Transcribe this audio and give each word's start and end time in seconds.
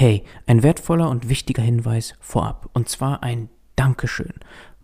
Hey, 0.00 0.22
ein 0.46 0.62
wertvoller 0.62 1.10
und 1.10 1.28
wichtiger 1.28 1.64
Hinweis 1.64 2.14
vorab. 2.20 2.70
Und 2.72 2.88
zwar 2.88 3.24
ein 3.24 3.48
Dankeschön, 3.74 4.34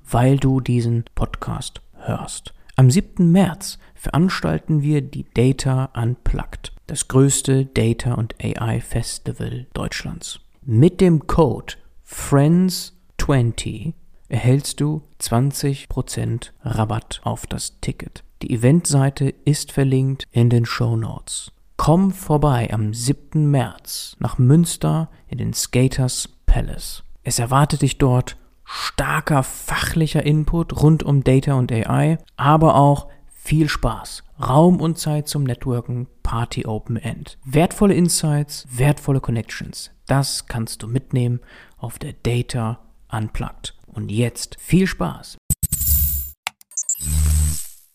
weil 0.03 0.39
du 0.39 0.61
diesen 0.61 1.05
Podcast 1.15 1.83
hörst. 1.99 2.53
Am 2.75 2.91
7. 2.91 3.31
März 3.31 3.79
veranstalten 3.95 4.83
wir 4.83 5.03
die 5.03 5.25
Data 5.33 5.93
Unplugged, 5.95 6.73
das 6.89 7.07
größte 7.07 7.65
Data 7.65 8.15
und 8.15 8.35
AI 8.43 8.81
Festival 8.81 9.69
Deutschlands. 9.73 10.41
Mit 10.63 11.01
dem 11.01 11.29
Code 11.29 11.75
FRIENDS20 12.05 13.93
erhältst 14.29 14.81
du 14.81 15.03
20% 15.21 16.51
Rabatt 16.65 17.21
auf 17.23 17.47
das 17.47 17.79
Ticket. 17.81 18.25
Die 18.43 18.53
Eventseite 18.53 19.33
ist 19.45 19.71
verlinkt 19.71 20.27
in 20.33 20.51
den 20.51 20.67
Show 20.67 20.97
Notes. 20.97 21.53
Komm 21.85 22.13
vorbei 22.13 22.73
am 22.73 22.95
7. 22.95 23.51
März 23.51 24.17
nach 24.19 24.39
Münster 24.39 25.11
in 25.29 25.37
den 25.37 25.53
Skaters 25.53 26.31
Palace. 26.47 27.03
Es 27.25 27.39
erwartet 27.39 27.83
dich 27.83 27.99
dort 27.99 28.39
starker 28.65 29.43
fachlicher 29.43 30.25
Input 30.25 30.83
rund 30.83 31.03
um 31.03 31.25
Data 31.25 31.53
und 31.53 31.71
AI, 31.71 32.17
aber 32.39 32.77
auch 32.77 33.09
viel 33.35 33.69
Spaß, 33.69 34.25
Raum 34.41 34.81
und 34.81 34.99
Zeit 34.99 35.29
zum 35.29 35.45
Networken, 35.45 36.07
Party 36.23 36.65
Open 36.65 36.97
End. 36.97 37.37
Wertvolle 37.45 37.93
Insights, 37.93 38.67
wertvolle 38.71 39.21
Connections. 39.21 39.91
Das 40.07 40.47
kannst 40.47 40.83
du 40.83 40.89
mitnehmen 40.89 41.41
auf 41.77 41.99
der 41.99 42.15
Data 42.15 42.79
Unplugged. 43.13 43.75
Und 43.89 44.11
jetzt 44.11 44.57
viel 44.59 44.87
Spaß. 44.87 45.37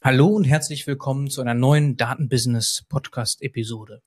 Hallo 0.01 0.27
und 0.27 0.45
herzlich 0.45 0.87
willkommen 0.87 1.29
zu 1.29 1.41
einer 1.41 1.53
neuen 1.53 1.97
Datenbusiness 1.97 2.85
Podcast 2.87 3.41
Episode. 3.41 4.01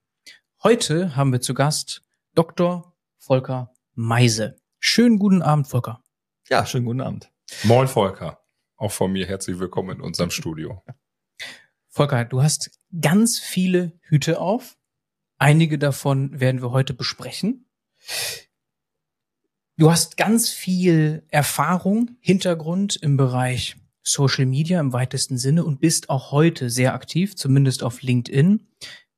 Heute 0.63 1.17
haben 1.17 1.33
wir 1.33 1.43
zu 1.43 1.53
Gast 1.53 2.03
Dr. 2.35 2.97
Volker 3.19 3.75
Meise. 3.93 4.57
Schönen 4.79 5.19
guten 5.19 5.43
Abend, 5.43 5.69
Volker. 5.69 6.03
Ja, 6.49 6.65
schönen 6.65 6.87
guten 6.87 7.03
Abend. 7.03 7.31
Moin 7.65 7.89
Volker. 7.89 8.43
Auch 8.77 8.91
von 8.91 9.13
mir 9.13 9.27
herzlich 9.27 9.59
willkommen 9.59 9.99
in 9.99 10.01
unserem 10.01 10.31
Studio. 10.31 10.83
Volker, 11.89 12.25
du 12.25 12.43
hast 12.43 12.71
ganz 12.99 13.39
viele 13.39 13.93
Hüte 14.01 14.41
auf. 14.41 14.79
Einige 15.37 15.79
davon 15.79 16.41
werden 16.41 16.63
wir 16.63 16.71
heute 16.71 16.95
besprechen. 16.95 17.69
Du 19.77 19.91
hast 19.91 20.17
ganz 20.17 20.49
viel 20.49 21.27
Erfahrung, 21.29 22.17
Hintergrund 22.21 22.97
im 22.97 23.19
Bereich 23.19 23.77
Social 24.03 24.47
Media 24.47 24.81
im 24.81 24.93
weitesten 24.93 25.39
Sinne 25.39 25.65
und 25.65 25.81
bist 25.81 26.11
auch 26.11 26.33
heute 26.33 26.71
sehr 26.71 26.95
aktiv, 26.95 27.37
zumindest 27.37 27.83
auf 27.83 28.03
LinkedIn. 28.03 28.69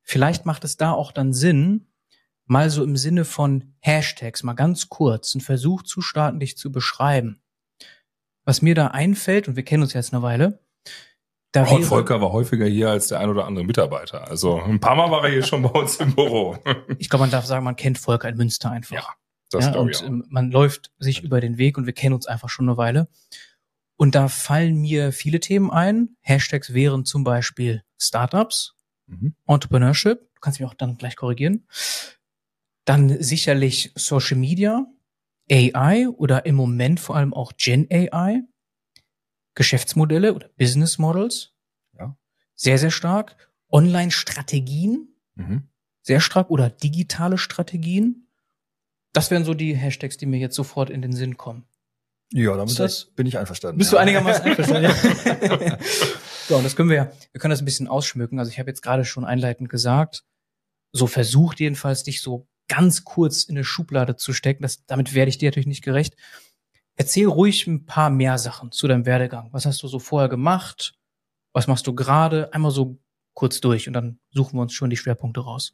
Vielleicht 0.03 0.47
macht 0.47 0.65
es 0.65 0.77
da 0.77 0.93
auch 0.93 1.13
dann 1.13 1.33
Sinn, 1.33 1.87
mal 2.47 2.71
so 2.71 2.85
im 2.85 2.97
Sinne 2.97 3.25
von 3.25 3.75
Hashtags, 3.81 4.43
mal 4.43 4.53
ganz 4.53 4.89
kurz 4.89 5.35
einen 5.35 5.41
Versuch 5.41 5.83
zu 5.83 6.03
starten, 6.03 6.41
dich 6.41 6.59
zu 6.59 6.71
beschreiben. 6.71 7.41
Was 8.45 8.61
mir 8.61 8.75
da 8.75 8.89
einfällt, 8.89 9.49
und 9.49 9.57
wir 9.57 9.65
kennen 9.65 9.83
uns 9.83 9.95
jetzt 9.95 10.13
eine 10.13 10.23
Weile, 10.23 10.61
da 11.53 11.65
oh, 11.71 11.81
Volker 11.83 12.21
war 12.21 12.33
häufiger 12.33 12.67
hier 12.67 12.91
als 12.91 13.07
der 13.09 13.21
ein 13.21 13.29
oder 13.29 13.47
andere 13.47 13.65
Mitarbeiter. 13.65 14.29
Also 14.29 14.61
ein 14.61 14.81
paar 14.81 14.97
Mal 14.97 15.09
war 15.13 15.25
er 15.25 15.31
hier 15.31 15.45
schon 15.45 15.63
bei 15.63 15.69
uns 15.69 15.97
im 15.99 16.13
Büro. 16.13 16.59
ich 16.99 17.09
glaube, 17.09 17.23
man 17.23 17.31
darf 17.31 17.47
sagen, 17.47 17.65
man 17.65 17.77
kennt 17.77 17.97
Volker 17.97 18.29
in 18.29 18.37
Münster 18.37 18.73
einfach. 18.73 18.97
Ja, 18.97 19.07
das 19.51 19.67
ja, 19.67 19.77
und 19.77 19.91
ich 19.91 20.03
auch. 20.03 20.11
Man 20.29 20.51
läuft 20.51 20.91
sich 20.99 21.23
über 21.23 21.41
den 21.41 21.57
Weg 21.57 21.79
und 21.79 21.87
wir 21.87 21.93
kennen 21.93 22.13
uns 22.13 22.27
einfach 22.27 22.49
schon 22.49 22.69
eine 22.69 22.77
Weile. 22.77 23.07
Und 23.97 24.15
da 24.15 24.29
fallen 24.29 24.81
mir 24.81 25.13
viele 25.13 25.41
Themen 25.41 25.71
ein. 25.71 26.17
Hashtags 26.21 26.75
wären 26.75 27.05
zum 27.05 27.25
Beispiel 27.25 27.85
Startups, 27.99 28.75
mhm. 29.07 29.35
Entrepreneurship. 29.47 30.21
Du 30.35 30.41
kannst 30.41 30.61
mich 30.61 30.69
auch 30.69 30.75
dann 30.75 30.97
gleich 30.97 31.17
korrigieren. 31.17 31.67
Dann 32.85 33.23
sicherlich 33.23 33.93
Social 33.95 34.37
Media, 34.37 34.87
AI 35.51 36.09
oder 36.09 36.47
im 36.47 36.55
Moment 36.55 37.01
vor 37.01 37.17
allem 37.17 37.33
auch 37.33 37.53
Gen 37.57 37.87
AI, 37.91 38.43
Geschäftsmodelle 39.55 40.35
oder 40.35 40.49
Business 40.57 40.99
Models. 40.99 41.53
Ja. 41.99 42.17
Sehr, 42.55 42.79
sehr 42.79 42.91
stark. 42.91 43.37
Online-Strategien. 43.71 45.09
Mhm. 45.37 45.69
Sehr 46.03 46.21
stark 46.21 46.51
oder 46.51 46.69
digitale 46.69 47.39
Strategien. 47.39 48.29
Das 49.13 49.31
wären 49.31 49.45
so 49.45 49.55
die 49.55 49.75
Hashtags, 49.75 50.17
die 50.17 50.27
mir 50.27 50.39
jetzt 50.39 50.57
sofort 50.57 50.91
in 50.91 51.01
den 51.01 51.13
Sinn 51.13 51.37
kommen. 51.37 51.65
Ja, 52.37 52.57
damit 52.57 52.77
das, 52.81 53.05
bin 53.15 53.29
ich 53.29 53.39
einverstanden. 53.39 53.79
Bist 53.79 53.93
ja. 53.93 53.99
du 53.99 54.01
einigermaßen 54.03 54.45
einverstanden? 54.45 54.91
ja. 55.69 55.79
so, 56.49 56.57
und 56.57 56.65
das 56.65 56.75
können 56.75 56.89
wir 56.89 56.97
ja, 56.97 57.13
wir 57.31 57.41
können 57.41 57.51
das 57.51 57.63
ein 57.63 57.65
bisschen 57.65 57.87
ausschmücken. 57.87 58.41
Also 58.41 58.51
ich 58.51 58.59
habe 58.59 58.69
jetzt 58.69 58.83
gerade 58.83 59.05
schon 59.05 59.25
einleitend 59.25 59.69
gesagt, 59.69 60.25
so 60.93 61.07
versucht 61.07 61.61
jedenfalls 61.61 62.03
dich 62.03 62.23
so 62.23 62.49
ganz 62.67 63.05
kurz 63.05 63.45
in 63.45 63.57
eine 63.57 63.63
Schublade 63.63 64.17
zu 64.17 64.33
stecken. 64.33 64.65
Das, 64.65 64.85
damit 64.87 65.15
werde 65.15 65.29
ich 65.29 65.39
dir 65.39 65.49
natürlich 65.49 65.69
nicht 65.69 65.85
gerecht. 65.85 66.17
Erzähl 66.97 67.29
ruhig 67.29 67.69
ein 67.69 67.87
paar 67.87 68.11
mehr 68.11 68.37
Sachen 68.39 68.73
zu 68.73 68.89
deinem 68.89 69.07
Werdegang. 69.07 69.51
Was 69.53 69.65
hast 69.65 69.81
du 69.85 69.87
so 69.87 70.01
vorher 70.01 70.29
gemacht? 70.29 70.95
Was 71.53 71.69
machst 71.69 71.87
du 71.87 71.95
gerade? 71.95 72.53
Einmal 72.53 72.73
so 72.73 72.99
kurz 73.35 73.61
durch 73.61 73.87
und 73.87 73.93
dann 73.93 74.19
suchen 74.33 74.59
wir 74.59 74.63
uns 74.63 74.73
schon 74.73 74.91
die 74.91 74.97
Schwerpunkte 74.97 75.41
raus. 75.41 75.73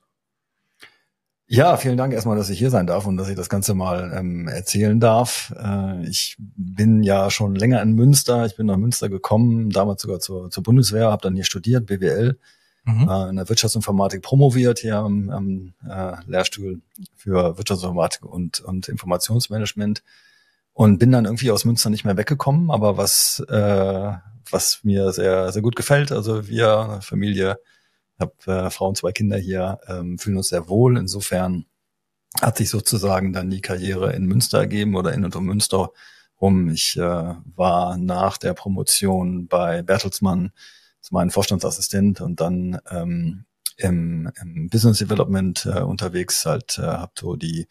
Ja, 1.53 1.77
vielen 1.77 1.97
Dank 1.97 2.13
erstmal, 2.13 2.37
dass 2.37 2.49
ich 2.49 2.61
hier 2.61 2.71
sein 2.71 2.87
darf 2.87 3.07
und 3.07 3.17
dass 3.17 3.29
ich 3.29 3.35
das 3.35 3.49
Ganze 3.49 3.75
mal 3.75 4.13
ähm, 4.17 4.47
erzählen 4.47 5.01
darf. 5.01 5.53
Äh, 5.61 6.07
ich 6.07 6.37
bin 6.39 7.03
ja 7.03 7.29
schon 7.29 7.57
länger 7.57 7.83
in 7.83 7.95
Münster. 7.95 8.47
Ich 8.47 8.55
bin 8.55 8.67
nach 8.67 8.77
Münster 8.77 9.09
gekommen, 9.09 9.69
damals 9.71 10.03
sogar 10.03 10.21
zur, 10.21 10.49
zur 10.53 10.63
Bundeswehr, 10.63 11.11
habe 11.11 11.23
dann 11.23 11.35
hier 11.35 11.43
studiert, 11.43 11.87
BWL, 11.87 12.39
mhm. 12.85 13.09
äh, 13.09 13.31
in 13.31 13.35
der 13.35 13.49
Wirtschaftsinformatik 13.49 14.23
promoviert 14.23 14.79
hier 14.79 14.99
am, 14.99 15.29
am 15.29 15.73
äh, 15.91 16.13
Lehrstuhl 16.29 16.83
für 17.17 17.59
Wirtschaftsinformatik 17.59 18.25
und, 18.25 18.61
und 18.61 18.87
Informationsmanagement 18.87 20.05
und 20.73 20.99
bin 20.99 21.11
dann 21.11 21.25
irgendwie 21.25 21.51
aus 21.51 21.65
Münster 21.65 21.91
nicht 21.91 22.05
mehr 22.05 22.17
weggekommen. 22.17 22.71
Aber 22.71 22.97
was, 22.97 23.45
äh, 23.49 24.13
was 24.53 24.85
mir 24.85 25.11
sehr, 25.11 25.51
sehr 25.51 25.63
gut 25.63 25.75
gefällt, 25.75 26.13
also 26.13 26.47
wir, 26.47 27.01
Familie, 27.03 27.59
habe 28.21 28.35
äh, 28.47 28.71
Frau 28.71 28.89
und 28.89 28.97
zwei 28.97 29.13
Kinder 29.13 29.37
hier, 29.37 29.81
ähm, 29.89 30.19
fühlen 30.19 30.37
uns 30.37 30.49
sehr 30.49 30.69
wohl. 30.69 30.97
Insofern 30.97 31.67
hat 32.41 32.59
sich 32.59 32.71
sozusagen 32.71 33.33
dann 33.33 33.51
die 33.51 33.61
Karriere 33.61 34.13
in 34.13 34.27
Münster 34.27 34.59
ergeben 34.59 34.95
oder 34.95 35.13
in 35.13 35.25
und 35.25 35.35
um 35.37 35.45
Münster 35.47 35.91
rum. 36.41 36.71
Ich 36.71 36.97
äh, 36.97 37.01
war 37.01 37.97
nach 37.97 38.39
der 38.39 38.55
Promotion 38.55 39.49
bei 39.49 39.83
Bertelsmann 39.83 40.53
zu 41.01 41.15
meinem 41.15 41.31
Vorstandsassistent 41.31 42.21
und 42.21 42.41
dann 42.41 42.79
ähm, 42.91 43.45
im, 43.77 44.31
im 44.41 44.69
Business 44.69 44.99
Development 44.99 45.67
äh, 45.67 45.81
unterwegs, 45.81 46.45
halt 46.45 46.79
äh, 46.79 46.83
habe 46.83 47.13
so 47.19 47.37
die 47.37 47.67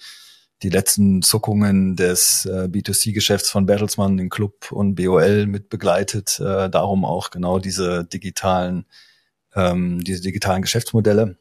die 0.62 0.70
letzten 0.70 1.22
Zuckungen 1.22 1.96
des 1.96 2.46
äh, 2.46 2.68
B2C-Geschäfts 2.70 3.50
von 3.50 3.66
Bertelsmann, 3.66 4.18
den 4.18 4.30
Club 4.30 4.72
und 4.72 4.96
BOL 4.96 5.46
mit 5.46 5.70
begleitet. 5.70 6.40
Äh, 6.40 6.70
darum 6.70 7.06
auch 7.06 7.30
genau 7.30 7.60
diese 7.60 8.04
digitalen 8.04 8.86
ähm, 9.56 10.04
diese 10.04 10.22
digitalen 10.22 10.62
Geschäftsmodelle. 10.62 11.38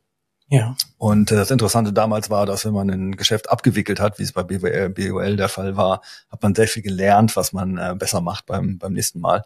Ja. 0.49 0.77
Und 0.97 1.31
äh, 1.31 1.37
das 1.37 1.51
Interessante 1.51 1.93
damals 1.93 2.31
war, 2.31 2.47
dass 2.47 2.65
wenn 2.65 2.73
man 2.73 2.91
ein 2.91 3.17
Geschäft 3.17 3.51
abgewickelt 3.51 4.01
hat, 4.01 4.19
wie 4.19 4.23
es 4.23 4.33
bei 4.33 4.43
BWL, 4.43 4.91
BOL 4.91 5.37
der 5.37 5.49
Fall 5.49 5.77
war, 5.77 6.01
hat 6.31 6.43
man 6.43 6.55
sehr 6.55 6.69
viel 6.69 6.83
gelernt, 6.83 7.37
was 7.37 7.53
man 7.53 7.77
äh, 7.77 7.95
besser 7.97 8.21
macht 8.21 8.47
beim, 8.47 8.79
beim 8.79 8.95
nächsten 8.95 9.21
Mal. 9.21 9.45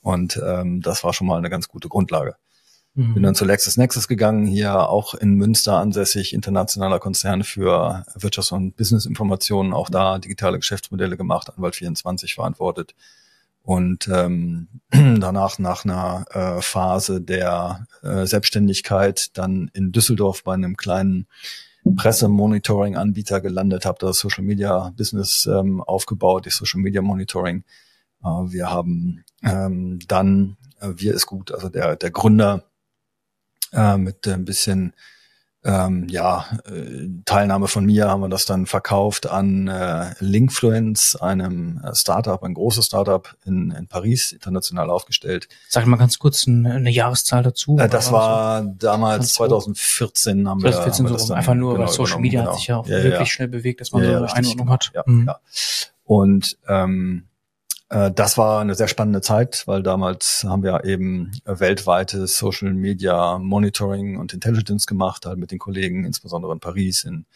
Und 0.00 0.40
ähm, 0.44 0.80
das 0.80 1.02
war 1.02 1.12
schon 1.12 1.26
mal 1.26 1.38
eine 1.38 1.50
ganz 1.50 1.68
gute 1.68 1.88
Grundlage. 1.88 2.36
Mhm. 2.94 3.14
Bin 3.14 3.22
dann 3.24 3.34
zu 3.34 3.44
LexisNexis 3.44 4.06
gegangen, 4.06 4.46
hier 4.46 4.88
auch 4.88 5.14
in 5.14 5.34
Münster 5.34 5.78
ansässig, 5.78 6.32
internationaler 6.32 7.00
Konzern 7.00 7.42
für 7.42 8.04
Wirtschafts- 8.14 8.52
und 8.52 8.76
Businessinformationen, 8.76 9.72
auch 9.72 9.90
da 9.90 10.18
digitale 10.18 10.58
Geschäftsmodelle 10.58 11.16
gemacht, 11.16 11.50
Anwalt 11.52 11.74
24 11.74 12.34
verantwortet 12.34 12.94
und 13.64 14.08
ähm, 14.08 14.68
danach 14.90 15.58
nach 15.58 15.84
einer 15.84 16.26
äh, 16.30 16.62
Phase 16.62 17.20
der 17.20 17.86
äh, 18.02 18.26
Selbstständigkeit 18.26 19.36
dann 19.38 19.70
in 19.72 19.90
Düsseldorf 19.90 20.44
bei 20.44 20.52
einem 20.52 20.76
kleinen 20.76 21.26
Pressemonitoring-Anbieter 21.96 23.40
gelandet, 23.40 23.86
habe 23.86 23.98
das 24.00 24.18
Social 24.18 24.44
Media 24.44 24.92
Business 24.96 25.46
ähm, 25.46 25.82
aufgebaut, 25.82 26.46
die 26.46 26.50
Social 26.50 26.80
Media 26.80 27.00
Monitoring. 27.00 27.64
Äh, 28.22 28.28
wir 28.28 28.70
haben 28.70 29.24
ähm, 29.42 29.98
dann, 30.08 30.56
äh, 30.80 30.90
wir 30.96 31.14
ist 31.14 31.26
gut, 31.26 31.50
also 31.50 31.70
der, 31.70 31.96
der 31.96 32.10
Gründer 32.10 32.64
äh, 33.72 33.96
mit 33.96 34.28
ein 34.28 34.44
bisschen 34.44 34.94
ähm, 35.64 36.06
ja, 36.10 36.46
äh, 36.66 37.08
Teilnahme 37.24 37.68
von 37.68 37.86
mir 37.86 38.08
haben 38.08 38.20
wir 38.20 38.28
das 38.28 38.44
dann 38.44 38.66
verkauft 38.66 39.26
an 39.26 39.66
äh, 39.68 40.14
Linkfluence, 40.18 41.16
einem 41.16 41.80
äh, 41.82 41.94
Startup, 41.94 42.42
ein 42.42 42.52
großes 42.52 42.86
Startup 42.86 43.34
in, 43.46 43.70
in 43.70 43.86
Paris, 43.86 44.32
international 44.32 44.90
aufgestellt. 44.90 45.48
Sag 45.68 45.86
mal 45.86 45.96
ganz 45.96 46.18
kurz 46.18 46.46
eine, 46.46 46.74
eine 46.74 46.90
Jahreszahl 46.90 47.42
dazu. 47.42 47.78
Äh, 47.78 47.88
das 47.88 48.12
war 48.12 48.62
so? 48.62 48.74
damals 48.78 49.32
2014 49.34 50.46
haben 50.48 50.60
2014 50.60 51.04
wir, 51.04 51.10
haben 51.10 51.18
wir 51.18 51.26
so 51.26 51.32
einfach 51.32 51.54
nur, 51.54 51.74
genau, 51.74 51.86
weil 51.86 51.92
Social 51.92 52.20
Media 52.20 52.40
genau. 52.40 52.52
hat 52.52 52.58
sich 52.58 52.66
ja 52.66 52.76
auch 52.76 52.86
ja, 52.86 52.96
wirklich 52.96 53.18
ja. 53.20 53.26
schnell 53.26 53.48
bewegt, 53.48 53.80
dass 53.80 53.92
man 53.92 54.02
ja, 54.02 54.10
so 54.10 54.16
eine 54.16 54.34
Einordnung 54.34 54.68
hat. 54.70 54.90
Ja, 54.94 55.02
mhm. 55.06 55.26
ja. 55.26 55.38
Und 56.04 56.58
ähm, 56.68 57.24
äh, 57.24 57.33
das 57.88 58.38
war 58.38 58.60
eine 58.60 58.74
sehr 58.74 58.88
spannende 58.88 59.20
Zeit, 59.20 59.64
weil 59.66 59.82
damals 59.82 60.44
haben 60.48 60.62
wir 60.62 60.84
eben 60.84 61.32
weltweites 61.44 62.38
Social 62.38 62.72
Media 62.72 63.38
Monitoring 63.38 64.16
und 64.16 64.32
Intelligence 64.32 64.86
gemacht, 64.86 65.26
halt 65.26 65.38
mit 65.38 65.50
den 65.50 65.58
Kollegen, 65.58 66.04
insbesondere 66.04 66.52
in 66.52 66.60
Paris, 66.60 67.04
in, 67.04 67.26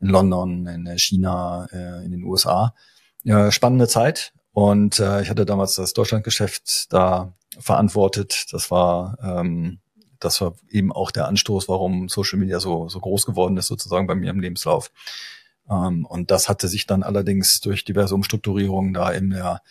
in 0.00 0.08
London, 0.08 0.66
in 0.66 0.98
China, 0.98 1.66
äh, 1.72 2.04
in 2.04 2.10
den 2.10 2.24
USA. 2.24 2.74
Spannende 3.50 3.88
Zeit. 3.88 4.32
Und 4.52 4.98
äh, 4.98 5.22
ich 5.22 5.30
hatte 5.30 5.46
damals 5.46 5.76
das 5.76 5.92
Deutschlandgeschäft 5.94 6.92
da 6.92 7.32
verantwortet. 7.58 8.46
Das 8.52 8.70
war 8.70 9.16
ähm, 9.22 9.78
das 10.20 10.40
war 10.40 10.54
eben 10.68 10.92
auch 10.92 11.10
der 11.10 11.26
Anstoß, 11.26 11.68
warum 11.68 12.08
Social 12.08 12.38
Media 12.38 12.60
so 12.60 12.88
so 12.88 13.00
groß 13.00 13.26
geworden 13.26 13.56
ist 13.56 13.66
sozusagen 13.66 14.06
bei 14.06 14.14
mir 14.14 14.30
im 14.30 14.40
Lebenslauf. 14.40 14.90
Ähm, 15.70 16.04
und 16.06 16.30
das 16.30 16.48
hatte 16.48 16.68
sich 16.68 16.86
dann 16.86 17.02
allerdings 17.02 17.60
durch 17.60 17.84
diverse 17.84 18.14
Umstrukturierungen 18.14 18.94
da 18.94 19.10
in 19.10 19.30
der 19.30 19.62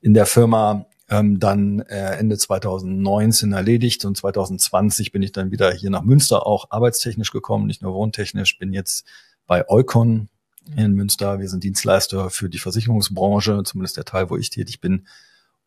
in 0.00 0.14
der 0.14 0.26
Firma 0.26 0.86
ähm, 1.08 1.40
dann 1.40 1.80
äh, 1.80 2.16
Ende 2.16 2.38
2019 2.38 3.52
erledigt 3.52 4.04
und 4.04 4.16
2020 4.16 5.12
bin 5.12 5.22
ich 5.22 5.32
dann 5.32 5.50
wieder 5.50 5.72
hier 5.72 5.90
nach 5.90 6.02
Münster 6.02 6.46
auch 6.46 6.66
arbeitstechnisch 6.70 7.32
gekommen, 7.32 7.66
nicht 7.66 7.82
nur 7.82 7.94
wohntechnisch. 7.94 8.58
Bin 8.58 8.72
jetzt 8.72 9.04
bei 9.46 9.68
Eukon 9.68 10.28
in 10.76 10.92
Münster. 10.92 11.40
Wir 11.40 11.48
sind 11.48 11.64
Dienstleister 11.64 12.30
für 12.30 12.48
die 12.48 12.58
Versicherungsbranche, 12.58 13.62
zumindest 13.64 13.96
der 13.96 14.04
Teil, 14.04 14.30
wo 14.30 14.36
ich 14.36 14.50
tätig 14.50 14.80
bin 14.80 15.06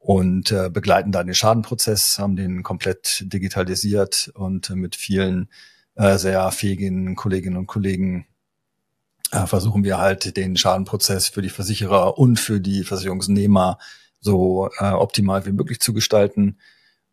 und 0.04 0.52
äh, 0.52 0.70
begleiten 0.70 1.12
da 1.12 1.24
den 1.24 1.34
Schadenprozess, 1.34 2.20
haben 2.20 2.36
den 2.36 2.64
komplett 2.64 3.24
digitalisiert 3.28 4.32
und 4.34 4.70
äh, 4.70 4.76
mit 4.76 4.96
vielen 4.96 5.50
äh, 5.96 6.18
sehr 6.18 6.52
fähigen 6.52 7.16
Kolleginnen 7.16 7.58
und 7.58 7.68
Kollegen 7.68 8.26
versuchen 9.48 9.84
wir 9.84 9.98
halt 9.98 10.38
den 10.38 10.58
Schadenprozess 10.58 11.28
für 11.28 11.42
die 11.42 11.50
Versicherer 11.50 12.18
und 12.18 12.40
für 12.40 12.60
die 12.60 12.84
Versicherungsnehmer 12.84 13.78
so 14.20 14.70
äh, 14.80 14.92
optimal 14.92 15.46
wie 15.46 15.52
möglich 15.52 15.80
zu 15.80 15.94
gestalten. 15.94 16.58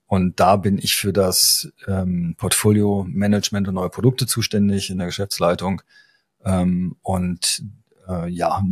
Und 0.06 0.40
da 0.40 0.56
bin 0.56 0.78
ich 0.78 0.96
für 0.96 1.12
das 1.12 1.72
ähm, 1.87 2.34
Portfolio 2.37 3.06
Management 3.08 3.69
und 3.69 3.75
neue 3.75 3.90
Produkte 3.90 4.26
zuständig 4.26 4.90
in 4.90 4.99
der 4.99 5.06
Geschäftsleitung. 5.06 5.82
Ähm, 6.44 6.96
und 7.02 7.62
äh, 8.08 8.28
ja, 8.28 8.62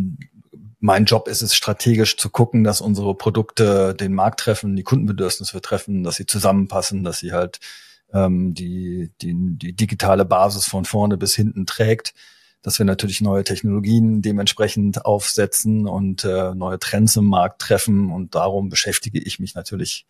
mein 0.80 1.04
Job 1.04 1.28
ist 1.28 1.42
es, 1.42 1.54
strategisch 1.54 2.16
zu 2.16 2.30
gucken, 2.30 2.64
dass 2.64 2.80
unsere 2.80 3.14
Produkte 3.14 3.94
den 3.94 4.14
Markt 4.14 4.40
treffen, 4.40 4.76
die 4.76 4.82
Kundenbedürfnisse 4.82 5.60
treffen, 5.60 6.04
dass 6.04 6.16
sie 6.16 6.26
zusammenpassen, 6.26 7.04
dass 7.04 7.18
sie 7.18 7.32
halt 7.32 7.60
ähm, 8.12 8.54
die, 8.54 9.10
die, 9.20 9.34
die 9.34 9.74
digitale 9.74 10.24
Basis 10.24 10.66
von 10.66 10.84
vorne 10.84 11.16
bis 11.16 11.34
hinten 11.34 11.66
trägt, 11.66 12.14
dass 12.68 12.78
wir 12.78 12.84
natürlich 12.84 13.22
neue 13.22 13.44
Technologien 13.44 14.20
dementsprechend 14.20 15.06
aufsetzen 15.06 15.86
und 15.86 16.22
äh, 16.24 16.54
neue 16.54 16.78
Trends 16.78 17.16
im 17.16 17.24
Markt 17.24 17.62
treffen. 17.62 18.12
Und 18.12 18.34
darum 18.34 18.68
beschäftige 18.68 19.18
ich 19.18 19.38
mich 19.38 19.54
natürlich 19.54 20.04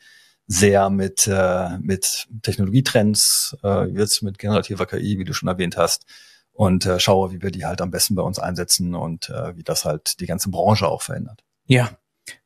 sehr 0.49 0.91
mit, 0.91 1.29
äh, 1.29 1.79
mit 1.79 2.27
Technologietrends, 2.43 3.57
äh, 3.63 3.87
jetzt 3.91 4.23
mit 4.23 4.41
generativer 4.41 4.87
KI, 4.87 5.21
wie 5.21 5.25
du 5.25 5.35
schon 5.35 5.49
erwähnt 5.49 5.77
hast, 5.77 6.05
und 6.51 6.85
äh, 6.85 6.99
schaue, 6.99 7.31
wie 7.31 7.43
wir 7.43 7.53
die 7.53 7.65
halt 7.65 7.81
am 7.81 7.93
besten 7.93 8.17
bei 8.17 8.23
uns 8.23 8.41
einsetzen 8.41 8.97
und 8.97 9.31
äh, 9.31 9.57
wie 9.57 9.63
das 9.63 9.85
halt 9.85 10.19
die 10.19 10.27
ganze 10.27 10.51
Branche 10.51 10.89
auch 10.89 11.03
verändert. 11.03 11.45
Ja, 11.67 11.97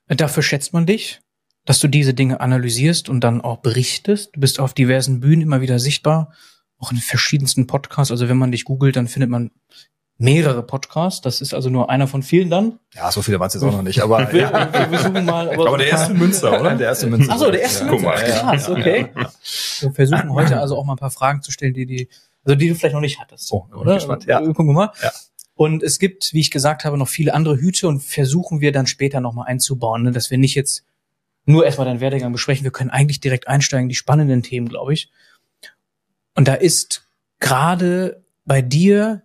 dafür 0.08 0.42
schätzt 0.42 0.74
man 0.74 0.84
dich, 0.84 1.20
dass 1.64 1.80
du 1.80 1.88
diese 1.88 2.12
Dinge 2.12 2.40
analysierst 2.40 3.08
und 3.08 3.22
dann 3.22 3.40
auch 3.40 3.60
berichtest. 3.60 4.36
Du 4.36 4.40
bist 4.40 4.60
auf 4.60 4.74
diversen 4.74 5.20
Bühnen 5.20 5.40
immer 5.40 5.62
wieder 5.62 5.78
sichtbar, 5.78 6.34
auch 6.76 6.90
in 6.90 6.98
verschiedensten 6.98 7.66
Podcasts. 7.66 8.10
Also 8.10 8.28
wenn 8.28 8.36
man 8.36 8.52
dich 8.52 8.64
googelt, 8.64 8.96
dann 8.96 9.08
findet 9.08 9.30
man 9.30 9.52
mehrere 10.22 10.62
Podcasts. 10.62 11.20
Das 11.20 11.40
ist 11.40 11.52
also 11.52 11.68
nur 11.68 11.90
einer 11.90 12.06
von 12.06 12.22
vielen 12.22 12.48
dann. 12.48 12.78
Ja, 12.94 13.10
so 13.10 13.22
viele 13.22 13.40
waren 13.40 13.48
es 13.48 13.54
jetzt 13.54 13.62
auch 13.62 13.72
noch 13.72 13.82
nicht, 13.82 14.00
aber 14.00 14.32
wir, 14.32 14.40
ja. 14.42 14.72
wir, 14.72 14.98
versuchen 14.98 15.24
mal. 15.24 15.50
Aber, 15.52 15.68
aber 15.68 15.78
der 15.78 15.88
erste 15.88 16.14
Münster, 16.14 16.60
oder? 16.60 16.74
Der 16.82 16.88
erste 16.88 17.08
Münster. 17.08 17.32
Achso, 17.32 17.50
der 17.50 17.62
erste 17.62 17.84
ja. 17.84 17.90
Münster. 17.90 18.12
Krass, 18.12 18.68
okay. 18.68 19.08
Wir 19.80 19.92
versuchen 19.92 20.32
heute 20.32 20.58
also 20.58 20.76
auch 20.76 20.84
mal 20.84 20.94
ein 20.94 20.98
paar 20.98 21.10
Fragen 21.10 21.42
zu 21.42 21.50
stellen, 21.50 21.74
die 21.74 21.86
die 21.86 22.08
also 22.44 22.56
die 22.56 22.68
du 22.68 22.74
vielleicht 22.74 22.94
noch 22.94 23.00
nicht 23.00 23.20
hattest. 23.20 23.52
Oh, 23.52 23.66
oder? 23.74 23.94
Gespannt. 23.94 24.24
Ja. 24.26 24.40
Gucken 24.40 24.66
wir 24.66 24.72
mal. 24.72 24.92
Ja. 25.02 25.12
Und 25.54 25.82
es 25.82 25.98
gibt, 25.98 26.32
wie 26.32 26.40
ich 26.40 26.50
gesagt 26.50 26.84
habe, 26.84 26.96
noch 26.96 27.08
viele 27.08 27.34
andere 27.34 27.56
Hüte 27.56 27.86
und 27.86 28.00
versuchen 28.00 28.60
wir 28.60 28.72
dann 28.72 28.86
später 28.86 29.20
nochmal 29.20 29.46
einzubauen, 29.46 30.02
ne? 30.02 30.10
dass 30.10 30.30
wir 30.30 30.38
nicht 30.38 30.54
jetzt 30.54 30.84
nur 31.44 31.64
erstmal 31.64 31.86
deinen 31.86 32.00
Werdegang 32.00 32.32
besprechen. 32.32 32.64
Wir 32.64 32.72
können 32.72 32.90
eigentlich 32.90 33.20
direkt 33.20 33.48
einsteigen, 33.48 33.88
die 33.88 33.94
spannenden 33.94 34.42
Themen, 34.42 34.68
glaube 34.68 34.92
ich. 34.92 35.10
Und 36.34 36.48
da 36.48 36.54
ist 36.54 37.06
gerade 37.38 38.24
bei 38.44 38.62
dir 38.62 39.22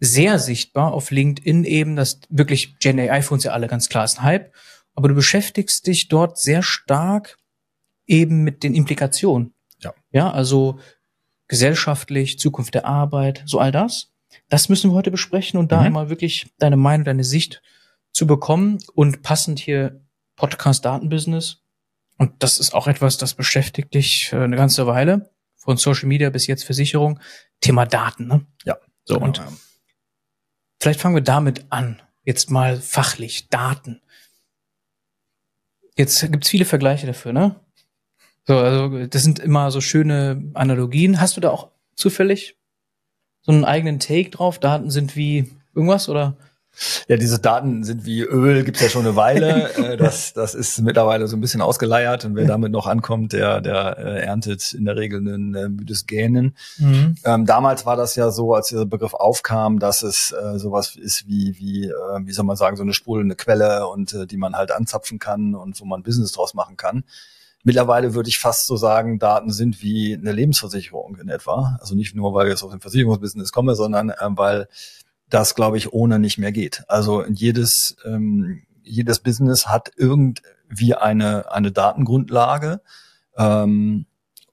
sehr 0.00 0.38
sichtbar 0.38 0.92
auf 0.92 1.10
LinkedIn 1.10 1.64
eben, 1.64 1.94
dass 1.94 2.20
wirklich 2.30 2.78
Gen 2.78 2.98
AI 2.98 3.22
für 3.22 3.34
uns 3.34 3.44
ja 3.44 3.52
alle 3.52 3.68
ganz 3.68 3.88
klar 3.88 4.04
ist 4.04 4.18
ein 4.18 4.24
Hype. 4.24 4.52
Aber 4.94 5.08
du 5.08 5.14
beschäftigst 5.14 5.86
dich 5.86 6.08
dort 6.08 6.38
sehr 6.38 6.62
stark 6.62 7.36
eben 8.06 8.42
mit 8.42 8.62
den 8.62 8.74
Implikationen. 8.74 9.54
Ja. 9.78 9.94
Ja, 10.10 10.30
also 10.30 10.80
gesellschaftlich, 11.48 12.38
Zukunft 12.38 12.74
der 12.74 12.86
Arbeit, 12.86 13.42
so 13.46 13.58
all 13.58 13.72
das. 13.72 14.10
Das 14.48 14.68
müssen 14.68 14.90
wir 14.90 14.94
heute 14.94 15.10
besprechen 15.10 15.58
und 15.58 15.70
da 15.70 15.80
mhm. 15.80 15.86
einmal 15.86 16.10
wirklich 16.10 16.50
deine 16.58 16.76
Meinung, 16.76 17.04
deine 17.04 17.24
Sicht 17.24 17.62
zu 18.12 18.26
bekommen 18.26 18.78
und 18.94 19.22
passend 19.22 19.58
hier 19.58 20.00
Podcast 20.36 20.84
Datenbusiness. 20.84 21.62
Und 22.16 22.42
das 22.42 22.58
ist 22.58 22.74
auch 22.74 22.86
etwas, 22.86 23.18
das 23.18 23.34
beschäftigt 23.34 23.94
dich 23.94 24.32
eine 24.32 24.56
ganze 24.56 24.86
Weile. 24.86 25.30
Von 25.56 25.76
Social 25.76 26.08
Media 26.08 26.30
bis 26.30 26.46
jetzt 26.46 26.64
Versicherung. 26.64 27.20
Thema 27.60 27.84
Daten, 27.84 28.26
ne? 28.26 28.46
Ja. 28.64 28.78
So, 29.04 29.14
genau, 29.14 29.26
und 29.26 29.38
ja. 29.38 29.48
Vielleicht 30.80 31.00
fangen 31.00 31.14
wir 31.14 31.22
damit 31.22 31.66
an. 31.70 32.00
Jetzt 32.24 32.50
mal 32.50 32.80
fachlich. 32.80 33.48
Daten. 33.48 34.00
Jetzt 35.96 36.20
gibt's 36.30 36.48
viele 36.48 36.64
Vergleiche 36.64 37.06
dafür, 37.06 37.32
ne? 37.32 37.56
So, 38.46 38.56
also 38.56 39.06
das 39.06 39.22
sind 39.22 39.38
immer 39.38 39.70
so 39.70 39.80
schöne 39.80 40.50
Analogien. 40.54 41.20
Hast 41.20 41.36
du 41.36 41.40
da 41.40 41.50
auch 41.50 41.70
zufällig 41.94 42.56
so 43.42 43.52
einen 43.52 43.64
eigenen 43.64 44.00
Take 44.00 44.30
drauf? 44.30 44.58
Daten 44.58 44.90
sind 44.90 45.16
wie 45.16 45.52
irgendwas 45.74 46.08
oder? 46.08 46.36
Ja, 47.08 47.16
diese 47.16 47.38
Daten 47.38 47.84
sind 47.84 48.04
wie 48.04 48.22
Öl, 48.22 48.64
gibt's 48.64 48.80
ja 48.80 48.88
schon 48.88 49.06
eine 49.06 49.16
Weile. 49.16 49.70
Äh, 49.80 49.96
das, 49.96 50.32
das 50.32 50.54
ist 50.54 50.80
mittlerweile 50.80 51.26
so 51.26 51.36
ein 51.36 51.40
bisschen 51.40 51.62
ausgeleiert 51.62 52.24
und 52.24 52.34
wer 52.34 52.44
damit 52.44 52.72
noch 52.72 52.86
ankommt, 52.86 53.32
der, 53.32 53.60
der 53.60 53.96
äh, 53.98 54.20
erntet 54.22 54.72
in 54.72 54.84
der 54.84 54.96
Regel 54.96 55.20
ein 55.20 55.54
äh, 55.54 55.68
müdes 55.68 56.06
Gähnen. 56.06 56.56
Mhm. 56.78 57.14
Ähm, 57.24 57.46
damals 57.46 57.86
war 57.86 57.96
das 57.96 58.14
ja 58.16 58.30
so, 58.30 58.54
als 58.54 58.68
dieser 58.68 58.84
Begriff 58.84 59.14
aufkam, 59.14 59.78
dass 59.78 60.02
es 60.02 60.32
äh, 60.32 60.58
sowas 60.58 60.96
ist 60.96 61.26
wie, 61.28 61.56
wie, 61.58 61.86
äh, 61.86 62.20
wie 62.24 62.32
soll 62.32 62.44
man 62.44 62.56
sagen, 62.56 62.76
so 62.76 62.82
eine 62.82 62.92
sprudelnde 62.92 63.36
Quelle 63.36 63.86
und 63.86 64.12
äh, 64.12 64.26
die 64.26 64.36
man 64.36 64.54
halt 64.54 64.70
anzapfen 64.70 65.18
kann 65.18 65.54
und 65.54 65.80
wo 65.80 65.84
man 65.84 66.02
Business 66.02 66.32
draus 66.32 66.52
machen 66.52 66.76
kann. 66.76 67.04
Mittlerweile 67.62 68.14
würde 68.14 68.30
ich 68.30 68.38
fast 68.38 68.66
so 68.66 68.76
sagen, 68.76 69.18
Daten 69.18 69.52
sind 69.52 69.82
wie 69.82 70.14
eine 70.14 70.32
Lebensversicherung 70.32 71.16
in 71.16 71.28
etwa. 71.28 71.76
Also 71.80 71.94
nicht 71.94 72.14
nur, 72.14 72.32
weil 72.32 72.46
ich 72.46 72.52
jetzt 72.52 72.62
aus 72.62 72.70
dem 72.70 72.80
Versicherungsbusiness 72.80 73.52
komme, 73.52 73.74
sondern 73.74 74.10
äh, 74.10 74.14
weil 74.30 74.68
das, 75.30 75.54
glaube 75.54 75.78
ich, 75.78 75.92
ohne 75.92 76.18
nicht 76.18 76.38
mehr 76.38 76.52
geht. 76.52 76.84
Also 76.88 77.24
jedes, 77.26 77.96
ähm, 78.04 78.62
jedes 78.82 79.20
Business 79.20 79.66
hat 79.66 79.92
irgendwie 79.96 80.94
eine, 80.94 81.50
eine 81.52 81.72
Datengrundlage. 81.72 82.80
Ähm, 83.36 84.06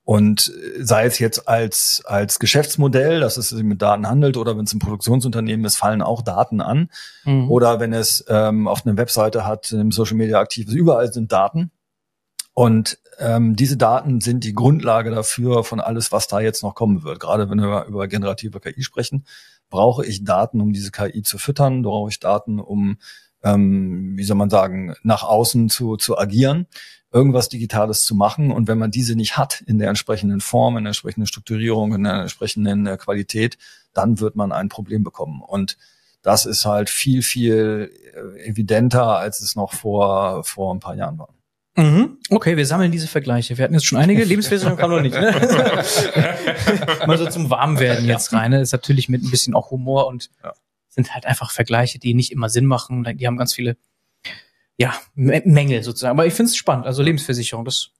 und 0.03 0.53
sei 0.79 1.05
es 1.05 1.19
jetzt 1.19 1.49
als, 1.49 2.01
als 2.05 2.39
Geschäftsmodell, 2.39 3.19
dass 3.19 3.35
es 3.35 3.49
sich 3.49 3.63
mit 3.63 3.81
Daten 3.81 4.07
handelt, 4.07 4.37
oder 4.37 4.57
wenn 4.57 4.63
es 4.63 4.73
ein 4.73 4.79
Produktionsunternehmen 4.79 5.65
ist, 5.65 5.75
fallen 5.75 6.01
auch 6.01 6.21
Daten 6.21 6.61
an. 6.61 6.89
Mhm. 7.25 7.51
Oder 7.51 7.81
wenn 7.81 7.91
es 7.91 8.23
ähm, 8.29 8.69
auf 8.69 8.85
einer 8.85 8.95
Webseite 8.95 9.45
hat, 9.45 9.73
im 9.73 9.91
Social 9.91 10.15
Media 10.15 10.39
aktiv 10.39 10.69
ist, 10.69 10.75
überall 10.75 11.11
sind 11.11 11.33
Daten. 11.33 11.71
Und 12.53 12.99
ähm, 13.19 13.57
diese 13.57 13.75
Daten 13.75 14.21
sind 14.21 14.45
die 14.45 14.53
Grundlage 14.53 15.11
dafür 15.11 15.65
von 15.65 15.81
alles, 15.81 16.13
was 16.13 16.27
da 16.27 16.39
jetzt 16.39 16.63
noch 16.63 16.73
kommen 16.73 17.03
wird. 17.03 17.19
Gerade 17.19 17.49
wenn 17.49 17.59
wir 17.59 17.85
über 17.85 18.07
generative 18.07 18.61
KI 18.61 18.83
sprechen, 18.83 19.25
brauche 19.69 20.05
ich 20.05 20.23
Daten, 20.23 20.61
um 20.61 20.73
diese 20.73 20.91
KI 20.91 21.23
zu 21.23 21.37
füttern, 21.37 21.81
brauche 21.81 22.09
ich 22.09 22.19
Daten, 22.19 22.59
um, 22.59 22.97
ähm, 23.43 24.17
wie 24.17 24.23
soll 24.23 24.37
man 24.37 24.49
sagen, 24.49 24.95
nach 25.03 25.23
außen 25.23 25.69
zu, 25.69 25.97
zu 25.97 26.17
agieren, 26.17 26.67
irgendwas 27.11 27.49
Digitales 27.49 28.03
zu 28.03 28.15
machen. 28.15 28.51
Und 28.51 28.67
wenn 28.67 28.77
man 28.77 28.91
diese 28.91 29.15
nicht 29.15 29.37
hat 29.37 29.61
in 29.67 29.79
der 29.79 29.89
entsprechenden 29.89 30.41
Form, 30.41 30.77
in 30.77 30.83
der 30.83 30.89
entsprechenden 30.89 31.27
Strukturierung, 31.27 31.93
in 31.93 32.03
der 32.03 32.21
entsprechenden 32.21 32.85
äh, 32.87 32.97
Qualität, 32.97 33.57
dann 33.93 34.19
wird 34.19 34.35
man 34.35 34.51
ein 34.51 34.69
Problem 34.69 35.03
bekommen. 35.03 35.41
Und 35.41 35.77
das 36.21 36.45
ist 36.45 36.65
halt 36.65 36.89
viel, 36.89 37.21
viel 37.21 37.91
äh, 38.13 38.49
evidenter, 38.49 39.17
als 39.17 39.41
es 39.41 39.55
noch 39.55 39.73
vor, 39.73 40.43
vor 40.43 40.73
ein 40.73 40.79
paar 40.79 40.95
Jahren 40.95 41.17
war. 41.17 41.29
Mhm. 41.77 42.17
Okay, 42.31 42.57
wir 42.57 42.65
sammeln 42.65 42.91
diese 42.91 43.07
Vergleiche. 43.07 43.57
Wir 43.57 43.63
hatten 43.63 43.75
jetzt 43.75 43.85
schon 43.85 43.99
einige. 43.99 44.23
Lebensversicherung 44.23 44.77
kam 44.77 44.89
noch 44.89 45.01
nicht. 45.01 45.13
Ne? 45.13 45.31
Mal 47.07 47.17
so 47.19 47.29
zum 47.29 47.51
Warmwerden 47.51 48.05
jetzt 48.05 48.33
rein. 48.33 48.49
Ne? 48.49 48.61
Ist 48.61 48.71
natürlich 48.71 49.09
mit 49.09 49.23
ein 49.23 49.29
bisschen 49.29 49.53
auch 49.53 49.69
Humor 49.69 50.07
und 50.07 50.31
ja. 50.43 50.53
sind 50.89 51.13
halt 51.13 51.27
einfach 51.27 51.51
Vergleiche, 51.51 51.99
die 51.99 52.15
nicht 52.15 52.31
immer 52.31 52.49
Sinn 52.49 52.65
machen. 52.65 53.05
Die 53.17 53.27
haben 53.27 53.37
ganz 53.37 53.53
viele 53.53 53.77
ja, 54.77 54.95
Mängel 55.13 55.83
sozusagen. 55.83 56.17
Aber 56.17 56.25
ich 56.25 56.33
finde 56.33 56.49
es 56.49 56.57
spannend. 56.57 56.87
Also 56.87 57.03
Lebensversicherung, 57.03 57.63
das 57.63 57.91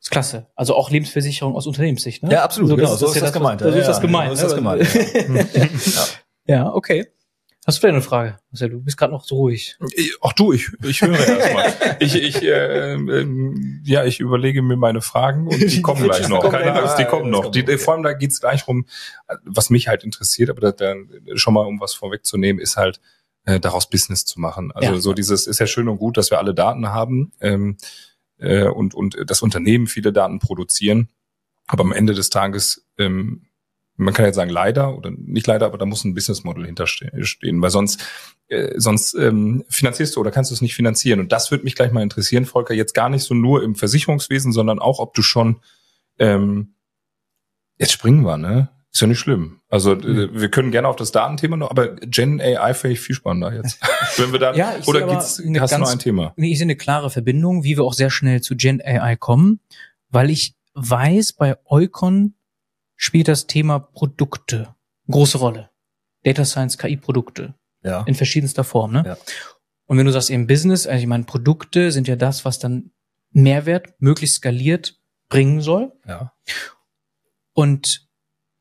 ist 0.00 0.10
klasse. 0.10 0.46
Also 0.54 0.74
auch 0.76 0.90
Lebensversicherung 0.90 1.56
aus 1.56 1.66
Unternehmenssicht. 1.66 2.22
Ne? 2.22 2.32
Ja, 2.32 2.44
absolut. 2.44 2.68
So, 2.68 2.76
genau. 2.76 2.94
so 2.94 3.06
ist 3.06 3.16
das, 3.16 3.22
das 3.22 3.32
gemeint. 3.32 3.62
So 3.62 3.68
ist 3.68 3.86
das 3.86 4.00
gemeint. 4.02 4.36
So 4.36 4.46
ist 4.46 4.52
das 4.52 4.54
gemeint. 4.54 6.20
Ja, 6.44 6.70
okay. 6.74 7.06
Hast 7.68 7.76
du 7.76 7.80
vielleicht 7.82 7.96
eine 7.96 8.02
Frage? 8.02 8.38
Marcel, 8.50 8.70
du 8.70 8.80
bist 8.80 8.96
gerade 8.96 9.12
noch 9.12 9.24
so 9.24 9.36
ruhig. 9.36 9.76
Ach 10.22 10.32
du, 10.32 10.54
ich, 10.54 10.70
ich 10.84 11.02
höre 11.02 11.18
erstmal. 11.18 11.96
ich, 12.00 12.14
ich, 12.14 12.42
äh, 12.42 12.94
äh, 12.94 13.26
ja, 13.84 14.06
ich 14.06 14.20
überlege 14.20 14.62
mir 14.62 14.78
meine 14.78 15.02
Fragen 15.02 15.48
und 15.48 15.60
die 15.60 15.82
kommen 15.82 16.02
gleich 16.02 16.30
noch. 16.30 16.50
Keine 16.50 16.72
Angst, 16.72 16.98
die 16.98 17.04
kommen 17.04 17.28
noch. 17.28 17.50
Die, 17.50 17.62
vor 17.76 17.92
allem 17.92 18.04
da 18.04 18.14
geht's 18.14 18.40
gleich 18.40 18.66
rum, 18.66 18.86
was 19.44 19.68
mich 19.68 19.86
halt 19.86 20.02
interessiert, 20.02 20.48
aber 20.48 20.72
da, 20.72 20.94
schon 21.34 21.52
mal 21.52 21.66
um 21.66 21.78
was 21.78 21.92
vorwegzunehmen, 21.92 22.58
ist 22.58 22.78
halt 22.78 23.02
äh, 23.44 23.60
daraus 23.60 23.90
Business 23.90 24.24
zu 24.24 24.40
machen. 24.40 24.72
Also 24.72 24.94
ja. 24.94 25.00
so 25.00 25.12
dieses 25.12 25.46
ist 25.46 25.60
ja 25.60 25.66
schön 25.66 25.90
und 25.90 25.98
gut, 25.98 26.16
dass 26.16 26.30
wir 26.30 26.38
alle 26.38 26.54
Daten 26.54 26.88
haben 26.88 27.32
ähm, 27.42 27.76
äh, 28.38 28.64
und 28.64 28.94
und 28.94 29.18
das 29.26 29.42
Unternehmen 29.42 29.88
viele 29.88 30.14
Daten 30.14 30.38
produzieren, 30.38 31.10
aber 31.66 31.82
am 31.82 31.92
Ende 31.92 32.14
des 32.14 32.30
Tages 32.30 32.86
ähm, 32.96 33.42
man 33.98 34.14
kann 34.14 34.24
jetzt 34.24 34.36
sagen 34.36 34.50
leider 34.50 34.96
oder 34.96 35.10
nicht 35.10 35.46
leider, 35.46 35.66
aber 35.66 35.76
da 35.76 35.84
muss 35.84 36.04
ein 36.04 36.14
Business 36.14 36.44
Model 36.44 36.64
hinterstehen, 36.64 37.60
weil 37.60 37.70
sonst 37.70 38.00
äh, 38.48 38.78
sonst 38.78 39.14
ähm, 39.14 39.64
finanzierst 39.68 40.16
du 40.16 40.20
oder 40.20 40.30
kannst 40.30 40.50
du 40.50 40.54
es 40.54 40.62
nicht 40.62 40.74
finanzieren. 40.74 41.20
Und 41.20 41.32
das 41.32 41.50
würde 41.50 41.64
mich 41.64 41.74
gleich 41.74 41.92
mal 41.92 42.02
interessieren, 42.02 42.46
Volker, 42.46 42.72
jetzt 42.74 42.94
gar 42.94 43.10
nicht 43.10 43.24
so 43.24 43.34
nur 43.34 43.62
im 43.62 43.74
Versicherungswesen, 43.74 44.52
sondern 44.52 44.78
auch, 44.78 45.00
ob 45.00 45.14
du 45.14 45.22
schon 45.22 45.60
ähm, 46.18 46.74
jetzt 47.78 47.92
springen 47.92 48.24
wir, 48.24 48.36
ne? 48.36 48.70
Ist 48.90 49.02
ja 49.02 49.06
nicht 49.06 49.18
schlimm. 49.18 49.60
Also 49.68 49.94
mhm. 49.94 50.30
wir 50.32 50.50
können 50.50 50.70
gerne 50.70 50.88
auf 50.88 50.96
das 50.96 51.12
Datenthema 51.12 51.56
noch, 51.56 51.70
aber 51.70 51.96
Gen 51.96 52.40
AI 52.40 52.72
finde 52.72 52.94
ich 52.94 53.00
viel 53.00 53.14
spannender 53.14 53.52
jetzt. 53.54 53.80
Wenn 54.16 54.32
wir 54.32 54.38
dann 54.38 54.56
ja, 54.56 54.76
ich 54.78 54.88
oder 54.88 55.06
gibt's, 55.06 55.42
hast 55.60 55.74
du 55.74 55.78
noch 55.78 55.90
ein 55.92 55.98
Thema? 55.98 56.32
Nee, 56.36 56.52
ich 56.52 56.58
sehe 56.58 56.64
eine 56.64 56.76
klare 56.76 57.10
Verbindung, 57.10 57.64
wie 57.64 57.76
wir 57.76 57.84
auch 57.84 57.92
sehr 57.92 58.10
schnell 58.10 58.40
zu 58.40 58.56
Gen 58.56 58.80
AI 58.80 59.16
kommen, 59.16 59.60
weil 60.08 60.30
ich 60.30 60.54
weiß, 60.74 61.34
bei 61.34 61.56
Eukon 61.66 62.34
spielt 62.98 63.28
das 63.28 63.46
Thema 63.46 63.78
Produkte 63.78 64.74
große 65.10 65.38
Rolle. 65.38 65.70
Data 66.24 66.44
Science, 66.44 66.76
KI-Produkte. 66.76 67.54
Ja. 67.82 68.02
In 68.02 68.14
verschiedenster 68.14 68.64
Form, 68.64 68.92
ne? 68.92 69.04
Ja. 69.06 69.16
Und 69.86 69.96
wenn 69.96 70.04
du 70.04 70.12
sagst 70.12 70.30
eben 70.30 70.46
Business, 70.46 70.86
also 70.86 71.00
ich 71.00 71.06
meine, 71.06 71.24
Produkte 71.24 71.92
sind 71.92 72.08
ja 72.08 72.16
das, 72.16 72.44
was 72.44 72.58
dann 72.58 72.90
Mehrwert 73.30 73.94
möglichst 74.00 74.36
skaliert 74.36 75.00
bringen 75.28 75.60
soll. 75.60 75.92
Ja. 76.06 76.34
Und 77.54 78.08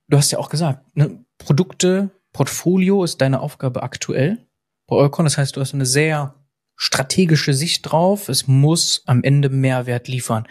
du 0.07 0.17
hast 0.17 0.31
ja 0.31 0.39
auch 0.39 0.49
gesagt, 0.49 0.95
ne, 0.95 1.25
Produkte, 1.37 2.11
Portfolio 2.31 3.03
ist 3.03 3.19
deine 3.19 3.41
Aufgabe 3.41 3.83
aktuell 3.83 4.45
bei 4.85 4.95
Eukon. 4.95 5.25
Das 5.25 5.37
heißt, 5.37 5.55
du 5.55 5.61
hast 5.61 5.73
eine 5.73 5.85
sehr 5.85 6.35
strategische 6.75 7.53
Sicht 7.53 7.91
drauf. 7.91 8.29
Es 8.29 8.47
muss 8.47 9.01
am 9.05 9.23
Ende 9.23 9.49
Mehrwert 9.49 10.07
liefern. 10.07 10.47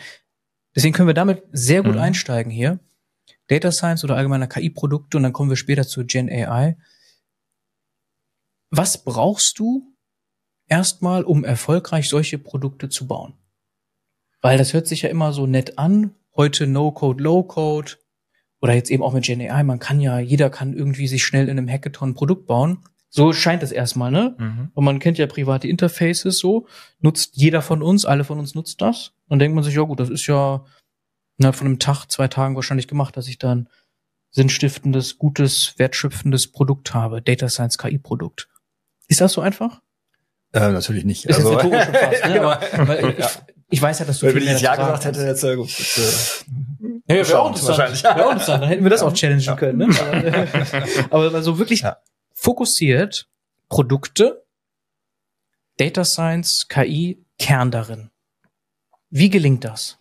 Deswegen 0.74 0.92
können 0.92 1.08
wir 1.08 1.14
damit 1.14 1.44
sehr 1.52 1.82
gut 1.82 1.94
mhm. 1.94 2.00
einsteigen 2.00 2.50
hier. 2.50 2.80
Data 3.48 3.70
Science 3.70 4.04
oder 4.04 4.16
allgemeiner 4.16 4.46
KI-Produkte 4.46 5.16
und 5.16 5.22
dann 5.22 5.32
kommen 5.32 5.50
wir 5.50 5.56
später 5.56 5.86
zu 5.86 6.04
Gen 6.04 6.28
AI. 6.28 6.76
Was 8.70 9.04
brauchst 9.04 9.58
du 9.58 9.94
erstmal, 10.66 11.22
um 11.22 11.44
erfolgreich 11.44 12.08
solche 12.08 12.38
Produkte 12.38 12.88
zu 12.88 13.06
bauen? 13.06 13.34
Weil 14.40 14.58
das 14.58 14.72
hört 14.72 14.86
sich 14.86 15.02
ja 15.02 15.08
immer 15.08 15.32
so 15.32 15.46
nett 15.46 15.78
an. 15.78 16.14
Heute 16.36 16.66
No-Code, 16.66 17.22
Low-Code 17.22 17.92
oder 18.60 18.74
jetzt 18.74 18.90
eben 18.90 19.02
auch 19.02 19.12
mit 19.12 19.24
Gen 19.24 19.40
AI. 19.40 19.62
Man 19.62 19.78
kann 19.78 20.00
ja, 20.00 20.18
jeder 20.18 20.50
kann 20.50 20.74
irgendwie 20.74 21.06
sich 21.06 21.24
schnell 21.24 21.48
in 21.48 21.58
einem 21.58 21.68
Hackathon 21.68 22.10
ein 22.10 22.14
Produkt 22.14 22.46
bauen. 22.46 22.78
So 23.08 23.32
scheint 23.32 23.62
es 23.62 23.72
erstmal, 23.72 24.10
ne? 24.10 24.34
Mhm. 24.38 24.70
Und 24.74 24.84
man 24.84 24.98
kennt 24.98 25.16
ja 25.16 25.26
private 25.26 25.68
Interfaces 25.68 26.38
so. 26.38 26.66
Nutzt 27.00 27.36
jeder 27.36 27.62
von 27.62 27.82
uns, 27.82 28.04
alle 28.04 28.24
von 28.24 28.38
uns 28.38 28.54
nutzt 28.54 28.82
das. 28.82 29.12
Dann 29.28 29.38
denkt 29.38 29.54
man 29.54 29.64
sich, 29.64 29.74
ja 29.74 29.82
gut, 29.82 30.00
das 30.00 30.10
ist 30.10 30.26
ja 30.26 30.64
innerhalb 31.38 31.56
von 31.56 31.66
einem 31.66 31.78
Tag, 31.78 32.06
zwei 32.06 32.28
Tagen 32.28 32.56
wahrscheinlich 32.56 32.88
gemacht, 32.88 33.16
dass 33.16 33.28
ich 33.28 33.38
dann 33.38 33.68
sinnstiftendes, 34.30 35.18
gutes, 35.18 35.74
wertschöpfendes 35.78 36.52
Produkt 36.52 36.94
habe. 36.94 37.22
Data 37.22 37.48
Science 37.48 37.78
KI-Produkt. 37.78 38.48
Ist 39.08 39.20
das 39.20 39.32
so 39.32 39.40
einfach? 39.40 39.80
Äh, 40.52 40.72
natürlich 40.72 41.04
nicht. 41.04 41.24
Ist 41.24 41.36
also, 41.36 41.52
jetzt 41.52 41.64
rhetorisch 41.64 42.00
fast, 42.00 42.24
ne? 42.26 42.32
genau. 42.32 42.50
Aber, 42.50 43.18
ich, 43.18 43.26
ich, 43.68 43.82
weiß 43.82 43.98
ja, 43.98 44.04
dass 44.04 44.18
du 44.18 44.26
Wenn 44.26 44.42
ich 44.42 44.60
Ja 44.60 44.76
gesagt 44.76 45.04
hätte, 45.04 45.22
jetzt 45.22 45.42
äh, 45.42 45.56
gut. 45.56 45.70
Jetzt, 45.70 45.98
äh, 45.98 47.14
ja, 47.14 47.16
ja 47.16 47.28
wäre 47.28 47.40
auch 47.40 47.48
interessant. 47.48 48.02
Wäre 48.02 48.26
auch 48.26 48.32
interessant. 48.32 48.62
Dann 48.62 48.68
hätten 48.68 48.82
wir 48.82 48.90
das 48.90 49.02
auch 49.02 49.12
challengen 49.12 49.40
ja. 49.40 49.56
können. 49.56 49.78
Ne? 49.78 50.48
Aber, 51.10 51.26
aber 51.26 51.42
so 51.42 51.58
wirklich 51.58 51.80
ja. 51.80 51.98
fokussiert 52.32 53.28
Produkte, 53.68 54.44
Data 55.78 56.04
Science, 56.04 56.68
KI, 56.68 57.24
Kern 57.38 57.70
darin. 57.70 58.10
Wie 59.10 59.30
gelingt 59.30 59.64
das? 59.64 59.98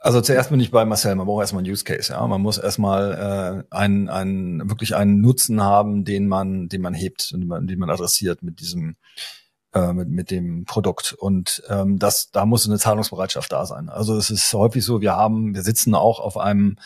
Also 0.00 0.20
zuerst 0.20 0.50
bin 0.50 0.60
ich 0.60 0.70
bei 0.70 0.84
Marcel, 0.84 1.16
man 1.16 1.26
braucht 1.26 1.40
erstmal 1.40 1.64
einen 1.64 1.72
Use 1.72 1.84
Case, 1.84 2.12
ja. 2.12 2.24
Man 2.26 2.40
muss 2.40 2.58
erstmal 2.58 3.64
äh, 3.70 3.74
einen, 3.74 4.08
einen, 4.08 4.70
wirklich 4.70 4.94
einen 4.94 5.20
Nutzen 5.20 5.60
haben, 5.60 6.04
den 6.04 6.28
man, 6.28 6.68
den 6.68 6.82
man 6.82 6.94
hebt 6.94 7.32
und 7.34 7.40
den 7.40 7.48
man, 7.48 7.66
den 7.66 7.78
man 7.80 7.90
adressiert 7.90 8.42
mit 8.42 8.60
diesem, 8.60 8.94
äh, 9.74 9.92
mit, 9.92 10.08
mit 10.08 10.30
dem 10.30 10.64
Produkt. 10.66 11.14
Und 11.14 11.64
ähm, 11.68 11.98
das, 11.98 12.30
da 12.30 12.46
muss 12.46 12.68
eine 12.68 12.78
Zahlungsbereitschaft 12.78 13.50
da 13.50 13.66
sein. 13.66 13.88
Also 13.88 14.16
es 14.16 14.30
ist 14.30 14.52
häufig 14.54 14.84
so, 14.84 15.00
wir 15.00 15.16
haben, 15.16 15.54
wir 15.54 15.62
sitzen 15.62 15.96
auch 15.96 16.20
auf 16.20 16.36
einem 16.36 16.76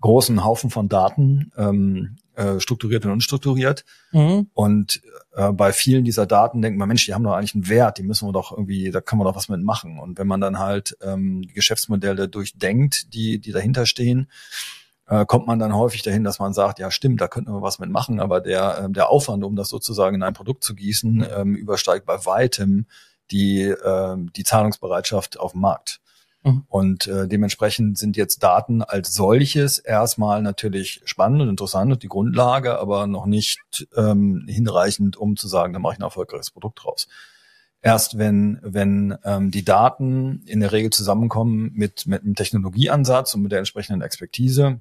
großen 0.00 0.44
Haufen 0.44 0.70
von 0.70 0.88
Daten, 0.88 1.50
ähm, 1.56 2.16
äh, 2.38 2.60
strukturiert 2.60 3.04
und 3.04 3.10
unstrukturiert. 3.10 3.84
Mhm. 4.12 4.48
Und 4.54 5.02
äh, 5.34 5.50
bei 5.50 5.72
vielen 5.72 6.04
dieser 6.04 6.24
Daten 6.24 6.62
denkt 6.62 6.78
man, 6.78 6.86
Mensch, 6.86 7.04
die 7.04 7.12
haben 7.12 7.24
doch 7.24 7.32
eigentlich 7.32 7.54
einen 7.54 7.68
Wert, 7.68 7.98
die 7.98 8.04
müssen 8.04 8.28
wir 8.28 8.32
doch 8.32 8.52
irgendwie, 8.52 8.92
da 8.92 9.00
kann 9.00 9.18
man 9.18 9.26
doch 9.26 9.34
was 9.34 9.48
mit 9.48 9.60
machen. 9.62 9.98
Und 9.98 10.18
wenn 10.18 10.28
man 10.28 10.40
dann 10.40 10.60
halt 10.60 10.96
ähm, 11.02 11.42
die 11.42 11.52
Geschäftsmodelle 11.52 12.28
durchdenkt, 12.28 13.12
die, 13.12 13.40
die 13.40 13.50
dahinter 13.50 13.86
stehen, 13.86 14.30
äh, 15.06 15.26
kommt 15.26 15.48
man 15.48 15.58
dann 15.58 15.74
häufig 15.74 16.02
dahin, 16.02 16.22
dass 16.22 16.38
man 16.38 16.52
sagt, 16.52 16.78
ja 16.78 16.92
stimmt, 16.92 17.20
da 17.20 17.26
könnten 17.26 17.52
wir 17.52 17.62
was 17.62 17.80
mit 17.80 17.90
machen, 17.90 18.20
aber 18.20 18.40
der, 18.40 18.84
äh, 18.84 18.90
der 18.92 19.10
Aufwand, 19.10 19.42
um 19.42 19.56
das 19.56 19.68
sozusagen 19.68 20.14
in 20.14 20.22
ein 20.22 20.34
Produkt 20.34 20.62
zu 20.62 20.76
gießen, 20.76 21.26
ähm, 21.34 21.56
übersteigt 21.56 22.06
bei 22.06 22.24
weitem 22.24 22.86
die, 23.32 23.62
äh, 23.62 24.16
die 24.16 24.44
Zahlungsbereitschaft 24.44 25.40
auf 25.40 25.52
dem 25.52 25.62
Markt. 25.62 26.00
Mhm. 26.42 26.64
Und 26.68 27.06
äh, 27.06 27.26
dementsprechend 27.26 27.98
sind 27.98 28.16
jetzt 28.16 28.42
Daten 28.42 28.82
als 28.82 29.12
solches 29.14 29.78
erstmal 29.78 30.42
natürlich 30.42 31.02
spannend 31.04 31.42
und 31.42 31.48
interessant 31.48 31.92
und 31.92 32.02
die 32.02 32.08
Grundlage, 32.08 32.78
aber 32.78 33.06
noch 33.06 33.26
nicht 33.26 33.88
ähm, 33.96 34.44
hinreichend, 34.48 35.16
um 35.16 35.36
zu 35.36 35.48
sagen, 35.48 35.72
da 35.72 35.78
mache 35.78 35.94
ich 35.94 35.98
ein 35.98 36.04
erfolgreiches 36.04 36.50
Produkt 36.50 36.84
draus. 36.84 37.08
Erst 37.80 38.18
wenn, 38.18 38.58
wenn 38.62 39.16
ähm, 39.24 39.50
die 39.50 39.64
Daten 39.64 40.42
in 40.46 40.60
der 40.60 40.72
Regel 40.72 40.90
zusammenkommen 40.90 41.70
mit, 41.74 42.06
mit 42.06 42.22
einem 42.22 42.34
Technologieansatz 42.34 43.34
und 43.34 43.42
mit 43.42 43.52
der 43.52 43.60
entsprechenden 43.60 44.02
Expertise, 44.02 44.80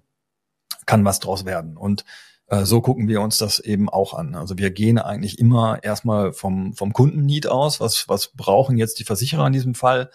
kann 0.86 1.06
was 1.06 1.20
draus 1.20 1.46
werden. 1.46 1.78
Und 1.78 2.06
äh, 2.48 2.66
so 2.66 2.82
gucken 2.82 3.08
wir 3.08 3.22
uns 3.22 3.38
das 3.38 3.60
eben 3.60 3.90
auch 3.90 4.14
an. 4.14 4.34
Also 4.34 4.58
wir 4.58 4.72
gehen 4.72 4.98
eigentlich 4.98 5.38
immer 5.38 5.84
erstmal 5.84 6.34
vom, 6.34 6.74
vom 6.74 6.94
Kundenneed 6.94 7.48
aus. 7.48 7.80
Was, 7.80 8.08
was 8.08 8.30
brauchen 8.30 8.78
jetzt 8.78 9.00
die 9.00 9.04
Versicherer 9.04 9.46
in 9.46 9.54
diesem 9.54 9.76
Fall? 9.76 10.10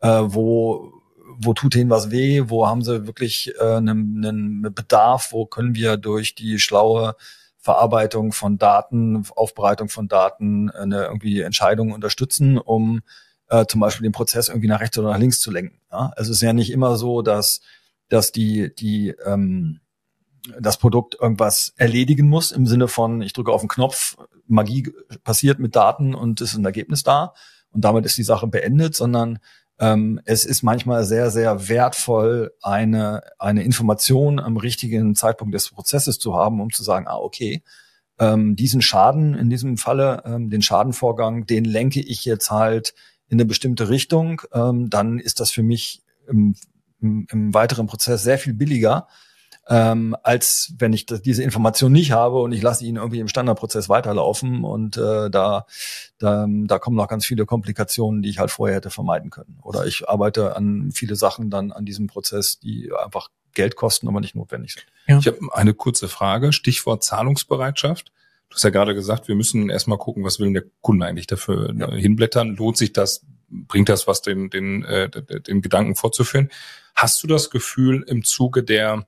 Äh, 0.00 0.22
wo 0.24 0.92
wo 1.40 1.54
tut 1.54 1.76
ihnen 1.76 1.90
was 1.90 2.10
weh, 2.10 2.44
wo 2.46 2.66
haben 2.66 2.82
sie 2.82 3.06
wirklich 3.06 3.54
äh, 3.60 3.76
einen, 3.76 4.24
einen 4.24 4.74
Bedarf, 4.74 5.32
wo 5.32 5.46
können 5.46 5.74
wir 5.74 5.96
durch 5.96 6.34
die 6.34 6.58
schlaue 6.58 7.14
Verarbeitung 7.58 8.32
von 8.32 8.58
Daten, 8.58 9.24
Aufbereitung 9.36 9.88
von 9.88 10.08
Daten 10.08 10.70
eine 10.70 11.04
irgendwie 11.04 11.40
Entscheidung 11.40 11.92
unterstützen, 11.92 12.58
um 12.58 13.02
äh, 13.48 13.66
zum 13.66 13.80
Beispiel 13.80 14.04
den 14.04 14.12
Prozess 14.12 14.48
irgendwie 14.48 14.68
nach 14.68 14.80
rechts 14.80 14.98
oder 14.98 15.10
nach 15.10 15.18
links 15.18 15.40
zu 15.40 15.50
lenken. 15.50 15.80
Ja? 15.92 16.12
Es 16.16 16.28
ist 16.28 16.42
ja 16.42 16.52
nicht 16.52 16.70
immer 16.70 16.96
so, 16.96 17.22
dass, 17.22 17.60
dass 18.08 18.32
die, 18.32 18.74
die 18.74 19.14
ähm, 19.24 19.80
das 20.58 20.78
Produkt 20.78 21.16
irgendwas 21.20 21.72
erledigen 21.76 22.28
muss 22.28 22.52
im 22.52 22.66
Sinne 22.66 22.88
von, 22.88 23.22
ich 23.22 23.32
drücke 23.32 23.52
auf 23.52 23.60
den 23.60 23.68
Knopf, 23.68 24.16
Magie 24.46 24.92
passiert 25.24 25.58
mit 25.58 25.76
Daten 25.76 26.14
und 26.14 26.40
ist 26.40 26.54
ein 26.54 26.64
Ergebnis 26.64 27.02
da 27.02 27.34
und 27.70 27.82
damit 27.84 28.06
ist 28.06 28.16
die 28.16 28.22
Sache 28.22 28.46
beendet, 28.46 28.94
sondern 28.94 29.40
ähm, 29.80 30.20
es 30.24 30.44
ist 30.44 30.62
manchmal 30.62 31.04
sehr, 31.04 31.30
sehr 31.30 31.68
wertvoll, 31.68 32.52
eine, 32.62 33.22
eine 33.38 33.62
Information 33.62 34.40
am 34.40 34.56
richtigen 34.56 35.14
Zeitpunkt 35.14 35.54
des 35.54 35.70
Prozesses 35.70 36.18
zu 36.18 36.34
haben, 36.34 36.60
um 36.60 36.70
zu 36.70 36.82
sagen, 36.82 37.06
ah, 37.08 37.16
okay, 37.16 37.62
ähm, 38.18 38.56
diesen 38.56 38.82
Schaden, 38.82 39.34
in 39.34 39.50
diesem 39.50 39.76
Falle, 39.76 40.22
ähm, 40.24 40.50
den 40.50 40.62
Schadenvorgang, 40.62 41.46
den 41.46 41.64
lenke 41.64 42.00
ich 42.00 42.24
jetzt 42.24 42.50
halt 42.50 42.94
in 43.28 43.36
eine 43.36 43.44
bestimmte 43.44 43.88
Richtung, 43.88 44.42
ähm, 44.52 44.90
dann 44.90 45.18
ist 45.18 45.40
das 45.40 45.50
für 45.50 45.62
mich 45.62 46.02
im, 46.28 46.56
im, 47.00 47.26
im 47.30 47.54
weiteren 47.54 47.86
Prozess 47.86 48.22
sehr 48.22 48.38
viel 48.38 48.54
billiger, 48.54 49.06
ähm, 49.68 50.16
als 50.22 50.72
wenn 50.78 50.94
ich 50.94 51.04
diese 51.06 51.42
Information 51.42 51.92
nicht 51.92 52.12
habe 52.12 52.40
und 52.40 52.52
ich 52.52 52.62
lasse 52.62 52.84
ihn 52.84 52.96
irgendwie 52.96 53.20
im 53.20 53.28
Standardprozess 53.28 53.88
weiterlaufen 53.88 54.64
und 54.64 54.96
äh, 54.96 55.28
da, 55.30 55.66
da, 56.18 56.46
da 56.48 56.78
kommen 56.78 56.96
noch 56.96 57.08
ganz 57.08 57.26
viele 57.26 57.44
Komplikationen, 57.44 58.22
die 58.22 58.30
ich 58.30 58.38
halt 58.38 58.50
vorher 58.50 58.76
hätte 58.76 58.90
vermeiden 58.90 59.30
können. 59.30 59.58
Oder 59.62 59.86
ich 59.86 60.08
arbeite 60.08 60.56
an 60.56 60.90
viele 60.92 61.16
Sachen 61.16 61.50
dann 61.50 61.70
an 61.70 61.84
diesem 61.84 62.06
Prozess, 62.06 62.58
die 62.58 62.90
einfach 63.04 63.28
Geld 63.52 63.76
kosten, 63.76 64.08
aber 64.08 64.20
nicht 64.20 64.34
notwendig 64.34 64.74
sind. 64.74 64.86
Ja. 65.06 65.18
Ich 65.18 65.26
habe 65.26 65.38
eine 65.52 65.74
kurze 65.74 66.08
Frage, 66.08 66.52
Stichwort 66.52 67.04
Zahlungsbereitschaft. 67.04 68.12
Du 68.48 68.54
hast 68.54 68.64
ja 68.64 68.70
gerade 68.70 68.94
gesagt, 68.94 69.28
wir 69.28 69.34
müssen 69.34 69.68
erstmal 69.68 69.98
gucken, 69.98 70.24
was 70.24 70.40
will 70.40 70.50
der 70.52 70.64
Kunde 70.80 71.04
eigentlich 71.04 71.26
dafür 71.26 71.74
ja. 71.78 71.92
hinblättern. 71.92 72.56
Lohnt 72.56 72.78
sich 72.78 72.94
das? 72.94 73.26
Bringt 73.50 73.90
das 73.90 74.06
was, 74.06 74.22
den, 74.22 74.48
den, 74.48 74.84
äh, 74.84 75.10
den 75.10 75.60
Gedanken 75.60 75.94
fortzuführen? 75.94 76.50
Hast 76.94 77.22
du 77.22 77.26
das 77.26 77.50
Gefühl 77.50 78.04
im 78.06 78.24
Zuge 78.24 78.62
der 78.62 79.06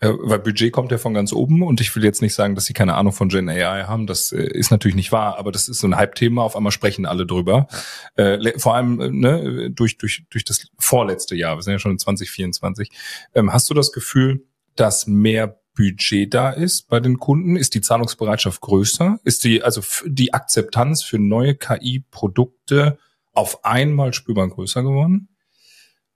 weil 0.00 0.38
Budget 0.38 0.72
kommt 0.72 0.92
ja 0.92 0.98
von 0.98 1.12
ganz 1.12 1.32
oben 1.32 1.62
und 1.62 1.80
ich 1.80 1.94
will 1.96 2.04
jetzt 2.04 2.22
nicht 2.22 2.34
sagen, 2.34 2.54
dass 2.54 2.66
sie 2.66 2.72
keine 2.72 2.94
Ahnung 2.94 3.12
von 3.12 3.28
Gen 3.28 3.48
AI 3.48 3.84
haben. 3.84 4.06
Das 4.06 4.30
äh, 4.30 4.42
ist 4.42 4.70
natürlich 4.70 4.94
nicht 4.94 5.10
wahr, 5.10 5.38
aber 5.38 5.50
das 5.50 5.68
ist 5.68 5.80
so 5.80 5.88
ein 5.88 5.96
Hype-Thema. 5.96 6.42
Auf 6.42 6.54
einmal 6.54 6.72
sprechen 6.72 7.04
alle 7.04 7.26
drüber. 7.26 7.66
Äh, 8.14 8.58
vor 8.58 8.76
allem 8.76 9.00
äh, 9.00 9.10
ne, 9.10 9.70
durch, 9.70 9.98
durch, 9.98 10.24
durch 10.30 10.44
das 10.44 10.68
vorletzte 10.78 11.34
Jahr. 11.34 11.56
Wir 11.56 11.62
sind 11.62 11.72
ja 11.72 11.78
schon 11.78 11.92
in 11.92 11.98
2024. 11.98 12.90
Ähm, 13.34 13.52
hast 13.52 13.68
du 13.70 13.74
das 13.74 13.92
Gefühl, 13.92 14.44
dass 14.76 15.08
mehr 15.08 15.58
Budget 15.76 16.32
da 16.32 16.50
ist 16.50 16.88
bei 16.88 17.00
den 17.00 17.18
Kunden? 17.18 17.56
Ist 17.56 17.74
die 17.74 17.80
Zahlungsbereitschaft 17.80 18.60
größer? 18.60 19.18
Ist 19.24 19.44
die, 19.44 19.62
also 19.62 19.80
die 20.04 20.32
Akzeptanz 20.32 21.02
für 21.02 21.18
neue 21.18 21.54
KI-Produkte 21.56 22.98
auf 23.32 23.64
einmal 23.64 24.12
spürbar 24.12 24.48
größer 24.48 24.82
geworden? 24.82 25.28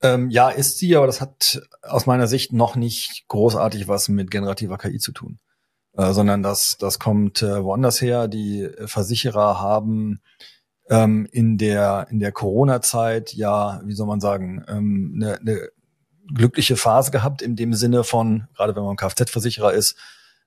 Ähm, 0.02 0.30
ja, 0.30 0.48
ist 0.48 0.78
sie, 0.78 0.96
aber 0.96 1.06
das 1.06 1.20
hat 1.20 1.62
aus 1.82 2.06
meiner 2.06 2.26
Sicht 2.26 2.52
noch 2.52 2.74
nicht 2.74 3.24
großartig 3.28 3.86
was 3.88 4.08
mit 4.08 4.30
generativer 4.30 4.76
KI 4.76 4.98
zu 4.98 5.12
tun, 5.12 5.38
äh, 5.96 6.12
sondern 6.12 6.42
das, 6.42 6.76
das 6.78 6.98
kommt 6.98 7.42
äh, 7.42 7.62
woanders 7.62 8.00
her. 8.00 8.26
Die 8.26 8.68
Versicherer 8.84 9.60
haben 9.60 10.20
ähm, 10.90 11.28
in 11.30 11.56
der 11.56 12.08
in 12.10 12.18
der 12.18 12.32
Corona-Zeit 12.32 13.32
ja, 13.34 13.80
wie 13.84 13.94
soll 13.94 14.08
man 14.08 14.20
sagen, 14.20 14.64
ähm, 14.68 15.12
eine, 15.14 15.38
eine 15.38 15.68
glückliche 16.34 16.76
Phase 16.76 17.10
gehabt 17.10 17.40
in 17.40 17.54
dem 17.54 17.74
Sinne 17.74 18.02
von, 18.04 18.48
gerade 18.54 18.74
wenn 18.74 18.82
man 18.82 18.96
Kfz-Versicherer 18.96 19.72
ist, 19.72 19.96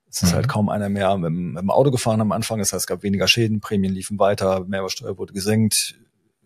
es 0.08 0.22
ist 0.22 0.24
halt 0.24 0.32
mhm. 0.32 0.36
halt 0.36 0.48
kaum 0.50 0.70
einer 0.70 0.90
mehr 0.90 1.18
mit, 1.18 1.32
mit, 1.32 1.62
dem 1.62 1.72
Auto 1.72 1.92
gefahren 1.92 2.22
am 2.22 2.32
Anfang. 2.32 2.60
Das 2.60 2.72
heißt, 2.72 2.84
es 2.84 2.88
gab 2.88 3.04
weniger 3.04 3.28
Schäden, 3.28 3.60
Prämien 3.60 3.94
liefen 3.94 4.20
weiter, 4.20 4.64
Mehrwertsteuer 4.66 5.18
wurde 5.18 5.34
gesenkt. 5.34 5.96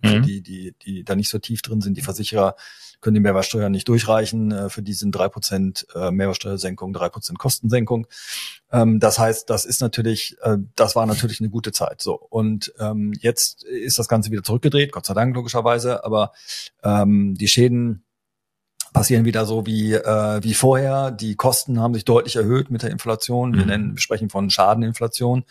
Mhm. 0.02 0.24
Die, 0.24 0.42
die, 0.42 0.74
die 0.82 1.04
da 1.04 1.16
nicht 1.16 1.30
so 1.30 1.40
tief 1.40 1.62
drin 1.62 1.82
sind, 1.82 1.98
die 1.98 2.02
Versicherer 2.02 2.56
können 3.02 3.16
die 3.16 3.22
Mehrwertsteuer 3.22 3.70
nicht 3.70 3.88
durchreichen. 3.88 4.52
Äh, 4.52 4.70
für 4.70 4.82
die 4.82 4.94
sind 4.94 5.14
drei 5.14 5.30
Prozent 5.30 5.88
äh, 5.96 6.12
Mehrwertsteuersenkung, 6.12 6.94
drei 6.94 7.10
Prozent 7.10 7.40
Kostensenkung. 7.40 8.08
Ähm, 8.72 9.00
das 9.00 9.20
heißt, 9.20 9.50
das 9.50 9.66
ist 9.66 9.82
natürlich, 9.82 10.38
äh, 10.42 10.58
das 10.76 10.96
war 10.96 11.06
natürlich 11.06 11.40
eine 11.40 11.50
gute 11.50 11.72
Zeit. 11.72 12.02
So 12.02 12.16
und 12.16 12.74
ähm, 12.80 13.14
jetzt 13.20 13.64
ist 13.64 14.00
das 14.00 14.08
Ganze 14.08 14.32
wieder 14.32 14.44
zurückgedreht, 14.44 14.92
Gott 14.92 15.06
sei 15.06 15.14
Dank 15.14 15.36
logischerweise. 15.36 16.04
Aber 16.04 16.32
ähm, 16.84 17.36
die 17.36 17.48
Schäden 17.48 18.04
passieren 18.94 19.26
wieder 19.26 19.46
so 19.46 19.66
wie 19.66 19.94
äh, 19.94 20.44
wie 20.44 20.54
vorher. 20.54 21.12
Die 21.12 21.36
Kosten 21.36 21.80
haben 21.80 21.94
sich 21.94 22.06
deutlich 22.06 22.36
erhöht 22.36 22.72
mit 22.72 22.84
der 22.84 22.92
Inflation. 22.92 23.54
Wir 23.54 23.62
mhm. 23.62 23.68
nennen, 23.68 23.96
wir 23.96 24.02
sprechen 24.02 24.30
von 24.30 24.50
Schadeninflation. 24.50 25.46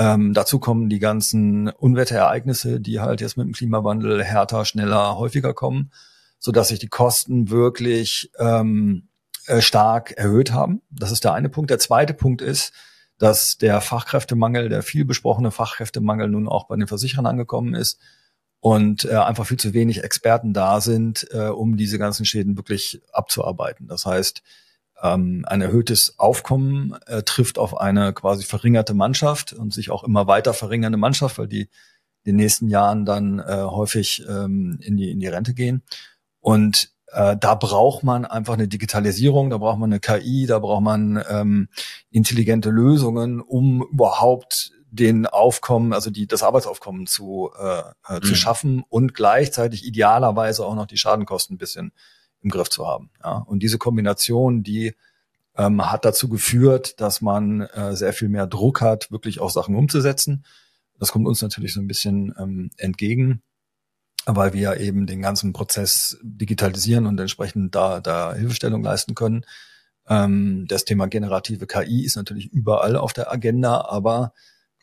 Ähm, 0.00 0.32
dazu 0.32 0.60
kommen 0.60 0.88
die 0.88 1.00
ganzen 1.00 1.68
Unwetterereignisse, 1.68 2.80
die 2.80 3.00
halt 3.00 3.20
jetzt 3.20 3.36
mit 3.36 3.46
dem 3.46 3.52
Klimawandel 3.52 4.22
härter, 4.22 4.64
schneller, 4.64 5.18
häufiger 5.18 5.54
kommen 5.54 5.90
so 6.38 6.52
dass 6.52 6.68
sich 6.68 6.78
die 6.78 6.88
Kosten 6.88 7.50
wirklich 7.50 8.30
ähm, 8.38 9.08
äh, 9.46 9.60
stark 9.60 10.12
erhöht 10.12 10.52
haben. 10.52 10.82
Das 10.90 11.10
ist 11.10 11.24
der 11.24 11.34
eine 11.34 11.48
Punkt. 11.48 11.70
Der 11.70 11.78
zweite 11.78 12.14
Punkt 12.14 12.42
ist, 12.42 12.72
dass 13.18 13.58
der 13.58 13.80
Fachkräftemangel, 13.80 14.68
der 14.68 14.82
viel 14.82 15.04
besprochene 15.04 15.50
Fachkräftemangel 15.50 16.28
nun 16.28 16.48
auch 16.48 16.68
bei 16.68 16.76
den 16.76 16.86
Versicherern 16.86 17.26
angekommen 17.26 17.74
ist 17.74 17.98
und 18.60 19.04
äh, 19.04 19.14
einfach 19.14 19.46
viel 19.46 19.58
zu 19.58 19.74
wenig 19.74 20.04
Experten 20.04 20.52
da 20.52 20.80
sind, 20.80 21.26
äh, 21.32 21.48
um 21.48 21.76
diese 21.76 21.98
ganzen 21.98 22.24
Schäden 22.24 22.56
wirklich 22.56 23.00
abzuarbeiten. 23.12 23.88
Das 23.88 24.06
heißt, 24.06 24.42
ähm, 25.02 25.44
ein 25.46 25.60
erhöhtes 25.60 26.18
Aufkommen 26.18 26.96
äh, 27.06 27.22
trifft 27.22 27.58
auf 27.58 27.80
eine 27.80 28.12
quasi 28.12 28.44
verringerte 28.44 28.94
Mannschaft 28.94 29.52
und 29.52 29.72
sich 29.72 29.90
auch 29.90 30.04
immer 30.04 30.26
weiter 30.26 30.54
verringernde 30.54 30.98
Mannschaft, 30.98 31.38
weil 31.38 31.48
die 31.48 31.68
in 32.24 32.32
den 32.32 32.36
nächsten 32.36 32.68
Jahren 32.68 33.04
dann 33.04 33.38
äh, 33.38 33.62
häufig 33.62 34.24
ähm, 34.28 34.78
in, 34.82 34.96
die, 34.96 35.10
in 35.10 35.20
die 35.20 35.28
Rente 35.28 35.54
gehen. 35.54 35.82
Und 36.48 36.94
äh, 37.08 37.36
da 37.36 37.54
braucht 37.54 38.04
man 38.04 38.24
einfach 38.24 38.54
eine 38.54 38.68
Digitalisierung, 38.68 39.50
da 39.50 39.58
braucht 39.58 39.78
man 39.78 39.92
eine 39.92 40.00
KI, 40.00 40.46
da 40.46 40.58
braucht 40.58 40.82
man 40.82 41.22
ähm, 41.28 41.68
intelligente 42.10 42.70
Lösungen, 42.70 43.42
um 43.42 43.82
überhaupt 43.92 44.72
den 44.90 45.26
Aufkommen, 45.26 45.92
also 45.92 46.08
die, 46.08 46.26
das 46.26 46.42
Arbeitsaufkommen 46.42 47.06
zu, 47.06 47.50
äh, 47.60 47.80
äh, 48.08 48.22
zu 48.22 48.30
mhm. 48.30 48.34
schaffen 48.34 48.82
und 48.88 49.12
gleichzeitig 49.12 49.84
idealerweise 49.84 50.64
auch 50.64 50.74
noch 50.74 50.86
die 50.86 50.96
Schadenkosten 50.96 51.56
ein 51.56 51.58
bisschen 51.58 51.92
im 52.40 52.48
Griff 52.48 52.70
zu 52.70 52.86
haben. 52.86 53.10
Ja? 53.22 53.44
Und 53.46 53.62
diese 53.62 53.76
Kombination, 53.76 54.62
die 54.62 54.94
ähm, 55.54 55.92
hat 55.92 56.06
dazu 56.06 56.30
geführt, 56.30 56.98
dass 56.98 57.20
man 57.20 57.60
äh, 57.60 57.94
sehr 57.94 58.14
viel 58.14 58.30
mehr 58.30 58.46
Druck 58.46 58.80
hat, 58.80 59.10
wirklich 59.10 59.40
auch 59.40 59.50
Sachen 59.50 59.74
umzusetzen. 59.74 60.46
Das 60.98 61.12
kommt 61.12 61.26
uns 61.26 61.42
natürlich 61.42 61.74
so 61.74 61.80
ein 61.80 61.88
bisschen 61.88 62.34
ähm, 62.38 62.70
entgegen 62.78 63.42
weil 64.36 64.52
wir 64.52 64.78
eben 64.78 65.06
den 65.06 65.22
ganzen 65.22 65.52
Prozess 65.52 66.18
digitalisieren 66.22 67.06
und 67.06 67.18
entsprechend 67.18 67.74
da, 67.74 68.00
da 68.00 68.34
Hilfestellung 68.34 68.82
leisten 68.82 69.14
können. 69.14 69.44
Ähm, 70.08 70.66
das 70.68 70.84
Thema 70.84 71.06
generative 71.06 71.66
KI 71.66 72.04
ist 72.04 72.16
natürlich 72.16 72.52
überall 72.52 72.96
auf 72.96 73.12
der 73.12 73.32
Agenda, 73.32 73.86
aber 73.88 74.32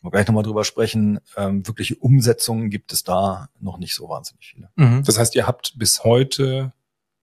wir 0.06 0.10
gleich 0.10 0.26
nochmal 0.26 0.44
drüber 0.44 0.64
sprechen, 0.64 1.20
ähm, 1.36 1.66
wirkliche 1.66 1.96
Umsetzungen 1.96 2.70
gibt 2.70 2.92
es 2.92 3.02
da 3.04 3.48
noch 3.60 3.78
nicht 3.78 3.94
so 3.94 4.08
wahnsinnig 4.08 4.46
viele. 4.46 4.70
Mhm. 4.76 5.02
Das 5.04 5.18
heißt, 5.18 5.34
ihr 5.34 5.46
habt 5.46 5.78
bis 5.78 6.04
heute 6.04 6.72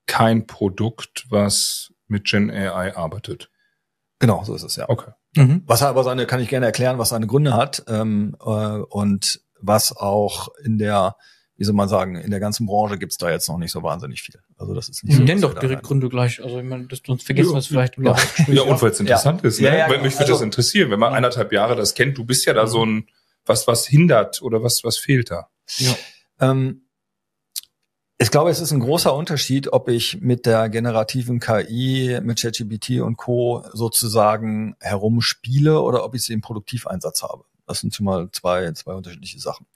kein 0.06 0.48
Produkt, 0.48 1.26
was 1.30 1.94
mit 2.08 2.26
Gen 2.26 2.52
AI 2.52 2.96
arbeitet. 2.96 3.50
Genau, 4.20 4.44
so 4.44 4.54
ist 4.54 4.64
es 4.64 4.76
ja. 4.76 4.90
Okay. 4.90 5.12
Mhm. 5.36 5.64
Was 5.66 5.82
aber 5.82 6.04
seine, 6.04 6.26
kann 6.26 6.42
ich 6.42 6.50
gerne 6.50 6.66
erklären, 6.66 6.98
was 6.98 7.10
seine 7.10 7.28
Gründe 7.28 7.56
hat 7.56 7.84
ähm, 7.88 8.36
äh, 8.40 8.46
und 8.46 9.42
was 9.60 9.96
auch 9.96 10.50
in 10.64 10.78
der 10.78 11.16
wie 11.56 11.66
soll 11.66 11.76
man 11.76 11.88
sagen, 11.88 12.16
in 12.16 12.32
der 12.32 12.40
ganzen 12.40 12.66
Branche 12.66 12.98
gibt's 12.98 13.18
da 13.18 13.30
jetzt 13.30 13.48
noch 13.48 13.58
nicht 13.58 13.72
so 13.72 13.84
wahnsinnig 13.84 14.22
viel. 14.24 14.40
Also 14.58 14.74
das 14.74 14.90
ist 14.90 15.04
nicht 15.04 15.16
so. 15.16 15.24
Nenn 15.24 15.40
doch 15.40 15.54
direkt 15.54 15.84
Gründe 15.84 16.10
gleich. 16.10 16.44
Also 16.44 16.60
ich 16.60 16.66
meine, 16.66 16.88
das, 16.88 17.02
sonst 17.06 17.24
vergessen 17.24 17.52
wir 17.52 17.60
es 17.60 17.68
vielleicht. 17.68 17.98
Ja, 17.98 18.16
ja 18.48 18.64
und 18.64 18.82
weil 18.82 18.92
es 18.92 19.00
interessant 19.00 19.44
ja. 19.44 19.48
ist. 19.48 19.62
Ne? 19.62 19.68
Ja, 19.68 19.76
ja, 19.76 19.90
Weil 19.90 20.02
mich 20.02 20.14
würde 20.14 20.24
also, 20.24 20.34
das 20.34 20.42
interessieren, 20.42 20.90
wenn 20.90 21.00
man 21.00 21.14
eineinhalb 21.14 21.52
Jahre 21.52 21.76
das 21.76 21.94
kennt. 21.94 22.18
Du 22.18 22.26
bist 22.26 22.46
ja 22.46 22.54
da 22.54 22.66
so 22.66 22.84
ein, 22.84 23.08
was, 23.46 23.68
was 23.68 23.86
hindert 23.86 24.42
oder 24.42 24.64
was, 24.64 24.84
was 24.84 24.98
fehlt 24.98 25.30
da? 25.30 25.50
Ja. 25.78 25.96
Ähm, 26.40 26.88
ich 28.18 28.32
glaube, 28.32 28.50
es 28.50 28.60
ist 28.60 28.72
ein 28.72 28.80
großer 28.80 29.14
Unterschied, 29.14 29.72
ob 29.74 29.90
ich 29.90 30.22
mit 30.22 30.46
der 30.46 30.70
generativen 30.70 31.40
KI, 31.40 32.20
mit 32.24 32.42
ChatGPT 32.42 33.02
und 33.02 33.18
Co. 33.18 33.64
sozusagen 33.74 34.76
herumspiele 34.80 35.82
oder 35.82 36.04
ob 36.04 36.16
ich 36.16 36.24
sie 36.24 36.34
im 36.34 36.42
Produktiveinsatz 36.42 37.22
habe. 37.22 37.44
Das 37.68 37.80
sind 37.80 37.94
schon 37.94 38.06
mal 38.06 38.30
zwei, 38.32 38.72
zwei 38.72 38.94
unterschiedliche 38.94 39.40
Sachen 39.40 39.68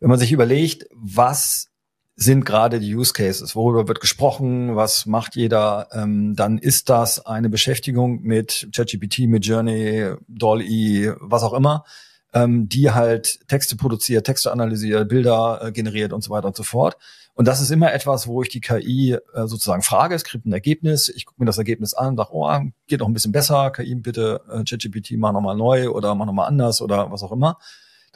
wenn 0.00 0.10
man 0.10 0.18
sich 0.18 0.32
überlegt, 0.32 0.86
was 0.92 1.68
sind 2.16 2.46
gerade 2.46 2.80
die 2.80 2.94
Use 2.94 3.12
Cases, 3.12 3.54
worüber 3.54 3.88
wird 3.88 4.00
gesprochen, 4.00 4.74
was 4.74 5.04
macht 5.04 5.36
jeder, 5.36 5.88
ähm, 5.92 6.34
dann 6.34 6.56
ist 6.56 6.88
das 6.88 7.24
eine 7.26 7.50
Beschäftigung 7.50 8.22
mit 8.22 8.68
ChatGPT, 8.74 9.28
mit 9.28 9.44
Journey, 9.44 10.14
DALL-E, 10.26 11.12
was 11.20 11.42
auch 11.42 11.52
immer, 11.52 11.84
ähm, 12.32 12.70
die 12.70 12.90
halt 12.90 13.46
Texte 13.48 13.76
produziert, 13.76 14.24
Texte 14.24 14.50
analysiert, 14.50 15.08
Bilder 15.08 15.60
äh, 15.62 15.72
generiert 15.72 16.14
und 16.14 16.24
so 16.24 16.30
weiter 16.30 16.46
und 16.46 16.56
so 16.56 16.62
fort. 16.62 16.96
Und 17.34 17.46
das 17.46 17.60
ist 17.60 17.70
immer 17.70 17.92
etwas, 17.92 18.26
wo 18.26 18.42
ich 18.42 18.48
die 18.48 18.62
KI 18.62 19.12
äh, 19.12 19.46
sozusagen 19.46 19.82
frage, 19.82 20.14
es 20.14 20.24
kriegt 20.24 20.46
ein 20.46 20.54
Ergebnis, 20.54 21.10
ich 21.10 21.26
gucke 21.26 21.42
mir 21.42 21.46
das 21.46 21.58
Ergebnis 21.58 21.92
an, 21.92 22.16
sage, 22.16 22.30
oh, 22.32 22.50
geht 22.86 23.00
noch 23.00 23.08
ein 23.08 23.12
bisschen 23.12 23.32
besser, 23.32 23.70
KI 23.72 23.94
bitte 23.94 24.40
äh, 24.50 24.64
ChatGPT 24.64 25.18
mach 25.18 25.32
nochmal 25.32 25.54
neu 25.54 25.90
oder 25.90 26.14
mach 26.14 26.24
nochmal 26.24 26.48
anders 26.48 26.80
oder 26.80 27.10
was 27.12 27.22
auch 27.22 27.32
immer. 27.32 27.58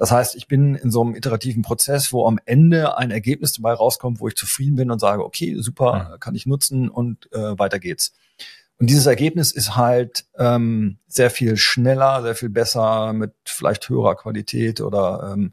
Das 0.01 0.11
heißt, 0.11 0.35
ich 0.35 0.49
bin 0.49 0.77
in 0.77 0.91
so 0.91 1.03
einem 1.03 1.15
iterativen 1.15 1.61
Prozess, 1.61 2.11
wo 2.11 2.27
am 2.27 2.41
Ende 2.47 2.97
ein 2.97 3.11
Ergebnis 3.11 3.53
dabei 3.53 3.75
rauskommt, 3.75 4.19
wo 4.19 4.29
ich 4.29 4.35
zufrieden 4.35 4.77
bin 4.77 4.91
und 4.91 4.99
sage, 4.99 5.23
okay, 5.23 5.57
super, 5.61 6.17
kann 6.21 6.35
ich 6.35 6.47
nutzen 6.47 6.89
und 6.89 7.31
äh, 7.35 7.59
weiter 7.59 7.79
geht's. 7.79 8.15
Und 8.79 8.89
dieses 8.89 9.05
Ergebnis 9.05 9.53
ist 9.53 9.77
halt 9.77 10.25
ähm, 10.39 10.97
sehr 11.07 11.29
viel 11.29 11.59
schneller, 11.59 12.23
sehr 12.23 12.35
viel 12.35 12.49
besser, 12.49 13.13
mit 13.13 13.35
vielleicht 13.45 13.91
höherer 13.91 14.17
Qualität 14.17 14.81
oder 14.81 15.35
ähm, 15.35 15.53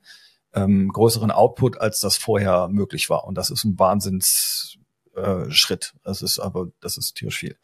ähm, 0.53 0.93
größeren 0.93 1.31
Output, 1.31 1.81
als 1.81 1.99
das 1.99 2.15
vorher 2.15 2.69
möglich 2.69 3.09
war. 3.09 3.25
Und 3.25 3.37
das 3.37 3.49
ist 3.49 3.65
ein 3.65 3.77
Wahnsinnsschritt. 3.77 4.79
Äh, 5.17 5.51
Schritt. 5.51 5.93
das 6.05 6.21
ist 6.21 6.39
aber, 6.39 6.69
das 6.79 6.95
ist 6.95 7.15
tierisch 7.15 7.39
viel. 7.39 7.57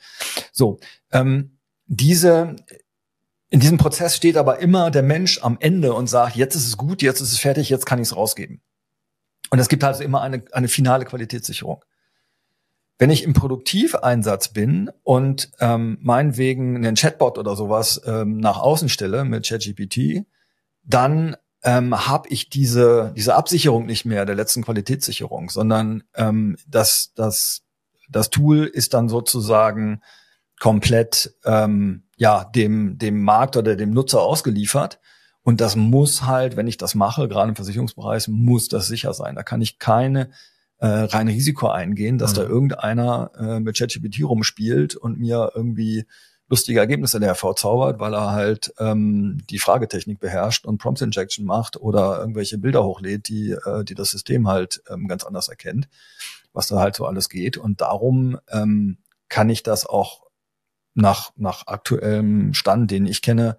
So, 0.52 0.80
ähm, 1.14 1.60
diese 1.86 2.58
in 3.54 3.60
diesem 3.60 3.78
Prozess 3.78 4.16
steht 4.16 4.36
aber 4.36 4.58
immer 4.58 4.90
der 4.90 5.04
Mensch 5.04 5.40
am 5.44 5.58
Ende 5.60 5.94
und 5.94 6.08
sagt, 6.08 6.36
jetzt 6.36 6.56
ist 6.56 6.66
es 6.66 6.76
gut, 6.76 7.04
jetzt 7.04 7.22
ist 7.22 7.32
es 7.32 7.38
fertig, 7.38 7.70
jetzt 7.70 7.86
kann 7.86 8.00
ich 8.00 8.08
es 8.08 8.16
rausgeben. 8.16 8.64
Und 9.52 9.60
es 9.60 9.70
gibt 9.70 9.84
also 9.84 10.02
immer 10.04 10.22
eine, 10.22 10.44
eine 10.54 10.68
finale 10.68 11.06
Qualitätssicherung. 11.06 11.86
Wenn 12.98 13.12
ich 13.12 13.24
im 13.24 13.34
Produktiveinsatz 13.34 14.48
bin 14.48 14.90
und 15.04 15.52
ähm, 15.60 16.00
meinetwegen 16.02 16.78
einen 16.78 16.96
Chatbot 16.96 17.38
oder 17.38 17.56
sowas 17.56 18.02
ähm, 18.08 18.38
nach 18.38 18.58
außen 18.58 18.90
stelle 18.90 19.24
mit 19.24 19.48
ChatGPT, 19.48 20.26
dann 20.82 21.36
ähm, 21.62 22.08
habe 22.08 22.30
ich 22.30 22.50
diese, 22.50 23.14
diese 23.16 23.36
Absicherung 23.36 23.86
nicht 23.86 24.04
mehr 24.04 24.26
der 24.26 24.34
letzten 24.34 24.64
Qualitätssicherung, 24.64 25.52
sondern 25.52 26.02
ähm, 26.16 26.58
das, 26.68 27.12
das, 27.14 27.62
das 28.10 28.32
Tool 28.32 28.66
ist 28.66 28.96
dann 28.96 29.10
sozusagen 29.10 30.02
komplett 30.60 31.36
ähm, 31.46 32.06
ja 32.24 32.46
dem 32.46 32.98
dem 32.98 33.22
Markt 33.22 33.58
oder 33.58 33.76
dem 33.76 33.92
Nutzer 33.92 34.22
ausgeliefert. 34.22 35.00
Und 35.42 35.60
das 35.60 35.76
muss 35.76 36.24
halt, 36.24 36.56
wenn 36.56 36.68
ich 36.68 36.78
das 36.78 36.96
mache, 36.96 37.28
gerade 37.28 37.50
im 37.50 37.56
Versicherungsbereich, 37.58 38.30
muss 38.30 38.70
das 38.70 38.88
sicher 38.88 39.14
sein. 39.14 39.36
Da 39.36 39.44
kann 39.44 39.62
ich 39.62 39.78
keine 39.78 40.30
äh, 40.78 40.88
rein 40.88 41.28
Risiko 41.28 41.68
eingehen, 41.68 42.18
dass 42.18 42.32
mhm. 42.32 42.36
da 42.36 42.44
irgendeiner 42.44 43.32
äh, 43.38 43.60
mit 43.60 43.78
ChatGPT 43.78 44.24
rumspielt 44.24 44.96
und 44.96 45.20
mir 45.20 45.52
irgendwie 45.54 46.06
lustige 46.48 46.80
Ergebnisse 46.80 47.20
hervorzaubert, 47.20 48.00
weil 48.00 48.14
er 48.14 48.32
halt 48.32 48.74
ähm, 48.80 49.40
die 49.50 49.60
Fragetechnik 49.60 50.22
beherrscht 50.22 50.66
und 50.66 50.78
Prompt 50.78 51.02
Injection 51.02 51.46
macht 51.46 51.76
oder 51.76 52.20
irgendwelche 52.20 52.58
Bilder 52.58 52.86
hochlädt, 52.86 53.28
die, 53.28 53.52
äh, 53.52 53.84
die 53.84 53.96
das 53.96 54.12
System 54.12 54.48
halt 54.48 54.82
ähm, 54.90 55.10
ganz 55.10 55.26
anders 55.26 55.50
erkennt, 55.50 55.90
was 56.54 56.68
da 56.68 56.80
halt 56.80 56.96
so 56.96 57.06
alles 57.06 57.28
geht. 57.28 57.58
Und 57.58 57.82
darum 57.82 58.38
ähm, 58.50 58.98
kann 59.28 59.50
ich 59.50 59.62
das 59.64 59.86
auch 59.86 60.23
nach, 60.94 61.32
nach 61.36 61.68
aktuellem 61.68 62.54
Stand, 62.54 62.92
den 62.92 63.06
ich 63.06 63.22
kenne, 63.22 63.58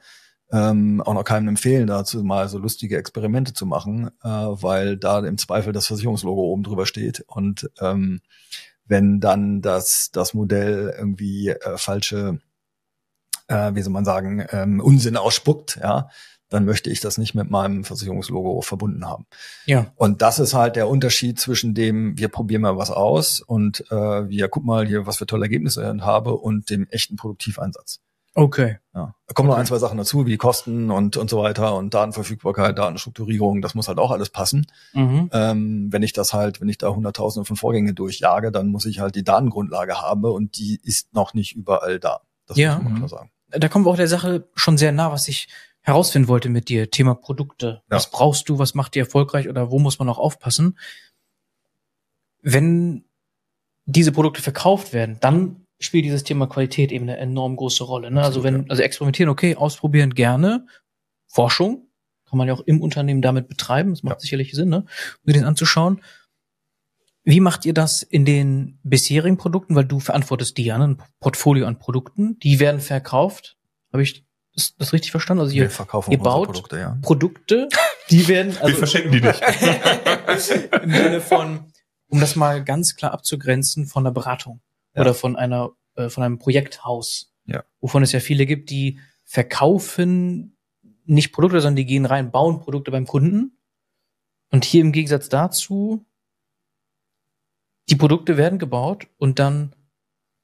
ähm, 0.52 1.00
auch 1.00 1.14
noch 1.14 1.24
keinem 1.24 1.48
empfehlen, 1.48 1.86
dazu 1.86 2.22
mal 2.22 2.48
so 2.48 2.58
lustige 2.58 2.96
Experimente 2.96 3.54
zu 3.54 3.66
machen, 3.66 4.08
äh, 4.22 4.28
weil 4.28 4.96
da 4.96 5.18
im 5.20 5.38
Zweifel 5.38 5.72
das 5.72 5.86
Versicherungslogo 5.86 6.42
oben 6.42 6.62
drüber 6.62 6.86
steht. 6.86 7.24
Und 7.26 7.70
ähm, 7.80 8.20
wenn 8.86 9.20
dann 9.20 9.62
das, 9.62 10.10
das 10.12 10.34
Modell 10.34 10.94
irgendwie 10.96 11.48
äh, 11.48 11.76
falsche, 11.76 12.38
äh, 13.48 13.74
wie 13.74 13.82
soll 13.82 13.92
man 13.92 14.04
sagen, 14.04 14.46
ähm, 14.50 14.80
Unsinn 14.80 15.16
ausspuckt, 15.16 15.78
ja, 15.82 16.08
dann 16.54 16.64
möchte 16.64 16.88
ich 16.88 17.00
das 17.00 17.18
nicht 17.18 17.34
mit 17.34 17.50
meinem 17.50 17.82
Versicherungslogo 17.82 18.62
verbunden 18.62 19.06
haben. 19.06 19.26
Ja. 19.66 19.92
Und 19.96 20.22
das 20.22 20.38
ist 20.38 20.54
halt 20.54 20.76
der 20.76 20.88
Unterschied 20.88 21.40
zwischen 21.40 21.74
dem, 21.74 22.16
wir 22.16 22.28
probieren 22.28 22.62
mal 22.62 22.78
was 22.78 22.92
aus 22.92 23.40
und 23.40 23.84
äh, 23.90 24.28
wir 24.28 24.48
guck 24.48 24.64
mal 24.64 24.86
hier, 24.86 25.04
was 25.04 25.16
für 25.16 25.26
tolle 25.26 25.46
Ergebnisse 25.46 25.92
ich 25.96 26.02
habe 26.02 26.36
und 26.36 26.70
dem 26.70 26.86
echten 26.90 27.16
Produktiveinsatz. 27.16 28.00
Okay. 28.36 28.78
Ja. 28.94 29.14
Da 29.26 29.34
kommen 29.34 29.48
okay. 29.48 29.54
noch 29.54 29.60
ein, 29.60 29.66
zwei 29.66 29.78
Sachen 29.78 29.98
dazu, 29.98 30.26
wie 30.26 30.36
Kosten 30.36 30.92
und, 30.92 31.16
und 31.16 31.28
so 31.28 31.38
weiter 31.38 31.74
und 31.74 31.92
Datenverfügbarkeit, 31.92 32.78
Datenstrukturierung, 32.78 33.60
das 33.60 33.74
muss 33.74 33.88
halt 33.88 33.98
auch 33.98 34.12
alles 34.12 34.30
passen. 34.30 34.66
Mhm. 34.92 35.30
Ähm, 35.32 35.88
wenn 35.90 36.02
ich 36.04 36.12
das 36.12 36.32
halt, 36.32 36.60
wenn 36.60 36.68
ich 36.68 36.78
da 36.78 36.88
hunderttausende 36.90 37.46
von 37.46 37.56
Vorgängen 37.56 37.96
durchjage, 37.96 38.52
dann 38.52 38.68
muss 38.68 38.86
ich 38.86 39.00
halt 39.00 39.16
die 39.16 39.24
Datengrundlage 39.24 40.00
haben 40.00 40.24
und 40.24 40.56
die 40.58 40.80
ist 40.84 41.14
noch 41.14 41.34
nicht 41.34 41.56
überall 41.56 41.98
da. 41.98 42.20
Das 42.46 42.56
ja. 42.56 42.76
muss 42.76 42.84
man 42.84 42.94
klar 42.94 43.08
sagen. 43.08 43.30
Da 43.50 43.68
kommen 43.68 43.84
wir 43.86 43.90
auch 43.90 43.96
der 43.96 44.08
Sache 44.08 44.48
schon 44.54 44.78
sehr 44.78 44.92
nah, 44.92 45.12
was 45.12 45.26
ich 45.28 45.48
herausfinden 45.84 46.28
wollte 46.28 46.48
mit 46.48 46.68
dir. 46.68 46.90
Thema 46.90 47.14
Produkte. 47.14 47.82
Ja. 47.90 47.96
Was 47.96 48.10
brauchst 48.10 48.48
du? 48.48 48.58
Was 48.58 48.74
macht 48.74 48.94
dir 48.94 49.00
erfolgreich 49.00 49.48
oder 49.48 49.70
wo 49.70 49.78
muss 49.78 49.98
man 49.98 50.08
auch 50.08 50.18
aufpassen? 50.18 50.78
Wenn 52.42 53.04
diese 53.84 54.12
Produkte 54.12 54.42
verkauft 54.42 54.92
werden, 54.92 55.18
dann 55.20 55.66
spielt 55.78 56.06
dieses 56.06 56.24
Thema 56.24 56.46
Qualität 56.46 56.90
eben 56.90 57.04
eine 57.04 57.18
enorm 57.18 57.56
große 57.56 57.84
Rolle. 57.84 58.10
Ne? 58.10 58.22
Also 58.22 58.42
wenn, 58.42 58.68
also 58.70 58.82
experimentieren, 58.82 59.28
okay, 59.28 59.56
ausprobieren 59.56 60.14
gerne. 60.14 60.66
Forschung 61.26 61.88
kann 62.24 62.38
man 62.38 62.48
ja 62.48 62.54
auch 62.54 62.62
im 62.62 62.80
Unternehmen 62.80 63.20
damit 63.20 63.48
betreiben. 63.48 63.90
Das 63.90 64.02
macht 64.02 64.16
ja. 64.16 64.20
sicherlich 64.20 64.52
Sinn, 64.52 64.70
ne? 64.70 64.86
Um 65.26 65.32
den 65.32 65.44
anzuschauen. 65.44 66.00
Wie 67.24 67.40
macht 67.40 67.64
ihr 67.64 67.74
das 67.74 68.02
in 68.02 68.24
den 68.24 68.78
bisherigen 68.82 69.36
Produkten? 69.36 69.74
Weil 69.74 69.84
du 69.84 70.00
verantwortest 70.00 70.56
die 70.56 70.64
ja, 70.64 70.78
ne? 70.78 70.88
ein 70.88 71.02
Portfolio 71.20 71.66
an 71.66 71.78
Produkten. 71.78 72.38
Die 72.40 72.60
werden 72.60 72.80
verkauft. 72.80 73.56
Habe 73.92 74.02
ich 74.02 74.23
das, 74.54 74.74
das 74.76 74.92
richtig 74.92 75.10
verstanden? 75.10 75.42
Also 75.42 75.54
ihr, 75.54 75.70
ihr 76.08 76.18
baut 76.18 76.46
Produkte, 76.46 76.78
ja. 76.78 76.98
Produkte, 77.02 77.68
die 78.10 78.28
werden. 78.28 78.56
Also, 78.58 78.68
Wir 78.68 78.76
verschenken 78.76 79.12
die 79.12 79.20
nicht. 79.20 79.42
Im 80.82 80.90
Sinne 80.90 81.20
von, 81.20 81.72
um 82.08 82.20
das 82.20 82.36
mal 82.36 82.62
ganz 82.62 82.96
klar 82.96 83.12
abzugrenzen 83.12 83.86
von 83.86 84.04
der 84.04 84.10
Beratung 84.10 84.60
ja. 84.94 85.02
oder 85.02 85.14
von 85.14 85.36
einer 85.36 85.70
äh, 85.96 86.08
von 86.08 86.22
einem 86.22 86.38
Projekthaus, 86.38 87.32
ja. 87.46 87.64
wovon 87.80 88.02
es 88.02 88.12
ja 88.12 88.20
viele 88.20 88.46
gibt, 88.46 88.70
die 88.70 89.00
verkaufen 89.24 90.56
nicht 91.04 91.32
Produkte, 91.32 91.60
sondern 91.60 91.76
die 91.76 91.86
gehen 91.86 92.06
rein, 92.06 92.30
bauen 92.30 92.60
Produkte 92.60 92.90
beim 92.90 93.06
Kunden. 93.06 93.58
Und 94.50 94.64
hier 94.64 94.80
im 94.80 94.92
Gegensatz 94.92 95.28
dazu, 95.28 96.06
die 97.88 97.96
Produkte 97.96 98.36
werden 98.36 98.58
gebaut 98.58 99.08
und 99.18 99.38
dann 99.38 99.74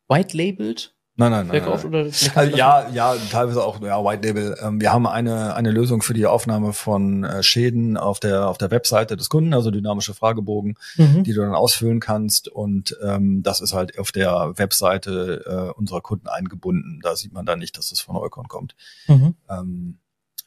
white 0.08 0.36
labeled 0.36 0.94
Nein, 1.20 1.32
nein, 1.32 1.46
nein. 1.48 1.62
nein. 1.62 1.84
Oder 1.84 1.98
also, 2.34 2.56
ja, 2.56 2.88
ja, 2.88 3.14
teilweise 3.30 3.62
auch 3.62 3.78
ja, 3.82 4.02
White 4.02 4.26
Label. 4.26 4.56
Ähm, 4.62 4.80
wir 4.80 4.90
haben 4.90 5.06
eine 5.06 5.54
eine 5.54 5.70
Lösung 5.70 6.00
für 6.00 6.14
die 6.14 6.24
Aufnahme 6.24 6.72
von 6.72 7.24
äh, 7.24 7.42
Schäden 7.42 7.98
auf 7.98 8.20
der 8.20 8.48
auf 8.48 8.56
der 8.56 8.70
Webseite 8.70 9.18
des 9.18 9.28
Kunden, 9.28 9.52
also 9.52 9.70
dynamische 9.70 10.14
Fragebogen, 10.14 10.76
mhm. 10.96 11.22
die 11.22 11.34
du 11.34 11.42
dann 11.42 11.54
ausfüllen 11.54 12.00
kannst 12.00 12.48
und 12.48 12.96
ähm, 13.02 13.42
das 13.42 13.60
ist 13.60 13.74
halt 13.74 13.98
auf 13.98 14.12
der 14.12 14.54
Webseite 14.56 15.44
äh, 15.74 15.78
unserer 15.78 16.00
Kunden 16.00 16.26
eingebunden. 16.26 17.00
Da 17.02 17.14
sieht 17.16 17.34
man 17.34 17.44
dann 17.44 17.58
nicht, 17.58 17.76
dass 17.76 17.92
es 17.92 18.00
von 18.00 18.16
Eukon 18.16 18.48
kommt. 18.48 18.74
Mhm. 19.06 19.34
Ähm, 19.50 19.98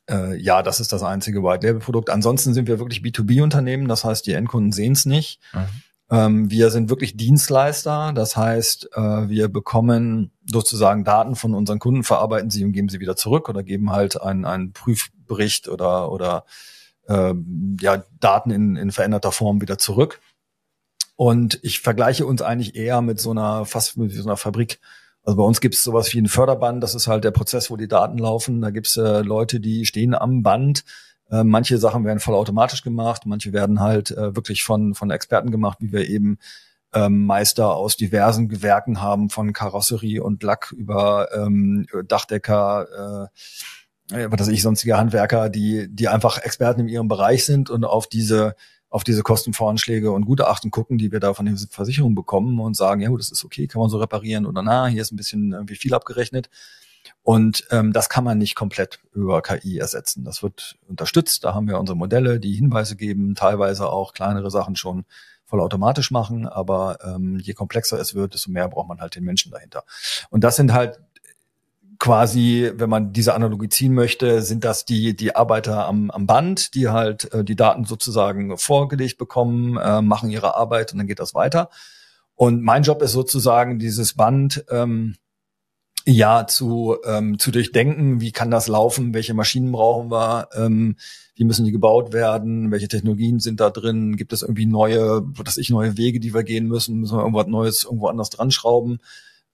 äh, 0.10 0.36
ja, 0.42 0.64
das 0.64 0.80
ist 0.80 0.92
das 0.92 1.04
einzige 1.04 1.44
White 1.44 1.68
Label 1.68 1.82
Produkt. 1.82 2.10
Ansonsten 2.10 2.56
sind 2.56 2.68
wir 2.68 2.80
wirklich 2.80 3.02
B2B 3.02 3.44
Unternehmen, 3.44 3.88
das 3.88 4.04
heißt, 4.04 4.26
die 4.26 4.34
Endkunden 4.34 4.72
sehen 4.72 4.94
es 4.94 5.06
nicht. 5.06 5.40
Mhm. 5.54 5.68
Ähm, 6.10 6.52
wir 6.52 6.72
sind 6.72 6.90
wirklich 6.90 7.16
Dienstleister, 7.16 8.12
das 8.14 8.36
heißt, 8.36 8.90
äh, 8.96 9.30
wir 9.30 9.50
bekommen 9.50 10.32
sozusagen 10.46 11.04
Daten 11.04 11.36
von 11.36 11.54
unseren 11.54 11.80
Kunden, 11.80 12.04
verarbeiten 12.04 12.50
sie 12.50 12.66
und 12.66 12.74
geben 12.74 12.90
sie 12.90 13.00
wieder 13.00 13.16
zurück 13.16 13.50
oder 13.50 13.64
geben 13.64 13.92
halt 13.92 14.22
einen, 14.22 14.46
einen 14.46 14.74
Prüfbericht 14.74 15.68
oder 15.70 16.12
oder 16.12 16.46
äh, 17.08 17.34
ja 17.80 18.04
Daten 18.20 18.52
in, 18.52 18.76
in 18.76 18.92
veränderter 18.92 19.32
Form 19.32 19.62
wieder 19.62 19.78
zurück. 19.78 20.20
Und 21.16 21.60
ich 21.64 21.80
vergleiche 21.80 22.26
uns 22.26 22.42
eigentlich 22.42 22.76
eher 22.76 23.02
mit 23.02 23.20
so 23.20 23.32
einer 23.32 23.66
fast 23.66 23.98
mit 23.98 24.12
so 24.14 24.24
einer 24.24 24.38
Fabrik. 24.38 24.80
Also 25.24 25.38
bei 25.38 25.44
uns 25.44 25.62
gibt 25.62 25.76
es 25.76 25.84
sowas 25.84 26.14
wie 26.14 26.20
ein 26.20 26.28
Förderband, 26.28 26.84
das 26.84 26.96
ist 26.96 27.08
halt 27.08 27.24
der 27.24 27.32
Prozess, 27.32 27.72
wo 27.72 27.78
die 27.78 27.88
Daten 27.88 28.18
laufen. 28.18 28.62
Da 28.62 28.72
gibt 28.72 28.88
es 28.88 28.98
äh, 28.98 29.22
Leute, 29.22 29.60
die 29.62 29.86
stehen 29.86 30.16
am 30.16 30.44
Band, 30.44 30.84
äh, 31.30 31.44
manche 31.44 31.78
Sachen 31.78 32.04
werden 32.04 32.20
vollautomatisch 32.20 32.84
gemacht, 32.84 33.26
manche 33.26 33.54
werden 33.54 33.80
halt 33.80 34.12
äh, 34.12 34.36
wirklich 34.36 34.64
von, 34.64 34.96
von 34.96 35.12
Experten 35.12 35.52
gemacht, 35.52 35.78
wie 35.80 35.94
wir 35.94 36.10
eben 36.10 36.38
ähm, 36.94 37.26
Meister 37.26 37.76
aus 37.76 37.98
diversen 37.98 38.50
Gewerken 38.50 39.02
haben, 39.02 39.30
von 39.30 39.54
Karosserie 39.54 40.22
und 40.22 40.44
Lack 40.44 40.72
über 40.72 41.30
ähm, 41.34 41.86
Dachdecker, 42.08 43.30
äh, 44.12 44.28
was 44.30 44.42
weiß 44.42 44.48
ich, 44.50 44.62
sonstige 44.62 44.98
Handwerker, 44.98 45.50
die, 45.50 45.88
die 45.90 46.08
einfach 46.08 46.38
Experten 46.40 46.82
in 46.82 46.88
ihrem 46.90 47.08
Bereich 47.08 47.46
sind 47.46 47.70
und 47.70 47.86
auf 47.86 48.08
diese 48.08 48.56
auf 48.94 49.04
diese 49.04 49.24
Kostenvoranschläge 49.24 50.12
und 50.12 50.26
Gutachten 50.26 50.70
gucken, 50.70 51.00
die 51.00 51.12
wir 51.12 51.20
da 51.20 51.34
von 51.34 51.48
den 51.48 51.58
Versicherungen 51.58 52.14
bekommen 52.14 52.60
und 52.60 52.76
sagen, 52.76 53.02
ja, 53.02 53.10
das 53.18 53.32
ist 53.32 53.44
okay, 53.44 53.66
kann 53.66 53.80
man 53.80 53.90
so 53.90 53.98
reparieren 53.98 54.46
oder 54.46 54.62
na, 54.62 54.86
hier 54.86 55.02
ist 55.02 55.12
ein 55.12 55.16
bisschen 55.16 55.52
irgendwie 55.52 55.76
viel 55.76 55.96
abgerechnet. 55.96 56.52
Und 57.24 57.66
ähm, 57.72 57.92
das 57.92 58.08
kann 58.08 58.24
man 58.24 58.38
nicht 58.38 58.54
komplett 58.54 59.00
über 59.14 59.42
KI 59.42 59.80
ersetzen. 59.80 60.24
Das 60.24 60.44
wird 60.44 60.78
unterstützt. 60.88 61.44
Da 61.44 61.56
haben 61.56 61.68
wir 61.68 61.80
unsere 61.80 61.98
Modelle, 61.98 62.40
die 62.40 62.54
Hinweise 62.54 62.96
geben, 62.96 63.34
teilweise 63.34 63.90
auch 63.90 64.14
kleinere 64.14 64.52
Sachen 64.52 64.76
schon 64.76 65.06
vollautomatisch 65.46 66.12
machen. 66.12 66.48
Aber 66.48 66.98
ähm, 67.04 67.40
je 67.40 67.54
komplexer 67.54 68.00
es 68.00 68.16
wird, 68.16 68.34
desto 68.34 68.52
mehr 68.52 68.68
braucht 68.68 68.88
man 68.88 69.00
halt 69.00 69.16
den 69.16 69.24
Menschen 69.24 69.52
dahinter. 69.52 69.84
Und 70.30 70.44
das 70.44 70.56
sind 70.56 70.74
halt 70.74 71.00
quasi, 72.00 72.72
wenn 72.76 72.90
man 72.90 73.14
diese 73.14 73.34
Analogie 73.34 73.70
ziehen 73.70 73.94
möchte, 73.94 74.42
sind 74.42 74.66
das 74.66 74.84
die, 74.84 75.16
die 75.16 75.36
Arbeiter 75.36 75.86
am, 75.88 76.12
am 76.12 76.28
Band, 76.28 76.76
die 76.76 76.90
halt 76.90 77.34
äh, 77.34 77.44
die 77.46 77.56
Daten 77.56 77.86
sozusagen 77.86 78.58
vorgelegt 78.58 79.18
bekommen, 79.18 79.78
äh, 79.78 80.02
machen 80.02 80.30
ihre 80.30 80.56
Arbeit 80.56 80.92
und 80.92 80.98
dann 80.98 81.08
geht 81.08 81.20
das 81.20 81.34
weiter. 81.34 81.70
Und 82.36 82.62
mein 82.62 82.84
Job 82.84 83.02
ist 83.02 83.14
sozusagen, 83.14 83.80
dieses 83.80 84.16
Band 84.16 84.66
ähm, 84.70 85.16
ja 86.06 86.46
zu, 86.48 86.98
ähm, 87.06 87.40
zu 87.40 87.52
durchdenken, 87.52 88.20
wie 88.20 88.32
kann 88.32 88.52
das 88.52 88.68
laufen, 88.68 89.14
welche 89.14 89.34
Maschinen 89.34 89.72
brauchen 89.72 90.12
wir, 90.12 90.50
ähm, 90.56 90.98
wie 91.36 91.46
müssen 91.46 91.66
die 91.66 91.72
gebaut 91.72 92.14
werden, 92.14 92.72
welche 92.72 92.88
Technologien 92.88 93.40
sind 93.40 93.60
da 93.60 93.70
drin, 93.70 94.18
gibt 94.18 94.34
es 94.34 94.42
irgendwie 94.42 94.66
neue, 94.66 95.26
dass 95.44 95.58
ich 95.58 95.70
neue 95.70 95.98
Wege, 95.98 96.20
die 96.20 96.34
wir 96.34 96.44
gehen 96.44 96.68
müssen, 96.68 97.00
müssen 97.00 97.18
wir 97.18 97.22
irgendwas 97.22 97.48
Neues 97.48 97.84
irgendwo 97.84 98.08
anders 98.08 98.30
dran 98.30 98.52
schrauben. 98.52 99.00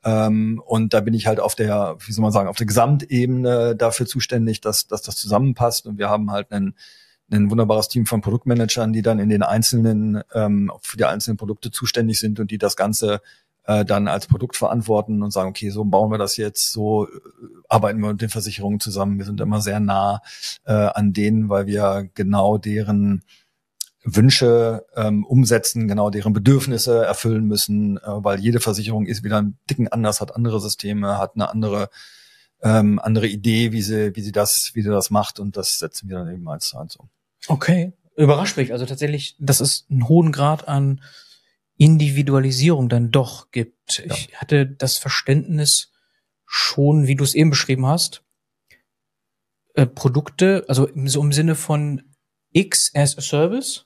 Ähm, 0.04 0.62
und 0.66 0.94
da 0.94 1.02
bin 1.02 1.14
ich 1.14 1.28
halt 1.28 1.40
auf 1.40 1.56
der, 1.56 1.98
wie 2.00 2.12
soll 2.12 2.24
man 2.24 2.32
sagen, 2.32 2.50
auf 2.50 2.58
der 2.58 2.68
Gesamtebene 2.68 3.76
dafür 3.76 4.06
zuständig, 4.06 4.62
dass, 4.62 4.88
dass 4.88 5.02
das 5.02 5.16
zusammenpasst. 5.16 5.86
Und 5.86 5.98
wir 5.98 6.10
haben 6.10 6.32
halt 6.32 6.52
einen, 6.52 6.76
ein 7.32 7.52
wunderbares 7.52 7.90
Team 7.90 8.06
von 8.06 8.22
Produktmanagern, 8.22 8.94
die 8.94 9.02
dann 9.02 9.20
in 9.20 9.30
den 9.30 9.44
einzelnen, 9.44 10.22
ähm, 10.34 10.72
für 10.82 10.98
die 10.98 11.06
einzelnen 11.06 11.38
Produkte 11.38 11.70
zuständig 11.70 12.20
sind 12.20 12.40
und 12.40 12.50
die 12.50 12.58
das 12.58 12.76
Ganze 12.76 13.22
äh, 13.70 13.86
dann 13.86 14.08
als 14.08 14.26
Produkt 14.26 14.58
verantworten 14.58 15.22
und 15.22 15.30
sagen, 15.30 15.50
okay, 15.50 15.70
so 15.70 15.86
bauen 15.86 16.10
wir 16.12 16.18
das 16.18 16.38
jetzt, 16.38 16.72
so 16.72 17.06
äh, 17.06 17.10
arbeiten 17.68 18.00
wir 18.00 18.10
mit 18.10 18.22
den 18.22 18.30
Versicherungen 18.30 18.80
zusammen. 18.80 19.20
Wir 19.20 19.26
sind 19.26 19.40
immer 19.42 19.62
sehr 19.62 19.80
nah 19.80 20.24
äh, 20.66 20.74
an 20.74 21.14
denen, 21.14 21.50
weil 21.50 21.68
wir 21.68 22.10
genau 22.16 22.58
deren 22.58 23.24
Wünsche 24.04 24.88
ähm, 24.96 25.24
umsetzen, 25.24 25.88
genau 25.88 26.10
deren 26.10 26.34
Bedürfnisse 26.34 27.06
erfüllen 27.06 27.46
müssen, 27.46 27.98
äh, 27.98 28.02
weil 28.06 28.40
jede 28.40 28.60
Versicherung 28.60 29.06
ist 29.06 29.24
wieder 29.24 29.40
ein 29.40 29.60
Dicken 29.70 29.88
anders, 29.88 30.20
hat 30.20 30.36
andere 30.36 30.60
Systeme, 30.60 31.20
hat 31.20 31.36
eine 31.36 31.50
andere 31.50 31.90
ähm, 32.64 32.98
andere 32.98 33.28
Idee, 33.28 33.72
wie 33.72 33.84
sie 33.84 34.16
wie 34.16 34.22
sie 34.22 34.32
das 34.32 34.72
wie 34.74 34.82
sie 34.82 34.90
das 34.90 35.12
macht 35.12 35.40
und 35.40 35.58
das 35.58 35.78
setzen 35.78 36.10
wir 36.10 36.18
dann 36.18 36.34
eben 36.34 36.48
zu 36.60 36.80
eins. 36.80 36.98
Okay, 37.48 37.94
überrascht 38.16 38.58
mich. 38.58 38.74
Also 38.74 38.88
tatsächlich, 38.88 39.36
das 39.38 39.62
ist 39.62 39.92
ein 39.92 40.08
hohen 40.08 40.32
Grad 40.32 40.68
an 40.68 41.02
Individualisierung 41.80 42.90
dann 42.90 43.10
doch 43.10 43.52
gibt. 43.52 44.04
Ja. 44.06 44.14
Ich 44.14 44.36
hatte 44.36 44.68
das 44.68 44.98
Verständnis 44.98 45.92
schon, 46.46 47.08
wie 47.08 47.16
du 47.16 47.24
es 47.24 47.34
eben 47.34 47.50
beschrieben 47.50 47.88
hast, 47.88 48.24
äh, 49.76 49.86
Produkte, 49.86 50.66
also 50.68 50.90
so 51.06 51.22
im 51.22 51.32
Sinne 51.32 51.56
von 51.56 52.04
X 52.52 52.92
as 52.94 53.18
a 53.18 53.22
Service, 53.22 53.86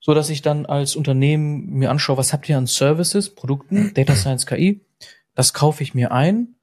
so 0.00 0.12
dass 0.12 0.28
ich 0.28 0.42
dann 0.42 0.66
als 0.66 0.96
Unternehmen 0.96 1.66
mir 1.66 1.90
anschaue, 1.90 2.16
was 2.16 2.32
habt 2.32 2.48
ihr 2.48 2.58
an 2.58 2.66
Services, 2.66 3.34
Produkten, 3.34 3.94
Data 3.94 4.16
Science 4.16 4.44
KI, 4.44 4.84
das 5.34 5.54
kaufe 5.54 5.82
ich 5.82 5.94
mir 5.94 6.10
ein 6.10 6.56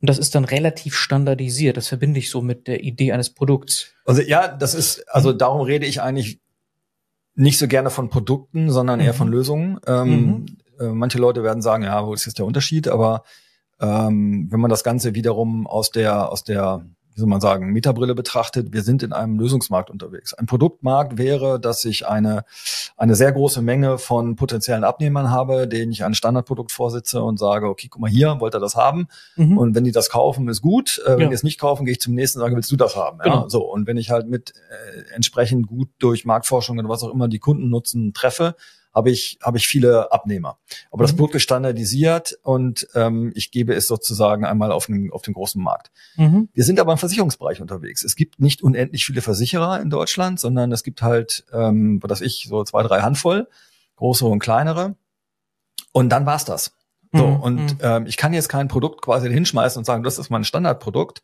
Und 0.00 0.10
das 0.10 0.18
ist 0.18 0.34
dann 0.34 0.44
relativ 0.44 0.94
standardisiert. 0.94 1.76
Das 1.76 1.88
verbinde 1.88 2.18
ich 2.18 2.28
so 2.28 2.42
mit 2.42 2.66
der 2.66 2.84
Idee 2.84 3.12
eines 3.12 3.30
Produkts. 3.30 3.94
Also 4.04 4.20
ja, 4.20 4.48
das 4.48 4.74
ist, 4.74 5.08
also 5.08 5.32
darum 5.32 5.62
rede 5.62 5.86
ich 5.86 6.02
eigentlich 6.02 6.40
nicht 7.36 7.58
so 7.58 7.68
gerne 7.68 7.90
von 7.90 8.08
Produkten, 8.08 8.70
sondern 8.70 8.98
eher 8.98 9.12
mhm. 9.12 9.16
von 9.16 9.28
Lösungen. 9.28 9.78
Ähm, 9.86 10.08
mhm. 10.08 10.46
äh, 10.80 10.88
manche 10.88 11.18
Leute 11.18 11.42
werden 11.42 11.62
sagen, 11.62 11.84
ja, 11.84 12.04
wo 12.04 12.14
ist 12.14 12.24
jetzt 12.24 12.38
der 12.38 12.46
Unterschied? 12.46 12.88
Aber 12.88 13.22
ähm, 13.78 14.48
wenn 14.50 14.60
man 14.60 14.70
das 14.70 14.82
Ganze 14.82 15.14
wiederum 15.14 15.66
aus 15.66 15.90
der, 15.90 16.32
aus 16.32 16.44
der 16.44 16.84
wie 17.16 17.20
soll 17.20 17.30
man 17.30 17.40
sagen, 17.40 17.72
Metabrille 17.72 18.14
betrachtet, 18.14 18.74
wir 18.74 18.82
sind 18.82 19.02
in 19.02 19.14
einem 19.14 19.38
Lösungsmarkt 19.38 19.88
unterwegs. 19.88 20.34
Ein 20.34 20.44
Produktmarkt 20.44 21.16
wäre, 21.16 21.58
dass 21.58 21.82
ich 21.86 22.06
eine, 22.06 22.44
eine 22.98 23.14
sehr 23.14 23.32
große 23.32 23.62
Menge 23.62 23.96
von 23.96 24.36
potenziellen 24.36 24.84
Abnehmern 24.84 25.30
habe, 25.30 25.66
denen 25.66 25.92
ich 25.92 26.04
ein 26.04 26.12
Standardprodukt 26.12 26.72
vorsitze 26.72 27.22
und 27.22 27.38
sage, 27.38 27.68
okay, 27.68 27.88
guck 27.90 28.02
mal 28.02 28.10
hier, 28.10 28.38
wollt 28.38 28.54
ihr 28.54 28.60
das 28.60 28.76
haben? 28.76 29.08
Mhm. 29.36 29.56
Und 29.56 29.74
wenn 29.74 29.84
die 29.84 29.92
das 29.92 30.10
kaufen, 30.10 30.46
ist 30.48 30.60
gut. 30.60 31.00
Äh, 31.06 31.12
wenn 31.12 31.20
ja. 31.20 31.28
die 31.28 31.34
es 31.34 31.42
nicht 31.42 31.58
kaufen, 31.58 31.86
gehe 31.86 31.92
ich 31.92 32.00
zum 32.00 32.12
nächsten 32.12 32.38
und 32.38 32.44
sage, 32.44 32.54
willst 32.54 32.70
du 32.70 32.76
das 32.76 32.96
haben? 32.96 33.18
Genau. 33.18 33.44
Ja, 33.44 33.48
so. 33.48 33.64
Und 33.64 33.86
wenn 33.86 33.96
ich 33.96 34.10
halt 34.10 34.28
mit 34.28 34.52
äh, 34.70 35.14
entsprechend 35.14 35.68
gut 35.68 35.88
durch 35.98 36.26
Marktforschung 36.26 36.78
oder 36.78 36.90
was 36.90 37.02
auch 37.02 37.14
immer 37.14 37.28
die 37.28 37.38
Kunden 37.38 37.70
nutzen 37.70 38.12
treffe, 38.12 38.56
habe 38.96 39.10
ich, 39.10 39.38
habe 39.42 39.58
ich 39.58 39.68
viele 39.68 40.10
Abnehmer. 40.10 40.58
Aber 40.90 41.02
mhm. 41.02 41.06
das 41.06 41.14
Produkt 41.14 41.34
ist 41.34 41.42
standardisiert 41.42 42.38
und 42.42 42.88
ähm, 42.94 43.30
ich 43.34 43.50
gebe 43.50 43.74
es 43.74 43.86
sozusagen 43.86 44.46
einmal 44.46 44.72
auf 44.72 44.86
den, 44.86 45.12
auf 45.12 45.20
den 45.20 45.34
großen 45.34 45.62
Markt. 45.62 45.90
Mhm. 46.16 46.48
Wir 46.54 46.64
sind 46.64 46.80
aber 46.80 46.92
im 46.92 46.98
Versicherungsbereich 46.98 47.60
unterwegs. 47.60 48.02
Es 48.02 48.16
gibt 48.16 48.40
nicht 48.40 48.62
unendlich 48.62 49.04
viele 49.04 49.20
Versicherer 49.20 49.82
in 49.82 49.90
Deutschland, 49.90 50.40
sondern 50.40 50.72
es 50.72 50.82
gibt 50.82 51.02
halt, 51.02 51.44
ähm, 51.52 52.00
was 52.02 52.22
ich, 52.22 52.46
so 52.48 52.64
zwei, 52.64 52.82
drei 52.82 53.02
Handvoll, 53.02 53.48
größere 53.96 54.30
und 54.30 54.38
kleinere. 54.38 54.96
Und 55.92 56.08
dann 56.08 56.24
war's 56.24 56.46
das. 56.46 56.72
So, 57.12 57.26
mhm. 57.26 57.40
und 57.40 57.56
mhm. 57.56 57.78
ähm, 57.82 58.06
ich 58.06 58.16
kann 58.16 58.32
jetzt 58.32 58.48
kein 58.48 58.68
Produkt 58.68 59.02
quasi 59.02 59.30
hinschmeißen 59.30 59.78
und 59.78 59.84
sagen, 59.84 60.04
das 60.04 60.18
ist 60.18 60.30
mein 60.30 60.44
Standardprodukt, 60.44 61.20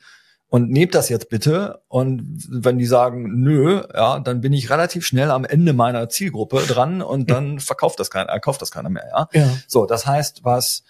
und 0.52 0.70
nehmt 0.70 0.94
das 0.94 1.08
jetzt 1.08 1.30
bitte. 1.30 1.80
Und 1.88 2.46
wenn 2.46 2.76
die 2.76 2.84
sagen, 2.84 3.40
nö, 3.40 3.82
ja, 3.94 4.20
dann 4.20 4.42
bin 4.42 4.52
ich 4.52 4.68
relativ 4.68 5.06
schnell 5.06 5.30
am 5.30 5.46
Ende 5.46 5.72
meiner 5.72 6.10
Zielgruppe 6.10 6.58
dran 6.68 7.00
und 7.00 7.30
dann 7.30 7.58
verkauft 7.58 7.98
das 7.98 8.10
keiner, 8.10 8.34
äh, 8.34 8.38
kauft 8.38 8.60
das 8.60 8.70
keiner 8.70 8.90
mehr, 8.90 9.08
ja. 9.10 9.28
ja. 9.32 9.50
So, 9.66 9.86
das 9.86 10.06
heißt, 10.06 10.44
was, 10.44 10.84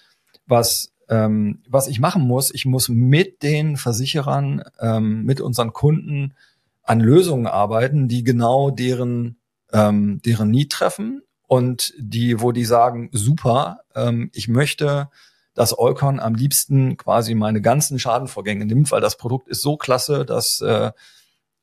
was, 0.48 0.92
ähm, 1.08 1.62
was 1.68 1.86
ich 1.86 2.00
machen 2.00 2.26
muss, 2.26 2.52
ich 2.52 2.66
muss 2.66 2.88
mit 2.88 3.44
den 3.44 3.76
Versicherern, 3.76 4.64
ähm, 4.80 5.22
mit 5.22 5.40
unseren 5.40 5.72
Kunden 5.72 6.34
an 6.82 6.98
Lösungen 6.98 7.46
arbeiten, 7.46 8.08
die 8.08 8.24
genau 8.24 8.72
deren, 8.72 9.36
ähm, 9.72 10.20
deren 10.26 10.50
Need 10.50 10.72
treffen 10.72 11.22
und 11.46 11.94
die, 12.00 12.40
wo 12.40 12.50
die 12.50 12.64
sagen, 12.64 13.10
super, 13.12 13.82
ähm, 13.94 14.28
ich 14.34 14.48
möchte 14.48 15.08
dass 15.54 15.78
Eukon 15.78 16.20
am 16.20 16.34
liebsten 16.34 16.96
quasi 16.96 17.34
meine 17.34 17.60
ganzen 17.60 17.98
Schadenvorgänge 17.98 18.64
nimmt, 18.66 18.90
weil 18.90 19.00
das 19.00 19.16
Produkt 19.16 19.48
ist 19.48 19.62
so 19.62 19.76
klasse, 19.76 20.24
dass 20.24 20.60
äh, 20.60 20.92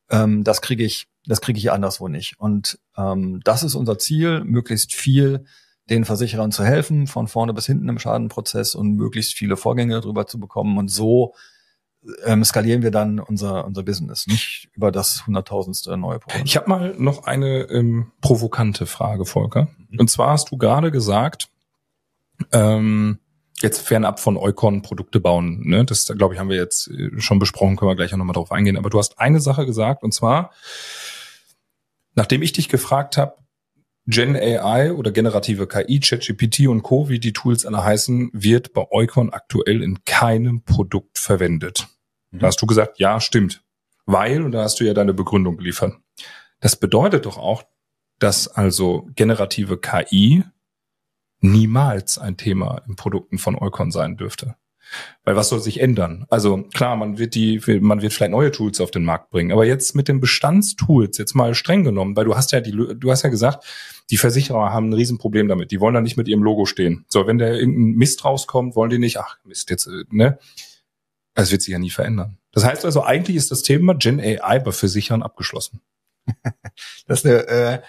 ähm, 0.10 0.44
das 0.44 0.62
kriege 0.62 0.84
ich, 0.84 1.08
das 1.26 1.42
kriege 1.42 1.58
ich 1.58 1.72
anderswo 1.72 2.08
nicht. 2.08 2.40
Und 2.40 2.80
ähm, 2.98 3.42
das 3.44 3.64
ist 3.64 3.76
unser 3.76 3.98
Ziel, 3.98 4.44
möglichst 4.44 4.94
viel 4.94 5.46
den 5.90 6.06
Versicherern 6.06 6.52
zu 6.52 6.64
helfen, 6.64 7.08
von 7.08 7.28
vorne 7.28 7.54
bis 7.54 7.66
hinten 7.66 7.90
im 7.90 8.00
Schadenprozess 8.00 8.76
und 8.76 8.94
möglichst 8.94 9.34
viele 9.34 9.58
Vorgänge 9.58 10.00
drüber 10.02 10.28
zu 10.28 10.40
bekommen. 10.40 10.78
Und 10.78 10.90
so 10.90 11.34
ähm, 12.26 12.44
skalieren 12.44 12.82
wir 12.82 12.92
dann 12.92 13.20
unser, 13.20 13.66
unser 13.66 13.84
Business, 13.84 14.28
nicht 14.28 14.70
über 14.74 14.92
das 14.92 15.26
hunderttausendste 15.26 15.98
neue 15.98 16.20
Produkt. 16.20 16.46
Ich 16.46 16.58
habe 16.58 16.70
mal 16.70 16.96
noch 16.98 17.26
eine 17.26 17.64
ähm, 17.64 18.12
provokante 18.22 18.86
Frage, 18.86 19.26
Volker. 19.26 19.68
Mhm. 19.90 20.00
Und 20.00 20.10
zwar 20.10 20.32
hast 20.32 20.52
du 20.52 20.58
gerade 20.58 20.92
gesagt, 20.92 21.50
ähm, 22.52 23.20
jetzt 23.62 23.82
fernab 23.82 24.20
von 24.20 24.38
Eukon 24.38 24.82
Produkte 24.82 25.20
bauen. 25.20 25.62
Ne? 25.68 25.86
Das, 25.86 26.06
glaube 26.06 26.34
ich, 26.34 26.40
haben 26.40 26.50
wir 26.50 26.58
jetzt 26.58 26.88
äh, 26.88 27.20
schon 27.20 27.40
besprochen, 27.40 27.76
können 27.76 27.92
wir 27.92 27.96
gleich 27.96 28.14
auch 28.14 28.18
nochmal 28.18 28.34
drauf 28.34 28.52
eingehen. 28.52 28.78
Aber 28.78 28.90
du 28.90 29.00
hast 29.00 29.20
eine 29.20 29.40
Sache 29.40 29.66
gesagt, 29.66 30.04
und 30.04 30.14
zwar, 30.14 30.52
nachdem 32.16 32.42
ich 32.42 32.54
dich 32.54 32.70
gefragt 32.70 33.18
habe, 33.18 33.36
Gen 34.06 34.36
AI 34.36 34.94
oder 34.94 35.12
generative 35.12 35.68
KI, 35.68 36.00
ChatGPT 36.00 36.68
und 36.68 36.82
Co., 36.82 37.10
wie 37.10 37.20
die 37.20 37.34
Tools 37.34 37.64
alle 37.64 37.84
heißen, 37.84 38.32
wird 38.34 38.74
bei 38.74 38.88
Eukon 38.90 39.32
aktuell 39.32 39.84
in 39.84 40.04
keinem 40.04 40.64
Produkt 40.64 41.20
verwendet. 41.20 41.88
Mhm. 42.32 42.40
Da 42.40 42.48
hast 42.48 42.60
du 42.60 42.66
gesagt, 42.66 42.98
ja, 42.98 43.20
stimmt. 43.20 43.64
Weil, 44.08 44.42
und 44.42 44.52
da 44.54 44.64
hast 44.64 44.80
du 44.80 44.84
ja 44.84 44.96
deine 44.96 45.14
Begründung 45.14 45.58
geliefert. 45.58 45.94
Das 46.60 46.76
bedeutet 46.76 47.28
doch 47.28 47.38
auch, 47.38 47.64
dass 48.18 48.48
also 48.48 49.08
generative 49.16 49.78
KI 49.78 50.44
niemals 51.42 52.18
ein 52.18 52.38
Thema 52.38 52.82
in 52.88 52.96
Produkten 52.96 53.38
von 53.38 53.56
Eukon 53.56 53.92
sein 53.92 54.18
dürfte. 54.18 54.56
Weil 55.24 55.36
was 55.36 55.50
soll 55.50 55.60
sich 55.60 55.80
ändern? 55.80 56.26
Also 56.30 56.64
klar, 56.74 56.96
man 56.96 57.20
wird 57.20 57.36
die, 57.36 57.62
man 57.80 58.02
wird 58.02 58.14
vielleicht 58.14 58.32
neue 58.32 58.52
Tools 58.52 58.82
auf 58.82 58.92
den 58.92 59.04
Markt 59.04 59.30
bringen, 59.30 59.52
aber 59.52 59.66
jetzt 59.66 59.96
mit 59.96 60.08
den 60.08 60.20
Bestandstools 60.20 61.18
jetzt 61.18 61.36
mal 61.36 61.54
streng 61.54 61.84
genommen, 61.84 62.16
weil 62.16 62.26
du 62.26 62.36
hast 62.36 62.52
ja 62.52 62.60
die, 62.60 62.72
du 62.72 63.12
hast 63.12 63.24
ja 63.24 63.30
gesagt, 63.30 63.66
die 64.10 64.18
Versicherer 64.18 64.74
haben 64.74 64.90
ein 64.90 64.94
Riesenproblem 64.94 65.48
damit. 65.48 65.72
Die 65.72 65.80
wollen 65.80 65.94
da 65.94 66.02
nicht 66.02 66.18
mit 66.18 66.28
ihrem 66.28 66.42
Logo 66.42 66.66
stehen. 66.66 67.06
So, 67.10 67.28
wenn 67.28 67.38
da 67.38 67.48
irgendein 67.48 67.98
Mist 67.98 68.26
rauskommt, 68.26 68.76
wollen 68.76 68.90
die 68.90 68.98
nicht, 68.98 69.20
ach 69.20 69.38
Mist, 69.44 69.70
jetzt, 69.70 69.88
äh, 69.88 70.06
ne? 70.10 70.40
Das 71.36 71.52
wird 71.52 71.62
sich 71.62 71.72
ja 71.72 71.80
nie 71.80 71.92
verändern. 71.92 72.38
Das 72.52 72.66
heißt 72.66 72.84
also, 72.86 73.04
eigentlich 73.04 73.38
ist 73.38 73.52
das 73.52 73.62
Thema 73.62 73.94
Gen 73.94 74.20
AI 74.20 74.60
bei 74.60 74.72
Versichern 74.72 75.22
abgeschlossen. 75.22 75.82
das 77.08 77.20
ist 77.20 77.26
eine, 77.26 77.48
äh, 77.48 77.80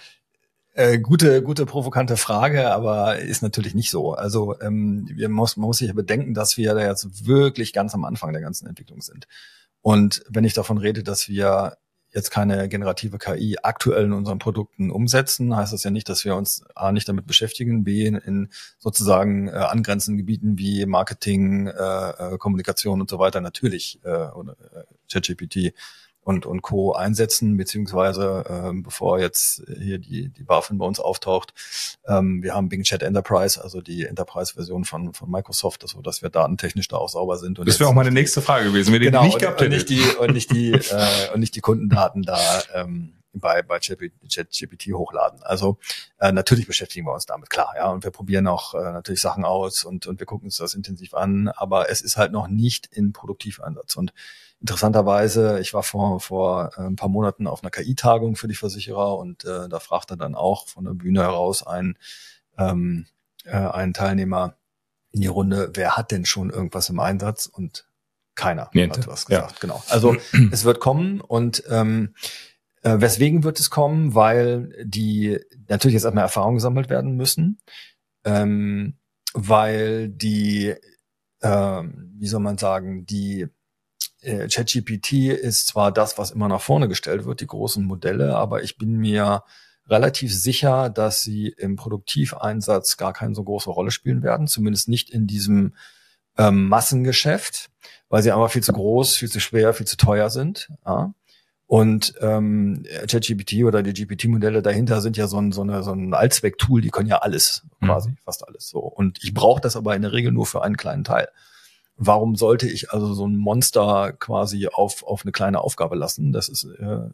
äh, 0.72 0.98
gute, 0.98 1.42
gute 1.42 1.66
provokante 1.66 2.16
Frage, 2.16 2.70
aber 2.70 3.18
ist 3.18 3.42
natürlich 3.42 3.74
nicht 3.74 3.90
so. 3.90 4.14
Also 4.14 4.60
ähm, 4.60 5.08
wir 5.12 5.28
muss, 5.28 5.56
man 5.56 5.66
muss 5.66 5.78
sich 5.78 5.92
bedenken, 5.94 6.34
dass 6.34 6.56
wir 6.56 6.74
da 6.74 6.86
jetzt 6.86 7.26
wirklich 7.26 7.72
ganz 7.72 7.94
am 7.94 8.04
Anfang 8.04 8.32
der 8.32 8.42
ganzen 8.42 8.66
Entwicklung 8.66 9.02
sind. 9.02 9.26
Und 9.82 10.22
wenn 10.28 10.44
ich 10.44 10.54
davon 10.54 10.78
rede, 10.78 11.02
dass 11.02 11.28
wir 11.28 11.76
jetzt 12.12 12.30
keine 12.30 12.68
generative 12.68 13.18
KI 13.18 13.58
aktuell 13.62 14.04
in 14.04 14.12
unseren 14.12 14.38
Produkten 14.38 14.90
umsetzen, 14.90 15.54
heißt 15.54 15.72
das 15.72 15.84
ja 15.84 15.90
nicht, 15.90 16.08
dass 16.08 16.24
wir 16.24 16.34
uns 16.34 16.64
A 16.74 16.92
nicht 16.92 17.08
damit 17.08 17.26
beschäftigen, 17.26 17.84
B 17.84 18.06
in 18.06 18.48
sozusagen 18.78 19.48
äh, 19.48 19.52
angrenzenden 19.52 20.18
Gebieten 20.18 20.58
wie 20.58 20.86
Marketing, 20.86 21.68
äh, 21.68 22.10
äh 22.34 22.38
Kommunikation 22.38 23.00
und 23.00 23.08
so 23.08 23.18
weiter 23.18 23.40
natürlich 23.40 24.00
äh, 24.04 24.08
oder 24.08 24.56
äh, 24.74 24.84
ChatGPT 25.10 25.72
und, 26.22 26.46
und 26.46 26.62
Co. 26.62 26.92
einsetzen, 26.92 27.56
beziehungsweise 27.56 28.44
ähm, 28.48 28.82
bevor 28.82 29.18
jetzt 29.18 29.62
hier 29.78 29.98
die, 29.98 30.28
die 30.28 30.42
BaFin 30.42 30.78
bei 30.78 30.86
uns 30.86 31.00
auftaucht, 31.00 31.54
ähm, 32.06 32.42
wir 32.42 32.54
haben 32.54 32.68
Bing 32.68 32.82
Chat 32.82 33.02
Enterprise, 33.02 33.62
also 33.62 33.80
die 33.80 34.04
Enterprise-Version 34.04 34.84
von, 34.84 35.12
von 35.14 35.30
Microsoft, 35.30 35.86
so 35.88 36.02
dass 36.02 36.22
wir 36.22 36.30
datentechnisch 36.30 36.88
da 36.88 36.96
auch 36.96 37.08
sauber 37.08 37.38
sind. 37.38 37.58
Und 37.58 37.68
das 37.68 37.80
wäre 37.80 37.88
auch 37.90 37.94
meine 37.94 38.10
nächste 38.10 38.42
Frage 38.42 38.66
gewesen, 38.66 38.92
wenn 38.92 39.02
genau, 39.02 39.22
die 39.22 39.28
nicht 39.28 39.38
gehabt 39.38 39.60
und, 39.60 39.66
und 39.66 39.72
nicht 39.72 39.88
die 39.88 40.02
und 40.02 40.32
nicht 40.32 40.52
die 40.52 40.72
äh, 40.90 41.32
und 41.32 41.40
nicht 41.40 41.54
die 41.54 41.60
Kundendaten 41.60 42.22
da 42.22 42.38
ähm, 42.74 43.14
bei, 43.32 43.62
bei 43.62 43.78
ChatGPT 43.78 44.92
hochladen. 44.92 45.42
Also 45.42 45.78
äh, 46.18 46.32
natürlich 46.32 46.66
beschäftigen 46.66 47.06
wir 47.06 47.14
uns 47.14 47.26
damit, 47.26 47.50
klar, 47.50 47.74
ja, 47.76 47.90
und 47.90 48.04
wir 48.04 48.10
probieren 48.10 48.46
auch 48.46 48.74
äh, 48.74 48.78
natürlich 48.78 49.20
Sachen 49.20 49.44
aus 49.44 49.84
und, 49.84 50.06
und 50.06 50.18
wir 50.18 50.26
gucken 50.26 50.46
uns 50.46 50.56
das 50.56 50.74
intensiv 50.74 51.14
an, 51.14 51.48
aber 51.48 51.90
es 51.90 52.00
ist 52.00 52.16
halt 52.16 52.32
noch 52.32 52.48
nicht 52.48 52.86
in 52.86 53.12
Produktiveinsatz. 53.12 53.96
Und 53.96 54.12
interessanterweise, 54.60 55.60
ich 55.60 55.72
war 55.74 55.82
vor, 55.82 56.20
vor 56.20 56.72
äh, 56.76 56.82
ein 56.82 56.96
paar 56.96 57.08
Monaten 57.08 57.46
auf 57.46 57.62
einer 57.62 57.70
KI-Tagung 57.70 58.36
für 58.36 58.48
die 58.48 58.54
Versicherer 58.54 59.16
und 59.16 59.44
äh, 59.44 59.68
da 59.68 59.80
fragte 59.80 60.16
dann 60.16 60.34
auch 60.34 60.68
von 60.68 60.84
der 60.84 60.92
Bühne 60.92 61.22
heraus 61.22 61.66
ein, 61.66 61.96
ähm, 62.58 63.06
äh, 63.44 63.56
ein 63.56 63.94
Teilnehmer 63.94 64.56
in 65.12 65.22
die 65.22 65.26
Runde, 65.26 65.70
wer 65.74 65.96
hat 65.96 66.10
denn 66.10 66.24
schon 66.24 66.50
irgendwas 66.50 66.88
im 66.88 67.00
Einsatz? 67.00 67.46
Und 67.46 67.86
keiner 68.34 68.70
Niente. 68.72 69.00
hat 69.00 69.08
was 69.08 69.26
gesagt. 69.26 69.52
Ja. 69.52 69.58
Genau. 69.60 69.82
Also 69.88 70.16
es 70.52 70.64
wird 70.64 70.80
kommen 70.80 71.20
und 71.20 71.64
ähm, 71.68 72.14
äh, 72.82 73.00
weswegen 73.00 73.44
wird 73.44 73.60
es 73.60 73.70
kommen? 73.70 74.14
Weil 74.14 74.72
die 74.84 75.38
natürlich 75.68 75.94
jetzt 75.94 76.04
erstmal 76.04 76.24
Erfahrungen 76.24 76.56
gesammelt 76.56 76.88
werden 76.88 77.16
müssen, 77.16 77.60
ähm, 78.24 78.96
weil 79.34 80.08
die, 80.08 80.74
ähm, 81.42 82.14
wie 82.18 82.26
soll 82.26 82.40
man 82.40 82.58
sagen, 82.58 83.06
die 83.06 83.42
äh, 83.42 83.48
ChatGPT 84.22 85.12
ist 85.28 85.68
zwar 85.68 85.92
das, 85.92 86.18
was 86.18 86.30
immer 86.30 86.48
nach 86.48 86.60
vorne 86.60 86.88
gestellt 86.88 87.24
wird, 87.24 87.40
die 87.40 87.46
großen 87.46 87.84
Modelle, 87.84 88.36
aber 88.36 88.62
ich 88.62 88.76
bin 88.76 88.96
mir 88.96 89.44
relativ 89.88 90.34
sicher, 90.34 90.90
dass 90.90 91.22
sie 91.22 91.48
im 91.48 91.76
Produktiveinsatz 91.76 92.96
gar 92.96 93.12
keine 93.12 93.34
so 93.34 93.42
große 93.42 93.70
Rolle 93.70 93.90
spielen 93.90 94.22
werden, 94.22 94.46
zumindest 94.46 94.88
nicht 94.88 95.10
in 95.10 95.26
diesem 95.26 95.74
ähm, 96.38 96.68
Massengeschäft, 96.68 97.70
weil 98.08 98.22
sie 98.22 98.30
einfach 98.30 98.50
viel 98.50 98.62
zu 98.62 98.72
groß, 98.72 99.16
viel 99.16 99.30
zu 99.30 99.40
schwer, 99.40 99.74
viel 99.74 99.86
zu 99.86 99.96
teuer 99.96 100.30
sind. 100.30 100.70
Ja? 100.86 101.12
Und 101.66 102.14
ähm, 102.20 102.84
ChatGPT 103.06 103.64
oder 103.64 103.82
die 103.82 103.94
GPT-Modelle 103.94 104.60
dahinter 104.60 105.00
sind 105.00 105.16
ja 105.16 105.26
so 105.28 105.38
ein, 105.38 105.52
so, 105.52 105.62
eine, 105.62 105.82
so 105.82 105.92
ein 105.92 106.14
Allzweck-Tool, 106.14 106.80
die 106.80 106.90
können 106.90 107.08
ja 107.08 107.18
alles, 107.18 107.64
quasi, 107.80 108.10
mhm. 108.10 108.16
fast 108.24 108.46
alles 108.46 108.68
so. 108.68 108.80
Und 108.80 109.22
ich 109.22 109.34
brauche 109.34 109.60
das 109.60 109.76
aber 109.76 109.96
in 109.96 110.02
der 110.02 110.12
Regel 110.12 110.32
nur 110.32 110.46
für 110.46 110.62
einen 110.62 110.76
kleinen 110.76 111.04
Teil 111.04 111.28
warum 112.02 112.34
sollte 112.34 112.66
ich 112.66 112.92
also 112.92 113.12
so 113.12 113.26
ein 113.26 113.36
Monster 113.36 114.14
quasi 114.14 114.68
auf, 114.68 115.02
auf 115.04 115.22
eine 115.22 115.32
kleine 115.32 115.60
Aufgabe 115.60 115.96
lassen? 115.96 116.32
Das 116.32 116.48
ist 116.48 116.64
äh, 116.64 117.10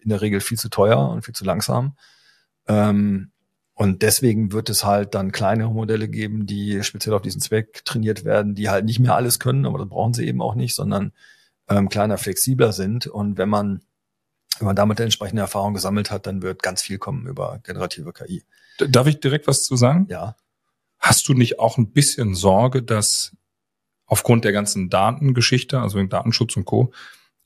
in 0.00 0.10
der 0.10 0.20
Regel 0.20 0.40
viel 0.40 0.58
zu 0.58 0.68
teuer 0.68 1.08
und 1.08 1.24
viel 1.24 1.34
zu 1.34 1.46
langsam. 1.46 1.96
Ähm, 2.66 3.32
und 3.72 4.02
deswegen 4.02 4.52
wird 4.52 4.68
es 4.68 4.84
halt 4.84 5.14
dann 5.14 5.32
kleinere 5.32 5.72
Modelle 5.72 6.08
geben, 6.08 6.44
die 6.44 6.82
speziell 6.82 7.14
auf 7.14 7.22
diesen 7.22 7.40
Zweck 7.40 7.84
trainiert 7.86 8.24
werden, 8.24 8.54
die 8.54 8.68
halt 8.68 8.84
nicht 8.84 8.98
mehr 8.98 9.14
alles 9.14 9.38
können, 9.38 9.64
aber 9.64 9.78
das 9.78 9.88
brauchen 9.88 10.12
sie 10.12 10.26
eben 10.26 10.42
auch 10.42 10.54
nicht, 10.54 10.74
sondern 10.74 11.12
ähm, 11.68 11.88
kleiner, 11.88 12.18
flexibler 12.18 12.72
sind. 12.72 13.06
Und 13.06 13.38
wenn 13.38 13.48
man, 13.48 13.80
wenn 14.58 14.66
man 14.66 14.76
damit 14.76 15.00
entsprechende 15.00 15.40
Erfahrung 15.40 15.72
gesammelt 15.72 16.10
hat, 16.10 16.26
dann 16.26 16.42
wird 16.42 16.62
ganz 16.62 16.82
viel 16.82 16.98
kommen 16.98 17.26
über 17.26 17.60
generative 17.62 18.12
KI. 18.12 18.44
Darf 18.78 19.06
ich 19.06 19.20
direkt 19.20 19.46
was 19.46 19.64
zu 19.64 19.76
sagen? 19.76 20.06
Ja. 20.10 20.36
Hast 20.98 21.28
du 21.28 21.32
nicht 21.32 21.58
auch 21.60 21.78
ein 21.78 21.92
bisschen 21.92 22.34
Sorge, 22.34 22.82
dass 22.82 23.32
aufgrund 24.08 24.44
der 24.44 24.52
ganzen 24.52 24.90
Datengeschichte, 24.90 25.80
also 25.80 25.98
wegen 25.98 26.08
Datenschutz 26.08 26.56
und 26.56 26.64
Co., 26.64 26.92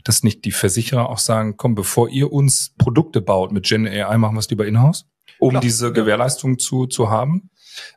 dass 0.05 0.22
nicht 0.22 0.44
die 0.44 0.53
Versicherer 0.53 1.09
auch 1.09 1.18
sagen, 1.18 1.57
komm, 1.57 1.75
bevor 1.75 2.09
ihr 2.09 2.33
uns 2.33 2.75
Produkte 2.79 3.20
baut 3.20 3.53
mit 3.53 3.66
Gen 3.66 3.87
AI, 3.87 4.16
machen 4.16 4.35
wir 4.35 4.40
es 4.40 4.51
lieber 4.51 4.66
in-house, 4.66 5.07
um 5.38 5.51
Klar, 5.51 5.61
diese. 5.61 5.92
Gewährleistung 5.92 6.59
zu, 6.59 6.87
zu 6.87 7.11
haben? 7.11 7.51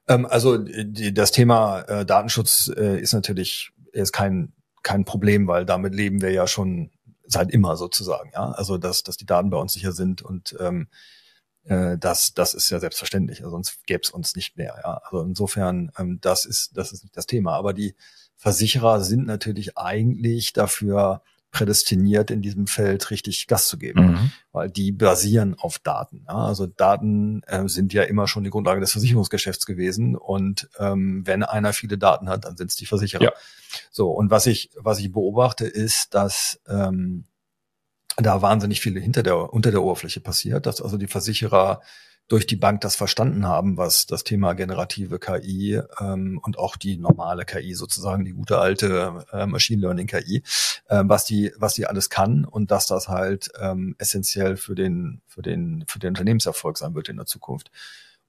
Ähm, 0.08 0.26
also 0.26 0.58
das 0.58 1.32
Thema 1.32 1.82
äh, 1.82 2.06
Datenschutz 2.06 2.72
äh, 2.76 3.00
ist 3.00 3.14
natürlich 3.14 3.72
ist 3.92 4.12
kein, 4.12 4.54
kein 4.84 5.06
Problem, 5.06 5.48
weil 5.48 5.66
damit 5.66 5.96
leben 5.96 6.22
wir 6.22 6.32
ja 6.32 6.48
schon 6.48 6.92
seit 7.26 7.50
immer 7.52 7.76
sozusagen. 7.76 8.32
Ja, 8.34 8.52
also 8.52 8.78
dass, 8.78 9.04
dass 9.04 9.18
die 9.18 9.26
Daten 9.26 9.50
bei 9.50 9.58
uns 9.58 9.74
sicher 9.74 9.92
sind 9.92 10.22
und 10.22 10.56
ähm, 10.60 10.88
äh, 11.64 11.98
das, 11.98 12.34
das 12.34 12.54
ist 12.54 12.70
ja 12.70 12.80
selbstverständlich. 12.80 13.40
Also 13.40 13.52
sonst 13.52 13.86
gäbe 13.86 14.02
es 14.04 14.12
uns 14.12 14.36
nicht 14.36 14.58
mehr. 14.58 14.76
Ja, 14.84 15.02
also 15.04 15.24
insofern 15.24 15.92
ähm, 15.98 16.20
das 16.22 16.46
ist 16.46 16.78
das 16.78 16.92
ist 16.92 17.04
nicht 17.04 17.18
das 17.18 17.26
Thema. 17.26 17.54
Aber 17.56 17.74
die 17.74 17.96
Versicherer 18.38 19.02
sind 19.02 19.26
natürlich 19.26 19.78
eigentlich 19.78 20.54
dafür 20.54 21.22
prädestiniert, 21.56 22.32
in 22.32 22.42
diesem 22.42 22.68
Feld 22.68 23.10
richtig 23.12 23.48
Gas 23.48 23.70
zu 23.70 23.78
geben, 23.78 24.08
mhm. 24.08 24.32
weil 24.52 24.70
die 24.70 24.92
basieren 24.92 25.56
auf 25.58 25.80
Daten. 25.80 26.26
Ja? 26.28 26.36
Also 26.48 26.68
Daten 26.68 27.44
äh, 27.44 27.70
sind 27.70 27.94
ja 27.94 28.04
immer 28.04 28.28
schon 28.28 28.44
die 28.44 28.50
Grundlage 28.50 28.82
des 28.82 28.92
Versicherungsgeschäfts 28.92 29.66
gewesen 29.66 30.18
und 30.18 30.70
ähm, 30.80 31.26
wenn 31.26 31.44
einer 31.44 31.72
viele 31.72 31.98
Daten 31.98 32.28
hat, 32.28 32.44
dann 32.44 32.58
sind 32.58 32.72
es 32.72 32.76
die 32.76 32.86
Versicherer. 32.86 33.24
Ja. 33.24 33.32
So 33.90 34.12
und 34.12 34.32
was 34.32 34.48
ich 34.48 34.70
was 34.76 35.00
ich 35.00 35.14
beobachte 35.14 35.66
ist, 35.66 36.14
dass 36.14 36.60
ähm, 36.68 37.24
da 38.18 38.42
wahnsinnig 38.42 38.82
viel 38.82 39.00
hinter 39.00 39.24
der 39.24 39.54
unter 39.54 39.72
der 39.72 39.82
Oberfläche 39.82 40.20
passiert, 40.20 40.66
dass 40.66 40.82
also 40.82 40.98
die 40.98 41.08
Versicherer 41.08 41.82
durch 42.28 42.48
die 42.48 42.56
Bank 42.56 42.82
das 42.82 42.96
verstanden 42.96 43.46
haben, 43.46 43.78
was 43.78 44.08
das 44.08 44.24
Thema 44.24 44.54
generative 44.54 45.20
KI 45.20 45.80
ähm, 46.00 46.40
und 46.44 46.58
auch 46.58 46.76
die 46.76 46.98
normale 46.98 47.46
KI 47.46 47.76
sozusagen, 47.76 48.26
die 48.26 48.34
gute 48.34 48.58
alte 48.58 49.26
äh, 49.32 49.46
Machine 49.46 49.82
Learning 49.82 50.08
KI, 50.08 50.44
äh, 50.88 51.04
was 51.06 51.26
die 51.26 51.52
was 51.58 51.76
die 51.76 51.86
alles 51.86 52.10
kann 52.10 52.46
und 52.46 52.72
dass 52.72 52.88
das 52.88 53.10
halt 53.10 53.50
ähm, 53.60 53.96
essentiell 54.00 54.58
für 54.58 54.76
den 54.76 55.22
für 55.28 55.42
den 55.42 55.84
für 55.88 56.00
den 56.00 56.10
Unternehmenserfolg 56.10 56.78
sein 56.78 56.96
wird 56.96 57.10
in 57.10 57.18
der 57.18 57.28
Zukunft. 57.28 57.72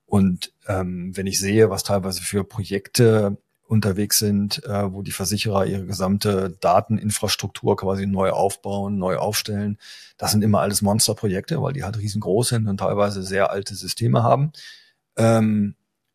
Und 0.05 0.53
ähm, 0.69 1.17
wenn 1.17 1.27
ich 1.27 1.41
sehe, 1.41 1.71
was 1.71 1.83
teilweise 1.83 2.23
für 2.23 2.45
Projekte 2.45 3.39
unterwegs 3.67 4.19
sind, 4.19 4.65
äh, 4.65 4.93
wo 4.93 5.03
die 5.03 5.13
Versicherer 5.13 5.67
ihre 5.67 5.87
gesamte 5.87 6.57
Dateninfrastruktur 6.61 7.77
quasi 7.77 8.07
neu 8.07 8.31
aufbauen, 8.31 8.99
neu 8.99 9.17
aufstellen. 9.17 9.79
Das 10.19 10.33
sind 10.33 10.43
immer 10.43 10.61
alles 10.61 10.83
Monsterprojekte, 10.83 11.61
weil 11.61 11.73
die 11.73 11.85
halt 11.85 11.99
riesengroß 11.99 12.51
sind 12.51 12.69
und 12.69 12.79
teilweise 12.79 13.23
sehr 13.23 13.51
alte 13.51 13.75
Systeme 13.75 14.23
haben. 14.23 14.53
Ähm, 15.17 15.75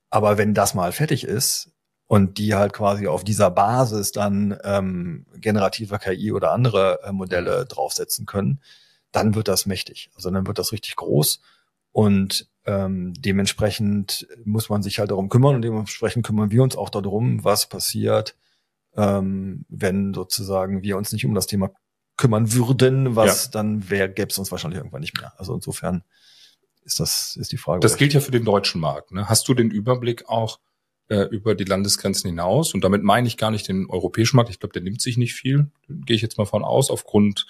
aber 0.09 0.37
wenn 0.37 0.53
das 0.53 0.73
mal 0.73 0.91
fertig 0.91 1.23
ist 1.23 1.71
und 2.07 2.37
die 2.37 2.55
halt 2.55 2.73
quasi 2.73 3.07
auf 3.07 3.23
dieser 3.23 3.51
Basis 3.51 4.11
dann 4.11 4.57
ähm, 4.63 5.25
generativer 5.35 5.99
KI 5.99 6.31
oder 6.31 6.51
andere 6.51 6.99
äh, 7.03 7.11
Modelle 7.11 7.65
draufsetzen 7.65 8.25
können, 8.25 8.61
dann 9.11 9.35
wird 9.35 9.47
das 9.47 9.65
mächtig. 9.65 10.09
Also 10.15 10.29
dann 10.31 10.47
wird 10.47 10.57
das 10.57 10.71
richtig 10.71 10.95
groß. 10.95 11.41
Und 11.91 12.47
ähm, 12.65 13.13
dementsprechend 13.17 14.28
muss 14.45 14.69
man 14.69 14.84
sich 14.84 15.00
halt 15.00 15.12
darum 15.12 15.30
kümmern 15.30 15.56
und 15.56 15.62
dementsprechend 15.62 16.26
kümmern 16.26 16.52
wir 16.52 16.62
uns 16.63 16.76
auch 16.76 16.89
darum, 16.89 17.43
was 17.43 17.67
passiert, 17.67 18.36
ähm, 18.95 19.65
wenn 19.69 20.13
sozusagen 20.13 20.84
wir 20.84 20.97
uns 20.97 21.12
nicht 21.12 21.26
um 21.26 21.34
das 21.34 21.47
Thema 21.47 21.71
kümmern 22.17 22.54
würden, 22.54 23.15
was 23.15 23.45
ja. 23.45 23.52
dann 23.52 23.89
wäre, 23.89 24.10
gäbe 24.10 24.30
es 24.30 24.38
uns 24.38 24.52
wahrscheinlich 24.52 24.78
irgendwann 24.78 25.02
nicht 25.02 25.19
mehr. 25.19 25.34
Also 25.38 25.56
insofern 25.56 26.04
ist 26.84 27.00
das 27.00 27.36
ist 27.36 27.52
die 27.52 27.58
Frage. 27.58 27.80
Das 27.80 27.97
gilt 27.97 28.13
ja 28.13 28.19
für 28.19 28.32
den 28.32 28.45
deutschen 28.45 28.82
Markt. 28.82 29.12
Ne? 29.12 29.28
Hast 29.28 29.47
du 29.47 29.54
den 29.54 29.71
Überblick 29.71 30.30
auch 30.30 30.60
äh, 31.08 31.24
über 31.32 31.56
die 31.56 31.63
Landesgrenzen 31.63 32.30
hinaus? 32.30 32.74
Und 32.74 32.84
damit 32.84 33.04
meine 33.04 33.28
ich 33.28 33.38
gar 33.38 33.52
nicht 33.52 33.67
den 33.67 33.88
europäischen 33.89 34.36
Markt. 34.36 34.50
Ich 34.50 34.60
glaube, 34.60 34.74
der 34.74 34.82
nimmt 34.82 35.02
sich 35.02 35.17
nicht 35.17 35.34
viel. 35.34 35.71
Gehe 35.88 36.15
ich 36.15 36.21
jetzt 36.21 36.38
mal 36.38 36.45
von 36.45 36.63
aus 36.63 36.89
aufgrund 36.89 37.45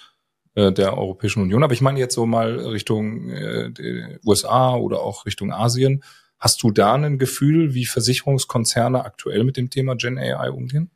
äh, 0.54 0.72
der 0.72 0.96
Europäischen 0.96 1.42
Union. 1.42 1.62
Aber 1.62 1.72
ich 1.72 1.80
meine 1.80 1.98
jetzt 1.98 2.14
so 2.14 2.26
mal 2.26 2.58
Richtung 2.58 3.30
äh, 3.30 4.18
USA 4.24 4.74
oder 4.74 5.00
auch 5.00 5.26
Richtung 5.26 5.52
Asien. 5.52 6.02
Hast 6.38 6.62
du 6.62 6.70
da 6.70 6.94
ein 6.94 7.18
Gefühl, 7.18 7.74
wie 7.74 7.86
Versicherungskonzerne 7.86 9.04
aktuell 9.04 9.44
mit 9.44 9.56
dem 9.56 9.70
Thema 9.70 9.94
Gen 9.94 10.18
AI 10.18 10.50
umgehen? 10.50 10.90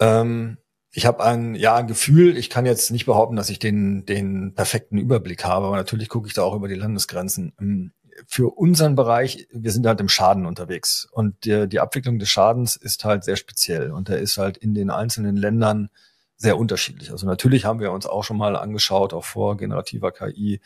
Ähm, 0.00 0.58
ich 0.90 1.06
habe 1.06 1.22
ein 1.22 1.54
ja 1.54 1.76
ein 1.76 1.86
Gefühl. 1.86 2.36
Ich 2.36 2.50
kann 2.50 2.66
jetzt 2.66 2.90
nicht 2.90 3.06
behaupten, 3.06 3.36
dass 3.36 3.50
ich 3.50 3.58
den 3.58 4.06
den 4.06 4.54
perfekten 4.54 4.98
Überblick 4.98 5.44
habe, 5.44 5.66
aber 5.66 5.76
natürlich 5.76 6.08
gucke 6.08 6.26
ich 6.26 6.34
da 6.34 6.42
auch 6.42 6.54
über 6.54 6.68
die 6.68 6.74
Landesgrenzen. 6.74 7.52
Ähm, 7.60 7.92
für 8.26 8.56
unseren 8.56 8.96
Bereich, 8.96 9.46
wir 9.52 9.70
sind 9.70 9.86
halt 9.86 10.00
im 10.00 10.08
Schaden 10.08 10.46
unterwegs 10.46 11.06
und 11.12 11.44
die, 11.44 11.68
die 11.68 11.78
Abwicklung 11.78 12.18
des 12.18 12.28
Schadens 12.28 12.74
ist 12.74 13.04
halt 13.04 13.22
sehr 13.22 13.36
speziell 13.36 13.92
und 13.92 14.08
der 14.08 14.18
ist 14.18 14.38
halt 14.38 14.56
in 14.56 14.74
den 14.74 14.90
einzelnen 14.90 15.36
Ländern 15.36 15.90
sehr 16.38 16.56
unterschiedlich. 16.56 17.10
Also 17.10 17.26
natürlich 17.26 17.64
haben 17.64 17.80
wir 17.80 17.92
uns 17.92 18.06
auch 18.06 18.22
schon 18.22 18.38
mal 18.38 18.56
angeschaut, 18.56 19.12
auch 19.12 19.24
vor 19.24 19.56
generativer 19.56 20.12
KI, 20.12 20.60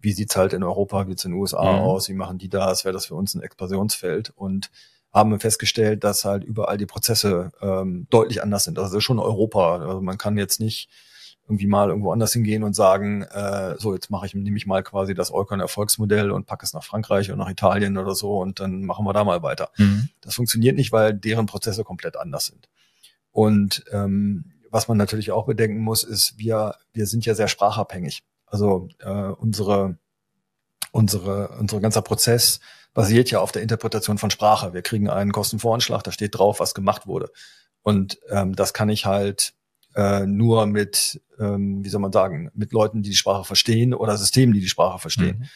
wie 0.00 0.12
sieht's 0.12 0.36
halt 0.36 0.54
in 0.54 0.62
Europa, 0.62 1.06
wie 1.06 1.10
sieht's 1.10 1.24
in 1.26 1.32
den 1.32 1.40
USA 1.40 1.62
mhm. 1.62 1.78
aus, 1.80 2.08
wie 2.08 2.14
machen 2.14 2.38
die 2.38 2.48
das, 2.48 2.84
wäre 2.84 2.94
das 2.94 3.06
für 3.06 3.14
uns 3.14 3.34
ein 3.34 3.42
Expansionsfeld 3.42 4.32
und 4.34 4.70
haben 5.12 5.38
festgestellt, 5.38 6.02
dass 6.02 6.24
halt 6.24 6.44
überall 6.44 6.78
die 6.78 6.86
Prozesse 6.86 7.52
ähm, 7.60 8.06
deutlich 8.10 8.42
anders 8.42 8.64
sind. 8.64 8.78
Also 8.78 9.00
schon 9.00 9.18
Europa. 9.18 9.78
Also 9.78 10.00
man 10.00 10.18
kann 10.18 10.36
jetzt 10.36 10.60
nicht 10.60 10.88
irgendwie 11.46 11.66
mal 11.66 11.88
irgendwo 11.88 12.12
anders 12.12 12.32
hingehen 12.32 12.62
und 12.62 12.74
sagen, 12.74 13.22
äh, 13.22 13.74
so 13.78 13.94
jetzt 13.94 14.10
mache 14.10 14.26
ich 14.26 14.34
nehme 14.34 14.56
ich 14.56 14.66
mal 14.66 14.82
quasi 14.82 15.14
das 15.14 15.32
Eukon 15.32 15.60
Erfolgsmodell 15.60 16.30
und 16.30 16.46
packe 16.46 16.64
es 16.64 16.74
nach 16.74 16.84
Frankreich 16.84 17.30
und 17.30 17.38
nach 17.38 17.48
Italien 17.48 17.96
oder 17.96 18.14
so 18.14 18.38
und 18.38 18.60
dann 18.60 18.84
machen 18.84 19.06
wir 19.06 19.14
da 19.14 19.24
mal 19.24 19.42
weiter. 19.42 19.70
Mhm. 19.78 20.10
Das 20.20 20.34
funktioniert 20.34 20.76
nicht, 20.76 20.92
weil 20.92 21.14
deren 21.14 21.46
Prozesse 21.46 21.84
komplett 21.84 22.18
anders 22.18 22.46
sind. 22.46 22.68
Und 23.32 23.84
ähm, 23.92 24.52
was 24.70 24.88
man 24.88 24.96
natürlich 24.96 25.30
auch 25.30 25.46
bedenken 25.46 25.80
muss, 25.80 26.04
ist, 26.04 26.38
wir, 26.38 26.76
wir 26.92 27.06
sind 27.06 27.26
ja 27.26 27.34
sehr 27.34 27.48
sprachabhängig. 27.48 28.22
Also 28.46 28.88
äh, 29.00 29.10
unsere, 29.10 29.98
unsere, 30.92 31.48
unser 31.58 31.80
ganzer 31.80 32.02
Prozess 32.02 32.60
basiert 32.94 33.30
ja 33.30 33.40
auf 33.40 33.52
der 33.52 33.62
Interpretation 33.62 34.18
von 34.18 34.30
Sprache. 34.30 34.72
Wir 34.72 34.82
kriegen 34.82 35.08
einen 35.08 35.32
Kostenvoranschlag, 35.32 36.02
da 36.02 36.12
steht 36.12 36.38
drauf, 36.38 36.60
was 36.60 36.74
gemacht 36.74 37.06
wurde. 37.06 37.30
Und 37.82 38.18
ähm, 38.28 38.54
das 38.54 38.74
kann 38.74 38.88
ich 38.88 39.06
halt 39.06 39.54
äh, 39.94 40.26
nur 40.26 40.66
mit, 40.66 41.20
ähm, 41.38 41.84
wie 41.84 41.88
soll 41.88 42.00
man 42.00 42.12
sagen, 42.12 42.50
mit 42.54 42.72
Leuten, 42.72 43.02
die 43.02 43.10
die 43.10 43.16
Sprache 43.16 43.44
verstehen 43.44 43.94
oder 43.94 44.16
Systemen, 44.16 44.54
die 44.54 44.60
die 44.60 44.68
Sprache 44.68 44.98
verstehen. 44.98 45.38
Mhm. 45.40 45.48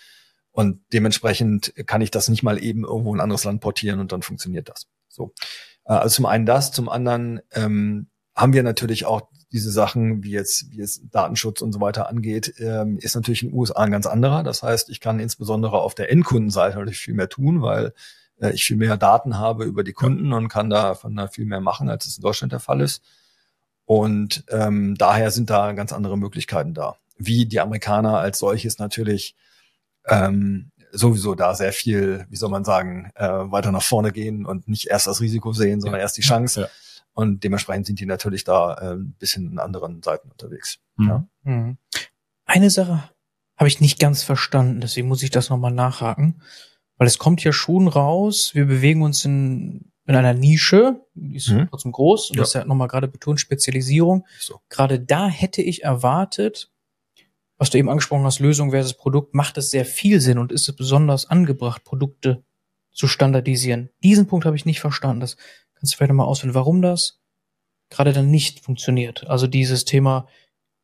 Und 0.52 0.80
dementsprechend 0.92 1.72
kann 1.86 2.02
ich 2.02 2.10
das 2.10 2.28
nicht 2.28 2.42
mal 2.42 2.62
eben 2.62 2.84
irgendwo 2.84 3.12
in 3.14 3.20
ein 3.20 3.24
anderes 3.24 3.44
Land 3.44 3.60
portieren 3.60 4.00
und 4.00 4.12
dann 4.12 4.22
funktioniert 4.22 4.68
das. 4.68 4.86
So. 5.08 5.32
Äh, 5.84 5.94
also 5.94 6.16
zum 6.16 6.26
einen 6.26 6.46
das, 6.46 6.72
zum 6.72 6.88
anderen 6.88 7.40
ähm, 7.52 8.08
haben 8.34 8.52
wir 8.52 8.62
natürlich 8.62 9.04
auch 9.04 9.22
diese 9.52 9.70
Sachen, 9.70 10.22
wie 10.22 10.30
jetzt, 10.30 10.70
wie 10.70 10.80
es 10.80 11.02
Datenschutz 11.10 11.60
und 11.60 11.72
so 11.72 11.80
weiter 11.80 12.08
angeht, 12.08 12.54
ähm, 12.58 12.98
ist 12.98 13.14
natürlich 13.14 13.42
in 13.42 13.50
den 13.50 13.58
USA 13.58 13.82
ein 13.82 13.92
ganz 13.92 14.06
anderer. 14.06 14.42
Das 14.42 14.62
heißt, 14.62 14.88
ich 14.88 15.00
kann 15.00 15.20
insbesondere 15.20 15.80
auf 15.80 15.94
der 15.94 16.10
Endkundenseite 16.10 16.78
natürlich 16.78 17.00
viel 17.00 17.14
mehr 17.14 17.28
tun, 17.28 17.60
weil 17.60 17.92
äh, 18.40 18.50
ich 18.52 18.64
viel 18.64 18.78
mehr 18.78 18.96
Daten 18.96 19.38
habe 19.38 19.64
über 19.64 19.84
die 19.84 19.92
Kunden 19.92 20.30
ja. 20.30 20.36
und 20.38 20.48
kann 20.48 20.70
da 20.70 20.94
von 20.94 21.14
da 21.14 21.28
viel 21.28 21.44
mehr 21.44 21.60
machen, 21.60 21.90
als 21.90 22.06
es 22.06 22.16
in 22.16 22.22
Deutschland 22.22 22.52
der 22.52 22.60
Fall 22.60 22.80
ist. 22.80 23.02
Und 23.84 24.44
ähm, 24.48 24.94
daher 24.96 25.30
sind 25.30 25.50
da 25.50 25.72
ganz 25.72 25.92
andere 25.92 26.16
Möglichkeiten 26.16 26.72
da. 26.72 26.96
Wie 27.18 27.44
die 27.44 27.60
Amerikaner 27.60 28.18
als 28.18 28.38
solches 28.38 28.78
natürlich 28.78 29.36
ähm, 30.06 30.70
sowieso 30.92 31.34
da 31.34 31.54
sehr 31.54 31.72
viel, 31.72 32.26
wie 32.30 32.36
soll 32.36 32.50
man 32.50 32.64
sagen, 32.64 33.10
äh, 33.16 33.26
weiter 33.26 33.72
nach 33.72 33.82
vorne 33.82 34.12
gehen 34.12 34.46
und 34.46 34.68
nicht 34.68 34.88
erst 34.88 35.06
das 35.06 35.20
Risiko 35.20 35.52
sehen, 35.52 35.80
sondern 35.80 35.98
ja. 35.98 36.04
erst 36.04 36.16
die 36.16 36.22
Chance. 36.22 36.62
Ja. 36.62 36.68
Und 37.14 37.44
dementsprechend 37.44 37.86
sind 37.86 38.00
die 38.00 38.06
natürlich 38.06 38.44
da 38.44 38.74
äh, 38.74 38.94
ein 38.94 39.14
bisschen 39.18 39.50
in 39.52 39.58
anderen 39.58 40.02
Seiten 40.02 40.30
unterwegs. 40.30 40.78
Mhm. 40.96 41.08
Ja. 41.08 41.26
Mhm. 41.42 41.78
Eine 42.46 42.70
Sache 42.70 43.10
habe 43.56 43.68
ich 43.68 43.80
nicht 43.80 43.98
ganz 43.98 44.22
verstanden, 44.22 44.80
deswegen 44.80 45.08
muss 45.08 45.22
ich 45.22 45.30
das 45.30 45.50
nochmal 45.50 45.72
nachhaken. 45.72 46.42
Weil 46.96 47.06
es 47.06 47.18
kommt 47.18 47.42
ja 47.44 47.52
schon 47.52 47.88
raus, 47.88 48.54
wir 48.54 48.66
bewegen 48.66 49.02
uns 49.02 49.24
in, 49.24 49.92
in 50.06 50.16
einer 50.16 50.34
Nische, 50.34 51.00
die 51.14 51.36
ist 51.36 51.48
mhm. 51.48 51.68
trotzdem 51.68 51.92
groß 51.92 52.30
und 52.30 52.36
ja. 52.36 52.42
das 52.42 52.50
ist 52.50 52.54
ja 52.54 52.64
nochmal 52.64 52.88
gerade 52.88 53.08
betont 53.08 53.40
Spezialisierung. 53.40 54.26
So. 54.38 54.60
Gerade 54.68 55.00
da 55.00 55.28
hätte 55.28 55.62
ich 55.62 55.84
erwartet, 55.84 56.70
was 57.58 57.70
du 57.70 57.78
eben 57.78 57.88
angesprochen 57.88 58.24
hast, 58.24 58.40
Lösung 58.40 58.70
versus 58.70 58.94
Produkt, 58.94 59.34
macht 59.34 59.56
es 59.58 59.70
sehr 59.70 59.84
viel 59.84 60.20
Sinn 60.20 60.38
und 60.38 60.50
ist 60.50 60.68
es 60.68 60.74
besonders 60.74 61.26
angebracht, 61.26 61.84
Produkte 61.84 62.42
zu 62.92 63.06
standardisieren. 63.06 63.90
Diesen 64.02 64.26
Punkt 64.26 64.46
habe 64.46 64.56
ich 64.56 64.64
nicht 64.64 64.80
verstanden. 64.80 65.20
Das 65.20 65.36
Kannst 65.82 65.94
du 65.94 65.96
vielleicht 65.96 66.10
nochmal 66.10 66.28
ausführen, 66.28 66.54
warum 66.54 66.80
das 66.80 67.18
gerade 67.90 68.12
dann 68.12 68.30
nicht 68.30 68.60
funktioniert? 68.60 69.28
Also 69.28 69.48
dieses 69.48 69.84
Thema, 69.84 70.28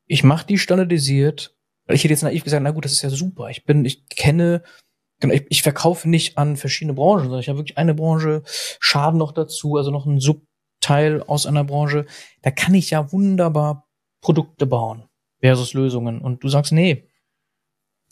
ich 0.06 0.24
mache 0.24 0.46
die 0.46 0.58
standardisiert, 0.58 1.56
weil 1.86 1.94
ich 1.94 2.02
hätte 2.02 2.12
jetzt 2.12 2.24
naiv 2.24 2.42
gesagt, 2.42 2.64
na 2.64 2.72
gut, 2.72 2.84
das 2.84 2.92
ist 2.92 3.02
ja 3.02 3.10
super. 3.10 3.48
Ich 3.48 3.64
bin, 3.64 3.84
ich 3.84 4.08
kenne 4.08 4.64
Genau, 5.20 5.34
ich, 5.34 5.46
ich 5.48 5.62
verkaufe 5.62 6.08
nicht 6.08 6.38
an 6.38 6.56
verschiedene 6.56 6.94
Branchen, 6.94 7.24
sondern 7.24 7.40
ich 7.40 7.48
habe 7.48 7.58
wirklich 7.58 7.78
eine 7.78 7.94
Branche, 7.94 8.42
Schaden 8.44 9.18
noch 9.18 9.32
dazu, 9.32 9.76
also 9.76 9.90
noch 9.90 10.06
ein 10.06 10.20
Subteil 10.20 11.22
aus 11.22 11.46
einer 11.46 11.64
Branche. 11.64 12.06
Da 12.42 12.50
kann 12.50 12.74
ich 12.74 12.90
ja 12.90 13.10
wunderbar 13.12 13.88
Produkte 14.20 14.66
bauen 14.66 15.08
versus 15.40 15.74
Lösungen. 15.74 16.20
Und 16.20 16.44
du 16.44 16.48
sagst, 16.48 16.72
nee, 16.72 17.07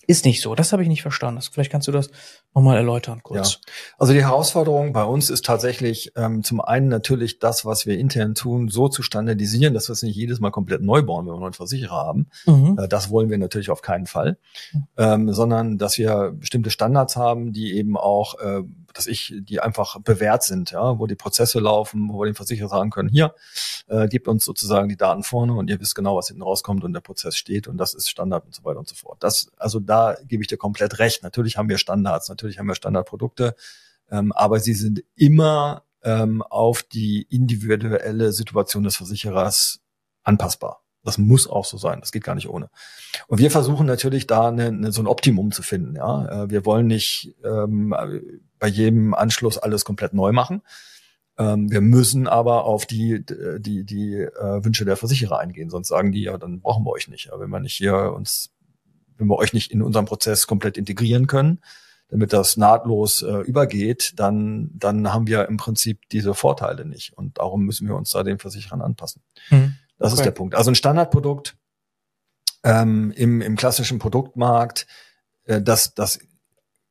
ist 0.07 0.25
nicht 0.25 0.41
so. 0.41 0.55
Das 0.55 0.73
habe 0.73 0.83
ich 0.83 0.89
nicht 0.89 1.03
verstanden. 1.03 1.41
Vielleicht 1.51 1.71
kannst 1.71 1.89
du 1.89 1.93
das 1.93 2.11
nochmal 2.55 2.77
erläutern 2.77 3.23
kurz. 3.23 3.55
Ja. 3.55 3.73
Also 3.99 4.13
die 4.13 4.23
Herausforderung 4.23 4.93
bei 4.93 5.05
uns 5.05 5.31
ist 5.31 5.45
tatsächlich 5.45 6.13
ähm, 6.17 6.43
zum 6.43 6.61
einen 6.61 6.89
natürlich 6.89 7.39
das, 7.39 7.65
was 7.65 7.87
wir 7.87 7.99
intern 7.99 8.35
tun, 8.35 8.69
so 8.69 8.89
zu 8.89 9.03
standardisieren, 9.03 9.75
dass 9.75 9.89
wir 9.89 9.93
es 9.93 10.03
nicht 10.03 10.17
jedes 10.17 10.41
Mal 10.41 10.51
komplett 10.51 10.83
neu 10.83 11.03
bauen, 11.03 11.27
wenn 11.27 11.35
wir 11.35 11.45
einen 11.45 11.53
Versicherer 11.53 11.97
haben. 11.97 12.29
Mhm. 12.47 12.79
Äh, 12.79 12.89
das 12.89 13.11
wollen 13.11 13.31
wir 13.31 13.39
natürlich 13.39 13.71
auf 13.71 13.83
keinen 13.83 14.07
Fall. 14.07 14.39
Mhm. 14.73 14.87
Ähm, 14.97 15.33
sondern 15.33 15.79
dass 15.79 15.99
wir 15.99 16.35
bestimmte 16.37 16.71
Standards 16.71 17.17
haben, 17.17 17.53
die 17.53 17.77
eben 17.77 17.97
auch 17.97 18.39
äh, 18.39 18.63
dass 18.97 19.07
ich, 19.07 19.35
die 19.37 19.61
einfach 19.61 20.01
bewährt 20.01 20.43
sind, 20.43 20.71
ja, 20.71 20.99
wo 20.99 21.07
die 21.07 21.15
Prozesse 21.15 21.61
laufen, 21.61 22.09
wo 22.11 22.21
wir 22.21 22.27
den 22.27 22.35
Versicherer 22.35 22.69
sagen 22.69 22.91
können, 22.91 23.09
hier, 23.09 23.35
äh, 23.89 24.09
gebt 24.09 24.29
uns 24.29 24.45
sozusagen 24.45 24.89
die 24.89 24.97
Daten 24.97 25.23
vorne 25.23 25.55
und 25.55 25.69
ihr 25.69 25.81
wisst 25.81 25.95
genau, 25.95 26.17
was 26.17 26.29
hinten 26.29 26.43
rauskommt 26.43 26.85
und 26.85 26.93
der 26.93 27.01
Prozess 27.01 27.37
steht 27.37 27.69
und 27.69 27.77
das 27.77 27.95
ist 27.95 28.09
Standard 28.09 28.45
und 28.47 28.55
so 28.55 28.65
weiter 28.65 28.79
und 28.79 28.89
so 28.89 28.95
fort. 28.95 29.19
Das, 29.21 29.51
also 29.57 29.81
da 29.81 30.17
gebe 30.27 30.43
ich 30.43 30.49
dir 30.49 30.57
komplett 30.57 30.99
recht. 30.99 31.23
Natürlich 31.23 31.57
haben 31.57 31.69
wir 31.69 31.79
Standards, 31.79 32.29
natürlich 32.29 32.59
haben 32.59 32.67
wir 32.67 32.75
Standardprodukte, 32.75 33.55
ähm, 34.11 34.33
aber 34.33 34.61
sie 34.61 34.75
sind 34.75 35.05
immer 35.15 35.85
ähm, 36.03 36.43
auf 36.43 36.83
die 36.83 37.27
individuelle 37.31 38.33
Situation 38.33 38.85
des 38.85 38.97
Versicherers 38.97 39.81
anpassbar. 40.23 40.86
Das 41.07 41.19
muss 41.19 41.47
auch 41.47 41.65
so 41.65 41.79
sein. 41.79 42.01
Das 42.01 42.11
geht 42.11 42.25
gar 42.25 42.35
nicht 42.35 42.49
ohne. 42.49 42.69
Und 43.29 43.39
wir 43.39 43.53
versuchen 43.53 43.87
natürlich 43.87 44.27
da 44.27 44.49
eine, 44.49 44.67
eine, 44.67 44.91
so 44.91 45.01
ein 45.01 45.07
Optimum 45.07 45.53
zu 45.53 45.63
finden. 45.63 45.95
Ja, 45.95 46.45
äh, 46.45 46.51
wir 46.51 46.67
wollen 46.67 46.89
nicht 46.89 47.37
ähm, 47.45 47.95
bei 48.59 48.67
jedem 48.67 49.15
Anschluss 49.15 49.57
alles 49.57 49.85
komplett 49.85 50.15
neu 50.15 50.33
machen. 50.33 50.63
Ähm, 51.39 51.71
wir 51.71 51.81
müssen 51.81 52.27
aber 52.27 52.65
auf 52.65 52.87
die 52.87 53.25
die 53.25 53.85
die 53.85 54.15
äh, 54.15 54.65
Wünsche 54.65 54.85
der 54.85 54.97
Versicherer 54.97 55.39
eingehen. 55.39 55.71
Sonst 55.71 55.89
sagen 55.89 56.11
die 56.11 56.23
ja, 56.23 56.39
dann 56.39 56.61
brauchen 56.61 56.85
wir 56.85 56.91
euch 56.91 57.07
nicht. 57.07 57.33
Aber 57.33 57.43
wenn 57.43 57.51
wir 57.51 57.61
nicht 57.61 57.77
hier 57.77 58.13
uns, 58.13 58.51
wenn 59.17 59.29
wir 59.29 59.37
euch 59.37 59.53
nicht 59.53 59.71
in 59.71 59.83
unserem 59.83 60.07
Prozess 60.07 60.49
komplett 60.49 60.77
integrieren 60.77 61.29
können, 61.29 61.61
damit 62.09 62.33
das 62.33 62.57
nahtlos 62.57 63.23
äh, 63.23 63.43
übergeht, 63.43 64.15
dann 64.17 64.71
dann 64.75 65.13
haben 65.13 65.29
wir 65.29 65.47
im 65.47 65.57
Prinzip 65.57 66.01
diese 66.11 66.35
Vorteile 66.35 66.85
nicht. 66.85 67.17
Und 67.17 67.39
darum 67.39 67.65
müssen 67.65 67.87
wir 67.87 67.95
uns 67.95 68.11
da 68.11 68.25
den 68.25 68.41
Versicherern 68.41 68.83
anpassen. 68.83 69.23
Mhm. 69.51 69.77
Das 69.99 70.13
okay. 70.13 70.21
ist 70.21 70.25
der 70.27 70.33
Punkt. 70.33 70.55
Also 70.55 70.71
ein 70.71 70.75
Standardprodukt 70.75 71.57
ähm, 72.65 73.13
im, 73.17 73.41
im 73.41 73.57
klassischen 73.57 73.99
Produktmarkt, 73.99 74.87
äh, 75.45 75.63
das, 75.63 75.95
das, 75.95 76.19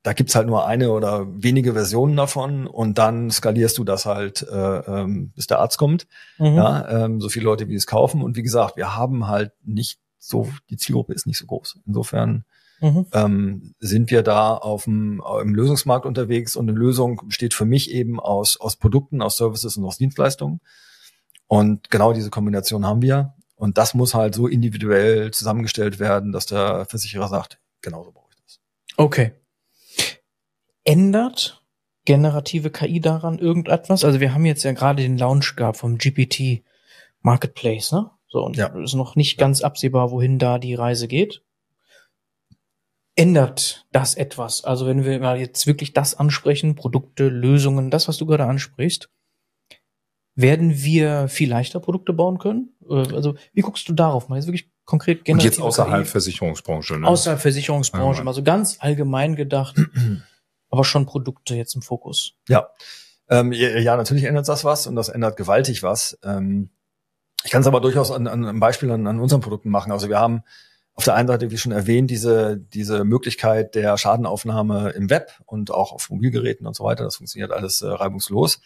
da 0.03 0.13
gibt's 0.13 0.35
halt 0.35 0.47
nur 0.47 0.65
eine 0.67 0.91
oder 0.91 1.25
wenige 1.27 1.73
Versionen 1.73 2.15
davon 2.15 2.67
und 2.67 2.97
dann 2.97 3.31
skalierst 3.31 3.77
du 3.77 3.83
das 3.83 4.05
halt, 4.05 4.43
äh, 4.43 4.77
ähm, 4.79 5.31
bis 5.35 5.47
der 5.47 5.59
Arzt 5.59 5.77
kommt. 5.77 6.07
Mhm. 6.37 6.55
Ja, 6.55 7.05
ähm, 7.05 7.21
so 7.21 7.29
viele 7.29 7.45
Leute, 7.45 7.67
wie 7.67 7.75
es 7.75 7.87
kaufen. 7.87 8.21
Und 8.21 8.37
wie 8.37 8.43
gesagt, 8.43 8.77
wir 8.77 8.95
haben 8.95 9.27
halt 9.27 9.51
nicht 9.63 9.99
so, 10.17 10.47
die 10.69 10.77
Zielgruppe 10.77 11.13
ist 11.13 11.27
nicht 11.27 11.37
so 11.37 11.45
groß. 11.45 11.79
Insofern 11.85 12.45
mhm. 12.81 13.05
ähm, 13.13 13.73
sind 13.79 14.11
wir 14.11 14.21
da 14.21 14.55
auf 14.55 14.85
dem 14.85 15.21
im 15.41 15.55
Lösungsmarkt 15.55 16.05
unterwegs 16.05 16.55
und 16.55 16.69
eine 16.69 16.77
Lösung 16.77 17.21
besteht 17.25 17.53
für 17.53 17.65
mich 17.65 17.91
eben 17.91 18.19
aus, 18.19 18.59
aus 18.59 18.75
Produkten, 18.75 19.21
aus 19.21 19.37
Services 19.37 19.75
und 19.77 19.85
aus 19.85 19.97
Dienstleistungen. 19.97 20.61
Und 21.47 21.89
genau 21.89 22.13
diese 22.13 22.29
Kombination 22.29 22.85
haben 22.85 23.01
wir. 23.01 23.33
Und 23.55 23.77
das 23.77 23.93
muss 23.93 24.13
halt 24.13 24.35
so 24.35 24.47
individuell 24.47 25.31
zusammengestellt 25.31 25.99
werden, 25.99 26.31
dass 26.31 26.45
der 26.45 26.85
Versicherer 26.85 27.27
sagt, 27.27 27.59
genauso 27.81 28.11
brauche 28.11 28.29
ich 28.31 28.35
das. 28.43 28.59
Okay. 28.97 29.31
Ändert 30.83 31.63
generative 32.05 32.69
KI 32.69 32.99
daran 32.99 33.39
irgendetwas? 33.39 34.03
Also 34.03 34.19
wir 34.19 34.33
haben 34.33 34.45
jetzt 34.45 34.63
ja 34.63 34.71
gerade 34.71 35.03
den 35.03 35.17
Launch 35.17 35.55
gehabt 35.55 35.77
vom 35.77 35.97
GPT 35.97 36.63
Marketplace, 37.21 37.91
ne? 37.91 38.11
So, 38.27 38.43
und 38.43 38.57
ja. 38.57 38.67
ist 38.67 38.93
noch 38.93 39.15
nicht 39.15 39.37
ganz 39.37 39.61
absehbar, 39.61 40.11
wohin 40.11 40.39
da 40.39 40.59
die 40.59 40.75
Reise 40.75 41.07
geht. 41.07 41.41
Ändert 43.15 43.87
das 43.91 44.15
etwas? 44.15 44.65
Also 44.65 44.85
wenn 44.85 45.05
wir 45.05 45.19
mal 45.19 45.39
jetzt 45.39 45.67
wirklich 45.67 45.93
das 45.93 46.15
ansprechen, 46.15 46.75
Produkte, 46.75 47.29
Lösungen, 47.29 47.89
das, 47.91 48.07
was 48.07 48.17
du 48.17 48.25
gerade 48.25 48.45
ansprichst, 48.45 49.09
werden 50.36 50.83
wir 50.83 51.27
viel 51.29 51.49
leichter 51.49 51.79
Produkte 51.79 52.13
bauen 52.13 52.38
können? 52.38 52.69
Also 52.88 53.36
wie 53.53 53.61
guckst 53.61 53.88
du 53.88 53.93
darauf 53.93 54.27
mal? 54.27 54.36
Jetzt 54.36 54.47
wirklich 54.47 54.69
konkret 54.86 55.27
Und 55.29 55.43
jetzt 55.43 55.59
außerhalb. 55.59 56.05
Versicherungsbranche. 56.05 56.99
Ne? 56.99 57.07
Außerhalb 57.07 57.39
Versicherungsbranche, 57.39 58.21
ja, 58.21 58.27
also 58.27 58.43
ganz 58.43 58.77
allgemein 58.79 59.36
gedacht, 59.36 59.75
aber 60.69 60.83
schon 60.83 61.05
Produkte 61.05 61.55
jetzt 61.55 61.75
im 61.75 61.81
Fokus. 61.81 62.33
Ja. 62.47 62.69
Ähm, 63.27 63.51
ja, 63.53 63.97
natürlich 63.97 64.25
ändert 64.25 64.47
das 64.47 64.63
was 64.65 64.86
und 64.86 64.95
das 64.95 65.09
ändert 65.09 65.36
gewaltig 65.38 65.81
was. 65.81 66.19
Ähm, 66.23 66.69
ich 67.43 67.51
kann 67.51 67.61
es 67.61 67.67
aber 67.67 67.81
durchaus 67.81 68.11
an, 68.11 68.27
an 68.27 68.45
einem 68.45 68.59
Beispiel 68.59 68.91
an, 68.91 69.07
an 69.07 69.19
unseren 69.19 69.41
Produkten 69.41 69.69
machen. 69.69 69.91
Also 69.91 70.09
wir 70.09 70.19
haben 70.19 70.43
auf 70.93 71.03
der 71.03 71.15
einen 71.15 71.27
Seite, 71.27 71.51
wie 71.51 71.57
schon 71.57 71.71
erwähnt, 71.71 72.09
diese, 72.09 72.57
diese 72.57 73.03
Möglichkeit 73.03 73.75
der 73.75 73.97
Schadenaufnahme 73.97 74.91
im 74.91 75.09
Web 75.09 75.31
und 75.45 75.71
auch 75.71 75.91
auf 75.91 76.09
Mobilgeräten 76.09 76.67
und 76.67 76.75
so 76.75 76.83
weiter. 76.83 77.03
Das 77.03 77.17
funktioniert 77.17 77.51
alles 77.51 77.81
äh, 77.81 77.88
reibungslos. 77.88 78.61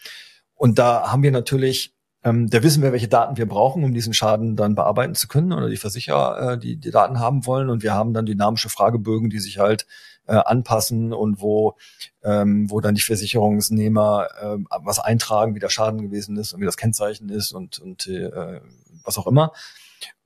Und 0.60 0.78
da 0.78 1.10
haben 1.10 1.22
wir 1.22 1.30
natürlich, 1.30 1.94
ähm, 2.22 2.50
da 2.50 2.62
wissen 2.62 2.82
wir, 2.82 2.92
welche 2.92 3.08
Daten 3.08 3.38
wir 3.38 3.48
brauchen, 3.48 3.82
um 3.82 3.94
diesen 3.94 4.12
Schaden 4.12 4.56
dann 4.56 4.74
bearbeiten 4.74 5.14
zu 5.14 5.26
können 5.26 5.54
oder 5.54 5.70
die 5.70 5.78
Versicherer, 5.78 6.52
äh, 6.52 6.58
die 6.58 6.76
die 6.76 6.90
Daten 6.90 7.18
haben 7.18 7.46
wollen. 7.46 7.70
Und 7.70 7.82
wir 7.82 7.94
haben 7.94 8.12
dann 8.12 8.26
dynamische 8.26 8.68
Fragebögen, 8.68 9.30
die 9.30 9.38
sich 9.38 9.58
halt 9.58 9.86
äh, 10.26 10.34
anpassen 10.34 11.14
und 11.14 11.40
wo, 11.40 11.78
ähm, 12.22 12.70
wo 12.70 12.82
dann 12.82 12.94
die 12.94 13.00
Versicherungsnehmer 13.00 14.28
äh, 14.38 14.58
was 14.82 14.98
eintragen, 14.98 15.54
wie 15.54 15.60
der 15.60 15.70
Schaden 15.70 16.02
gewesen 16.02 16.36
ist 16.36 16.52
und 16.52 16.60
wie 16.60 16.66
das 16.66 16.76
Kennzeichen 16.76 17.30
ist 17.30 17.52
und, 17.52 17.78
und 17.78 18.06
äh, 18.06 18.60
was 19.02 19.16
auch 19.16 19.26
immer, 19.26 19.54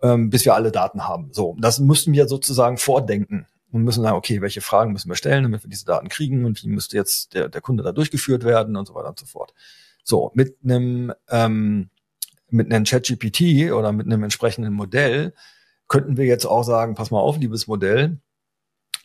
ähm, 0.02 0.30
bis 0.30 0.44
wir 0.44 0.56
alle 0.56 0.72
Daten 0.72 1.06
haben. 1.06 1.28
So, 1.32 1.54
das 1.60 1.78
müssten 1.78 2.12
wir 2.12 2.26
sozusagen 2.26 2.76
vordenken 2.76 3.46
und 3.70 3.84
müssen 3.84 4.02
sagen, 4.02 4.16
okay, 4.16 4.40
welche 4.40 4.62
Fragen 4.62 4.92
müssen 4.92 5.10
wir 5.10 5.16
stellen, 5.16 5.44
damit 5.44 5.62
wir 5.62 5.70
diese 5.70 5.84
Daten 5.84 6.08
kriegen 6.08 6.44
und 6.44 6.60
wie 6.64 6.68
müsste 6.70 6.96
jetzt 6.96 7.34
der, 7.34 7.48
der 7.48 7.60
Kunde 7.60 7.84
da 7.84 7.92
durchgeführt 7.92 8.42
werden 8.42 8.74
und 8.74 8.86
so 8.86 8.96
weiter 8.96 9.10
und 9.10 9.20
so 9.20 9.26
fort. 9.26 9.54
So, 10.04 10.30
mit 10.34 10.58
einem, 10.62 11.12
ähm, 11.28 11.90
mit 12.50 12.72
einem 12.72 12.84
ChatGPT 12.84 13.72
oder 13.72 13.90
mit 13.92 14.06
einem 14.06 14.22
entsprechenden 14.22 14.74
Modell 14.74 15.34
könnten 15.88 16.16
wir 16.16 16.26
jetzt 16.26 16.46
auch 16.46 16.62
sagen, 16.62 16.94
pass 16.94 17.10
mal 17.10 17.20
auf, 17.20 17.38
liebes 17.38 17.66
Modell, 17.66 18.20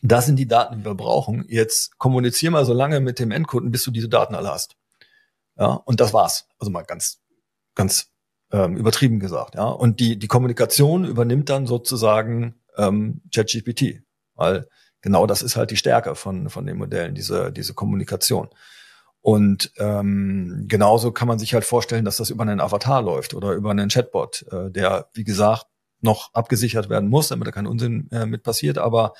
das 0.02 0.26
sind 0.26 0.36
die 0.36 0.46
Daten, 0.46 0.78
die 0.78 0.84
wir 0.84 0.94
brauchen. 0.94 1.44
Jetzt 1.48 1.98
kommunizier 1.98 2.50
mal 2.50 2.64
so 2.64 2.72
lange 2.72 3.00
mit 3.00 3.18
dem 3.18 3.30
Endkunden, 3.30 3.70
bis 3.70 3.82
du 3.84 3.90
diese 3.90 4.08
Daten 4.08 4.34
alle 4.34 4.50
hast. 4.50 4.76
Ja, 5.58 5.72
und 5.72 6.00
das 6.00 6.14
war's. 6.14 6.46
Also 6.58 6.70
mal 6.70 6.82
ganz, 6.82 7.20
ganz 7.74 8.10
ähm, 8.52 8.76
übertrieben 8.76 9.20
gesagt. 9.20 9.56
Ja, 9.56 9.64
und 9.64 10.00
die 10.00 10.18
die 10.18 10.28
Kommunikation 10.28 11.04
übernimmt 11.04 11.50
dann 11.50 11.66
sozusagen 11.66 12.54
ähm, 12.76 13.20
ChatGPT, 13.34 14.02
weil 14.34 14.68
genau 15.02 15.26
das 15.26 15.42
ist 15.42 15.56
halt 15.56 15.70
die 15.70 15.76
Stärke 15.76 16.14
von 16.14 16.48
von 16.48 16.66
den 16.66 16.78
Modellen, 16.78 17.14
diese 17.14 17.52
diese 17.52 17.74
Kommunikation. 17.74 18.48
Und 19.22 19.72
ähm, 19.76 20.64
genauso 20.66 21.12
kann 21.12 21.28
man 21.28 21.38
sich 21.38 21.52
halt 21.52 21.64
vorstellen, 21.64 22.04
dass 22.04 22.16
das 22.16 22.30
über 22.30 22.42
einen 22.42 22.60
Avatar 22.60 23.02
läuft 23.02 23.34
oder 23.34 23.52
über 23.52 23.70
einen 23.70 23.90
Chatbot, 23.90 24.46
äh, 24.50 24.70
der, 24.70 25.08
wie 25.12 25.24
gesagt, 25.24 25.66
noch 26.00 26.32
abgesichert 26.32 26.88
werden 26.88 27.10
muss, 27.10 27.28
damit 27.28 27.46
da 27.46 27.52
kein 27.52 27.66
Unsinn 27.66 28.08
äh, 28.12 28.24
mit 28.24 28.42
passiert. 28.42 28.78
Aber 28.78 29.12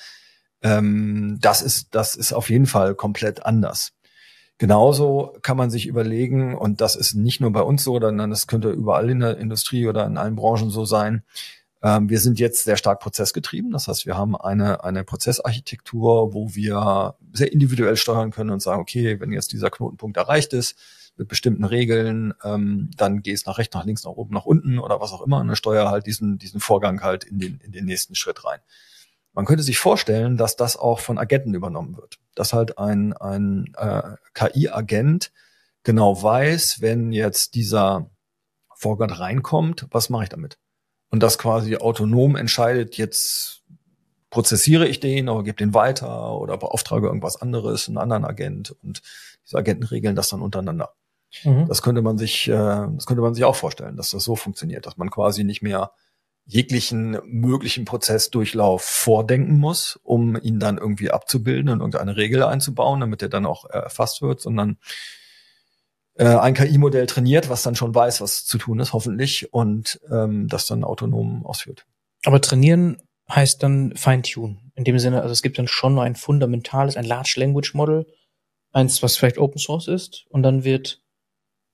ähm, 0.63 1.37
das 1.41 1.61
ist, 1.61 1.93
das 1.93 2.15
ist 2.15 2.33
auf 2.33 2.49
jeden 2.49 2.65
Fall 2.65 2.95
komplett 2.95 3.45
anders. 3.45 3.93
Genauso 4.57 5.35
kann 5.41 5.57
man 5.57 5.71
sich 5.71 5.87
überlegen, 5.87 6.55
und 6.55 6.81
das 6.81 6.95
ist 6.95 7.15
nicht 7.15 7.41
nur 7.41 7.51
bei 7.51 7.61
uns 7.61 7.83
so, 7.83 7.99
sondern 7.99 8.29
das 8.29 8.45
könnte 8.45 8.69
überall 8.69 9.09
in 9.09 9.19
der 9.19 9.37
Industrie 9.37 9.87
oder 9.87 10.05
in 10.05 10.17
allen 10.17 10.35
Branchen 10.35 10.69
so 10.69 10.85
sein, 10.85 11.23
ähm, 11.83 12.09
wir 12.09 12.19
sind 12.19 12.39
jetzt 12.39 12.63
sehr 12.63 12.77
stark 12.77 12.99
prozessgetrieben. 12.99 13.71
Das 13.71 13.87
heißt, 13.87 14.05
wir 14.05 14.17
haben 14.17 14.35
eine, 14.35 14.83
eine 14.83 15.03
Prozessarchitektur, 15.03 16.33
wo 16.33 16.53
wir 16.53 17.15
sehr 17.33 17.51
individuell 17.51 17.97
steuern 17.97 18.31
können 18.31 18.51
und 18.51 18.61
sagen, 18.61 18.81
okay, 18.81 19.19
wenn 19.19 19.31
jetzt 19.31 19.51
dieser 19.51 19.69
Knotenpunkt 19.69 20.17
erreicht 20.17 20.53
ist, 20.53 20.77
mit 21.17 21.27
bestimmten 21.27 21.65
Regeln, 21.65 22.33
ähm, 22.43 22.89
dann 22.97 23.21
geh 23.21 23.33
es 23.33 23.45
nach 23.45 23.57
rechts, 23.57 23.75
nach 23.75 23.85
links, 23.85 24.03
nach 24.05 24.11
oben, 24.11 24.33
nach 24.33 24.45
unten 24.45 24.79
oder 24.79 25.01
was 25.01 25.11
auch 25.11 25.21
immer 25.21 25.39
und 25.39 25.47
dann 25.47 25.55
steuer 25.55 25.89
halt 25.89 26.07
diesen, 26.07 26.37
diesen 26.37 26.59
Vorgang 26.59 27.03
halt 27.03 27.23
in 27.23 27.37
den, 27.39 27.59
in 27.59 27.71
den 27.71 27.85
nächsten 27.85 28.15
Schritt 28.15 28.45
rein. 28.45 28.59
Man 29.33 29.45
könnte 29.45 29.63
sich 29.63 29.77
vorstellen, 29.77 30.37
dass 30.37 30.55
das 30.55 30.77
auch 30.77 30.99
von 30.99 31.17
Agenten 31.17 31.53
übernommen 31.53 31.95
wird. 31.95 32.17
Dass 32.35 32.53
halt 32.53 32.77
ein, 32.77 33.13
ein 33.13 33.73
äh, 33.77 34.15
KI-Agent 34.33 35.31
genau 35.83 36.21
weiß, 36.21 36.81
wenn 36.81 37.11
jetzt 37.11 37.55
dieser 37.55 38.09
Vorgang 38.75 39.11
reinkommt, 39.11 39.87
was 39.91 40.09
mache 40.09 40.23
ich 40.23 40.29
damit? 40.29 40.57
Und 41.11 41.21
das 41.21 41.37
quasi 41.37 41.77
autonom 41.77 42.35
entscheidet, 42.35 42.97
jetzt 42.97 43.61
prozessiere 44.31 44.87
ich 44.87 44.99
den 44.99 45.29
oder 45.29 45.43
gebe 45.43 45.57
den 45.57 45.73
weiter 45.73 46.33
oder 46.37 46.57
beauftrage 46.57 47.07
irgendwas 47.07 47.39
anderes, 47.39 47.87
einen 47.87 47.97
anderen 47.97 48.25
Agent 48.25 48.71
und 48.81 49.01
diese 49.45 49.57
Agenten 49.57 49.83
regeln 49.83 50.15
das 50.15 50.29
dann 50.29 50.41
untereinander. 50.41 50.93
Mhm. 51.43 51.67
Das 51.67 51.81
könnte 51.81 52.01
man 52.01 52.17
sich, 52.17 52.47
äh, 52.47 52.51
das 52.53 53.05
könnte 53.05 53.21
man 53.21 53.35
sich 53.35 53.43
auch 53.43 53.55
vorstellen, 53.55 53.97
dass 53.97 54.11
das 54.11 54.23
so 54.23 54.35
funktioniert, 54.35 54.85
dass 54.85 54.97
man 54.97 55.11
quasi 55.11 55.43
nicht 55.43 55.61
mehr 55.61 55.91
jeglichen 56.45 57.19
möglichen 57.25 57.85
Prozessdurchlauf 57.85 58.81
vordenken 58.81 59.59
muss, 59.59 59.99
um 60.03 60.35
ihn 60.41 60.59
dann 60.59 60.77
irgendwie 60.77 61.11
abzubilden 61.11 61.69
und 61.69 61.79
irgendeine 61.79 62.17
Regel 62.17 62.43
einzubauen, 62.43 63.01
damit 63.01 63.21
er 63.21 63.29
dann 63.29 63.45
auch 63.45 63.69
erfasst 63.69 64.21
wird, 64.21 64.41
sondern 64.41 64.71
äh, 64.71 64.75
ein 66.25 66.53
KI-Modell 66.53 67.07
trainiert, 67.07 67.49
was 67.49 67.63
dann 67.63 67.75
schon 67.75 67.93
weiß, 67.93 68.21
was 68.21 68.45
zu 68.45 68.57
tun 68.57 68.79
ist, 68.79 68.93
hoffentlich, 68.93 69.53
und 69.53 69.99
ähm, 70.11 70.47
das 70.47 70.67
dann 70.67 70.83
autonom 70.83 71.45
ausführt. 71.45 71.85
Aber 72.25 72.41
trainieren 72.41 73.01
heißt 73.29 73.63
dann 73.63 73.95
Feintunen. 73.95 74.71
In 74.75 74.83
dem 74.83 74.99
Sinne, 74.99 75.21
also 75.21 75.31
es 75.31 75.41
gibt 75.41 75.57
dann 75.57 75.67
schon 75.67 75.97
ein 75.99 76.15
fundamentales, 76.15 76.97
ein 76.97 77.05
Large 77.05 77.35
Language 77.37 77.73
Model, 77.73 78.05
eins, 78.71 79.01
was 79.03 79.17
vielleicht 79.17 79.37
Open 79.37 79.59
Source 79.59 79.87
ist, 79.87 80.25
und 80.29 80.43
dann 80.43 80.63
wird, 80.63 81.01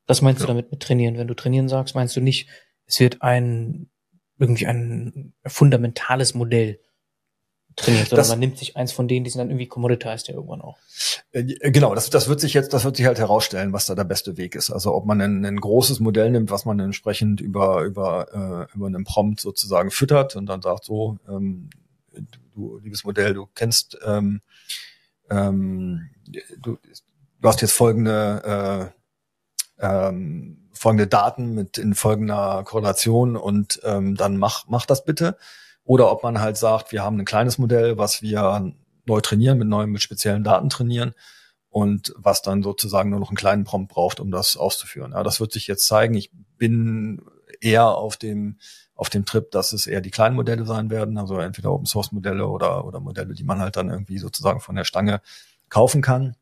das 0.06 0.22
meinst 0.22 0.42
ja. 0.42 0.48
du 0.48 0.54
damit 0.54 0.72
mit 0.72 0.82
trainieren? 0.82 1.18
Wenn 1.18 1.28
du 1.28 1.34
trainieren 1.34 1.68
sagst, 1.68 1.96
meinst 1.96 2.16
du 2.16 2.22
nicht, 2.22 2.48
es 2.86 3.00
wird 3.00 3.22
ein, 3.22 3.90
irgendwie 4.40 4.68
ein 4.68 5.34
fundamentales 5.46 6.34
Modell 6.34 6.80
trainiert, 7.78 8.10
sondern 8.10 8.22
das, 8.24 8.30
man 8.30 8.40
nimmt 8.40 8.58
sich 8.58 8.76
eins 8.76 8.92
von 8.92 9.08
denen, 9.08 9.24
die 9.24 9.30
sind 9.30 9.40
dann 9.40 9.50
irgendwie 9.50 9.68
commoditized 9.68 10.28
ja 10.28 10.34
irgendwann 10.34 10.62
auch. 10.62 10.78
Äh, 11.32 11.44
genau, 11.72 11.96
das, 11.96 12.10
das 12.10 12.28
wird 12.28 12.42
sich 12.42 12.54
jetzt, 12.54 12.74
das 12.74 12.84
wird 12.84 12.98
sich 12.98 13.06
halt 13.06 13.20
herausstellen, 13.20 13.72
was 13.72 13.86
da 13.86 13.96
der 13.96 14.04
beste 14.04 14.36
Weg 14.36 14.56
ist. 14.56 14.72
Also 14.72 14.94
ob 14.94 15.06
man 15.06 15.22
ein, 15.22 15.46
ein 15.46 15.60
großes 15.60 16.00
Modell 16.00 16.32
nimmt, 16.32 16.52
was 16.52 16.66
man 16.66 16.80
entsprechend 16.80 17.40
über 17.40 17.84
über 17.84 18.68
äh, 18.74 18.76
über 18.76 18.88
einen 18.88 19.06
Prompt 19.06 19.40
sozusagen 19.40 19.92
füttert 19.92 20.36
und 20.36 20.48
dann 20.48 20.62
sagt 20.62 20.84
so, 20.84 21.18
ähm, 21.30 21.70
du 22.56 22.80
liebes 22.80 23.06
Modell, 23.06 23.34
du 23.34 23.48
kennst 23.54 23.98
ähm, 24.06 24.42
ähm, 25.30 26.10
du, 26.26 26.78
du 27.40 27.48
hast 27.48 27.62
jetzt 27.62 27.74
folgende 27.74 28.92
äh, 29.80 29.86
ähm, 29.86 30.70
folgende 30.74 31.08
Daten 31.08 31.54
mit 31.54 31.78
in 31.78 31.94
folgender 31.94 32.64
Korrelation 32.64 33.36
und 33.36 33.80
ähm, 33.84 34.16
dann 34.16 34.38
mach 34.38 34.66
mach 34.68 34.88
das 34.88 35.06
bitte 35.06 35.38
oder 35.88 36.12
ob 36.12 36.22
man 36.22 36.42
halt 36.42 36.58
sagt, 36.58 36.92
wir 36.92 37.02
haben 37.02 37.18
ein 37.18 37.26
kleines 37.26 37.58
Modell, 37.58 37.98
was 37.98 38.22
wir 38.22 38.74
neu 39.06 39.22
trainieren, 39.22 39.58
mit 39.58 39.70
neuen, 39.70 39.90
mit 39.90 40.02
speziellen 40.02 40.44
Daten 40.44 40.70
trainieren 40.70 41.14
und 41.70 42.14
was 42.18 42.42
dann 42.42 42.62
sozusagen 42.62 43.10
nur 43.10 43.22
noch 43.22 43.30
einen 43.30 43.38
kleinen 43.38 43.64
Prompt 43.64 43.92
braucht, 43.92 44.20
um 44.20 44.30
das 44.30 44.58
auszuführen. 44.58 45.14
Ja, 45.14 45.24
das 45.24 45.40
wird 45.40 45.54
sich 45.54 45.66
jetzt 45.66 45.88
zeigen. 45.88 46.14
Ich 46.14 46.30
bin 46.58 47.22
eher 47.62 47.88
auf 47.88 48.18
dem 48.18 48.58
auf 48.96 49.10
dem 49.10 49.26
Trip, 49.26 49.50
dass 49.52 49.74
es 49.74 49.88
eher 49.88 50.02
die 50.02 50.12
kleinen 50.12 50.36
Modelle 50.36 50.66
sein 50.66 50.90
werden, 50.90 51.18
also 51.18 51.38
entweder 51.38 51.72
Open 51.72 51.86
Source 51.86 52.12
Modelle 52.12 52.48
oder 52.48 52.84
oder 52.84 53.00
Modelle, 53.00 53.34
die 53.34 53.46
man 53.46 53.60
halt 53.60 53.78
dann 53.78 53.90
irgendwie 53.90 54.18
sozusagen 54.18 54.60
von 54.60 54.76
der 54.76 54.84
Stange 54.84 55.22
kaufen 55.70 56.02
kann. 56.02 56.36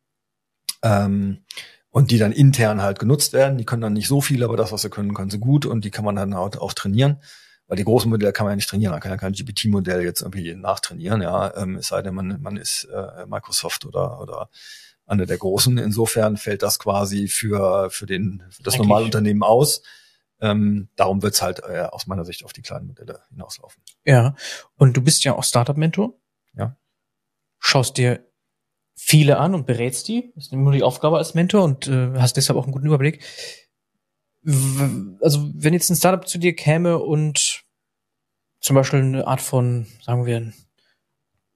Ähm, 0.82 1.44
und 1.92 2.12
die 2.12 2.18
dann 2.18 2.34
intern 2.34 2.82
halt 2.82 3.00
genutzt 3.00 3.32
werden. 3.32 3.58
Die 3.58 3.64
können 3.64 3.82
dann 3.82 3.94
nicht 3.94 4.10
so 4.10 4.20
viel, 4.20 4.44
aber 4.44 4.58
das, 4.58 4.74
was 4.74 4.82
sie 4.82 4.90
können, 4.90 5.14
können 5.14 5.30
sie 5.30 5.40
gut 5.40 5.66
und 5.66 5.86
die 5.86 5.92
kann 5.92 6.04
man 6.04 6.16
dann 6.16 6.34
auch, 6.34 6.58
auch 6.58 6.74
trainieren. 6.74 7.22
Weil 7.68 7.78
die 7.78 7.84
großen 7.84 8.10
Modelle 8.10 8.32
kann 8.32 8.46
man 8.46 8.52
ja 8.52 8.56
nicht 8.58 8.70
trainieren, 8.70 8.92
man 8.92 9.02
kann 9.02 9.12
ja 9.12 9.18
kein 9.18 9.34
GPT-Modell 9.34 10.04
jetzt 10.04 10.22
irgendwie 10.22 10.54
nachtrainieren, 10.54 11.22
ja, 11.22 11.56
ähm, 11.58 11.78
es 11.78 11.88
sei 11.88 12.02
denn, 12.02 12.14
man, 12.14 12.40
man 12.42 12.58
ist 12.58 12.86
äh, 12.86 13.26
Microsoft 13.26 13.86
oder, 13.86 14.22
oder 14.22 14.50
eine 15.06 15.26
der 15.26 15.38
großen. 15.38 15.78
Insofern 15.78 16.38
fällt 16.38 16.64
das 16.64 16.80
quasi 16.80 17.28
für, 17.28 17.90
für 17.90 18.06
den, 18.06 18.44
für 18.50 18.64
das 18.64 18.78
normale 18.78 19.06
Unternehmen 19.06 19.44
aus. 19.44 19.82
Ähm, 20.42 20.90
darum 20.96 21.24
wird's 21.24 21.42
halt 21.42 21.60
äh, 21.60 21.88
aus 21.92 22.08
meiner 22.08 22.26
Sicht 22.26 22.44
auf 22.44 22.54
die 22.54 22.62
kleinen 22.62 22.88
Modelle 22.88 23.22
hinauslaufen. 23.30 23.82
Ja, 24.04 24.36
und 24.76 24.98
du 24.98 25.02
bist 25.02 25.24
ja 25.24 25.34
auch 25.34 25.44
Startup-Mentor. 25.44 26.14
Ja. 26.56 26.78
Schaust 27.60 27.98
dir 27.98 28.26
viele 28.96 29.38
an 29.38 29.56
und 29.56 29.66
berätst 29.66 30.08
die. 30.08 30.32
Das 30.36 30.46
ist 30.46 30.54
nur 30.54 30.72
die 30.72 30.84
Aufgabe 30.84 31.18
als 31.18 31.34
Mentor 31.34 31.64
und 31.64 31.88
äh, 31.88 32.14
hast 32.18 32.38
deshalb 32.38 32.58
auch 32.58 32.64
einen 32.64 32.74
guten 32.74 32.88
Überblick 32.88 33.24
also 34.46 35.52
wenn 35.56 35.74
jetzt 35.74 35.90
ein 35.90 35.96
Startup 35.96 36.28
zu 36.28 36.38
dir 36.38 36.56
käme 36.56 37.00
und 37.00 37.64
zum 38.60 38.76
Beispiel 38.76 39.00
eine 39.00 39.28
Art 39.28 39.42
von, 39.42 39.88
sagen 40.02 40.26
wir, 40.26 40.38
ein 40.38 40.54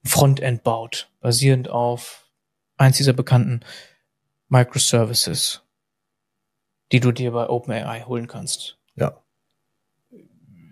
Frontend 0.04 0.62
baut, 0.62 1.10
basierend 1.20 1.68
auf 1.68 2.28
eins 2.76 2.96
dieser 2.96 3.12
bekannten 3.12 3.60
Microservices, 4.48 5.62
die 6.92 7.00
du 7.00 7.12
dir 7.12 7.32
bei 7.32 7.48
OpenAI 7.48 8.02
holen 8.02 8.26
kannst. 8.26 8.78
Ja. 8.96 9.22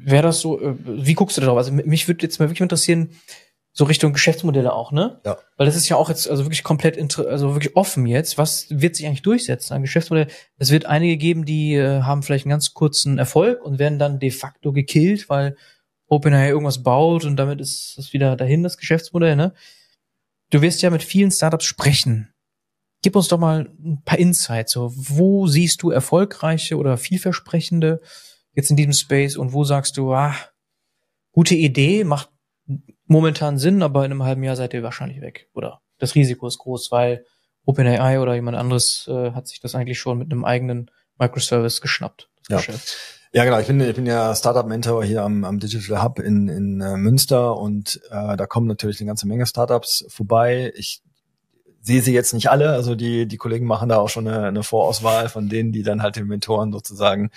Wäre 0.00 0.22
das 0.22 0.40
so, 0.40 0.60
äh, 0.60 0.74
wie 0.84 1.14
guckst 1.14 1.36
du 1.36 1.40
darauf? 1.40 1.58
Also 1.58 1.72
mich 1.72 2.08
würde 2.08 2.22
jetzt 2.22 2.40
mal 2.40 2.48
wirklich 2.48 2.62
interessieren, 2.62 3.10
so 3.78 3.84
Richtung 3.84 4.12
Geschäftsmodelle 4.12 4.72
auch, 4.72 4.90
ne? 4.90 5.20
Ja. 5.24 5.38
Weil 5.56 5.66
das 5.66 5.76
ist 5.76 5.88
ja 5.88 5.94
auch 5.94 6.08
jetzt 6.08 6.28
also 6.28 6.44
wirklich 6.44 6.64
komplett 6.64 6.98
also 7.16 7.54
wirklich 7.54 7.76
offen 7.76 8.06
jetzt. 8.06 8.36
Was 8.36 8.66
wird 8.70 8.96
sich 8.96 9.06
eigentlich 9.06 9.22
durchsetzen 9.22 9.72
an 9.72 9.82
Geschäftsmodell? 9.82 10.26
Es 10.56 10.72
wird 10.72 10.86
einige 10.86 11.16
geben, 11.16 11.44
die 11.44 11.74
äh, 11.74 12.02
haben 12.02 12.24
vielleicht 12.24 12.44
einen 12.44 12.50
ganz 12.50 12.74
kurzen 12.74 13.18
Erfolg 13.18 13.64
und 13.64 13.78
werden 13.78 14.00
dann 14.00 14.18
de 14.18 14.32
facto 14.32 14.72
gekillt, 14.72 15.28
weil 15.28 15.56
OpenAI 16.08 16.48
irgendwas 16.48 16.82
baut 16.82 17.24
und 17.24 17.36
damit 17.36 17.60
ist 17.60 17.94
das 17.96 18.12
wieder 18.12 18.34
dahin 18.34 18.64
das 18.64 18.78
Geschäftsmodell, 18.78 19.36
ne? 19.36 19.54
Du 20.50 20.60
wirst 20.60 20.82
ja 20.82 20.90
mit 20.90 21.04
vielen 21.04 21.30
Startups 21.30 21.64
sprechen. 21.64 22.34
Gib 23.04 23.14
uns 23.14 23.28
doch 23.28 23.38
mal 23.38 23.72
ein 23.78 24.02
paar 24.04 24.18
Insights. 24.18 24.72
So, 24.72 24.92
wo 24.92 25.46
siehst 25.46 25.82
du 25.82 25.90
erfolgreiche 25.90 26.76
oder 26.78 26.96
vielversprechende 26.96 28.00
jetzt 28.54 28.70
in 28.70 28.76
diesem 28.76 28.92
Space 28.92 29.36
und 29.36 29.52
wo 29.52 29.62
sagst 29.62 29.96
du, 29.98 30.12
ah, 30.14 30.34
gute 31.30 31.54
Idee, 31.54 32.02
macht 32.02 32.30
momentan 33.08 33.58
Sinn, 33.58 33.82
aber 33.82 34.04
in 34.04 34.12
einem 34.12 34.22
halben 34.22 34.42
Jahr 34.42 34.56
seid 34.56 34.74
ihr 34.74 34.82
wahrscheinlich 34.82 35.20
weg. 35.20 35.48
Oder 35.54 35.80
das 35.98 36.14
Risiko 36.14 36.46
ist 36.46 36.58
groß, 36.58 36.90
weil 36.92 37.24
OpenAI 37.64 38.20
oder 38.20 38.34
jemand 38.34 38.56
anderes 38.56 39.08
äh, 39.08 39.32
hat 39.32 39.48
sich 39.48 39.60
das 39.60 39.74
eigentlich 39.74 39.98
schon 39.98 40.18
mit 40.18 40.32
einem 40.32 40.44
eigenen 40.44 40.90
Microservice 41.18 41.80
geschnappt. 41.80 42.30
Ja. 42.48 42.62
Ja, 43.32 43.44
genau. 43.44 43.58
Ich 43.58 43.66
bin, 43.66 43.78
ich 43.80 43.94
bin 43.94 44.06
ja 44.06 44.34
Startup-Mentor 44.34 45.04
hier 45.04 45.22
am, 45.22 45.44
am 45.44 45.58
Digital 45.58 46.02
Hub 46.02 46.18
in, 46.18 46.48
in 46.48 46.80
äh, 46.80 46.96
Münster 46.96 47.58
und 47.58 48.00
äh, 48.10 48.38
da 48.38 48.46
kommen 48.46 48.66
natürlich 48.66 49.00
eine 49.00 49.06
ganze 49.08 49.28
Menge 49.28 49.44
Startups 49.44 50.06
vorbei. 50.08 50.72
Ich 50.76 51.02
sehe 51.82 52.00
sie 52.00 52.14
jetzt 52.14 52.32
nicht 52.32 52.50
alle. 52.50 52.70
Also 52.70 52.94
die, 52.94 53.26
die 53.26 53.36
Kollegen 53.36 53.66
machen 53.66 53.90
da 53.90 53.98
auch 53.98 54.08
schon 54.08 54.26
eine, 54.26 54.46
eine 54.46 54.62
Vorauswahl 54.62 55.28
von 55.28 55.50
denen, 55.50 55.72
die 55.72 55.82
dann 55.82 56.02
halt 56.02 56.16
den 56.16 56.26
Mentoren 56.26 56.72
sozusagen 56.72 57.30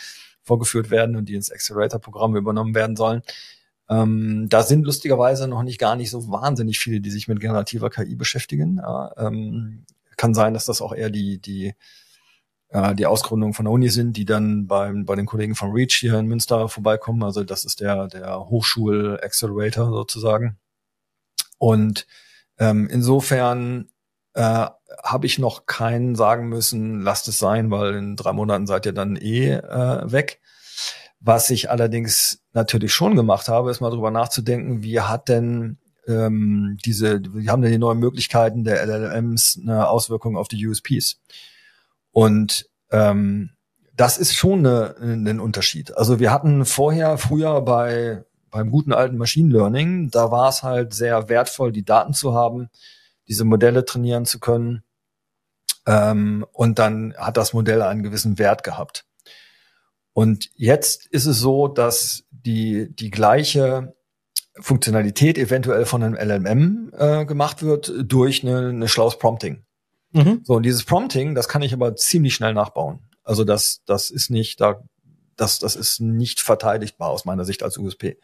vorgeführt 0.44 0.90
werden 0.90 1.18
und 1.18 1.28
die 1.28 1.36
ins 1.36 1.52
Accelerator-Programm 1.52 2.38
übernommen 2.38 2.74
werden 2.74 2.96
sollen. 2.96 3.22
Ähm, 3.92 4.48
da 4.48 4.64
sind 4.64 4.86
lustigerweise 4.86 5.50
noch 5.50 5.64
nicht 5.64 5.78
gar 5.78 5.98
nicht 5.98 6.12
so 6.12 6.30
wahnsinnig 6.32 6.80
viele, 6.80 7.02
die 7.02 7.12
sich 7.12 7.28
mit 7.28 7.42
generativer 7.42 7.90
KI 7.90 8.16
beschäftigen. 8.16 8.78
Ja, 8.78 9.12
ähm, 9.18 9.86
kann 10.16 10.34
sein, 10.34 10.54
dass 10.54 10.66
das 10.66 10.82
auch 10.82 10.94
eher 10.94 11.10
die, 11.10 11.40
die, 11.40 11.74
äh, 12.70 12.96
die 12.96 13.06
Ausgründungen 13.06 13.54
von 13.54 13.66
der 13.66 13.74
Uni 13.74 13.90
sind, 13.90 14.16
die 14.16 14.24
dann 14.24 14.66
beim, 14.66 15.06
bei 15.06 15.16
den 15.16 15.26
Kollegen 15.26 15.56
von 15.56 15.72
Reach 15.72 15.94
hier 16.00 16.18
in 16.18 16.28
Münster 16.28 16.70
vorbeikommen. 16.70 17.22
Also 17.22 17.44
das 17.44 17.66
ist 17.66 17.82
der, 17.82 18.08
der 18.08 18.50
Hochschul-Accelerator 18.50 19.92
sozusagen. 19.92 20.58
Und 21.58 22.08
ähm, 22.60 22.88
insofern 22.90 23.90
äh, 24.36 24.68
habe 25.04 25.26
ich 25.26 25.38
noch 25.38 25.66
keinen 25.66 26.16
sagen 26.16 26.48
müssen, 26.48 27.02
lasst 27.02 27.28
es 27.28 27.40
sein, 27.40 27.72
weil 27.72 27.96
in 27.96 28.16
drei 28.16 28.32
Monaten 28.32 28.68
seid 28.68 28.86
ihr 28.86 28.94
dann 28.94 29.18
eh 29.18 29.52
äh, 29.52 30.12
weg. 30.12 30.40
Was 31.22 31.50
ich 31.52 31.70
allerdings 31.70 32.42
natürlich 32.54 32.94
schon 32.94 33.16
gemacht 33.16 33.48
habe, 33.48 33.70
ist 33.70 33.80
mal 33.80 33.92
drüber 33.92 34.12
nachzudenken, 34.12 34.82
wie 34.82 35.00
hat 35.00 35.30
denn 35.30 35.78
ähm, 36.08 36.78
diese, 36.84 37.22
wie 37.34 37.50
haben 37.50 37.62
denn 37.62 37.72
die 37.72 37.78
neuen 37.78 38.00
Möglichkeiten 38.00 38.64
der 38.64 38.86
LLMs 38.86 39.60
eine 39.62 39.88
Auswirkung 39.88 40.36
auf 40.36 40.48
die 40.48 40.66
USPs? 40.68 41.22
Und 42.12 42.68
ähm, 42.90 43.52
das 43.96 44.18
ist 44.18 44.36
schon 44.36 44.66
eine, 44.66 44.96
ein 45.00 45.40
Unterschied. 45.40 45.96
Also 45.96 46.20
wir 46.20 46.32
hatten 46.32 46.66
vorher, 46.66 47.18
früher 47.18 47.62
bei 47.62 48.26
beim 48.52 48.70
guten 48.70 48.94
alten 48.94 49.18
Machine 49.18 49.52
Learning, 49.52 50.12
da 50.12 50.30
war 50.30 50.50
es 50.50 50.62
halt 50.62 50.94
sehr 50.94 51.30
wertvoll, 51.30 51.72
die 51.72 51.86
Daten 51.86 52.14
zu 52.14 52.36
haben, 52.36 52.70
diese 53.28 53.46
Modelle 53.46 53.86
trainieren 53.86 54.26
zu 54.26 54.40
können. 54.40 54.84
Ähm, 55.88 56.46
und 56.52 56.78
dann 56.78 57.16
hat 57.18 57.38
das 57.38 57.54
Modell 57.54 57.82
einen 57.82 58.04
gewissen 58.04 58.38
Wert 58.38 58.64
gehabt. 58.64 59.06
Und 60.14 60.50
jetzt 60.56 61.08
ist 61.08 61.26
es 61.26 61.40
so, 61.40 61.68
dass 61.68 62.24
die, 62.32 62.94
die 62.94 63.12
gleiche 63.12 63.96
Funktionalität 64.60 65.38
eventuell 65.38 65.86
von 65.86 66.04
einem 66.04 66.16
LLM 66.16 66.92
äh, 66.98 67.26
gemacht 67.26 67.64
wird 67.64 67.94
durch 68.04 68.44
eine, 68.44 68.70
eine 68.70 68.88
schlaues 68.88 69.18
Prompting. 69.18 69.64
Mhm. 70.12 70.42
So, 70.44 70.56
und 70.56 70.64
dieses 70.64 70.84
Prompting, 70.84 71.36
das 71.36 71.48
kann 71.48 71.62
ich 71.62 71.74
aber 71.74 71.96
ziemlich 71.96 72.36
schnell 72.36 72.54
nachbauen. 72.54 73.00
Also 73.24 73.44
das, 73.44 73.82
das 73.86 74.10
ist 74.10 74.30
nicht, 74.30 74.60
da, 74.60 74.84
das, 75.38 75.60
das 75.60 75.76
ist 75.76 76.02
nicht 76.02 76.42
verteidigbar 76.42 77.10
aus 77.10 77.24
meiner 77.26 77.46
Sicht 77.46 77.64
als 77.64 77.78
USP. 77.78 78.18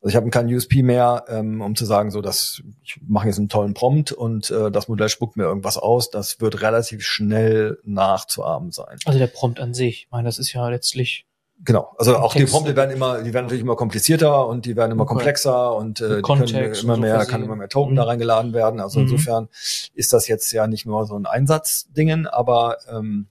Also 0.00 0.10
ich 0.10 0.16
habe 0.16 0.30
keinen 0.30 0.52
USP 0.54 0.82
mehr, 0.82 1.24
ähm, 1.28 1.60
um 1.60 1.76
zu 1.76 1.84
sagen, 1.84 2.10
so 2.10 2.22
dass 2.22 2.62
ich 2.82 2.98
mache 3.06 3.26
jetzt 3.26 3.38
einen 3.38 3.50
tollen 3.50 3.74
Prompt 3.74 4.12
und 4.12 4.50
äh, 4.50 4.70
das 4.70 4.88
Modell 4.88 5.10
spuckt 5.10 5.36
mir 5.36 5.44
irgendwas 5.44 5.76
aus. 5.76 6.10
Das 6.10 6.40
wird 6.40 6.62
relativ 6.62 7.02
schnell 7.02 7.78
nachzuahmen 7.84 8.70
sein. 8.70 8.98
Also 9.04 9.18
der 9.18 9.26
Prompt 9.26 9.60
an 9.60 9.74
sich, 9.74 10.04
ich 10.04 10.10
meine, 10.10 10.24
das 10.24 10.38
ist 10.38 10.52
ja 10.52 10.68
letztlich 10.68 11.26
Genau, 11.62 11.94
also 11.98 12.16
auch 12.16 12.34
die 12.34 12.46
Prompte 12.46 12.74
werden 12.74 12.90
immer, 12.90 13.18
die 13.22 13.34
werden 13.34 13.44
natürlich 13.44 13.62
immer 13.62 13.76
komplizierter 13.76 14.46
und 14.46 14.64
die 14.64 14.76
werden 14.76 14.92
immer 14.92 15.02
okay. 15.02 15.14
komplexer 15.14 15.76
und 15.76 16.00
äh, 16.00 16.16
die 16.16 16.22
können 16.22 16.72
immer 16.74 16.96
mehr, 16.96 17.26
kann 17.26 17.42
immer 17.42 17.54
mehr 17.56 17.68
Token 17.68 17.92
mhm. 17.92 17.96
da 17.96 18.04
reingeladen 18.04 18.54
werden. 18.54 18.80
Also 18.80 18.98
mhm. 18.98 19.06
insofern 19.06 19.48
ist 19.92 20.14
das 20.14 20.26
jetzt 20.26 20.50
ja 20.52 20.66
nicht 20.66 20.86
nur 20.86 21.04
so 21.04 21.16
ein 21.16 21.26
Einsatzdingen, 21.26 22.26
aber 22.26 22.78
ähm, 22.90 23.26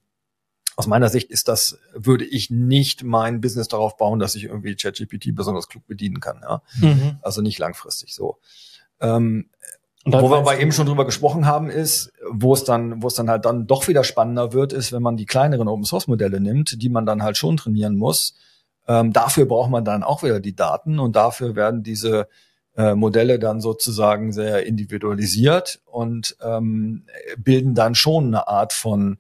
aus 0.80 0.88
meiner 0.88 1.10
Sicht 1.10 1.30
ist 1.30 1.50
das, 1.50 1.78
würde 1.94 2.24
ich 2.24 2.50
nicht 2.50 3.04
mein 3.04 3.42
Business 3.42 3.68
darauf 3.68 3.98
bauen, 3.98 4.18
dass 4.18 4.36
ich 4.36 4.46
irgendwie 4.46 4.78
ChatGPT 4.78 5.36
besonders 5.36 5.68
klug 5.68 5.86
bedienen 5.88 6.22
kann. 6.22 6.40
Ja? 6.42 6.62
Mhm. 6.78 7.18
Also 7.22 7.42
nicht 7.42 7.60
langfristig 7.60 8.16
so. 8.16 8.38
Ähm, 9.02 9.50
wo 10.06 10.32
wir 10.32 10.38
aber 10.38 10.58
eben 10.58 10.72
schon 10.72 10.88
drüber 10.88 11.04
gesprochen 11.04 11.46
haben, 11.46 11.70
ist, 11.70 12.14
wo 12.32 12.54
es 12.54 12.64
dann, 12.64 13.04
wo 13.04 13.08
es 13.08 13.14
dann 13.14 13.30
halt 13.30 13.44
dann 13.44 13.68
doch 13.68 13.90
wieder 13.90 14.06
spannender 14.06 14.54
wird, 14.54 14.72
ist, 14.72 14.94
wenn 14.94 15.04
man 15.04 15.18
die 15.18 15.26
kleineren 15.26 15.68
Open 15.68 15.84
Source 15.84 16.08
Modelle 16.08 16.40
nimmt, 16.40 16.82
die 16.82 16.88
man 16.88 17.06
dann 17.06 17.24
halt 17.24 17.36
schon 17.36 17.58
trainieren 17.58 17.98
muss. 17.98 18.36
Ähm, 18.88 19.12
dafür 19.12 19.48
braucht 19.48 19.72
man 19.72 19.84
dann 19.84 20.02
auch 20.02 20.24
wieder 20.24 20.40
die 20.40 20.56
Daten 20.56 20.98
und 20.98 21.18
dafür 21.18 21.58
werden 21.58 21.84
diese 21.84 22.30
äh, 22.78 22.96
Modelle 22.96 23.38
dann 23.38 23.60
sozusagen 23.60 24.32
sehr 24.32 24.66
individualisiert 24.66 25.82
und 25.84 26.38
ähm, 26.42 27.06
bilden 27.38 27.76
dann 27.76 27.96
schon 27.96 28.28
eine 28.28 28.48
Art 28.48 28.72
von 28.72 29.18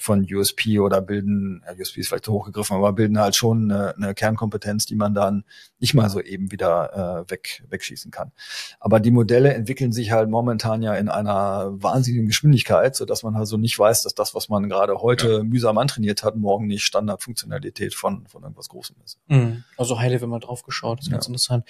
von 0.00 0.26
USP 0.30 0.80
oder 0.80 1.00
bilden, 1.00 1.62
ja, 1.66 1.74
USP 1.78 2.00
ist 2.00 2.08
vielleicht 2.08 2.24
zu 2.24 2.32
hochgegriffen, 2.32 2.76
aber 2.76 2.92
bilden 2.92 3.18
halt 3.18 3.36
schon 3.36 3.70
eine, 3.70 3.94
eine 3.96 4.14
Kernkompetenz, 4.14 4.86
die 4.86 4.96
man 4.96 5.14
dann 5.14 5.44
nicht 5.78 5.94
mal 5.94 6.08
so 6.08 6.20
eben 6.20 6.50
wieder 6.50 7.24
äh, 7.26 7.30
weg, 7.30 7.62
wegschießen 7.68 8.10
kann. 8.10 8.32
Aber 8.78 9.00
die 9.00 9.10
Modelle 9.10 9.52
entwickeln 9.52 9.92
sich 9.92 10.10
halt 10.10 10.30
momentan 10.30 10.82
ja 10.82 10.94
in 10.94 11.08
einer 11.08 11.70
wahnsinnigen 11.72 12.26
Geschwindigkeit, 12.26 12.96
so 12.96 13.04
dass 13.04 13.22
man 13.22 13.36
also 13.36 13.56
nicht 13.56 13.78
weiß, 13.78 14.02
dass 14.02 14.14
das, 14.14 14.34
was 14.34 14.48
man 14.48 14.68
gerade 14.68 15.00
heute 15.02 15.32
ja. 15.38 15.42
mühsam 15.42 15.78
antrainiert 15.78 16.22
hat, 16.22 16.36
morgen 16.36 16.66
nicht 16.66 16.84
Standardfunktionalität 16.84 17.94
von, 17.94 18.26
von 18.26 18.42
irgendwas 18.42 18.68
Großem 18.68 18.96
ist. 19.04 19.18
Mhm. 19.28 19.64
Also 19.76 19.98
High-Level 19.98 20.28
mal 20.28 20.40
drauf 20.40 20.62
geschaut, 20.62 20.98
das 20.98 21.06
ist 21.06 21.10
ja. 21.10 21.16
ganz 21.16 21.26
interessant. 21.26 21.64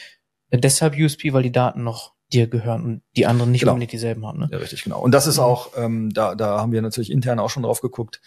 Deshalb 0.53 0.97
USP, 0.97 1.33
weil 1.33 1.43
die 1.43 1.53
Daten 1.53 1.83
noch 1.83 2.15
dir 2.33 2.47
gehören 2.47 2.85
und 2.85 3.03
die 3.17 3.27
anderen 3.27 3.51
nicht 3.51 3.61
genau. 3.61 3.73
unbedingt 3.73 3.93
dieselben 3.93 4.27
haben. 4.27 4.41
Ne? 4.41 4.49
Ja, 4.51 4.59
richtig, 4.59 4.85
genau. 4.85 5.01
Und 5.01 5.13
das 5.13 5.27
ist 5.27 5.39
auch, 5.39 5.71
ähm, 5.77 6.13
da, 6.13 6.35
da 6.35 6.61
haben 6.61 6.73
wir 6.73 6.83
natürlich 6.83 7.11
intern 7.11 7.39
auch 7.39 7.51
schon 7.51 7.63
drauf 7.63 7.81
geguckt, 7.81 8.21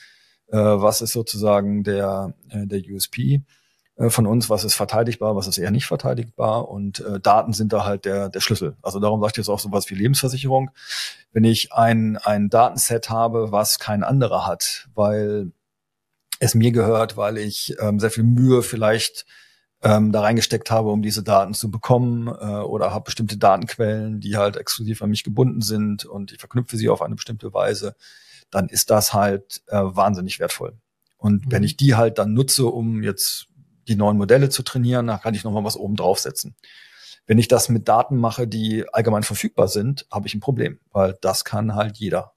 äh, 0.48 0.58
was 0.58 1.02
ist 1.02 1.14
sozusagen 1.14 1.84
der, 1.84 2.34
äh, 2.50 2.68
der 2.68 2.82
USP 2.90 3.42
äh, 3.96 4.10
von 4.10 4.28
uns, 4.28 4.50
was 4.50 4.64
ist 4.64 4.76
verteidigbar, 4.76 5.36
was 5.36 5.48
ist 5.48 5.58
eher 5.58 5.72
nicht 5.72 5.86
verteidigbar 5.86 6.70
und 6.70 7.00
äh, 7.00 7.20
Daten 7.20 7.54
sind 7.54 7.74
da 7.74 7.86
halt 7.86 8.06
der, 8.06 8.30
der 8.30 8.40
Schlüssel. 8.42 8.76
Also 8.82 9.00
darum 9.00 9.22
sagt 9.22 9.38
jetzt 9.38 9.50
auch 9.50 9.60
sowas 9.60 9.90
wie 9.90 9.96
Lebensversicherung. 9.96 10.72
Wenn 11.32 11.44
ich 11.44 11.74
ein, 11.74 12.18
ein 12.18 12.50
Datenset 12.50 13.10
habe, 13.10 13.52
was 13.52 13.80
kein 13.80 14.04
anderer 14.04 14.46
hat, 14.46 14.88
weil 14.96 15.52
es 16.40 16.56
mir 16.56 16.72
gehört, 16.72 17.18
weil 17.18 17.38
ich 17.38 17.76
ähm, 17.80 18.00
sehr 18.00 18.12
viel 18.12 18.24
Mühe 18.24 18.64
vielleicht 18.64 19.26
ähm, 19.84 20.12
da 20.12 20.22
reingesteckt 20.22 20.72
habe, 20.72 20.90
um 20.90 21.02
diese 21.02 21.24
Daten 21.24 21.54
zu 21.54 21.70
bekommen 21.70 22.28
äh, 22.28 22.32
oder 22.32 22.92
habe 22.92 23.06
bestimmte 23.06 23.38
Datenquellen, 23.38 24.22
die 24.22 24.38
halt 24.38 24.56
exklusiv 24.56 25.02
an 25.02 25.10
mich 25.10 25.24
gebunden 25.24 25.62
sind 25.62 26.06
und 26.06 26.32
ich 26.32 26.40
verknüpfe 26.40 26.78
sie 26.78 26.90
auf 26.90 27.02
eine 27.02 27.16
bestimmte 27.16 27.54
Weise, 27.54 27.96
dann 28.50 28.70
ist 28.70 28.90
das 28.90 29.14
halt 29.14 29.62
äh, 29.68 29.78
wahnsinnig 29.78 30.40
wertvoll. 30.40 30.78
Und 31.18 31.46
mhm. 31.46 31.52
wenn 31.52 31.64
ich 31.64 31.76
die 31.76 31.96
halt 31.96 32.18
dann 32.18 32.34
nutze, 32.34 32.66
um 32.66 33.04
jetzt 33.04 33.48
die 33.88 33.96
neuen 33.96 34.18
Modelle 34.18 34.50
zu 34.50 34.64
trainieren, 34.64 35.08
dann 35.08 35.20
kann 35.20 35.34
ich 35.34 35.44
nochmal 35.44 35.66
was 35.66 35.76
oben 35.76 35.98
draufsetzen. 35.98 36.56
Wenn 37.26 37.38
ich 37.38 37.50
das 37.50 37.68
mit 37.68 37.88
Daten 37.88 38.18
mache, 38.18 38.48
die 38.48 38.86
allgemein 38.94 39.24
verfügbar 39.24 39.68
sind, 39.68 40.06
habe 40.12 40.28
ich 40.28 40.34
ein 40.34 40.42
Problem, 40.42 40.80
weil 40.92 41.18
das 41.22 41.44
kann 41.44 41.76
halt 41.76 41.98
jeder. 41.98 42.34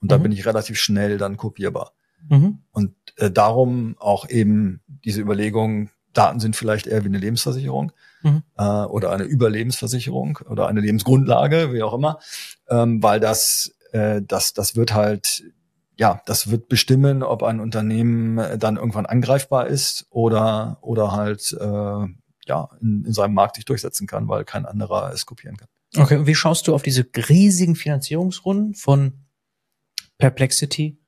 Und 0.00 0.10
da 0.10 0.18
mhm. 0.18 0.24
bin 0.24 0.32
ich 0.32 0.44
relativ 0.44 0.78
schnell 0.78 1.16
dann 1.16 1.38
kopierbar. 1.38 1.92
Mhm. 2.28 2.62
Und 2.70 2.94
äh, 3.16 3.30
darum 3.30 3.96
auch 3.98 4.28
eben 4.28 4.80
diese 4.86 5.20
Überlegung, 5.20 5.90
Daten 6.12 6.40
sind 6.40 6.56
vielleicht 6.56 6.86
eher 6.86 7.02
wie 7.04 7.08
eine 7.08 7.18
Lebensversicherung 7.18 7.92
mhm. 8.22 8.42
äh, 8.56 8.62
oder 8.62 9.10
eine 9.12 9.24
Überlebensversicherung 9.24 10.38
oder 10.48 10.68
eine 10.68 10.80
Lebensgrundlage, 10.80 11.72
wie 11.72 11.82
auch 11.82 11.94
immer, 11.94 12.18
ähm, 12.68 13.02
weil 13.02 13.20
das, 13.20 13.74
äh, 13.92 14.22
das, 14.22 14.52
das 14.52 14.76
wird 14.76 14.94
halt, 14.94 15.44
ja, 15.98 16.22
das 16.26 16.50
wird 16.50 16.68
bestimmen, 16.68 17.22
ob 17.22 17.42
ein 17.42 17.60
Unternehmen 17.60 18.38
äh, 18.38 18.58
dann 18.58 18.76
irgendwann 18.76 19.06
angreifbar 19.06 19.66
ist 19.66 20.06
oder 20.10 20.78
oder 20.80 21.12
halt 21.12 21.56
äh, 21.58 22.06
ja 22.46 22.68
in, 22.80 23.04
in 23.04 23.12
seinem 23.12 23.34
Markt 23.34 23.56
sich 23.56 23.64
durchsetzen 23.64 24.06
kann, 24.06 24.28
weil 24.28 24.44
kein 24.44 24.66
anderer 24.66 25.12
es 25.12 25.26
kopieren 25.26 25.56
kann. 25.56 25.68
Okay, 25.96 26.16
und 26.16 26.26
wie 26.26 26.34
schaust 26.34 26.66
du 26.66 26.74
auf 26.74 26.82
diese 26.82 27.04
riesigen 27.28 27.76
Finanzierungsrunden 27.76 28.74
von 28.74 29.12
Perplexity 30.16 30.98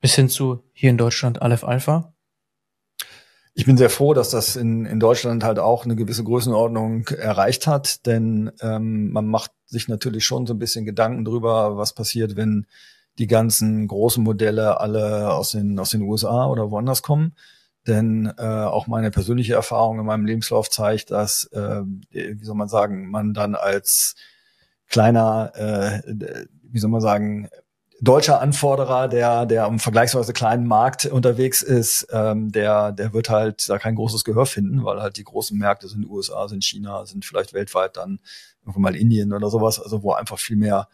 bis 0.00 0.14
hin 0.14 0.28
zu 0.28 0.64
hier 0.72 0.90
in 0.90 0.96
Deutschland 0.96 1.42
Aleph 1.42 1.64
Alpha? 1.64 2.14
Ich 3.54 3.66
bin 3.66 3.76
sehr 3.76 3.90
froh, 3.90 4.14
dass 4.14 4.30
das 4.30 4.56
in, 4.56 4.86
in 4.86 4.98
Deutschland 4.98 5.44
halt 5.44 5.58
auch 5.58 5.84
eine 5.84 5.94
gewisse 5.94 6.24
Größenordnung 6.24 7.06
erreicht 7.08 7.66
hat, 7.66 8.06
denn 8.06 8.50
ähm, 8.62 9.10
man 9.10 9.26
macht 9.26 9.50
sich 9.66 9.88
natürlich 9.88 10.24
schon 10.24 10.46
so 10.46 10.54
ein 10.54 10.58
bisschen 10.58 10.86
Gedanken 10.86 11.24
drüber, 11.24 11.76
was 11.76 11.92
passiert, 11.92 12.36
wenn 12.36 12.66
die 13.18 13.26
ganzen 13.26 13.86
großen 13.88 14.24
Modelle 14.24 14.80
alle 14.80 15.34
aus 15.34 15.50
den, 15.50 15.78
aus 15.78 15.90
den 15.90 16.02
USA 16.02 16.46
oder 16.46 16.70
woanders 16.70 17.02
kommen. 17.02 17.34
Denn 17.86 18.32
äh, 18.38 18.42
auch 18.42 18.86
meine 18.86 19.10
persönliche 19.10 19.54
Erfahrung 19.54 19.98
in 19.98 20.06
meinem 20.06 20.24
Lebenslauf 20.24 20.70
zeigt, 20.70 21.10
dass, 21.10 21.44
äh, 21.52 21.82
wie 22.10 22.44
soll 22.44 22.54
man 22.54 22.68
sagen, 22.68 23.10
man 23.10 23.34
dann 23.34 23.54
als 23.54 24.14
kleiner, 24.88 25.52
äh, 25.56 26.02
wie 26.62 26.78
soll 26.78 26.90
man 26.90 27.00
sagen, 27.00 27.48
deutscher 28.02 28.40
Anforderer, 28.40 29.06
der, 29.06 29.46
der 29.46 29.64
am 29.64 29.78
vergleichsweise 29.78 30.32
kleinen 30.32 30.66
Markt 30.66 31.06
unterwegs 31.06 31.62
ist, 31.62 32.08
ähm, 32.10 32.50
der, 32.50 32.90
der 32.90 33.12
wird 33.12 33.30
halt 33.30 33.68
da 33.68 33.78
kein 33.78 33.94
großes 33.94 34.24
Gehör 34.24 34.44
finden, 34.44 34.84
weil 34.84 35.00
halt 35.00 35.16
die 35.16 35.24
großen 35.24 35.56
Märkte 35.56 35.86
sind 35.86 36.10
USA, 36.10 36.48
sind 36.48 36.64
China, 36.64 37.06
sind 37.06 37.24
vielleicht 37.24 37.54
weltweit 37.54 37.96
dann 37.96 38.18
irgendwann 38.62 38.82
mal 38.82 38.96
Indien 38.96 39.32
oder 39.32 39.50
sowas, 39.50 39.80
also 39.80 40.02
wo 40.02 40.12
einfach 40.12 40.40
viel 40.40 40.56
mehr, 40.56 40.88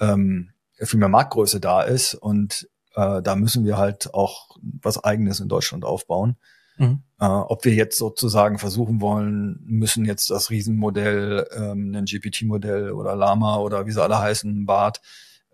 ähm, 0.00 0.50
viel 0.80 0.98
mehr 0.98 1.10
Marktgröße 1.10 1.60
da 1.60 1.82
ist 1.82 2.14
und 2.14 2.68
äh, 2.94 3.20
da 3.20 3.36
müssen 3.36 3.66
wir 3.66 3.76
halt 3.76 4.14
auch 4.14 4.56
was 4.62 5.04
Eigenes 5.04 5.40
in 5.40 5.48
Deutschland 5.48 5.84
aufbauen. 5.84 6.36
Mhm. 6.78 7.02
Äh, 7.20 7.26
ob 7.26 7.66
wir 7.66 7.74
jetzt 7.74 7.98
sozusagen 7.98 8.58
versuchen 8.58 9.02
wollen, 9.02 9.60
müssen 9.62 10.06
jetzt 10.06 10.30
das 10.30 10.48
Riesenmodell, 10.48 11.48
ähm, 11.54 11.94
ein 11.94 12.06
GPT-Modell 12.06 12.92
oder 12.92 13.14
Lama 13.14 13.58
oder 13.58 13.86
wie 13.86 13.92
sie 13.92 14.02
alle 14.02 14.18
heißen, 14.18 14.64
BART, 14.64 15.02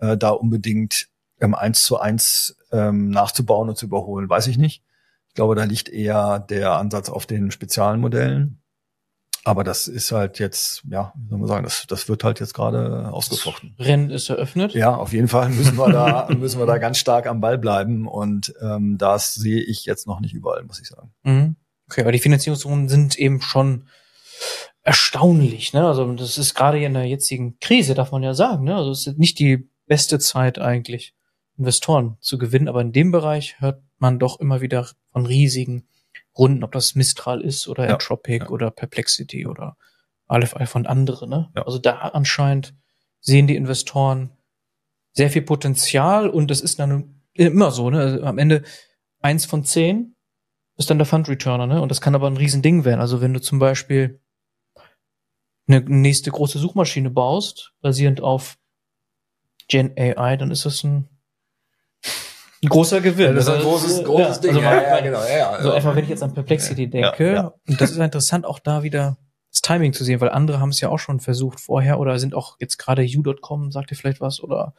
äh, 0.02 0.16
da 0.18 0.30
unbedingt 0.30 1.08
ähm, 1.40 1.54
eins 1.54 1.84
zu 1.84 1.98
eins 1.98 2.56
ähm, 2.72 3.10
nachzubauen 3.10 3.68
und 3.68 3.76
zu 3.76 3.86
überholen, 3.86 4.28
weiß 4.28 4.48
ich 4.48 4.58
nicht. 4.58 4.82
Ich 5.28 5.34
glaube, 5.34 5.54
da 5.54 5.64
liegt 5.64 5.88
eher 5.88 6.40
der 6.40 6.72
Ansatz 6.72 7.08
auf 7.08 7.24
den 7.24 7.50
Spezialmodellen. 7.50 8.58
Aber 9.44 9.64
das 9.64 9.88
ist 9.88 10.12
halt 10.12 10.38
jetzt, 10.38 10.82
ja, 10.88 11.12
wie 11.16 11.30
soll 11.30 11.38
man 11.38 11.48
sagen, 11.48 11.64
das, 11.64 11.84
das 11.88 12.08
wird 12.08 12.22
halt 12.22 12.38
jetzt 12.38 12.54
gerade 12.54 13.10
ausgefochten. 13.12 13.74
Das 13.76 13.88
Rennen 13.88 14.10
ist 14.10 14.28
eröffnet. 14.28 14.72
Ja, 14.74 14.94
auf 14.94 15.12
jeden 15.12 15.26
Fall 15.26 15.48
müssen 15.48 15.76
wir 15.76 15.90
da, 15.90 16.28
müssen 16.36 16.60
wir 16.60 16.66
da 16.66 16.78
ganz 16.78 16.98
stark 16.98 17.26
am 17.26 17.40
Ball 17.40 17.58
bleiben. 17.58 18.06
Und 18.06 18.54
ähm, 18.60 18.98
das 18.98 19.34
sehe 19.34 19.60
ich 19.60 19.84
jetzt 19.84 20.06
noch 20.06 20.20
nicht 20.20 20.34
überall, 20.34 20.62
muss 20.64 20.80
ich 20.80 20.88
sagen. 20.88 21.12
Mhm. 21.24 21.56
Okay, 21.90 22.02
aber 22.02 22.12
die 22.12 22.20
Finanzierungsrunden 22.20 22.88
sind 22.88 23.18
eben 23.18 23.40
schon 23.40 23.88
erstaunlich. 24.82 25.72
Ne? 25.72 25.86
Also 25.86 26.12
das 26.12 26.38
ist 26.38 26.54
gerade 26.54 26.82
in 26.82 26.94
der 26.94 27.06
jetzigen 27.06 27.58
Krise, 27.58 27.94
darf 27.94 28.12
man 28.12 28.22
ja 28.22 28.34
sagen. 28.34 28.64
Ne? 28.64 28.76
Also 28.76 28.90
es 28.90 29.06
ist 29.06 29.18
nicht 29.18 29.38
die 29.38 29.68
beste 29.92 30.18
Zeit 30.18 30.58
eigentlich, 30.58 31.14
Investoren 31.58 32.16
zu 32.20 32.38
gewinnen. 32.38 32.66
Aber 32.66 32.80
in 32.80 32.92
dem 32.92 33.10
Bereich 33.10 33.60
hört 33.60 33.82
man 33.98 34.18
doch 34.18 34.40
immer 34.40 34.62
wieder 34.62 34.88
von 35.10 35.26
riesigen 35.26 35.86
Runden, 36.34 36.64
ob 36.64 36.72
das 36.72 36.94
Mistral 36.94 37.42
ist 37.42 37.68
oder 37.68 37.84
ja, 37.84 37.92
Entropic 37.92 38.44
ja. 38.44 38.48
oder 38.48 38.70
Perplexity 38.70 39.46
oder 39.46 39.76
Aleph 40.28 40.56
Alpha 40.56 40.78
und 40.78 40.86
andere. 40.86 41.28
Ne? 41.28 41.50
Ja. 41.54 41.66
Also 41.66 41.78
da 41.78 41.98
anscheinend 41.98 42.74
sehen 43.20 43.46
die 43.46 43.54
Investoren 43.54 44.30
sehr 45.12 45.28
viel 45.28 45.42
Potenzial 45.42 46.30
und 46.30 46.50
das 46.50 46.62
ist 46.62 46.78
dann 46.78 47.20
immer 47.34 47.70
so. 47.70 47.90
Ne? 47.90 48.00
Also 48.00 48.22
am 48.22 48.38
Ende 48.38 48.62
eins 49.20 49.44
von 49.44 49.62
zehn 49.62 50.16
ist 50.78 50.88
dann 50.88 50.96
der 50.96 51.06
Fund 51.06 51.28
Returner, 51.28 51.66
ne? 51.66 51.82
Und 51.82 51.90
das 51.90 52.00
kann 52.00 52.14
aber 52.14 52.28
ein 52.28 52.38
Riesending 52.38 52.86
werden. 52.86 53.02
Also 53.02 53.20
wenn 53.20 53.34
du 53.34 53.42
zum 53.42 53.58
Beispiel 53.58 54.22
eine 55.68 55.80
nächste 55.80 56.30
große 56.30 56.58
Suchmaschine 56.58 57.10
baust, 57.10 57.74
basierend 57.82 58.22
auf 58.22 58.56
Gen 59.72 59.94
AI, 59.96 60.36
dann 60.36 60.50
ist 60.50 60.66
das 60.66 60.84
ein, 60.84 61.08
ein 62.62 62.68
großer 62.68 63.00
Gewinn. 63.00 63.28
Ja, 63.28 63.32
das 63.32 63.48
ist 63.48 63.54
ein 63.54 63.62
großes, 63.62 64.04
großes 64.04 64.36
ja, 64.36 64.42
Ding. 64.42 64.50
Also 64.50 64.60
ja, 64.60 64.82
ja, 64.82 65.00
genau. 65.00 65.24
Ja, 65.24 65.50
also 65.52 65.70
so 65.70 65.74
einfach, 65.74 65.96
wenn 65.96 66.04
ich 66.04 66.10
jetzt 66.10 66.22
an 66.22 66.34
Perplexity 66.34 66.90
denke, 66.90 67.32
ja, 67.32 67.54
und 67.66 67.80
das 67.80 67.90
ist 67.90 67.96
interessant, 67.96 68.44
auch 68.44 68.58
da 68.58 68.82
wieder 68.82 69.16
das 69.50 69.62
Timing 69.62 69.94
zu 69.94 70.04
sehen, 70.04 70.20
weil 70.20 70.28
andere 70.28 70.60
haben 70.60 70.68
es 70.68 70.80
ja 70.82 70.90
auch 70.90 70.98
schon 70.98 71.20
versucht 71.20 71.58
vorher 71.58 71.98
oder 72.00 72.18
sind 72.18 72.34
auch 72.34 72.56
jetzt 72.60 72.76
gerade 72.76 73.02
u.com, 73.02 73.72
sagt 73.72 73.90
ihr 73.90 73.96
vielleicht 73.96 74.20
was, 74.20 74.42
oder 74.42 74.74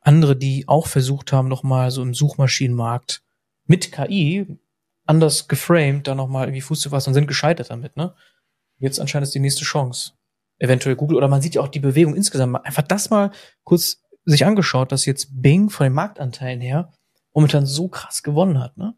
andere, 0.00 0.36
die 0.36 0.68
auch 0.68 0.86
versucht 0.86 1.32
haben, 1.32 1.48
nochmal 1.48 1.90
so 1.90 2.02
im 2.02 2.14
Suchmaschinenmarkt 2.14 3.24
mit 3.66 3.90
KI 3.90 4.46
anders 5.06 5.48
geframed, 5.48 6.06
da 6.06 6.14
nochmal 6.14 6.46
irgendwie 6.46 6.60
Fuß 6.60 6.80
zu 6.80 6.90
fassen 6.90 7.10
und 7.10 7.14
sind 7.14 7.26
gescheitert 7.26 7.70
damit, 7.70 7.96
ne? 7.96 8.14
Jetzt 8.78 9.00
anscheinend 9.00 9.26
ist 9.26 9.34
die 9.34 9.40
nächste 9.40 9.64
Chance 9.64 10.12
eventuell 10.62 10.96
Google 10.96 11.16
oder 11.16 11.28
man 11.28 11.42
sieht 11.42 11.56
ja 11.56 11.60
auch 11.60 11.68
die 11.68 11.80
Bewegung 11.80 12.14
insgesamt. 12.14 12.64
Einfach 12.64 12.82
das 12.82 13.10
mal 13.10 13.32
kurz 13.64 14.00
sich 14.24 14.46
angeschaut, 14.46 14.92
dass 14.92 15.04
jetzt 15.04 15.42
Bing 15.42 15.68
von 15.68 15.84
den 15.84 15.92
Marktanteilen 15.92 16.60
her 16.60 16.92
momentan 17.34 17.66
so 17.66 17.88
krass 17.88 18.22
gewonnen 18.22 18.60
hat, 18.60 18.76
ne? 18.76 18.94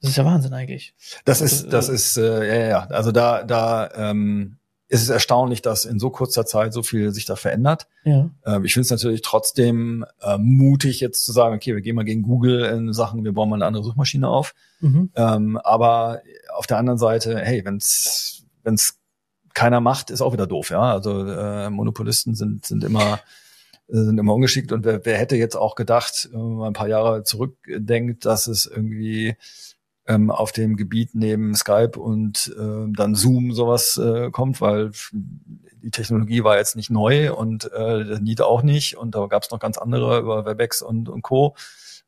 Das 0.00 0.10
ist 0.10 0.16
ja 0.16 0.24
Wahnsinn 0.24 0.52
eigentlich. 0.52 0.96
Das 1.24 1.40
ist, 1.40 1.64
also, 1.64 1.70
das 1.70 1.88
ist, 1.88 2.16
äh, 2.16 2.48
ja, 2.48 2.68
ja, 2.68 2.86
also 2.86 3.12
da, 3.12 3.44
da 3.44 3.88
ähm, 3.94 4.56
ist 4.88 5.02
es 5.02 5.10
erstaunlich, 5.10 5.62
dass 5.62 5.84
in 5.84 6.00
so 6.00 6.10
kurzer 6.10 6.44
Zeit 6.44 6.72
so 6.72 6.82
viel 6.82 7.12
sich 7.12 7.24
da 7.24 7.36
verändert. 7.36 7.86
Ja. 8.02 8.30
Ähm, 8.44 8.64
ich 8.64 8.72
finde 8.72 8.86
es 8.86 8.90
natürlich 8.90 9.22
trotzdem 9.22 10.04
äh, 10.20 10.38
mutig, 10.38 10.98
jetzt 10.98 11.24
zu 11.24 11.30
sagen, 11.30 11.54
okay, 11.54 11.74
wir 11.74 11.82
gehen 11.82 11.94
mal 11.94 12.04
gegen 12.04 12.22
Google 12.22 12.64
in 12.64 12.92
Sachen, 12.92 13.22
wir 13.22 13.32
bauen 13.32 13.48
mal 13.48 13.56
eine 13.56 13.66
andere 13.66 13.84
Suchmaschine 13.84 14.28
auf. 14.28 14.54
Mhm. 14.80 15.10
Ähm, 15.14 15.56
aber 15.58 16.22
auf 16.56 16.66
der 16.66 16.78
anderen 16.78 16.98
Seite, 16.98 17.38
hey, 17.38 17.64
wenn 17.64 17.76
es 17.76 18.44
wenn's 18.64 19.01
keiner 19.54 19.80
macht, 19.80 20.10
ist 20.10 20.20
auch 20.20 20.32
wieder 20.32 20.46
doof, 20.46 20.70
ja. 20.70 20.80
Also 20.80 21.26
äh, 21.26 21.70
Monopolisten 21.70 22.34
sind 22.34 22.66
sind 22.66 22.84
immer 22.84 23.20
sind 23.88 24.18
immer 24.18 24.34
ungeschickt 24.34 24.72
und 24.72 24.84
wer, 24.84 25.04
wer 25.04 25.18
hätte 25.18 25.36
jetzt 25.36 25.56
auch 25.56 25.74
gedacht, 25.74 26.30
wenn 26.32 26.56
man 26.56 26.68
ein 26.68 26.72
paar 26.72 26.88
Jahre 26.88 27.24
zurückdenkt, 27.24 28.24
dass 28.24 28.46
es 28.46 28.64
irgendwie 28.64 29.36
ähm, 30.06 30.30
auf 30.30 30.52
dem 30.52 30.76
Gebiet 30.76 31.10
neben 31.14 31.54
Skype 31.54 31.98
und 31.98 32.54
äh, 32.58 32.92
dann 32.96 33.14
Zoom 33.14 33.52
sowas 33.52 33.98
äh, 33.98 34.30
kommt, 34.30 34.60
weil 34.60 34.92
die 35.12 35.90
Technologie 35.90 36.42
war 36.42 36.56
jetzt 36.56 36.76
nicht 36.76 36.90
neu 36.90 37.34
und 37.34 37.70
äh, 37.72 38.04
der 38.04 38.20
Need 38.20 38.40
auch 38.40 38.62
nicht 38.62 38.96
und 38.96 39.14
da 39.14 39.26
gab 39.26 39.42
es 39.42 39.50
noch 39.50 39.60
ganz 39.60 39.78
andere 39.78 40.20
über 40.20 40.46
Webex 40.46 40.82
und, 40.82 41.08
und 41.08 41.22
Co. 41.22 41.54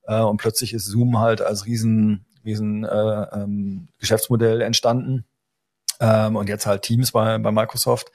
Äh, 0.04 0.22
und 0.22 0.38
plötzlich 0.38 0.72
ist 0.72 0.86
Zoom 0.86 1.18
halt 1.18 1.42
als 1.42 1.66
riesen, 1.66 2.24
riesen 2.44 2.84
äh, 2.84 3.26
ähm, 3.32 3.88
Geschäftsmodell 3.98 4.62
entstanden 4.62 5.24
ähm, 6.04 6.36
und 6.36 6.48
jetzt 6.48 6.66
halt 6.66 6.82
Teams 6.82 7.12
bei, 7.12 7.38
bei 7.38 7.50
Microsoft. 7.50 8.10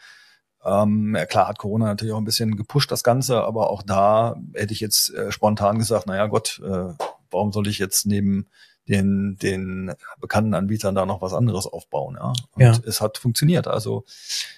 Ähm, 0.64 1.16
ja, 1.16 1.26
klar 1.26 1.48
hat 1.48 1.58
Corona 1.58 1.86
natürlich 1.86 2.14
auch 2.14 2.18
ein 2.18 2.26
bisschen 2.26 2.58
gepusht 2.58 2.92
das 2.92 3.04
Ganze, 3.04 3.44
aber 3.44 3.70
auch 3.70 3.82
da 3.82 4.36
hätte 4.54 4.74
ich 4.74 4.82
jetzt 4.82 5.14
äh, 5.14 5.32
spontan 5.32 5.80
gesagt, 5.80 6.06
naja 6.06 6.28
Gott, 6.28 6.62
äh, 6.64 6.94
warum 7.32 7.52
soll 7.52 7.68
ich 7.68 7.80
jetzt 7.80 8.06
neben 8.06 8.48
den, 8.90 9.38
den 9.38 9.94
bekannten 10.20 10.54
Anbietern 10.54 10.96
da 10.96 11.06
noch 11.06 11.22
was 11.22 11.34
anderes 11.34 11.68
aufbauen. 11.68 12.18
Ja? 12.20 12.34
Und 12.52 12.62
ja. 12.62 12.76
es 12.86 13.02
hat 13.02 13.18
funktioniert. 13.18 13.68
Also 13.68 14.04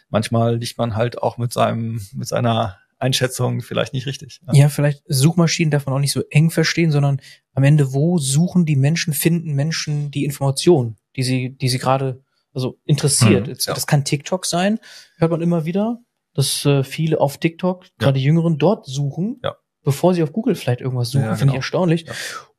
manchmal 0.09 0.55
liegt 0.55 0.77
man 0.77 0.95
halt 0.95 1.21
auch 1.21 1.38
mit 1.38 1.51
seinem, 1.51 2.01
mit 2.13 2.27
seiner 2.27 2.77
Einschätzung 2.97 3.61
vielleicht 3.61 3.93
nicht 3.93 4.05
richtig. 4.05 4.39
Ja. 4.47 4.53
ja, 4.53 4.69
vielleicht 4.69 5.03
Suchmaschinen 5.07 5.71
darf 5.71 5.86
man 5.86 5.95
auch 5.95 5.99
nicht 5.99 6.13
so 6.13 6.23
eng 6.29 6.49
verstehen, 6.49 6.91
sondern 6.91 7.19
am 7.53 7.63
Ende, 7.63 7.93
wo 7.93 8.19
suchen 8.19 8.65
die 8.65 8.75
Menschen, 8.75 9.13
finden 9.13 9.53
Menschen 9.53 10.11
die 10.11 10.23
Informationen, 10.23 10.97
die 11.15 11.23
sie, 11.23 11.49
die 11.49 11.67
sie 11.67 11.79
gerade 11.79 12.21
also 12.53 12.79
interessiert. 12.85 13.47
Mhm, 13.47 13.55
ja. 13.59 13.73
Das 13.73 13.87
kann 13.87 14.05
TikTok 14.05 14.45
sein, 14.45 14.79
hört 15.17 15.31
man 15.31 15.41
immer 15.41 15.65
wieder, 15.65 15.99
dass 16.33 16.65
äh, 16.65 16.83
viele 16.83 17.19
auf 17.19 17.37
TikTok, 17.37 17.85
gerade 17.97 18.19
die 18.19 18.25
Jüngeren, 18.25 18.57
dort 18.57 18.85
suchen, 18.85 19.39
ja. 19.43 19.55
bevor 19.83 20.13
sie 20.13 20.23
auf 20.23 20.31
Google 20.31 20.55
vielleicht 20.55 20.81
irgendwas 20.81 21.09
suchen, 21.09 21.25
ja, 21.25 21.35
finde 21.35 21.43
ich 21.43 21.47
genau. 21.51 21.55
erstaunlich. 21.55 22.05
Ja. 22.07 22.13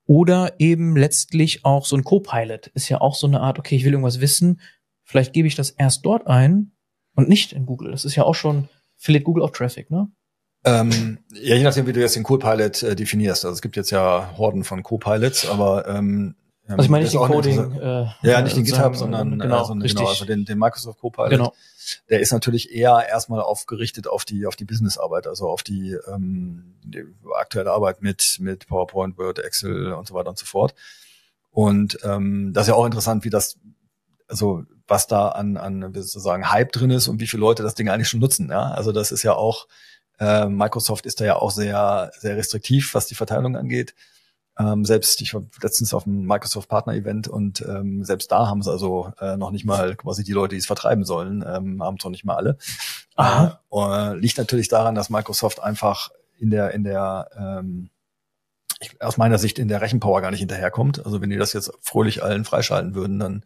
Oder 0.06 0.54
eben 0.58 0.96
letztlich 0.96 1.64
auch 1.64 1.86
so 1.86 1.96
ein 1.96 2.04
Co-Pilot 2.04 2.68
ist 2.68 2.88
ja 2.88 3.00
auch 3.00 3.14
so 3.14 3.26
eine 3.26 3.40
Art, 3.40 3.58
okay, 3.58 3.76
ich 3.76 3.84
will 3.84 3.92
irgendwas 3.92 4.20
wissen, 4.20 4.60
vielleicht 5.04 5.32
gebe 5.32 5.48
ich 5.48 5.54
das 5.54 5.70
erst 5.70 6.04
dort 6.04 6.26
ein 6.26 6.72
und 7.14 7.28
nicht 7.28 7.52
in 7.52 7.66
Google. 7.66 7.92
Das 7.92 8.04
ist 8.04 8.16
ja 8.16 8.24
auch 8.24 8.34
schon, 8.34 8.68
verliert 8.96 9.24
Google 9.24 9.44
auch 9.44 9.50
Traffic, 9.50 9.90
ne? 9.90 10.10
Ähm, 10.64 11.18
ja, 11.32 11.56
je 11.56 11.64
nachdem, 11.64 11.86
wie 11.88 11.92
du 11.92 12.00
jetzt 12.00 12.14
den 12.14 12.22
Co-Pilot 12.22 12.82
äh, 12.84 12.94
definierst. 12.94 13.44
Also 13.44 13.54
es 13.54 13.62
gibt 13.62 13.76
jetzt 13.76 13.90
ja 13.90 14.36
Horden 14.36 14.62
von 14.62 14.82
Co-Pilots, 14.82 15.48
aber 15.48 15.88
ähm, 15.88 16.36
also 16.78 16.84
ich 16.84 16.90
meine 16.90 17.04
nicht 17.04 17.14
den 17.14 17.20
Coding. 17.20 17.72
Äh, 17.80 18.06
ja, 18.22 18.42
nicht 18.42 18.56
den 18.56 18.64
GitHub, 18.64 18.96
sondern 18.96 19.38
genau, 19.38 19.58
also, 19.58 19.74
genau, 19.74 20.06
also 20.06 20.24
den, 20.24 20.44
den 20.44 20.58
Microsoft 20.58 21.00
Copilot. 21.00 21.30
Genau. 21.30 21.54
Der 22.08 22.20
ist 22.20 22.32
natürlich 22.32 22.72
eher 22.72 23.06
erstmal 23.08 23.40
aufgerichtet 23.40 24.06
auf 24.06 24.24
die 24.24 24.46
auf 24.46 24.56
die 24.56 24.64
Businessarbeit, 24.64 25.26
also 25.26 25.48
auf 25.48 25.62
die, 25.62 25.96
ähm, 26.12 26.74
die 26.84 27.04
aktuelle 27.34 27.72
Arbeit 27.72 28.02
mit 28.02 28.38
mit 28.40 28.66
PowerPoint, 28.66 29.18
Word, 29.18 29.38
Excel 29.38 29.92
und 29.92 30.06
so 30.06 30.14
weiter 30.14 30.30
und 30.30 30.38
so 30.38 30.46
fort. 30.46 30.74
Und 31.50 31.98
ähm, 32.02 32.52
das 32.52 32.64
ist 32.64 32.68
ja 32.68 32.74
auch 32.74 32.86
interessant, 32.86 33.24
wie 33.24 33.30
das, 33.30 33.58
also 34.28 34.64
was 34.86 35.06
da 35.06 35.28
an 35.28 35.56
an 35.56 35.92
sozusagen 35.94 36.50
Hype 36.50 36.72
drin 36.72 36.90
ist 36.90 37.08
und 37.08 37.20
wie 37.20 37.26
viele 37.26 37.40
Leute 37.40 37.62
das 37.62 37.74
Ding 37.74 37.88
eigentlich 37.88 38.08
schon 38.08 38.20
nutzen. 38.20 38.50
Ja, 38.50 38.70
also 38.70 38.92
das 38.92 39.12
ist 39.12 39.22
ja 39.22 39.34
auch 39.34 39.66
äh, 40.18 40.46
Microsoft 40.46 41.06
ist 41.06 41.20
da 41.20 41.24
ja 41.24 41.36
auch 41.36 41.50
sehr 41.50 42.12
sehr 42.18 42.36
restriktiv, 42.36 42.94
was 42.94 43.06
die 43.06 43.14
Verteilung 43.14 43.56
angeht. 43.56 43.94
Ähm, 44.58 44.84
selbst, 44.84 45.20
ich 45.22 45.32
war 45.34 45.42
letztens 45.62 45.94
auf 45.94 46.06
einem 46.06 46.26
Microsoft 46.26 46.68
Partner 46.68 46.94
Event 46.94 47.26
und 47.26 47.62
ähm, 47.62 48.04
selbst 48.04 48.30
da 48.30 48.48
haben 48.48 48.62
sie 48.62 48.70
also 48.70 49.12
äh, 49.18 49.36
noch 49.36 49.50
nicht 49.50 49.64
mal 49.64 49.96
quasi 49.96 50.24
die 50.24 50.32
Leute, 50.32 50.54
die 50.54 50.58
es 50.58 50.66
vertreiben 50.66 51.04
sollen, 51.04 51.42
ähm, 51.46 51.82
haben 51.82 51.96
es 51.98 52.04
noch 52.04 52.10
nicht 52.10 52.24
mal 52.24 52.36
alle. 52.36 52.58
Aha. 53.16 53.60
Äh, 53.72 54.16
liegt 54.16 54.38
natürlich 54.38 54.68
daran, 54.68 54.94
dass 54.94 55.10
Microsoft 55.10 55.62
einfach 55.62 56.10
in 56.38 56.50
der, 56.50 56.72
in 56.72 56.84
der, 56.84 57.28
ähm, 57.36 57.90
ich, 58.80 59.00
aus 59.00 59.16
meiner 59.16 59.38
Sicht 59.38 59.58
in 59.58 59.68
der 59.68 59.80
Rechenpower 59.80 60.20
gar 60.20 60.30
nicht 60.30 60.40
hinterherkommt. 60.40 61.04
Also 61.04 61.20
wenn 61.22 61.30
die 61.30 61.38
das 61.38 61.54
jetzt 61.54 61.72
fröhlich 61.80 62.22
allen 62.22 62.44
freischalten 62.44 62.94
würden, 62.94 63.18
dann 63.18 63.44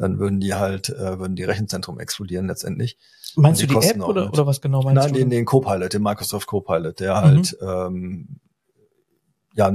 dann 0.00 0.18
würden 0.18 0.40
die 0.40 0.54
halt, 0.54 0.88
äh, 0.88 1.18
würden 1.18 1.36
die 1.36 1.44
Rechenzentrum 1.44 2.00
explodieren 2.00 2.46
letztendlich. 2.46 2.96
Meinst 3.36 3.62
du 3.62 3.66
die 3.66 3.76
App 3.76 4.00
oder, 4.00 4.32
oder 4.32 4.46
was 4.46 4.62
genau 4.62 4.82
meinst 4.82 4.96
Nein, 4.96 5.12
du? 5.12 5.18
Nein, 5.20 5.28
den, 5.28 5.30
den 5.30 5.44
Copilot, 5.44 5.92
den 5.92 6.02
Microsoft 6.02 6.46
Copilot, 6.46 6.98
der 7.00 7.16
mhm. 7.16 7.20
halt 7.20 7.58
ähm, 7.60 8.40
ja 9.54 9.70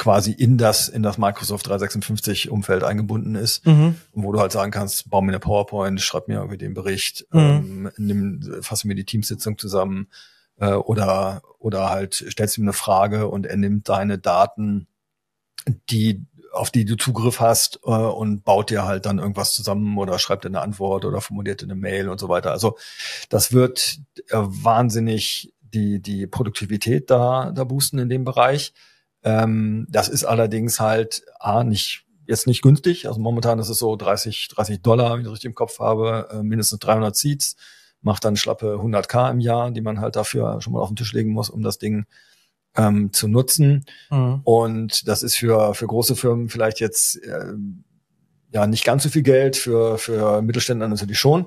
quasi 0.00 0.32
in 0.32 0.56
das, 0.56 0.88
in 0.88 1.02
das 1.02 1.18
Microsoft 1.18 1.68
356 1.68 2.50
Umfeld 2.50 2.84
eingebunden 2.84 3.34
ist, 3.34 3.66
mhm. 3.66 3.96
wo 4.14 4.32
du 4.32 4.40
halt 4.40 4.50
sagen 4.50 4.70
kannst, 4.70 5.10
bau 5.10 5.20
mir 5.20 5.32
eine 5.32 5.40
PowerPoint, 5.40 6.00
schreib 6.00 6.26
mir 6.26 6.36
irgendwie 6.36 6.56
den 6.56 6.72
Bericht, 6.72 7.26
mhm. 7.32 7.38
ähm, 7.38 7.90
nimm, 7.98 8.62
fasse 8.62 8.88
mir 8.88 8.94
die 8.94 9.04
Teamsitzung 9.04 9.58
zusammen, 9.58 10.08
äh, 10.58 10.72
oder, 10.72 11.42
oder 11.58 11.90
halt 11.90 12.14
stellst 12.14 12.56
ihm 12.56 12.64
eine 12.64 12.72
Frage 12.72 13.28
und 13.28 13.44
er 13.44 13.58
nimmt 13.58 13.90
deine 13.90 14.16
Daten, 14.16 14.86
die, 15.90 16.24
auf 16.54 16.70
die 16.70 16.86
du 16.86 16.96
Zugriff 16.96 17.38
hast, 17.38 17.80
äh, 17.84 17.90
und 17.90 18.42
baut 18.42 18.70
dir 18.70 18.86
halt 18.86 19.04
dann 19.04 19.18
irgendwas 19.18 19.52
zusammen 19.52 19.98
oder 19.98 20.18
schreibt 20.18 20.44
dir 20.44 20.48
eine 20.48 20.62
Antwort 20.62 21.04
oder 21.04 21.20
formuliert 21.20 21.60
dir 21.60 21.66
eine 21.66 21.74
Mail 21.74 22.08
und 22.08 22.18
so 22.18 22.30
weiter. 22.30 22.52
Also, 22.52 22.78
das 23.28 23.52
wird 23.52 23.98
äh, 24.30 24.36
wahnsinnig 24.38 25.52
die, 25.60 26.00
die 26.00 26.26
Produktivität 26.26 27.10
da, 27.10 27.52
da 27.54 27.64
boosten 27.64 27.98
in 27.98 28.08
dem 28.08 28.24
Bereich. 28.24 28.72
Ähm, 29.22 29.86
das 29.90 30.08
ist 30.08 30.24
allerdings 30.24 30.80
halt 30.80 31.22
A, 31.38 31.64
nicht 31.64 32.04
jetzt 32.26 32.46
nicht 32.46 32.62
günstig. 32.62 33.08
Also 33.08 33.20
momentan 33.20 33.58
ist 33.58 33.68
es 33.68 33.78
so 33.78 33.96
30, 33.96 34.48
30 34.48 34.82
Dollar, 34.82 35.12
wenn 35.12 35.20
ich 35.20 35.24
das 35.24 35.32
richtig 35.32 35.48
im 35.48 35.54
Kopf 35.54 35.78
habe, 35.80 36.28
äh, 36.32 36.42
mindestens 36.42 36.78
300 36.78 37.14
Seats, 37.14 37.56
macht 38.02 38.24
dann 38.24 38.36
schlappe 38.36 38.76
100k 38.76 39.32
im 39.32 39.40
Jahr, 39.40 39.70
die 39.70 39.80
man 39.82 40.00
halt 40.00 40.16
dafür 40.16 40.62
schon 40.62 40.72
mal 40.72 40.80
auf 40.80 40.88
den 40.88 40.96
Tisch 40.96 41.12
legen 41.12 41.32
muss, 41.32 41.50
um 41.50 41.62
das 41.62 41.78
Ding 41.78 42.06
ähm, 42.76 43.12
zu 43.12 43.28
nutzen. 43.28 43.84
Mhm. 44.10 44.40
Und 44.44 45.08
das 45.08 45.22
ist 45.22 45.36
für, 45.36 45.74
für 45.74 45.86
große 45.86 46.16
Firmen 46.16 46.48
vielleicht 46.48 46.80
jetzt 46.80 47.16
äh, 47.16 47.52
ja 48.52 48.66
nicht 48.66 48.84
ganz 48.84 49.02
so 49.02 49.08
viel 49.08 49.22
Geld, 49.22 49.56
für, 49.56 49.98
für 49.98 50.40
Mittelständler 50.40 50.88
natürlich 50.88 51.18
schon. 51.18 51.46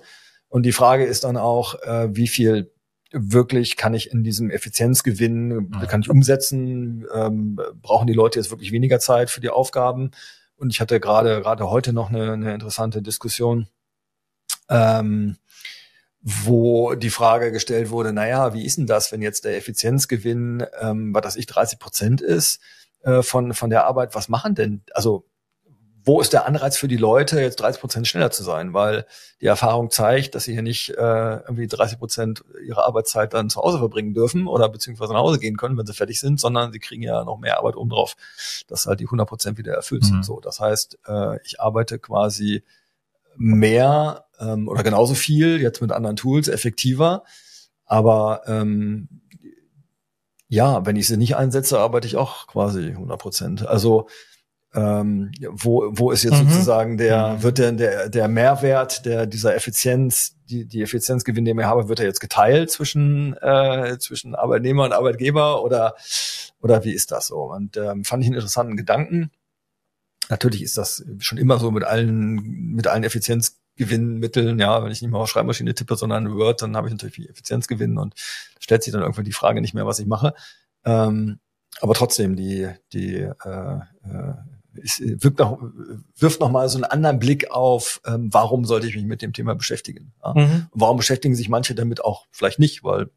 Und 0.49 0.63
die 0.63 0.71
Frage 0.71 1.05
ist 1.05 1.24
dann 1.24 1.38
auch, 1.38 1.82
äh, 1.82 2.09
wie 2.15 2.28
viel 2.28 2.71
wirklich 3.14 3.78
kann 3.78 3.93
ich 3.93 4.11
in 4.11 4.24
diesem 4.24 4.49
Effizienzgewinn, 4.49 5.47
mhm. 5.47 5.72
kann 5.88 6.01
ich 6.01 6.09
umsetzen, 6.09 7.05
ähm, 7.14 7.59
brauchen 7.82 8.07
die 8.07 8.14
Leute 8.14 8.39
jetzt 8.39 8.51
wirklich 8.51 8.72
weniger 8.72 8.99
Zeit 8.99 9.30
für 9.30 9.41
die 9.41 9.49
Aufgaben. 9.49 10.11
Und 10.55 10.72
ich 10.72 10.82
hatte 10.82 10.99
gerade 10.99 11.41
gerade 11.41 11.70
heute 11.70 11.93
noch 11.93 12.09
eine, 12.09 12.34
eine 12.34 12.53
interessante 12.53 13.01
Diskussion, 13.01 13.68
ähm, 14.70 15.38
wo 16.22 16.95
die 16.95 17.09
Frage 17.09 17.51
gestellt 17.51 17.89
wurde, 17.89 18.14
naja, 18.14 18.53
wie 18.53 18.66
ist 18.66 18.78
denn 18.78 18.88
das, 18.88 19.11
wenn 19.11 19.22
jetzt 19.22 19.45
der 19.45 19.57
Effizienzgewinn, 19.57 20.66
ähm, 20.80 21.14
was 21.14 21.22
das 21.22 21.36
ich, 21.36 21.45
30 21.45 21.80
Prozent 21.80 22.22
ist 22.22 22.59
äh, 23.03 23.22
von, 23.22 23.53
von 23.53 23.70
der 23.70 23.86
Arbeit, 23.86 24.16
was 24.16 24.30
machen 24.30 24.55
denn, 24.55 24.82
also 24.93 25.26
wo 26.05 26.19
ist 26.19 26.33
der 26.33 26.45
Anreiz 26.45 26.77
für 26.77 26.87
die 26.87 26.97
Leute, 26.97 27.39
jetzt 27.39 27.57
30 27.57 27.79
Prozent 27.79 28.07
schneller 28.07 28.31
zu 28.31 28.43
sein? 28.43 28.73
Weil 28.73 29.05
die 29.39 29.45
Erfahrung 29.45 29.89
zeigt, 29.89 30.35
dass 30.35 30.43
sie 30.43 30.53
hier 30.53 30.61
nicht 30.61 30.89
äh, 30.89 31.35
irgendwie 31.37 31.67
30 31.67 31.97
Prozent 31.97 32.43
ihrer 32.65 32.85
Arbeitszeit 32.85 33.33
dann 33.33 33.49
zu 33.49 33.61
Hause 33.61 33.77
verbringen 33.77 34.13
dürfen 34.13 34.47
oder 34.47 34.67
beziehungsweise 34.67 35.13
nach 35.13 35.21
Hause 35.21 35.39
gehen 35.39 35.55
können, 35.55 35.77
wenn 35.77 35.85
sie 35.85 35.93
fertig 35.93 36.19
sind, 36.19 36.39
sondern 36.39 36.73
sie 36.73 36.79
kriegen 36.79 37.03
ja 37.03 37.23
noch 37.23 37.37
mehr 37.37 37.57
Arbeit 37.57 37.77
oben 37.77 37.89
drauf, 37.89 38.15
dass 38.67 38.85
halt 38.85 38.99
die 38.99 39.05
100 39.05 39.27
Prozent 39.27 39.57
wieder 39.57 39.73
erfüllt 39.73 40.03
mhm. 40.03 40.07
sind. 40.07 40.25
So, 40.25 40.39
das 40.41 40.59
heißt, 40.59 40.99
äh, 41.07 41.41
ich 41.45 41.61
arbeite 41.61 41.99
quasi 41.99 42.63
mehr 43.37 44.25
ähm, 44.39 44.67
oder 44.67 44.83
genauso 44.83 45.15
viel 45.15 45.61
jetzt 45.61 45.81
mit 45.81 45.91
anderen 45.91 46.17
Tools 46.17 46.49
effektiver, 46.49 47.23
aber 47.85 48.41
ähm, 48.45 49.07
ja, 50.49 50.85
wenn 50.85 50.97
ich 50.97 51.07
sie 51.07 51.17
nicht 51.17 51.35
einsetze, 51.35 51.79
arbeite 51.79 52.07
ich 52.07 52.15
auch 52.15 52.45
quasi 52.47 52.89
100 52.89 53.19
Prozent. 53.19 53.65
Also 53.65 54.07
ähm, 54.76 55.32
wo, 55.51 55.89
wo 55.91 56.11
ist 56.11 56.24
jetzt 56.24 56.43
mhm. 56.43 56.49
sozusagen 56.49 56.97
der, 56.97 57.30
mhm. 57.30 57.43
wird 57.43 57.57
denn 57.59 57.78
der, 57.78 58.09
der 58.09 58.28
Mehrwert 58.28 59.05
der, 59.05 59.28
dieser 59.28 59.55
Effizienz, 59.55 60.36
die, 60.49 60.65
die 60.65 60.82
Effizienzgewinn, 60.82 61.45
den 61.45 61.57
wir 61.57 61.67
haben, 61.67 61.89
wird 61.89 61.99
er 61.99 62.05
jetzt 62.05 62.19
geteilt 62.19 62.71
zwischen, 62.71 63.36
äh, 63.38 63.97
zwischen 63.99 64.34
Arbeitnehmer 64.34 64.86
und 64.86 64.93
Arbeitgeber 64.93 65.63
oder, 65.63 65.95
oder 66.59 66.84
wie 66.84 66.91
ist 66.93 67.11
das 67.11 67.28
so? 67.28 67.43
Und 67.51 67.78
ähm, 67.78 68.03
fand 68.03 68.24
ich 68.24 68.28
einen 68.28 68.36
interessanten 68.36 68.76
Gedanken. 68.76 69.32
Natürlich 70.30 70.63
ist 70.63 70.78
das 70.78 71.05
schon 71.19 71.38
immer 71.38 71.59
so 71.59 71.69
mit 71.69 71.84
allen, 71.84 72.36
mit 72.74 72.88
allen 72.88 73.03
Effizienzgewinnmitteln, 73.03 74.57
ja, 74.57 74.84
wenn 74.84 74.91
ich 74.91 75.01
nicht 75.01 75.11
mehr 75.11 75.19
auf 75.19 75.30
Schreibmaschine 75.30 75.76
tippe, 75.76 75.95
sondern 75.97 76.36
Word, 76.36 76.63
dann 76.63 76.76
habe 76.76 76.88
ich 76.88 76.93
natürlich 76.93 77.15
viel 77.15 77.30
Effizienzgewinn 77.30 77.97
und 77.99 78.15
stellt 78.59 78.84
sich 78.84 78.93
dann 78.93 79.01
irgendwann 79.01 79.26
die 79.26 79.34
Frage 79.34 79.61
nicht 79.61 79.76
mehr, 79.76 79.86
was 79.86 79.99
ich 79.99 80.07
mache. 80.07 80.34
Ähm, 80.86 81.39
aber 81.82 81.93
trotzdem, 81.93 82.36
die, 82.36 82.69
die 82.93 83.17
äh, 83.17 83.30
äh, 83.45 84.34
es 84.82 84.99
wirkt 84.99 85.39
noch, 85.39 85.59
wirft 86.17 86.39
noch 86.39 86.49
mal 86.49 86.67
so 86.69 86.78
einen 86.78 86.86
anderen 86.86 87.19
Blick 87.19 87.51
auf, 87.51 88.01
ähm, 88.05 88.30
warum 88.32 88.65
sollte 88.65 88.88
ich 88.88 88.95
mich 88.95 89.05
mit 89.05 89.21
dem 89.21 89.34
Thema 89.34 89.55
beschäftigen? 89.55 90.13
Ja? 90.24 90.34
Mhm. 90.34 90.67
warum 90.71 90.97
beschäftigen 90.97 91.36
sich 91.36 91.49
manche 91.49 91.76
damit 91.76 92.03
auch 92.03 92.26
vielleicht 92.32 92.59
nicht, 92.59 92.84
weil 92.84 93.09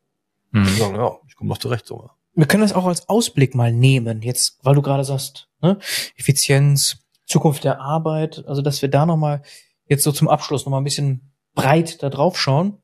mhm. 0.50 0.66
sagen, 0.66 0.96
ja, 0.96 1.12
ich 1.28 1.36
komme 1.36 1.48
noch 1.48 1.58
zurecht 1.58 1.86
so. 1.86 2.10
Wir 2.34 2.46
können 2.46 2.62
das 2.62 2.74
auch 2.74 2.84
als 2.84 3.08
Ausblick 3.08 3.54
mal 3.54 3.72
nehmen, 3.72 4.20
jetzt, 4.22 4.58
weil 4.62 4.74
du 4.74 4.82
gerade 4.82 5.04
sagst, 5.04 5.48
ne? 5.62 5.78
Effizienz, 6.16 6.98
Zukunft 7.24 7.64
der 7.64 7.80
Arbeit, 7.80 8.44
also 8.46 8.62
dass 8.62 8.82
wir 8.82 8.90
da 8.90 9.06
noch 9.06 9.16
mal 9.16 9.42
jetzt 9.88 10.04
so 10.04 10.12
zum 10.12 10.28
Abschluss 10.28 10.64
noch 10.64 10.70
mal 10.70 10.78
ein 10.78 10.84
bisschen 10.84 11.32
breit 11.54 12.02
da 12.02 12.10
drauf 12.10 12.38
schauen. 12.38 12.82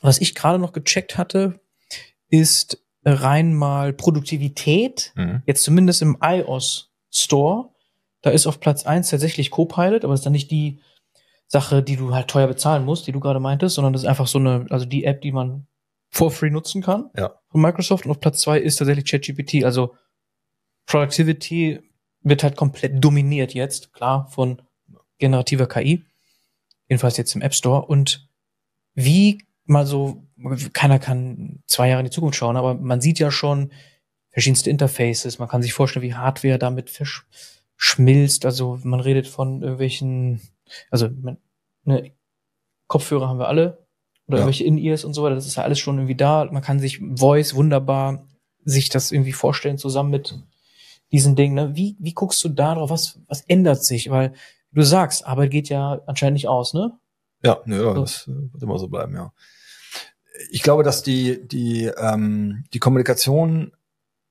Was 0.00 0.20
ich 0.20 0.34
gerade 0.34 0.58
noch 0.58 0.72
gecheckt 0.72 1.18
hatte, 1.18 1.60
ist 2.28 2.82
rein 3.04 3.54
mal 3.54 3.92
Produktivität, 3.92 5.12
mhm. 5.16 5.42
jetzt 5.46 5.64
zumindest 5.64 6.02
im 6.02 6.18
iOS 6.22 6.92
Store. 7.10 7.70
Da 8.28 8.34
ist 8.34 8.46
auf 8.46 8.60
Platz 8.60 8.84
eins 8.84 9.08
tatsächlich 9.08 9.50
Copilot, 9.50 10.04
aber 10.04 10.12
das 10.12 10.20
ist 10.20 10.26
dann 10.26 10.34
nicht 10.34 10.50
die 10.50 10.80
Sache, 11.46 11.82
die 11.82 11.96
du 11.96 12.14
halt 12.14 12.28
teuer 12.28 12.46
bezahlen 12.46 12.84
musst, 12.84 13.06
die 13.06 13.12
du 13.12 13.20
gerade 13.20 13.40
meintest, 13.40 13.76
sondern 13.76 13.94
das 13.94 14.02
ist 14.02 14.08
einfach 14.08 14.26
so 14.26 14.38
eine, 14.38 14.66
also 14.68 14.84
die 14.84 15.04
App, 15.04 15.22
die 15.22 15.32
man 15.32 15.66
for 16.10 16.30
free 16.30 16.50
nutzen 16.50 16.82
kann 16.82 17.08
ja. 17.16 17.40
von 17.46 17.62
Microsoft. 17.62 18.04
Und 18.04 18.10
auf 18.10 18.20
Platz 18.20 18.42
zwei 18.42 18.58
ist 18.58 18.76
tatsächlich 18.76 19.10
ChatGPT. 19.10 19.64
Also 19.64 19.94
Productivity 20.84 21.80
wird 22.20 22.42
halt 22.42 22.56
komplett 22.56 23.02
dominiert 23.02 23.54
jetzt, 23.54 23.94
klar, 23.94 24.26
von 24.28 24.60
generativer 25.16 25.66
KI. 25.66 26.04
Jedenfalls 26.86 27.16
jetzt 27.16 27.34
im 27.34 27.40
App 27.40 27.54
Store. 27.54 27.86
Und 27.86 28.28
wie 28.92 29.42
mal 29.64 29.86
so, 29.86 30.28
keiner 30.74 30.98
kann 30.98 31.62
zwei 31.64 31.88
Jahre 31.88 32.00
in 32.00 32.06
die 32.06 32.12
Zukunft 32.12 32.36
schauen, 32.36 32.58
aber 32.58 32.74
man 32.74 33.00
sieht 33.00 33.18
ja 33.18 33.30
schon 33.30 33.72
verschiedenste 34.32 34.68
Interfaces. 34.68 35.38
Man 35.38 35.48
kann 35.48 35.62
sich 35.62 35.72
vorstellen, 35.72 36.02
wie 36.02 36.14
Hardware 36.14 36.58
damit 36.58 36.90
verschmilzt. 37.78 38.44
Also 38.44 38.78
man 38.82 39.00
redet 39.00 39.26
von 39.26 39.62
irgendwelchen, 39.62 40.40
also 40.90 41.08
man, 41.08 41.38
ne, 41.84 42.12
Kopfhörer 42.88 43.28
haben 43.28 43.38
wir 43.38 43.48
alle 43.48 43.86
oder 44.26 44.38
ja. 44.38 44.42
irgendwelche 44.42 44.64
In-Ears 44.64 45.04
und 45.04 45.14
so 45.14 45.22
weiter. 45.22 45.36
Das 45.36 45.46
ist 45.46 45.56
ja 45.56 45.62
alles 45.62 45.78
schon 45.78 45.96
irgendwie 45.96 46.16
da. 46.16 46.46
Man 46.50 46.62
kann 46.62 46.80
sich 46.80 47.00
Voice 47.00 47.54
wunderbar 47.54 48.26
sich 48.64 48.88
das 48.90 49.12
irgendwie 49.12 49.32
vorstellen 49.32 49.78
zusammen 49.78 50.10
mit 50.10 50.38
diesen 51.12 51.36
Dingen. 51.36 51.54
Ne? 51.54 51.76
Wie, 51.76 51.96
wie 51.98 52.12
guckst 52.12 52.42
du 52.44 52.48
da 52.50 52.74
drauf? 52.74 52.90
Was, 52.90 53.20
was 53.28 53.42
ändert 53.42 53.82
sich? 53.82 54.10
Weil 54.10 54.34
du 54.72 54.82
sagst, 54.82 55.26
Arbeit 55.26 55.50
geht 55.50 55.68
ja 55.68 56.00
anscheinend 56.06 56.34
nicht 56.34 56.48
aus, 56.48 56.74
ne? 56.74 56.98
Ja, 57.42 57.60
ja, 57.66 57.94
so. 57.94 58.00
das 58.00 58.26
wird 58.26 58.62
immer 58.62 58.78
so 58.78 58.88
bleiben, 58.88 59.14
ja 59.14 59.32
ich 60.50 60.62
glaube, 60.62 60.82
dass 60.82 61.02
die, 61.02 61.46
die, 61.46 61.86
ähm, 61.86 62.64
die 62.72 62.78
Kommunikation 62.78 63.72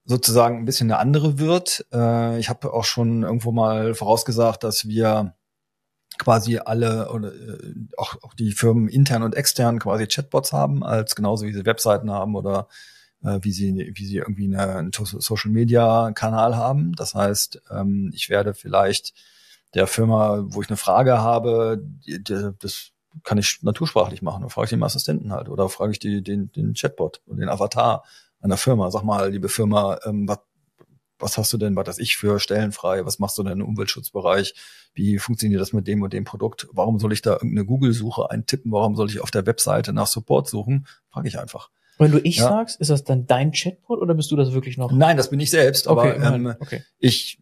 sozusagen 0.08 0.58
ein 0.58 0.66
bisschen 0.66 0.90
eine 0.90 1.00
andere 1.00 1.38
wird. 1.38 1.86
Äh, 1.94 2.40
ich 2.40 2.50
habe 2.50 2.74
auch 2.74 2.86
schon 2.86 3.24
irgendwo 3.24 3.52
mal 3.52 3.94
vorausgesagt, 3.94 4.64
dass 4.64 4.88
wir 4.88 5.36
quasi 6.18 6.58
alle 6.58 7.12
oder 7.12 7.34
äh, 7.34 7.74
auch, 7.98 8.16
auch 8.24 8.34
die 8.34 8.54
Firmen 8.54 8.88
intern 8.88 9.22
und 9.22 9.36
extern 9.36 9.80
quasi 9.80 10.08
Chatbots 10.08 10.54
haben, 10.54 10.84
als 10.84 11.16
genauso 11.16 11.46
wie 11.46 11.54
sie 11.54 11.66
Webseiten 11.66 12.10
haben 12.10 12.36
oder 12.36 12.70
äh, 13.22 13.40
wie 13.42 13.52
sie 13.52 13.92
wie 13.96 14.06
sie 14.06 14.18
irgendwie 14.18 14.46
eine, 14.46 14.76
einen 14.76 14.92
Social 14.94 15.52
Media 15.52 16.12
Kanal 16.14 16.56
haben. 16.56 16.94
Das 16.94 17.14
heißt, 17.14 17.62
ähm, 17.70 18.10
ich 18.14 18.30
werde 18.30 18.54
vielleicht 18.54 19.14
der 19.74 19.88
Firma, 19.88 20.46
wo 20.48 20.62
ich 20.62 20.70
eine 20.70 20.78
Frage 20.78 21.20
habe, 21.20 21.80
die, 21.84 22.24
die, 22.24 22.52
das 22.60 22.92
kann 23.24 23.38
ich 23.38 23.60
natursprachlich 23.62 24.22
machen. 24.22 24.42
Dann 24.42 24.50
frage 24.50 24.66
ich 24.66 24.70
den 24.70 24.84
Assistenten 24.84 25.34
halt 25.34 25.50
oder 25.50 25.68
frage 25.68 25.92
ich 25.92 26.00
die, 26.00 26.24
den, 26.24 26.52
den 26.54 26.74
Chatbot 26.76 27.22
oder 27.26 27.40
den 27.40 27.50
Avatar 27.50 28.04
einer 28.42 28.58
Firma. 28.58 28.92
Sag 28.92 29.04
mal, 29.04 29.32
liebe 29.32 29.50
Firma, 29.50 30.00
ähm, 30.06 30.28
was, 30.28 30.40
was 31.20 31.38
hast 31.38 31.54
du 31.54 31.58
denn, 31.58 31.76
was 31.76 31.86
das 31.86 32.00
ich 32.00 32.18
für 32.18 32.40
Stellen 32.40 32.72
frei? 32.72 33.06
Was 33.06 33.20
machst 33.20 33.38
du 33.38 33.44
denn 33.44 33.60
im 33.60 33.66
Umweltschutzbereich? 33.66 34.54
Wie 34.94 35.20
funktioniert 35.20 35.62
das 35.62 35.74
mit 35.74 35.88
dem 35.88 36.02
und 36.02 36.14
dem 36.14 36.24
Produkt? 36.24 36.68
Warum 36.72 37.00
soll 37.00 37.14
ich 37.14 37.22
da 37.22 37.34
irgendeine 37.34 37.66
Google-Suche 37.66 38.30
eintippen? 38.30 38.72
Warum 38.72 38.96
soll 38.96 39.10
ich 39.10 39.22
auf 39.22 39.32
der 39.32 39.46
Webseite 39.46 39.94
nach 39.94 40.08
Support 40.08 40.48
suchen? 40.48 40.88
Frage 41.10 41.28
ich 41.28 41.40
einfach. 41.40 41.70
Wenn 41.98 42.12
du 42.12 42.20
ich 42.20 42.38
ja. 42.38 42.44
sagst, 42.44 42.80
ist 42.80 42.92
das 42.92 43.04
dann 43.04 43.26
dein 43.26 43.52
Chatbot 43.52 44.00
oder 44.00 44.14
bist 44.14 44.32
du 44.32 44.36
das 44.36 44.54
wirklich 44.54 44.78
noch? 44.78 44.92
Nein, 44.92 45.18
das 45.18 45.32
bin 45.32 45.40
ich 45.40 45.50
selbst, 45.50 45.88
aber 45.88 46.04
okay, 46.04 46.36
ähm, 46.36 46.56
okay. 46.60 46.84
ich 47.00 47.40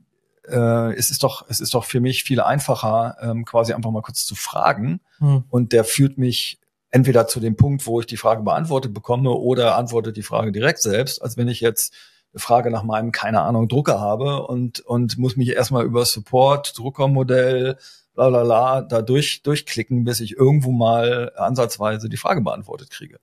äh, 0.47 0.93
es 0.93 1.09
ist 1.09 1.23
doch, 1.23 1.45
es 1.49 1.59
ist 1.59 1.73
doch 1.73 1.85
für 1.85 1.99
mich 1.99 2.23
viel 2.23 2.39
einfacher, 2.39 3.17
ähm, 3.21 3.45
quasi 3.45 3.73
einfach 3.73 3.91
mal 3.91 4.01
kurz 4.01 4.25
zu 4.25 4.35
fragen. 4.35 5.01
Hm. 5.17 5.43
Und 5.49 5.73
der 5.73 5.83
führt 5.83 6.17
mich 6.17 6.59
entweder 6.95 7.27
zu 7.27 7.41
dem 7.41 7.57
Punkt, 7.57 7.85
wo 7.87 7.99
ich 7.99 8.05
die 8.05 8.15
Frage 8.15 8.41
beantwortet 8.41 8.93
bekomme 8.93 9.31
oder 9.31 9.75
antwortet 9.75 10.15
die 10.15 10.23
Frage 10.23 10.53
direkt 10.53 10.81
selbst, 10.81 11.21
als 11.21 11.35
wenn 11.35 11.49
ich 11.49 11.59
jetzt 11.59 11.93
eine 12.33 12.39
Frage 12.39 12.71
nach 12.71 12.83
meinem, 12.83 13.11
keine 13.11 13.41
Ahnung, 13.41 13.67
Drucker 13.67 13.99
habe 13.99 14.47
und, 14.47 14.79
und 14.79 15.17
muss 15.17 15.35
mich 15.35 15.49
erstmal 15.49 15.83
über 15.83 16.05
Support, 16.05 16.77
Druckermodell, 16.77 17.75
bla 18.13 18.29
bla 18.29 18.43
bla, 18.45 18.81
da 18.81 19.01
durch, 19.01 19.43
durchklicken, 19.43 20.05
bis 20.05 20.21
ich 20.21 20.37
irgendwo 20.37 20.71
mal 20.71 21.33
ansatzweise 21.35 22.07
die 22.07 22.15
Frage 22.15 22.39
beantwortet 22.39 22.91
kriege. 22.91 23.19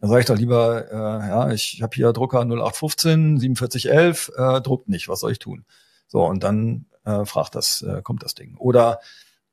Dann 0.00 0.08
sage 0.08 0.20
ich 0.20 0.26
doch 0.26 0.38
lieber, 0.38 0.90
äh, 0.90 1.28
ja, 1.28 1.50
ich 1.50 1.82
habe 1.82 1.94
hier 1.94 2.14
Drucker 2.14 2.40
0815, 2.40 3.38
4711, 3.40 4.32
äh, 4.34 4.60
druckt 4.62 4.88
nicht, 4.88 5.10
was 5.10 5.20
soll 5.20 5.32
ich 5.32 5.38
tun? 5.38 5.66
So, 6.08 6.24
und 6.24 6.42
dann 6.42 6.86
äh, 7.04 7.26
fragt 7.26 7.54
das, 7.54 7.82
äh, 7.82 8.00
kommt 8.00 8.22
das 8.22 8.34
Ding. 8.34 8.56
Oder 8.56 9.00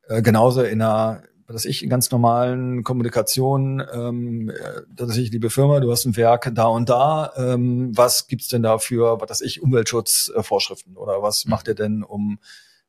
äh, 0.08 0.22
genauso 0.22 0.62
in 0.62 0.82
einer, 0.82 1.22
dass 1.54 1.66
ich 1.66 1.82
in 1.82 1.90
ganz 1.90 2.12
normalen 2.12 2.84
Kommunikation, 2.84 3.82
ähm, 3.94 4.50
äh, 4.50 4.82
dass 4.94 5.16
ich, 5.16 5.32
liebe 5.32 5.50
Firma, 5.50 5.80
du 5.80 5.92
hast 5.92 6.06
ein 6.06 6.18
Werk 6.18 6.52
da 6.54 6.66
und 6.66 6.90
da, 6.90 7.32
ähm, 7.38 7.96
was 7.96 8.28
gibt's 8.28 8.50
denn 8.50 8.64
da 8.64 8.80
für, 8.80 9.22
was 9.22 9.30
weiß 9.30 9.42
ich, 9.42 9.62
Umweltschutzvorschriften 9.62 10.98
oder 10.98 11.22
was 11.22 11.46
mhm. 11.46 11.52
macht 11.52 11.68
ihr 11.68 11.76
denn, 11.76 12.04
um 12.04 12.40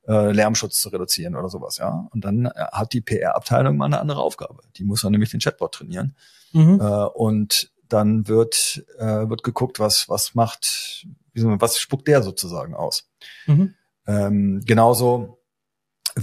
äh, 0.09 0.33
Lärmschutz 0.33 0.81
zu 0.81 0.89
reduzieren 0.89 1.37
oder 1.37 1.49
sowas, 1.49 1.77
ja. 1.79 2.09
Und 2.11 2.25
dann 2.25 2.47
äh, 2.47 2.51
hat 2.73 2.93
die 2.93 3.01
PR-Abteilung 3.01 3.77
mal 3.77 3.85
eine 3.85 4.01
andere 4.01 4.21
Aufgabe. 4.21 4.63
Die 4.77 4.85
muss 4.85 5.03
dann 5.03 5.13
nämlich 5.13 5.31
den 5.31 5.41
Chatbot 5.41 5.73
trainieren. 5.73 6.17
Mhm. 6.53 6.81
Äh, 6.81 6.85
und 6.85 7.71
dann 7.89 8.27
wird, 8.27 8.85
äh, 8.99 9.29
wird 9.29 9.43
geguckt, 9.43 9.79
was, 9.79 10.09
was 10.09 10.35
macht, 10.35 11.07
was 11.35 11.79
spuckt 11.79 12.09
der 12.09 12.23
sozusagen 12.23 12.75
aus. 12.75 13.09
Mhm. 13.47 13.75
Ähm, 14.07 14.63
genauso 14.65 15.38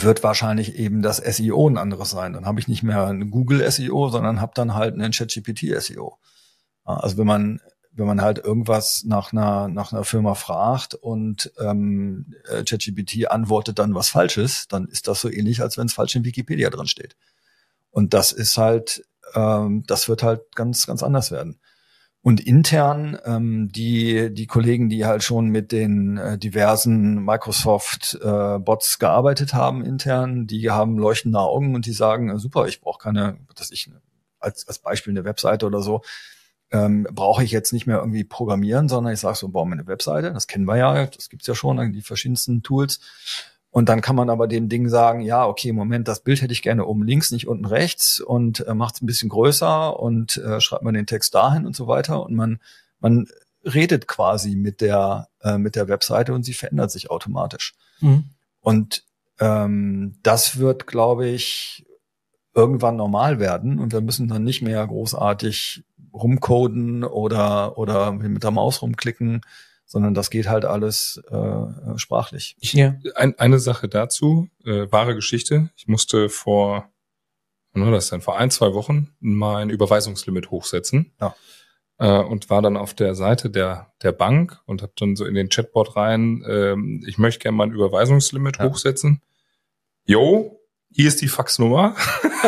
wird 0.01 0.23
wahrscheinlich 0.23 0.75
eben 0.75 1.01
das 1.01 1.17
SEO 1.17 1.69
ein 1.69 1.77
anderes 1.77 2.09
sein. 2.09 2.33
Dann 2.33 2.45
habe 2.45 2.59
ich 2.59 2.67
nicht 2.67 2.83
mehr 2.83 3.07
ein 3.07 3.29
Google 3.31 3.69
SEO, 3.69 4.09
sondern 4.09 4.41
habe 4.41 4.51
dann 4.55 4.73
halt 4.75 4.93
einen 4.93 5.11
ChatGPT 5.11 5.81
SEO. 5.81 6.17
Also 6.83 7.17
wenn 7.17 7.27
man 7.27 7.59
wenn 7.97 8.07
man 8.07 8.21
halt 8.21 8.39
irgendwas 8.39 9.05
nach 9.05 9.31
einer 9.31 9.69
nach 9.69 9.93
einer 9.93 10.03
Firma 10.03 10.35
fragt 10.35 10.95
und 10.95 11.53
ähm, 11.59 12.33
äh, 12.49 12.63
ChatGPT 12.63 13.31
antwortet 13.31 13.79
dann 13.79 13.95
was 13.95 14.09
Falsches, 14.09 14.67
dann 14.67 14.85
ist 14.85 15.07
das 15.07 15.21
so 15.21 15.29
ähnlich, 15.29 15.61
als 15.61 15.77
wenn 15.77 15.87
es 15.87 15.93
falsch 15.93 16.15
in 16.15 16.25
Wikipedia 16.25 16.69
drin 16.69 16.87
steht. 16.87 17.15
Und 17.91 18.13
das 18.13 18.33
ist 18.33 18.57
halt, 18.57 19.05
ähm, 19.33 19.85
das 19.87 20.09
wird 20.09 20.23
halt 20.23 20.55
ganz 20.55 20.85
ganz 20.87 21.03
anders 21.03 21.31
werden. 21.31 21.59
Und 22.25 22.39
intern 22.39 23.19
ähm, 23.23 23.71
die 23.71 24.33
die 24.33 24.47
Kollegen, 24.47 24.89
die 24.89 25.05
halt 25.05 25.21
schon 25.21 25.49
mit 25.49 25.71
den 25.71 26.17
äh, 26.17 26.39
diversen 26.39 27.23
Microsoft 27.23 28.17
äh, 28.19 28.97
gearbeitet 28.97 29.53
haben 29.53 29.85
intern, 29.85 30.47
die 30.47 30.71
haben 30.71 30.97
leuchtende 30.97 31.37
Augen 31.37 31.75
und 31.75 31.85
die 31.85 31.91
sagen 31.93 32.31
äh, 32.31 32.39
super, 32.39 32.65
ich 32.65 32.81
brauche 32.81 32.97
keine, 32.97 33.37
dass 33.53 33.69
ich 33.69 33.91
als 34.39 34.67
als 34.67 34.79
Beispiel 34.79 35.13
eine 35.13 35.23
Webseite 35.23 35.67
oder 35.67 35.83
so 35.83 36.01
ähm, 36.71 37.07
brauche 37.11 37.43
ich 37.43 37.51
jetzt 37.51 37.73
nicht 37.73 37.85
mehr 37.85 37.99
irgendwie 37.99 38.23
programmieren, 38.23 38.89
sondern 38.89 39.13
ich 39.13 39.19
sage 39.19 39.37
so, 39.37 39.49
baue 39.49 39.67
mir 39.67 39.73
eine 39.73 39.85
Webseite, 39.85 40.33
das 40.33 40.47
kennen 40.47 40.65
wir 40.65 40.77
ja, 40.77 41.05
das 41.05 41.29
gibt's 41.29 41.45
ja 41.45 41.53
schon, 41.53 41.93
die 41.93 42.01
verschiedensten 42.01 42.63
Tools 42.63 43.01
und 43.75 43.89
dann 43.89 43.99
kann 43.99 44.15
man 44.15 44.29
aber 44.29 44.47
dem 44.47 44.69
Ding 44.69 44.87
sagen, 44.87 45.19
ja, 45.19 45.45
okay, 45.45 45.73
Moment, 45.73 46.07
das 46.07 46.21
Bild 46.21 46.41
hätte 46.41 46.53
ich 46.53 46.61
gerne 46.61 46.85
oben 46.85 47.03
links, 47.03 47.31
nicht 47.31 47.45
unten 47.45 47.65
rechts 47.65 48.21
und 48.21 48.65
äh, 48.65 48.73
macht 48.73 48.95
es 48.95 49.01
ein 49.01 49.05
bisschen 49.05 49.27
größer 49.27 49.99
und 49.99 50.37
äh, 50.37 50.61
schreibt 50.61 50.83
man 50.83 50.93
den 50.93 51.07
Text 51.07 51.35
dahin 51.35 51.65
und 51.65 51.75
so 51.75 51.85
weiter. 51.85 52.23
Und 52.23 52.35
man, 52.35 52.61
man 53.01 53.27
redet 53.65 54.07
quasi 54.07 54.55
mit 54.55 54.79
der, 54.79 55.27
äh, 55.41 55.57
mit 55.57 55.75
der 55.75 55.89
Webseite 55.89 56.33
und 56.33 56.43
sie 56.43 56.53
verändert 56.53 56.89
sich 56.89 57.11
automatisch. 57.11 57.73
Mhm. 57.99 58.29
Und 58.61 59.03
ähm, 59.41 60.19
das 60.23 60.57
wird, 60.57 60.87
glaube 60.87 61.27
ich, 61.27 61.85
irgendwann 62.53 62.95
normal 62.95 63.41
werden 63.41 63.79
und 63.79 63.91
wir 63.91 63.99
müssen 63.99 64.29
dann 64.29 64.45
nicht 64.45 64.61
mehr 64.61 64.87
großartig 64.87 65.83
rumcoden 66.13 67.03
oder, 67.03 67.77
oder 67.77 68.13
mit 68.13 68.41
der 68.41 68.51
Maus 68.51 68.81
rumklicken, 68.81 69.41
sondern 69.85 70.13
das 70.13 70.29
geht 70.29 70.49
halt 70.49 70.65
alles 70.65 71.21
äh, 71.29 71.97
sprachlich. 71.97 72.55
Ja. 72.59 72.95
Ein, 73.15 73.37
eine 73.37 73.59
Sache 73.59 73.87
dazu, 73.87 74.49
äh, 74.65 74.91
wahre 74.91 75.15
Geschichte. 75.15 75.69
Ich 75.75 75.87
musste 75.87 76.29
vor, 76.29 76.89
wann 77.73 77.85
war 77.85 77.91
das 77.91 78.09
denn, 78.09 78.21
vor 78.21 78.37
ein, 78.37 78.51
zwei 78.51 78.73
Wochen 78.73 79.15
mein 79.19 79.69
Überweisungslimit 79.69 80.51
hochsetzen. 80.51 81.13
Ja. 81.21 81.35
Äh, 81.97 82.23
und 82.23 82.49
war 82.49 82.61
dann 82.61 82.77
auf 82.77 82.93
der 82.93 83.15
Seite 83.15 83.49
der, 83.49 83.93
der 84.01 84.11
Bank 84.11 84.59
und 84.65 84.81
habe 84.81 84.93
dann 84.97 85.15
so 85.15 85.25
in 85.25 85.35
den 85.35 85.49
Chatbot 85.49 85.95
rein, 85.95 86.43
ähm, 86.47 87.03
ich 87.07 87.17
möchte 87.17 87.39
gerne 87.39 87.55
mein 87.55 87.71
Überweisungslimit 87.71 88.57
ja. 88.57 88.65
hochsetzen. 88.65 89.21
Jo, 90.03 90.59
hier 90.91 91.07
ist 91.07 91.21
die 91.21 91.27
Faxnummer 91.27 91.95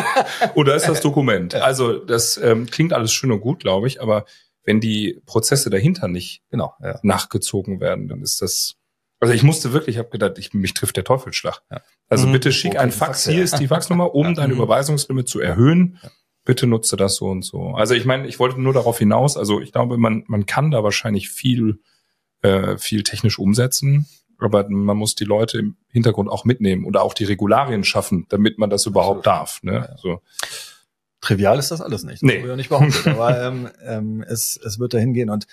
oder 0.54 0.74
ist 0.74 0.88
das 0.88 1.00
Dokument? 1.00 1.54
Also 1.54 1.98
das 1.98 2.36
ähm, 2.36 2.66
klingt 2.66 2.92
alles 2.92 3.12
schön 3.12 3.32
und 3.32 3.40
gut, 3.40 3.60
glaube 3.60 3.86
ich, 3.86 4.02
aber 4.02 4.26
wenn 4.68 4.80
die 4.82 5.18
Prozesse 5.24 5.70
dahinter 5.70 6.08
nicht 6.08 6.42
genau, 6.50 6.74
ja. 6.82 7.00
nachgezogen 7.02 7.80
werden, 7.80 8.06
dann 8.06 8.20
ist 8.20 8.42
das 8.42 8.74
Also 9.18 9.32
ich 9.32 9.42
musste 9.42 9.72
wirklich, 9.72 9.96
ich 9.96 9.98
habe 9.98 10.10
gedacht, 10.10 10.36
ich, 10.36 10.52
mich 10.52 10.74
trifft 10.74 10.98
der 10.98 11.04
Teufelsschlag. 11.04 11.62
Ja. 11.70 11.80
Also 12.10 12.26
mhm. 12.26 12.32
bitte 12.32 12.52
schick 12.52 12.78
ein 12.78 12.92
Fax, 12.92 13.26
hier 13.26 13.42
ist 13.42 13.58
die 13.58 13.66
Faxnummer, 13.74 14.14
um 14.14 14.34
dein 14.34 14.50
mhm. 14.50 14.56
Überweisungslimit 14.56 15.26
zu 15.26 15.40
erhöhen. 15.40 15.98
Bitte 16.44 16.66
nutze 16.66 16.96
das 16.96 17.16
so 17.16 17.28
und 17.28 17.46
so. 17.46 17.70
Also 17.70 17.94
ich 17.94 18.04
meine, 18.04 18.28
ich 18.28 18.38
wollte 18.38 18.60
nur 18.60 18.74
darauf 18.74 18.98
hinaus, 18.98 19.38
also 19.38 19.58
ich 19.58 19.72
glaube, 19.72 19.96
man, 19.96 20.24
man 20.26 20.44
kann 20.44 20.70
da 20.70 20.84
wahrscheinlich 20.84 21.30
viel, 21.30 21.80
äh, 22.42 22.76
viel 22.76 23.04
technisch 23.04 23.38
umsetzen, 23.38 24.06
aber 24.38 24.68
man 24.68 24.98
muss 24.98 25.14
die 25.14 25.24
Leute 25.24 25.60
im 25.60 25.76
Hintergrund 25.88 26.28
auch 26.28 26.44
mitnehmen 26.44 26.84
oder 26.84 27.04
auch 27.04 27.14
die 27.14 27.24
Regularien 27.24 27.84
schaffen, 27.84 28.26
damit 28.28 28.58
man 28.58 28.68
das 28.68 28.84
überhaupt 28.84 29.24
darf. 29.24 29.62
Ne? 29.62 29.96
So. 29.96 30.20
Trivial 31.20 31.58
ist 31.58 31.70
das 31.70 31.80
alles 31.80 32.04
nicht. 32.04 32.22
Das 32.22 32.28
nee. 32.28 32.36
Ich 32.36 32.56
nicht 32.56 32.68
behauptet. 32.68 33.06
aber 33.06 33.40
ähm, 33.42 33.68
ähm, 33.84 34.24
es, 34.26 34.58
es 34.64 34.78
wird 34.78 34.94
dahin 34.94 35.14
gehen 35.14 35.30
und 35.30 35.46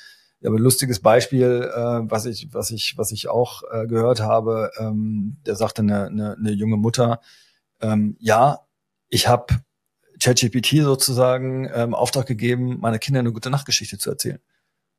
aber 0.44 0.60
lustiges 0.60 1.00
Beispiel, 1.00 1.72
äh, 1.74 2.02
was 2.10 2.26
ich, 2.26 2.54
was 2.54 2.70
ich, 2.70 2.98
was 2.98 3.12
ich 3.12 3.30
auch 3.30 3.64
äh, 3.72 3.88
gehört 3.88 4.20
habe, 4.20 4.72
ähm, 4.78 5.38
der 5.46 5.56
sagte 5.56 5.82
eine, 5.82 6.06
eine, 6.06 6.36
eine 6.38 6.52
junge 6.52 6.78
Mutter, 6.78 7.20
ähm, 7.82 8.16
ja, 8.20 8.60
ich 9.10 9.28
habe 9.28 9.56
ChatGPT 10.20 10.84
sozusagen 10.84 11.70
ähm, 11.74 11.94
Auftrag 11.94 12.26
gegeben, 12.26 12.78
meine 12.80 13.00
Kinder 13.00 13.20
eine 13.20 13.34
gute 13.34 13.50
Nachtgeschichte 13.50 13.98
zu 13.98 14.10
erzählen. 14.10 14.40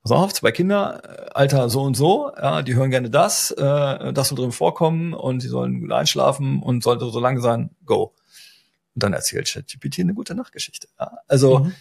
Pass 0.02 0.12
auf, 0.12 0.32
zwei 0.34 0.52
Kinder, 0.52 1.02
äh, 1.04 1.30
Alter 1.34 1.68
so 1.68 1.82
und 1.82 1.96
so, 1.96 2.32
ja, 2.36 2.62
die 2.62 2.74
hören 2.74 2.90
gerne 2.90 3.10
das, 3.10 3.50
äh, 3.52 4.12
das 4.12 4.28
soll 4.28 4.38
drin 4.38 4.52
vorkommen 4.52 5.14
und 5.14 5.40
sie 5.40 5.48
sollen 5.48 5.80
gut 5.80 5.92
einschlafen 5.92 6.62
und 6.62 6.82
sollte 6.82 7.08
so 7.10 7.20
lange 7.20 7.40
sein, 7.40 7.70
go. 7.84 8.14
Und 8.96 9.02
dann 9.02 9.12
erzählt 9.12 9.46
ChatGPT 9.46 10.00
eine 10.00 10.14
gute 10.14 10.34
Nachtgeschichte. 10.34 10.88
Ja? 10.98 11.18
Also 11.28 11.60
mhm. 11.60 11.74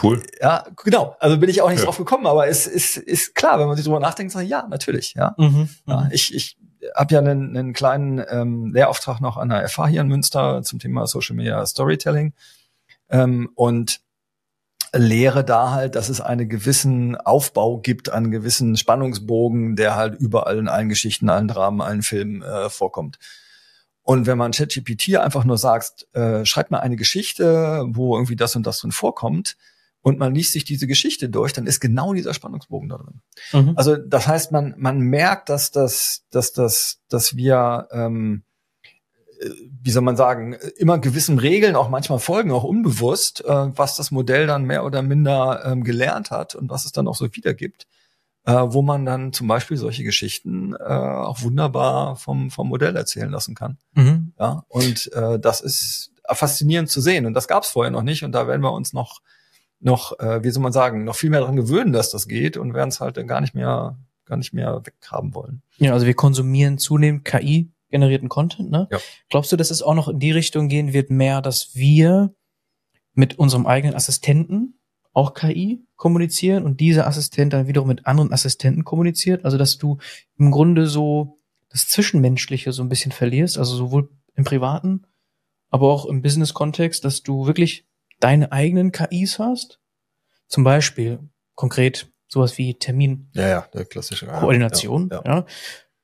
Cool. 0.00 0.22
Ja, 0.40 0.64
genau. 0.84 1.16
Also 1.18 1.38
bin 1.38 1.50
ich 1.50 1.60
auch 1.60 1.68
nicht 1.68 1.80
ja. 1.80 1.86
drauf 1.86 1.98
gekommen, 1.98 2.26
aber 2.28 2.46
es 2.46 2.68
ist, 2.68 2.96
ist 2.96 3.34
klar, 3.34 3.58
wenn 3.58 3.66
man 3.66 3.74
sich 3.74 3.84
drüber 3.84 3.98
nachdenkt, 3.98 4.32
sagt, 4.32 4.46
ja, 4.46 4.64
natürlich, 4.68 5.14
ja. 5.14 5.34
Mhm, 5.36 5.68
ja 5.86 6.02
mhm. 6.02 6.08
ich 6.12 6.32
ich 6.32 6.56
habe 6.94 7.14
ja 7.14 7.20
einen, 7.20 7.56
einen 7.56 7.72
kleinen 7.72 8.24
ähm, 8.28 8.72
Lehrauftrag 8.72 9.20
noch 9.20 9.36
an 9.36 9.48
der 9.48 9.68
FH 9.68 9.88
hier 9.88 10.00
in 10.00 10.06
Münster 10.06 10.62
zum 10.62 10.78
Thema 10.78 11.08
Social 11.08 11.34
Media 11.34 11.66
Storytelling 11.66 12.32
ähm, 13.10 13.50
und 13.56 14.00
lehre 14.94 15.44
da 15.44 15.70
halt, 15.70 15.94
dass 15.94 16.08
es 16.08 16.20
einen 16.20 16.48
gewissen 16.48 17.16
Aufbau 17.16 17.78
gibt, 17.78 18.10
einen 18.10 18.30
gewissen 18.30 18.76
Spannungsbogen, 18.76 19.74
der 19.74 19.96
halt 19.96 20.20
überall 20.20 20.58
in 20.58 20.68
allen 20.68 20.88
Geschichten, 20.88 21.30
allen 21.30 21.48
Dramen, 21.48 21.80
allen 21.80 22.02
Filmen 22.02 22.42
äh, 22.42 22.68
vorkommt. 22.68 23.18
Und 24.02 24.26
wenn 24.26 24.38
man 24.38 24.52
ChatGPT 24.52 25.16
einfach 25.16 25.44
nur 25.44 25.58
sagt, 25.58 26.08
äh, 26.12 26.44
schreib 26.44 26.70
mal 26.70 26.80
eine 26.80 26.96
Geschichte, 26.96 27.84
wo 27.88 28.16
irgendwie 28.16 28.36
das 28.36 28.56
und 28.56 28.66
das 28.66 28.80
drin 28.80 28.92
vorkommt, 28.92 29.56
und 30.02 30.18
man 30.18 30.34
liest 30.34 30.52
sich 30.52 30.64
diese 30.64 30.86
Geschichte 30.88 31.28
durch, 31.28 31.52
dann 31.52 31.66
ist 31.66 31.80
genau 31.80 32.12
dieser 32.12 32.34
Spannungsbogen 32.34 32.88
da 32.88 32.98
drin. 32.98 33.22
Mhm. 33.52 33.72
Also 33.76 33.96
das 33.96 34.26
heißt, 34.26 34.52
man 34.52 34.74
man 34.76 34.98
merkt, 34.98 35.48
dass 35.48 35.70
das 35.70 36.24
dass 36.30 36.52
das 36.52 37.00
dass 37.08 37.36
wir 37.36 37.86
ähm, 37.92 38.42
äh, 39.40 39.48
wie 39.80 39.90
soll 39.90 40.02
man 40.02 40.16
sagen, 40.16 40.54
immer 40.76 40.98
gewissen 40.98 41.38
Regeln 41.38 41.76
auch 41.76 41.88
manchmal 41.88 42.18
folgen, 42.18 42.50
auch 42.50 42.64
unbewusst, 42.64 43.44
äh, 43.44 43.48
was 43.48 43.96
das 43.96 44.10
Modell 44.10 44.46
dann 44.48 44.64
mehr 44.64 44.84
oder 44.84 45.02
minder 45.02 45.62
ähm, 45.64 45.84
gelernt 45.84 46.32
hat 46.32 46.56
und 46.56 46.68
was 46.68 46.84
es 46.84 46.92
dann 46.92 47.06
auch 47.06 47.16
so 47.16 47.28
wiedergibt, 47.34 47.86
äh, 48.44 48.52
wo 48.52 48.82
man 48.82 49.04
dann 49.04 49.32
zum 49.32 49.46
Beispiel 49.46 49.76
solche 49.76 50.04
Geschichten 50.04 50.74
äh, 50.74 50.82
auch 50.82 51.42
wunderbar 51.42 52.16
vom, 52.16 52.50
vom 52.50 52.68
Modell 52.68 52.96
erzählen 52.96 53.30
lassen 53.30 53.54
kann. 53.54 53.78
Mhm. 53.94 54.32
Ja, 54.38 54.64
und 54.68 55.12
äh, 55.12 55.38
das 55.38 55.60
ist 55.60 56.12
faszinierend 56.26 56.88
zu 56.88 57.00
sehen 57.00 57.26
und 57.26 57.34
das 57.34 57.48
gab 57.48 57.64
es 57.64 57.70
vorher 57.70 57.90
noch 57.90 58.02
nicht 58.02 58.24
und 58.24 58.32
da 58.32 58.46
werden 58.46 58.62
wir 58.62 58.72
uns 58.72 58.92
noch 58.92 59.20
noch, 59.82 60.18
äh, 60.20 60.42
wie 60.44 60.50
soll 60.50 60.62
man 60.62 60.72
sagen, 60.72 61.04
noch 61.04 61.16
viel 61.16 61.30
mehr 61.30 61.40
daran 61.40 61.56
gewöhnen, 61.56 61.92
dass 61.92 62.10
das 62.10 62.28
geht 62.28 62.56
und 62.56 62.72
werden 62.72 62.90
es 62.90 63.00
halt 63.00 63.16
dann 63.16 63.26
gar 63.26 63.40
nicht 63.40 63.54
mehr, 63.54 63.98
gar 64.24 64.36
nicht 64.36 64.52
mehr 64.52 64.80
weghaben 64.84 65.34
wollen. 65.34 65.62
Ja, 65.76 65.92
also 65.92 66.06
wir 66.06 66.14
konsumieren 66.14 66.78
zunehmend 66.78 67.24
KI 67.24 67.72
generierten 67.90 68.28
Content, 68.28 68.70
ne? 68.70 68.88
Ja. 68.90 68.98
Glaubst 69.28 69.52
du, 69.52 69.56
dass 69.56 69.70
es 69.70 69.82
auch 69.82 69.94
noch 69.94 70.08
in 70.08 70.18
die 70.18 70.30
Richtung 70.30 70.68
gehen 70.68 70.92
wird, 70.92 71.10
mehr, 71.10 71.42
dass 71.42 71.74
wir 71.74 72.34
mit 73.12 73.38
unserem 73.38 73.66
eigenen 73.66 73.94
Assistenten 73.94 74.78
auch 75.12 75.34
KI 75.34 75.84
kommunizieren 76.02 76.64
und 76.64 76.80
dieser 76.80 77.06
Assistent 77.06 77.52
dann 77.52 77.68
wiederum 77.68 77.86
mit 77.86 78.06
anderen 78.06 78.32
Assistenten 78.32 78.82
kommuniziert? 78.82 79.44
Also, 79.44 79.56
dass 79.56 79.78
du 79.78 79.98
im 80.36 80.50
Grunde 80.50 80.88
so 80.88 81.38
das 81.68 81.86
Zwischenmenschliche 81.86 82.72
so 82.72 82.82
ein 82.82 82.88
bisschen 82.88 83.12
verlierst, 83.12 83.56
also 83.56 83.76
sowohl 83.76 84.10
im 84.34 84.42
privaten, 84.42 85.06
aber 85.70 85.92
auch 85.92 86.06
im 86.06 86.20
Business-Kontext, 86.20 87.04
dass 87.04 87.22
du 87.22 87.46
wirklich 87.46 87.86
deine 88.18 88.50
eigenen 88.50 88.90
KIs 88.90 89.38
hast. 89.38 89.78
Zum 90.48 90.64
Beispiel 90.64 91.20
konkret 91.54 92.10
sowas 92.26 92.58
wie 92.58 92.74
Termin. 92.74 93.30
Ja, 93.34 93.46
ja, 93.46 93.60
der 93.72 93.84
klassische. 93.84 94.26
Koordination. 94.26 95.08
Ja, 95.08 95.22
ja. 95.24 95.36
ja. 95.36 95.46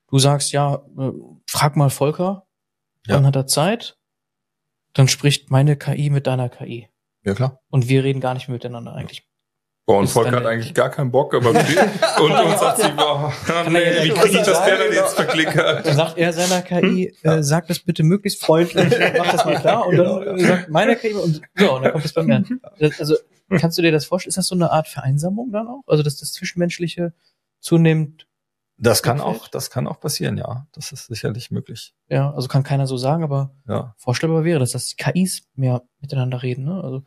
Du 0.07 0.17
sagst 0.17 0.53
ja, 0.53 0.75
äh, 0.97 1.11
frag 1.45 1.75
mal 1.75 1.89
Volker, 1.89 2.47
ja. 3.05 3.15
dann 3.15 3.25
hat 3.25 3.35
er 3.35 3.47
Zeit. 3.47 3.97
Dann 4.93 5.09
spricht 5.09 5.51
meine 5.51 5.75
KI 5.75 6.09
mit 6.09 6.25
deiner 6.25 6.47
KI. 6.47 6.87
Ja, 7.25 7.33
klar. 7.33 7.59
Und 7.69 7.89
wir 7.89 8.05
reden 8.05 8.21
gar 8.21 8.33
nicht 8.33 8.47
mehr 8.47 8.55
miteinander 8.55 8.93
eigentlich. 8.93 9.28
Boah, 9.89 9.97
und 9.97 10.07
Volker 10.07 10.33
hat 10.33 10.45
eigentlich 10.45 10.75
gar 10.75 10.91
keinen 10.91 11.09
Bock, 11.09 11.33
aber 11.33 11.49
und 11.49 11.57
uns 12.31 12.59
sagt 12.59 12.79
sie, 12.79 12.91
boah, 12.91 13.33
nee, 13.69 14.03
wie 14.03 14.09
kriege 14.09 14.37
ich 14.37 14.45
das 14.45 14.63
denn 14.63 14.93
jetzt 14.93 15.15
verklickert? 15.15 15.83
Dann 15.83 15.95
sagt 15.95 16.15
er 16.15 16.31
seiner 16.31 16.61
KI, 16.61 17.11
äh, 17.23 17.41
sag 17.41 17.65
das 17.65 17.79
bitte 17.79 18.03
möglichst 18.03 18.39
freundlich, 18.39 18.87
mach 19.17 19.31
das 19.31 19.45
mal 19.45 19.59
klar. 19.59 19.87
Und 19.87 19.97
dann 19.97 20.35
genau. 20.35 20.37
sagt 20.37 20.69
meine 20.69 20.95
KI, 20.95 21.13
und, 21.13 21.41
so, 21.55 21.75
und 21.75 21.81
dann 21.81 21.91
kommt 21.91 22.05
es 22.05 22.13
bei 22.13 22.21
mir 22.21 22.35
an. 22.35 22.61
Also, 22.99 23.15
kannst 23.49 23.79
du 23.79 23.81
dir 23.81 23.91
das 23.91 24.05
vorstellen? 24.05 24.29
Ist 24.29 24.37
das 24.37 24.45
so 24.45 24.53
eine 24.53 24.69
Art 24.69 24.87
Vereinsamung 24.87 25.51
dann 25.51 25.67
auch? 25.67 25.81
Also, 25.87 26.03
dass 26.03 26.17
das 26.17 26.33
Zwischenmenschliche 26.33 27.13
zunehmend 27.59 28.27
das 28.77 29.01
kann 29.01 29.19
auch, 29.19 29.47
das 29.47 29.71
kann 29.71 29.87
auch 29.87 29.99
passieren, 29.99 30.37
ja. 30.37 30.67
Das 30.71 30.91
ist 30.91 31.07
sicherlich 31.07 31.49
möglich. 31.49 31.95
Ja, 32.09 32.31
also 32.31 32.47
kann 32.47 32.61
keiner 32.61 32.85
so 32.85 32.95
sagen, 32.95 33.23
aber 33.23 33.55
ja. 33.67 33.95
vorstellbar 33.97 34.43
wäre 34.43 34.59
das, 34.59 34.71
dass 34.71 34.87
die 34.87 34.97
KIs 34.97 35.47
mehr 35.55 35.81
miteinander 35.99 36.43
reden, 36.43 36.63
ne? 36.63 36.79
Also 36.83 37.03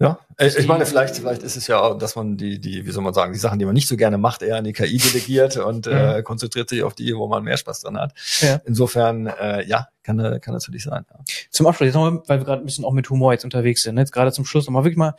ja, 0.00 0.18
ich 0.38 0.66
meine, 0.66 0.86
vielleicht, 0.86 1.16
vielleicht 1.16 1.44
ist 1.44 1.56
es 1.56 1.68
ja 1.68 1.80
auch, 1.80 1.96
dass 1.96 2.16
man 2.16 2.36
die, 2.36 2.60
die, 2.60 2.84
wie 2.84 2.90
soll 2.90 3.04
man 3.04 3.14
sagen, 3.14 3.32
die 3.32 3.38
Sachen, 3.38 3.60
die 3.60 3.64
man 3.64 3.74
nicht 3.74 3.86
so 3.86 3.96
gerne 3.96 4.18
macht, 4.18 4.42
eher 4.42 4.56
an 4.56 4.64
die 4.64 4.72
KI 4.72 4.98
delegiert 4.98 5.56
und 5.56 5.86
ja. 5.86 6.16
äh, 6.16 6.22
konzentriert 6.24 6.68
sich 6.68 6.82
auf 6.82 6.94
die, 6.94 7.14
wo 7.14 7.28
man 7.28 7.44
mehr 7.44 7.56
Spaß 7.56 7.82
dran 7.82 7.96
hat. 7.98 8.12
Ja. 8.40 8.60
Insofern, 8.64 9.28
äh, 9.28 9.64
ja, 9.66 9.88
kann, 10.02 10.18
kann 10.40 10.54
natürlich 10.54 10.82
sein. 10.82 11.06
Ja. 11.08 11.20
Zum 11.50 11.68
Abschluss, 11.68 11.86
jetzt 11.86 11.94
nochmal, 11.94 12.22
weil 12.26 12.40
wir 12.40 12.44
gerade 12.44 12.62
ein 12.62 12.66
bisschen 12.66 12.84
auch 12.84 12.92
mit 12.92 13.08
Humor 13.08 13.32
jetzt 13.32 13.44
unterwegs 13.44 13.82
sind, 13.82 13.94
ne? 13.94 14.00
jetzt 14.00 14.10
gerade 14.10 14.32
zum 14.32 14.44
Schluss 14.44 14.66
nochmal 14.66 14.82
wirklich 14.82 14.98
mal 14.98 15.14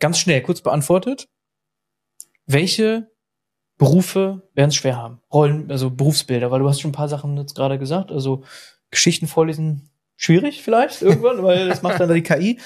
ganz 0.00 0.18
schnell 0.18 0.42
kurz 0.42 0.60
beantwortet. 0.60 1.28
Welche 2.46 3.10
Berufe 3.78 4.42
werden 4.52 4.68
es 4.68 4.76
schwer 4.76 4.98
haben? 4.98 5.22
Rollen, 5.32 5.70
also 5.70 5.90
Berufsbilder, 5.90 6.50
weil 6.50 6.60
du 6.60 6.68
hast 6.68 6.80
schon 6.80 6.90
ein 6.90 6.94
paar 6.94 7.08
Sachen 7.08 7.38
jetzt 7.38 7.54
gerade 7.54 7.78
gesagt, 7.78 8.12
also 8.12 8.44
Geschichten 8.90 9.26
vorlesen, 9.26 9.90
schwierig 10.16 10.62
vielleicht 10.62 11.00
irgendwann, 11.00 11.42
weil 11.42 11.68
das 11.68 11.80
macht 11.80 12.00
dann 12.00 12.12
die 12.12 12.22
KI. 12.22 12.60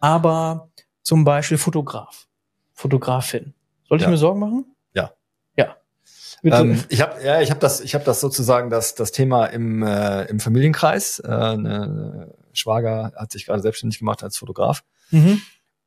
Aber 0.00 0.70
zum 1.02 1.24
Beispiel 1.24 1.58
Fotograf, 1.58 2.28
Fotografin. 2.72 3.54
Sollte 3.88 4.04
ja. 4.04 4.08
ich 4.08 4.12
mir 4.12 4.18
Sorgen 4.18 4.40
machen? 4.40 4.66
Ja. 4.94 5.12
Ja. 5.56 5.76
Ähm, 6.60 6.84
ich 6.88 7.00
habe 7.00 7.22
ja, 7.24 7.40
ich 7.40 7.50
habe 7.50 7.60
das, 7.60 7.80
ich 7.80 7.94
habe 7.94 8.04
das 8.04 8.20
sozusagen 8.20 8.70
das 8.70 8.94
das 8.94 9.12
Thema 9.12 9.46
im 9.46 9.82
äh, 9.82 10.24
im 10.24 10.40
Familienkreis. 10.40 11.20
Äh, 11.20 11.28
eine 11.28 12.34
Schwager 12.52 13.12
hat 13.16 13.32
sich 13.32 13.46
gerade 13.46 13.62
selbstständig 13.62 13.98
gemacht 13.98 14.22
als 14.22 14.36
Fotograf. 14.36 14.84
Mhm. 15.10 15.40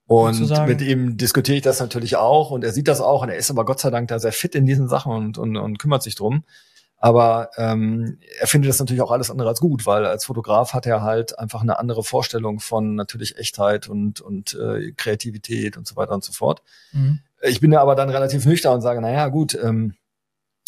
Und 0.07 0.67
mit 0.67 0.81
ihm 0.81 1.15
diskutiere 1.15 1.55
ich 1.55 1.63
das 1.63 1.79
natürlich 1.79 2.17
auch 2.17 2.51
und 2.51 2.65
er 2.65 2.73
sieht 2.73 2.89
das 2.89 2.99
auch 2.99 3.21
und 3.21 3.29
er 3.29 3.37
ist 3.37 3.49
aber 3.49 3.63
Gott 3.63 3.79
sei 3.79 3.91
Dank 3.91 4.09
da 4.09 4.19
sehr 4.19 4.33
fit 4.33 4.55
in 4.55 4.65
diesen 4.65 4.89
Sachen 4.89 5.13
und, 5.13 5.37
und, 5.37 5.55
und 5.55 5.79
kümmert 5.79 6.03
sich 6.03 6.15
drum. 6.15 6.43
Aber 7.03 7.49
ähm, 7.57 8.19
er 8.39 8.45
findet 8.45 8.69
das 8.69 8.79
natürlich 8.79 9.01
auch 9.01 9.09
alles 9.09 9.31
andere 9.31 9.49
als 9.49 9.59
gut, 9.59 9.87
weil 9.87 10.05
als 10.05 10.25
Fotograf 10.25 10.73
hat 10.73 10.85
er 10.85 11.01
halt 11.01 11.37
einfach 11.39 11.61
eine 11.61 11.79
andere 11.79 12.03
Vorstellung 12.03 12.59
von 12.59 12.93
natürlich 12.93 13.39
Echtheit 13.39 13.89
und, 13.89 14.21
und 14.21 14.53
äh, 14.53 14.91
Kreativität 14.91 15.77
und 15.77 15.87
so 15.87 15.95
weiter 15.95 16.13
und 16.13 16.23
so 16.23 16.31
fort. 16.31 16.61
Mhm. 16.91 17.19
Ich 17.41 17.59
bin 17.59 17.71
ja 17.71 17.81
aber 17.81 17.95
dann 17.95 18.11
relativ 18.11 18.45
nüchtern 18.45 18.75
und 18.75 18.81
sage, 18.81 19.01
naja, 19.01 19.29
gut, 19.29 19.57
ähm, 19.63 19.95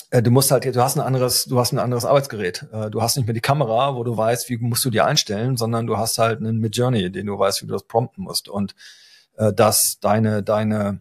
äh, 0.10 0.24
du 0.24 0.32
musst 0.32 0.50
halt, 0.50 0.66
du 0.66 0.82
hast 0.82 0.96
ein 0.96 1.02
anderes, 1.02 1.46
du 1.46 1.60
hast 1.60 1.72
ein 1.72 1.78
anderes 1.78 2.04
Arbeitsgerät. 2.04 2.66
Äh, 2.74 2.90
du 2.90 3.04
hast 3.04 3.16
nicht 3.16 3.28
mehr 3.28 3.36
die 3.36 3.40
Kamera, 3.40 3.96
wo 3.96 4.04
du 4.04 4.18
weißt, 4.18 4.50
wie 4.50 4.58
musst 4.58 4.84
du 4.86 4.90
die 4.90 5.02
einstellen, 5.02 5.56
sondern 5.56 5.86
du 5.86 5.98
hast 5.98 6.18
halt 6.18 6.40
einen 6.40 6.58
Midjourney, 6.58 7.12
den 7.12 7.28
du 7.28 7.38
weißt, 7.38 7.62
wie 7.62 7.68
du 7.68 7.74
das 7.74 7.84
prompten 7.84 8.24
musst 8.24 8.50
und 8.50 8.74
äh, 9.38 9.54
dass 9.54 10.00
deine, 10.00 10.42
deine 10.42 11.00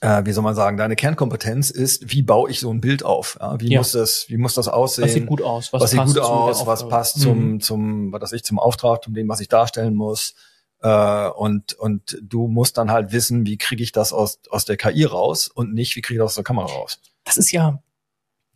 äh, 0.00 0.24
wie 0.24 0.32
soll 0.32 0.44
man 0.44 0.54
sagen, 0.54 0.76
deine 0.76 0.96
Kernkompetenz 0.96 1.70
ist, 1.70 2.12
wie 2.12 2.22
baue 2.22 2.50
ich 2.50 2.60
so 2.60 2.70
ein 2.72 2.80
Bild 2.80 3.04
auf? 3.04 3.36
Ja? 3.40 3.60
Wie 3.60 3.70
ja. 3.70 3.80
muss 3.80 3.92
das, 3.92 4.28
wie 4.28 4.36
muss 4.36 4.54
das 4.54 4.68
aussehen? 4.68 5.04
Was 5.04 5.12
sieht 5.12 5.26
gut 5.26 5.42
aus? 5.42 5.72
Was, 5.72 5.82
was 5.82 5.90
sieht 5.90 6.04
gut 6.04 6.18
aus? 6.18 6.66
Was 6.66 6.88
passt 6.88 7.20
zum, 7.20 7.52
mhm. 7.52 7.60
zum, 7.60 8.12
was 8.12 8.32
ich, 8.32 8.44
zum 8.44 8.58
Auftrag, 8.58 9.02
zum 9.02 9.14
dem, 9.14 9.28
was 9.28 9.40
ich 9.40 9.48
darstellen 9.48 9.94
muss? 9.94 10.34
Äh, 10.80 11.28
und 11.30 11.74
und 11.74 12.18
du 12.22 12.46
musst 12.46 12.78
dann 12.78 12.92
halt 12.92 13.10
wissen, 13.10 13.46
wie 13.46 13.58
kriege 13.58 13.82
ich 13.82 13.90
das 13.90 14.12
aus 14.12 14.38
aus 14.50 14.64
der 14.64 14.76
KI 14.76 15.04
raus 15.04 15.48
und 15.48 15.74
nicht, 15.74 15.96
wie 15.96 16.00
kriege 16.00 16.18
ich 16.18 16.22
das 16.22 16.32
aus 16.32 16.34
der 16.36 16.44
Kamera 16.44 16.66
raus? 16.66 17.00
Das 17.24 17.36
ist 17.36 17.50
ja 17.50 17.82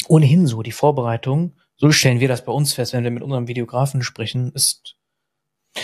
ohnehin 0.08 0.46
so 0.46 0.62
die 0.62 0.72
Vorbereitung. 0.72 1.56
So 1.76 1.90
stellen 1.90 2.20
wir 2.20 2.28
das 2.28 2.44
bei 2.44 2.52
uns 2.52 2.74
fest, 2.74 2.92
wenn 2.92 3.02
wir 3.02 3.10
mit 3.10 3.24
unserem 3.24 3.48
Videografen 3.48 4.02
sprechen, 4.02 4.52
ist 4.52 4.96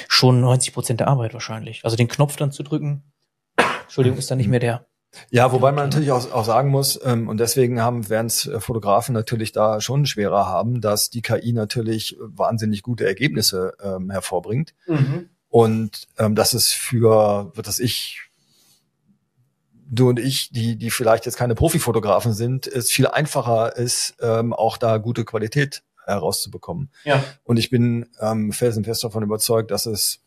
schon 0.07 0.41
90 0.41 0.73
Prozent 0.75 1.01
der 1.01 1.09
Arbeit 1.09 1.35
wahrscheinlich. 1.35 1.85
Also 1.85 1.97
den 1.97 2.09
Knopf 2.09 2.37
dann 2.37 2.53
zu 2.53 2.63
drücken, 2.63 3.03
Entschuldigung, 3.83 4.19
ist 4.19 4.31
dann 4.31 4.39
nicht 4.39 4.49
mehr 4.49 4.61
der 4.61 4.87
Ja, 5.31 5.53
wobei 5.53 5.73
man 5.73 5.87
natürlich 5.89 6.11
auch, 6.11 6.31
auch 6.33 6.45
sagen 6.45 6.71
muss, 6.71 7.01
ähm, 7.03 7.29
und 7.29 7.39
deswegen 7.39 7.81
haben, 7.81 8.09
werden 8.09 8.27
es 8.27 8.47
äh, 8.47 8.61
Fotografen 8.61 9.15
natürlich 9.15 9.53
da 9.53 9.81
schon 9.81 10.07
schwerer 10.07 10.47
haben, 10.47 10.81
dass 10.81 11.11
die 11.11 11.23
KI 11.23 11.53
natürlich 11.53 12.17
wahnsinnig 12.21 12.83
gute 12.83 13.07
Ergebnisse 13.07 13.75
ähm, 13.83 14.11
hervorbringt. 14.11 14.75
Mhm. 14.87 15.31
Und 15.49 16.09
ähm, 16.19 16.35
das 16.35 16.55
ist 16.55 16.73
für, 16.73 17.51
wird 17.55 17.67
das 17.67 17.79
ich, 17.79 18.21
du 19.91 20.11
und 20.11 20.19
ich, 20.19 20.51
die, 20.51 20.77
die 20.77 20.91
vielleicht 20.91 21.25
jetzt 21.25 21.39
keine 21.39 21.55
Profifotografen 21.55 22.35
sind, 22.35 22.67
es 22.67 22.91
viel 22.91 23.07
einfacher 23.07 23.77
ist, 23.77 24.17
ähm, 24.21 24.53
auch 24.53 24.77
da 24.77 24.99
gute 24.99 25.25
Qualität 25.25 25.83
herauszubekommen. 26.05 26.91
Ja. 27.05 27.25
Und 27.45 27.59
ich 27.59 27.71
bin 27.71 28.07
ähm, 28.21 28.53
felsenfest 28.53 29.05
davon 29.05 29.23
überzeugt, 29.23 29.71
dass 29.71 29.87
es 29.87 30.21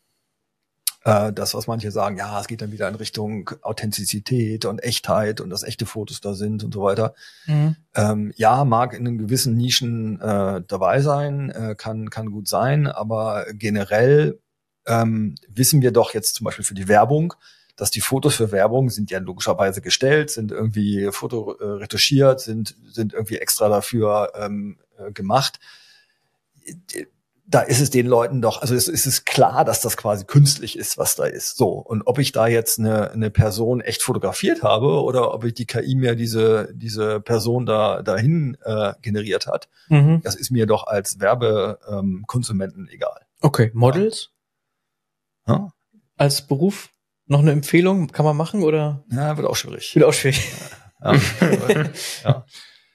äh, 1.04 1.32
das, 1.32 1.54
was 1.54 1.66
manche 1.66 1.90
sagen, 1.90 2.16
ja, 2.16 2.40
es 2.40 2.46
geht 2.46 2.62
dann 2.62 2.72
wieder 2.72 2.88
in 2.88 2.94
Richtung 2.94 3.50
Authentizität 3.62 4.64
und 4.64 4.82
Echtheit 4.82 5.40
und 5.40 5.50
dass 5.50 5.62
echte 5.62 5.86
Fotos 5.86 6.20
da 6.20 6.34
sind 6.34 6.62
und 6.64 6.72
so 6.74 6.82
weiter. 6.82 7.14
Mhm. 7.46 7.76
Ähm, 7.94 8.32
ja, 8.36 8.64
mag 8.64 8.94
in 8.94 9.18
gewissen 9.18 9.56
Nischen 9.56 10.20
äh, 10.20 10.62
dabei 10.66 11.00
sein, 11.00 11.50
äh, 11.50 11.74
kann, 11.76 12.10
kann 12.10 12.30
gut 12.30 12.48
sein, 12.48 12.86
aber 12.86 13.46
generell 13.52 14.38
ähm, 14.86 15.34
wissen 15.48 15.82
wir 15.82 15.92
doch 15.92 16.14
jetzt 16.14 16.36
zum 16.36 16.44
Beispiel 16.44 16.64
für 16.64 16.74
die 16.74 16.88
Werbung, 16.88 17.34
dass 17.76 17.90
die 17.90 18.00
Fotos 18.00 18.36
für 18.36 18.52
Werbung 18.52 18.90
sind 18.90 19.10
ja 19.10 19.18
logischerweise 19.18 19.80
gestellt, 19.80 20.30
sind 20.30 20.52
irgendwie 20.52 21.08
foto 21.10 21.56
äh, 21.58 22.38
sind, 22.38 22.76
sind 22.90 23.12
irgendwie 23.12 23.38
extra 23.38 23.68
dafür 23.68 24.32
ähm, 24.36 24.78
äh, 24.98 25.10
gemacht 25.12 25.58
da 27.52 27.60
ist 27.60 27.80
es 27.80 27.90
den 27.90 28.06
Leuten 28.06 28.40
doch, 28.40 28.62
also 28.62 28.74
es, 28.74 28.88
es 28.88 29.04
ist 29.04 29.26
klar, 29.26 29.64
dass 29.64 29.82
das 29.82 29.98
quasi 29.98 30.24
künstlich 30.24 30.76
ist, 30.78 30.96
was 30.96 31.16
da 31.16 31.24
ist. 31.24 31.58
So. 31.58 31.68
Und 31.72 32.02
ob 32.02 32.18
ich 32.18 32.32
da 32.32 32.46
jetzt 32.46 32.78
eine, 32.78 33.10
eine 33.10 33.30
Person 33.30 33.82
echt 33.82 34.02
fotografiert 34.02 34.62
habe 34.62 35.02
oder 35.02 35.34
ob 35.34 35.44
ich 35.44 35.52
die 35.52 35.66
KI 35.66 35.94
mir 35.94 36.16
diese, 36.16 36.70
diese 36.72 37.20
Person 37.20 37.66
da 37.66 38.02
dahin 38.02 38.56
äh, 38.64 38.94
generiert 39.02 39.46
hat, 39.46 39.68
mhm. 39.88 40.22
das 40.22 40.34
ist 40.34 40.50
mir 40.50 40.66
doch 40.66 40.86
als 40.86 41.20
Werbekonsumenten 41.20 42.88
ähm, 42.88 42.94
egal. 42.94 43.20
Okay, 43.42 43.70
Models? 43.74 44.30
Ja. 45.46 45.72
Als 46.16 46.46
Beruf 46.46 46.88
noch 47.26 47.40
eine 47.40 47.52
Empfehlung? 47.52 48.08
Kann 48.08 48.24
man 48.24 48.36
machen 48.36 48.62
oder? 48.62 49.04
Ja, 49.10 49.36
wird 49.36 49.46
auch 49.46 49.56
schwierig. 49.56 49.94
Wird 49.94 50.06
auch 50.06 50.14
schwierig. 50.14 50.50
Ja. 51.02 51.14
ja. 52.24 52.46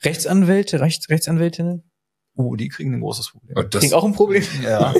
Rechtsanwälte, 0.04 0.80
Rechts, 0.80 1.10
Rechtsanwältinnen? 1.10 1.84
Oh, 2.38 2.56
die 2.56 2.70
kriegen 2.70 2.94
ein 2.94 3.02
großes 3.02 3.32
Problem. 3.32 3.70
Das 3.70 3.82
kriegen 3.82 3.94
auch 3.94 4.06
ein 4.06 4.14
Problem. 4.14 4.44
Ja. 4.64 4.94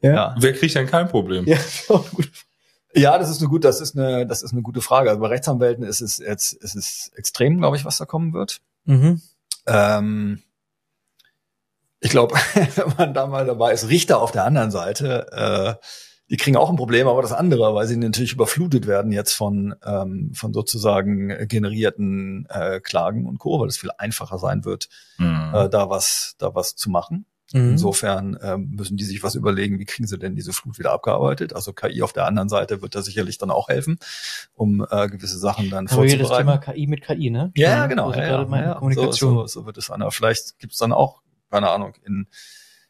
ja. 0.00 0.34
Wer 0.38 0.52
kriegt 0.52 0.74
denn 0.74 0.86
kein 0.86 1.08
Problem? 1.08 1.44
Ja, 1.46 1.58
gut. 2.12 2.30
Ja, 2.94 3.18
das 3.18 3.28
ist 3.28 3.40
eine 3.40 3.48
gut, 3.48 3.64
das 3.64 3.80
ist 3.80 3.98
eine, 3.98 4.26
das 4.26 4.42
ist 4.42 4.52
eine 4.52 4.62
gute 4.62 4.80
Frage. 4.80 5.10
Also 5.10 5.20
bei 5.20 5.28
Rechtsanwälten 5.28 5.84
ist 5.84 6.00
es 6.00 6.18
jetzt, 6.18 6.52
ist 6.52 6.76
es 6.76 7.10
extrem, 7.16 7.58
glaube 7.58 7.76
ich, 7.76 7.84
was 7.84 7.98
da 7.98 8.04
kommen 8.04 8.32
wird. 8.32 8.60
Mhm. 8.84 9.20
Ähm, 9.66 10.42
ich 12.00 12.10
glaube, 12.10 12.34
wenn 12.54 12.94
man 12.96 13.14
da 13.14 13.26
mal 13.26 13.44
dabei 13.44 13.72
ist, 13.72 13.88
Richter 13.88 14.20
auf 14.20 14.30
der 14.32 14.44
anderen 14.44 14.70
Seite, 14.70 15.78
äh, 15.80 15.86
die 16.30 16.36
kriegen 16.36 16.56
auch 16.56 16.68
ein 16.68 16.76
Problem, 16.76 17.08
aber 17.08 17.22
das 17.22 17.32
andere, 17.32 17.74
weil 17.74 17.86
sie 17.86 17.96
natürlich 17.96 18.34
überflutet 18.34 18.86
werden 18.86 19.12
jetzt 19.12 19.32
von, 19.32 19.74
ähm, 19.84 20.32
von 20.34 20.52
sozusagen 20.52 21.48
generierten 21.48 22.46
äh, 22.50 22.80
Klagen 22.80 23.26
und 23.26 23.38
Co., 23.38 23.60
weil 23.60 23.68
es 23.68 23.78
viel 23.78 23.90
einfacher 23.96 24.38
sein 24.38 24.64
wird, 24.64 24.88
mhm. 25.16 25.52
äh, 25.54 25.68
da 25.68 25.88
was, 25.88 26.34
da 26.38 26.54
was 26.54 26.76
zu 26.76 26.90
machen. 26.90 27.24
Mhm. 27.54 27.70
Insofern 27.70 28.34
äh, 28.36 28.58
müssen 28.58 28.98
die 28.98 29.04
sich 29.04 29.22
was 29.22 29.34
überlegen, 29.34 29.78
wie 29.78 29.86
kriegen 29.86 30.06
sie 30.06 30.18
denn 30.18 30.36
diese 30.36 30.52
Flut 30.52 30.78
wieder 30.78 30.92
abgearbeitet. 30.92 31.54
Also 31.54 31.72
KI 31.72 32.02
auf 32.02 32.12
der 32.12 32.26
anderen 32.26 32.50
Seite 32.50 32.82
wird 32.82 32.94
da 32.94 33.00
sicherlich 33.00 33.38
dann 33.38 33.50
auch 33.50 33.68
helfen, 33.68 33.98
um 34.54 34.86
äh, 34.90 35.08
gewisse 35.08 35.38
Sachen 35.38 35.70
dann 35.70 35.86
Aber 35.86 35.96
vorzubereiten. 35.96 36.28
das 36.28 36.38
Thema 36.38 36.58
KI 36.58 36.86
mit 36.86 37.02
KI, 37.02 37.30
ne? 37.30 37.52
Ja, 37.56 37.86
genau. 37.86 38.08
Also 38.08 38.20
ja, 38.20 38.42
ja, 38.42 38.60
ja. 38.60 38.74
Kommunikation. 38.74 39.32
So, 39.32 39.46
so, 39.46 39.60
so 39.60 39.66
wird 39.66 39.78
es 39.78 39.90
an. 39.90 40.04
Vielleicht 40.10 40.58
gibt's 40.58 40.76
dann 40.76 40.92
auch, 40.92 41.22
keine 41.50 41.70
Ahnung, 41.70 41.94
in 42.04 42.26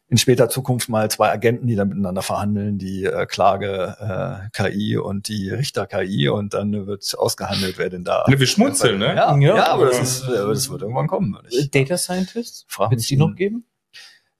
in 0.09 0.17
später 0.17 0.49
Zukunft 0.49 0.89
mal 0.89 1.09
zwei 1.11 1.31
Agenten, 1.31 1.67
die 1.67 1.75
dann 1.75 1.89
miteinander 1.89 2.23
verhandeln, 2.23 2.79
die 2.79 3.05
äh, 3.05 3.27
Klage 3.27 3.95
äh, 3.99 4.49
KI 4.51 4.97
und 4.97 5.27
die 5.27 5.51
Richter 5.51 5.85
KI 5.85 6.29
und 6.29 6.55
dann 6.55 6.87
wird 6.87 7.13
ausgehandelt, 7.17 7.77
wer 7.77 7.89
denn 7.89 8.03
da. 8.03 8.25
Ne, 8.27 8.39
wir 8.39 8.47
schmunzeln, 8.47 8.97
ne? 8.97 9.15
Ja, 9.15 9.37
ja, 9.37 9.55
ja 9.55 9.67
aber 9.67 9.85
das, 9.85 9.99
ist, 9.99 10.23
äh, 10.27 10.31
das 10.31 10.69
wird 10.69 10.81
irgendwann 10.81 11.07
kommen. 11.07 11.37
Ich. 11.49 11.69
Data 11.69 11.97
Scientists? 11.97 12.65
Wird 12.75 12.99
es 12.99 13.05
die 13.05 13.17
noch 13.17 13.35
geben? 13.35 13.65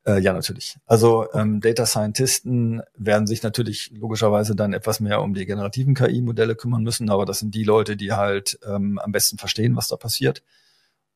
Äh, 0.08 0.20
ja, 0.22 0.34
natürlich. 0.34 0.78
Also 0.88 1.28
ähm, 1.34 1.62
Data 1.62 1.86
Scientisten 1.86 2.82
werden 2.98 3.28
sich 3.28 3.44
natürlich 3.44 3.92
logischerweise 3.94 4.56
dann 4.56 4.74
etwas 4.74 5.00
mehr 5.00 5.22
um 5.22 5.36
die 5.36 5.46
generativen 5.46 5.94
KI-Modelle 5.94 6.56
kümmern 6.56 6.82
müssen, 6.82 7.12
aber 7.12 7.26
das 7.26 7.40
sind 7.40 7.54
die 7.54 7.64
Leute, 7.64 7.96
die 7.96 8.14
halt 8.14 8.58
ähm, 8.66 8.98
am 8.98 9.12
besten 9.12 9.38
verstehen, 9.38 9.76
was 9.76 9.88
da 9.88 9.98
passiert 9.98 10.42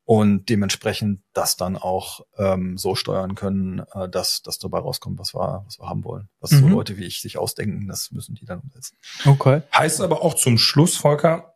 und 0.05 0.49
dementsprechend 0.49 1.21
das 1.33 1.55
dann 1.55 1.77
auch 1.77 2.21
ähm, 2.37 2.77
so 2.77 2.95
steuern 2.95 3.35
können, 3.35 3.83
äh, 3.93 4.09
dass 4.09 4.41
das 4.41 4.59
dabei 4.59 4.79
rauskommt, 4.79 5.17
was 5.17 5.33
wir, 5.33 5.63
was 5.65 5.79
wir 5.79 5.87
haben 5.87 6.03
wollen. 6.03 6.29
Was 6.39 6.51
mhm. 6.51 6.59
so 6.59 6.67
Leute 6.67 6.97
wie 6.97 7.05
ich 7.05 7.21
sich 7.21 7.37
ausdenken, 7.37 7.87
das 7.87 8.11
müssen 8.11 8.35
die 8.35 8.45
dann 8.45 8.59
umsetzen. 8.59 8.97
Okay. 9.25 9.61
Heißt 9.73 10.01
aber 10.01 10.21
auch 10.21 10.33
zum 10.33 10.57
Schluss, 10.57 10.97
Volker, 10.97 11.55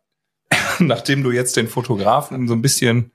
nachdem 0.78 1.22
du 1.22 1.30
jetzt 1.30 1.56
den 1.56 1.68
Fotografen 1.68 2.48
so 2.48 2.54
ein 2.54 2.62
bisschen 2.62 3.12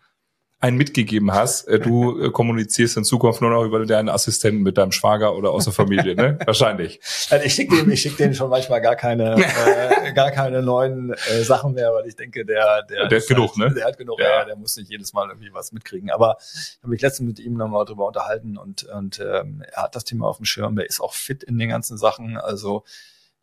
einen 0.63 0.77
mitgegeben 0.77 1.33
hast, 1.33 1.67
äh, 1.67 1.77
du 1.77 2.19
äh, 2.21 2.31
kommunizierst 2.31 2.95
in 2.95 3.03
Zukunft 3.03 3.41
nur 3.41 3.49
noch 3.49 3.63
über 3.65 3.85
deinen 3.85 4.07
Assistenten 4.07 4.63
mit 4.63 4.77
deinem 4.77 4.93
Schwager 4.93 5.35
oder 5.35 5.51
aus 5.51 5.65
der 5.65 5.73
Familie, 5.73 6.15
ne? 6.15 6.39
Wahrscheinlich. 6.45 7.01
Also 7.29 7.45
ich 7.45 7.53
schicke 7.53 7.75
dem, 7.75 7.91
ich 7.91 8.01
schick 8.01 8.15
denen 8.15 8.33
schon 8.33 8.49
manchmal 8.49 8.79
gar 8.79 8.95
keine, 8.95 9.35
äh, 10.05 10.13
gar 10.13 10.31
keine 10.31 10.63
neuen 10.63 11.11
äh, 11.11 11.43
Sachen 11.43 11.73
mehr, 11.73 11.93
weil 11.93 12.07
ich 12.07 12.15
denke, 12.15 12.45
der, 12.45 12.83
der, 12.83 13.09
der 13.09 13.19
hat 13.19 13.27
genug, 13.27 13.57
halt, 13.57 13.71
ne? 13.71 13.75
Der 13.75 13.85
hat 13.85 13.97
genug, 13.97 14.19
ja. 14.19 14.39
ja. 14.39 14.45
der 14.45 14.55
muss 14.55 14.77
nicht 14.77 14.89
jedes 14.89 15.11
Mal 15.11 15.27
irgendwie 15.27 15.53
was 15.53 15.73
mitkriegen. 15.73 16.09
Aber 16.11 16.37
ich 16.39 16.77
habe 16.81 16.91
mich 16.91 17.01
letztens 17.01 17.27
mit 17.27 17.39
ihm 17.39 17.55
nochmal 17.55 17.83
drüber 17.83 18.07
unterhalten 18.07 18.57
und, 18.57 18.83
und 18.83 19.19
ähm, 19.19 19.65
er 19.69 19.83
hat 19.83 19.97
das 19.97 20.05
Thema 20.05 20.27
auf 20.27 20.37
dem 20.37 20.45
Schirm, 20.45 20.77
der 20.77 20.87
ist 20.87 21.01
auch 21.01 21.13
fit 21.13 21.43
in 21.43 21.59
den 21.59 21.67
ganzen 21.67 21.97
Sachen. 21.97 22.37
Also 22.37 22.85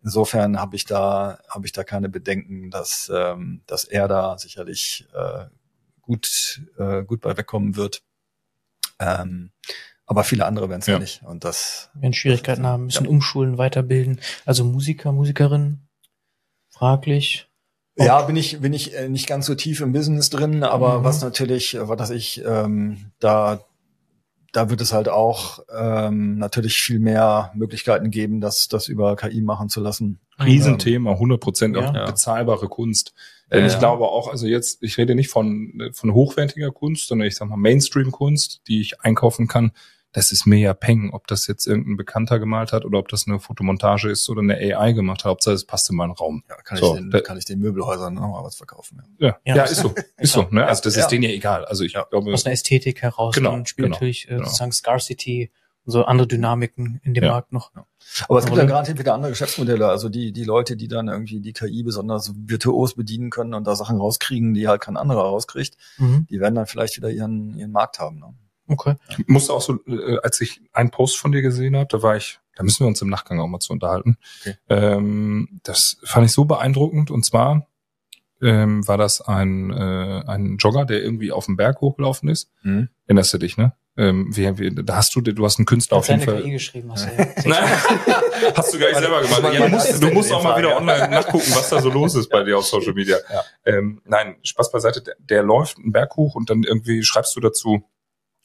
insofern 0.03 0.59
habe 0.59 0.75
ich 0.75 0.87
da, 0.87 1.39
habe 1.51 1.67
ich 1.67 1.73
da 1.73 1.85
keine 1.85 2.09
Bedenken, 2.09 2.71
dass, 2.71 3.13
ähm, 3.15 3.61
dass 3.67 3.85
er 3.85 4.09
da 4.09 4.39
sicherlich 4.39 5.07
äh, 5.13 5.45
gut, 6.11 6.61
äh, 6.79 7.05
gut 7.05 7.21
bei 7.21 7.37
wegkommen 7.37 7.77
wird. 7.77 8.03
Ähm, 8.99 9.53
aber 10.07 10.25
viele 10.25 10.45
andere 10.45 10.69
werden 10.69 10.81
es 10.81 10.87
ja. 10.89 10.99
nicht. 10.99 11.23
Und 11.23 11.45
das 11.45 11.91
werden 11.95 12.13
Schwierigkeiten 12.13 12.67
haben, 12.67 12.87
müssen 12.87 13.05
ja. 13.05 13.11
umschulen, 13.11 13.59
weiterbilden. 13.59 14.21
Also 14.45 14.65
Musiker, 14.65 15.13
Musikerinnen, 15.13 15.89
fraglich. 16.69 17.49
Okay. 17.97 18.09
Ja, 18.09 18.23
bin 18.23 18.35
ich 18.35 18.61
bin 18.61 18.73
ich 18.73 18.95
äh, 18.95 19.09
nicht 19.09 19.29
ganz 19.29 19.47
so 19.47 19.55
tief 19.55 19.81
im 19.81 19.93
Business 19.93 20.31
drin, 20.31 20.65
aber 20.65 21.01
mhm. 21.01 21.05
was 21.05 21.23
natürlich, 21.23 21.77
was 21.79 22.11
ich 22.11 22.43
ähm, 22.45 23.13
da 23.21 23.65
da 24.53 24.71
wird 24.71 24.81
es 24.81 24.93
halt 24.93 25.09
auch 25.09 25.61
ähm, 25.77 26.39
natürlich 26.39 26.77
viel 26.77 26.99
mehr 26.99 27.53
Möglichkeiten 27.55 28.11
geben, 28.11 28.41
das 28.41 28.69
das 28.69 28.89
über 28.89 29.17
KI 29.17 29.41
machen 29.41 29.69
zu 29.69 29.81
lassen. 29.81 30.21
Riesenthema, 30.43 31.13
100 31.13 31.41
Prozent 31.41 31.77
ja. 31.77 32.07
bezahlbare 32.07 32.69
Kunst. 32.69 33.15
Denn 33.51 33.61
ja. 33.61 33.67
ich 33.67 33.79
glaube 33.79 34.05
auch, 34.05 34.29
also 34.29 34.47
jetzt, 34.47 34.83
ich 34.83 34.97
rede 34.97 35.15
nicht 35.15 35.29
von, 35.29 35.91
von 35.93 36.15
hochwertiger 36.15 36.71
Kunst, 36.71 37.09
sondern 37.09 37.29
ich 37.29 37.37
sag 37.37 37.49
mal 37.49 37.57
Mainstream-Kunst, 37.57 38.63
die 38.69 38.81
ich 38.81 39.01
einkaufen 39.01 39.49
kann. 39.49 39.73
Das 40.13 40.33
ist 40.33 40.45
mir 40.45 40.59
ja 40.59 40.75
Peng, 40.75 41.11
ob 41.13 41.27
das 41.29 41.47
jetzt 41.47 41.67
irgendein 41.67 41.97
Bekannter 41.97 42.39
gemalt 42.39 42.73
hat 42.73 42.85
oder 42.85 42.99
ob 42.99 43.09
das 43.09 43.27
eine 43.27 43.39
Fotomontage 43.39 44.11
ist 44.11 44.29
oder 44.29 44.41
eine 44.41 44.57
AI 44.57 44.93
gemacht 44.93 45.25
hat. 45.25 45.31
Hauptsache, 45.31 45.55
es 45.55 45.65
passt 45.65 45.89
in 45.91 45.97
meinen 45.97 46.13
Raum. 46.13 46.43
Ja, 46.49 46.57
kann, 46.57 46.79
so, 46.79 46.97
ich, 46.97 47.09
den, 47.09 47.23
kann 47.23 47.39
ich 47.39 47.45
den 47.45 47.61
Möbelhäusern 47.61 48.15
nochmal 48.15 48.43
was 48.43 48.57
verkaufen. 48.57 49.03
Ja, 49.19 49.29
ja, 49.29 49.37
ja, 49.45 49.57
ja 49.57 49.63
ist 49.65 49.81
so. 49.81 49.95
Ist 50.19 50.33
so. 50.33 50.49
Ne? 50.51 50.67
Also 50.67 50.83
das 50.83 50.97
ist 50.97 51.09
denen 51.09 51.23
ja 51.23 51.31
egal. 51.31 51.65
Also 51.65 51.85
ich 51.85 51.93
glaube. 51.93 52.33
Aus 52.33 52.45
einer 52.45 52.53
Ästhetik 52.53 53.03
heraus 53.03 53.35
genau, 53.35 53.53
spielt 53.65 53.87
genau, 53.87 53.89
natürlich 53.91 54.27
äh, 54.27 54.35
genau. 54.35 54.45
sozusagen 54.45 54.73
Scarcity 54.73 55.51
so 55.87 56.05
andere 56.05 56.29
Dynamiken 56.29 57.01
in 57.03 57.15
dem 57.15 57.25
ja. 57.25 57.33
Markt 57.33 57.53
noch. 57.53 57.75
Ja. 57.75 57.87
Aber 58.29 58.39
es 58.39 58.45
gibt 58.45 58.57
dann 58.57 58.67
garantiert 58.67 58.99
wieder 58.99 59.15
andere 59.15 59.31
Geschäftsmodelle. 59.33 59.89
Also 59.89 60.09
die, 60.09 60.33
die 60.33 60.45
Leute, 60.45 60.77
die 60.77 60.89
dann 60.89 61.09
irgendwie 61.09 61.41
die 61.41 61.53
KI 61.53 61.83
besonders 61.83 62.33
virtuos 62.35 62.95
bedienen 62.95 63.31
können 63.31 63.55
und 63.55 63.67
da 63.67 63.77
Sachen 63.77 63.99
rauskriegen, 63.99 64.55
die 64.55 64.69
halt 64.69 64.81
kein 64.81 64.97
anderer 64.97 65.23
rauskriegt, 65.23 65.77
mhm. 65.99 66.27
die 66.29 66.41
werden 66.41 66.55
dann 66.55 66.67
vielleicht 66.67 66.97
wieder 66.97 67.11
ihren, 67.11 67.57
ihren 67.57 67.73
Markt 67.73 67.99
haben. 67.99 68.19
Ne? 68.19 68.35
Okay. 68.71 68.95
Ich 69.19 69.29
musste 69.29 69.53
auch 69.53 69.61
so, 69.61 69.79
äh, 69.87 70.19
als 70.23 70.41
ich 70.41 70.61
einen 70.73 70.91
Post 70.91 71.19
von 71.19 71.33
dir 71.33 71.43
gesehen 71.43 71.77
habe, 71.77 71.89
da 71.89 72.03
war 72.03 72.17
ich, 72.17 72.39
da 72.57 72.63
müssen 72.63 72.81
wir 72.81 72.89
uns 72.89 73.03
im 73.03 73.09
Nachgang 73.09 73.41
auch 73.41 73.49
mal 73.49 73.61
zu 73.61 73.73
unterhalten. 73.73 74.17
Okay. 74.41 74.57
Ähm, 74.69 75.61
das 75.63 75.99
fand 76.05 76.27
ich 76.27 76.33
so 76.33 76.45
beeindruckend 76.45 77.11
und 77.11 77.25
zwar 77.25 77.67
ähm, 78.43 78.87
war 78.87 78.97
das 78.97 79.21
ein, 79.21 79.71
äh, 79.71 80.23
ein 80.27 80.57
Jogger, 80.57 80.85
der 80.85 81.03
irgendwie 81.03 81.33
auf 81.33 81.47
den 81.47 81.57
Berg 81.57 81.81
hochgelaufen 81.81 82.29
ist. 82.29 82.51
Mhm. 82.63 82.89
Erinnerst 83.07 83.35
du 83.35 83.39
dich, 83.39 83.57
ne? 83.57 83.75
Ähm, 83.97 84.35
wie, 84.35 84.59
wie, 84.59 84.75
da 84.75 84.97
hast 84.97 85.15
du, 85.15 85.21
du 85.21 85.45
hast 85.45 85.59
einen 85.59 85.67
Künstler 85.67 85.99
auf 85.99 86.09
jeden 86.09 86.21
Fall. 86.21 86.43
KI 86.43 86.53
geschrieben 86.53 86.93
hast, 86.93 87.07
du 87.07 87.49
ja. 87.51 87.57
hast 88.55 88.73
du 88.73 88.79
gar 88.79 88.89
nicht 88.89 88.99
selber 88.99 89.21
gemacht. 89.21 89.43
Ja, 89.53 89.67
du 89.67 89.69
musst, 89.69 90.03
du 90.03 90.11
musst 90.11 90.33
auch 90.33 90.43
mal 90.43 90.57
wieder 90.57 90.77
online 90.77 91.09
nachgucken, 91.11 91.51
was 91.51 91.69
da 91.69 91.83
so 91.83 91.91
los 91.91 92.15
ist 92.15 92.29
bei 92.31 92.45
dir 92.45 92.57
auf 92.57 92.65
Social 92.65 92.95
Media. 92.95 93.19
Ja. 93.31 93.43
Ähm, 93.67 94.01
nein, 94.07 94.37
Spaß 94.43 94.71
beiseite. 94.71 95.03
Der, 95.03 95.17
der 95.19 95.43
läuft 95.43 95.79
einen 95.79 95.93
Berg 95.93 96.17
hoch 96.17 96.35
und 96.35 96.49
dann 96.49 96.63
irgendwie 96.63 97.03
schreibst 97.03 97.37
du 97.37 97.41
dazu. 97.41 97.83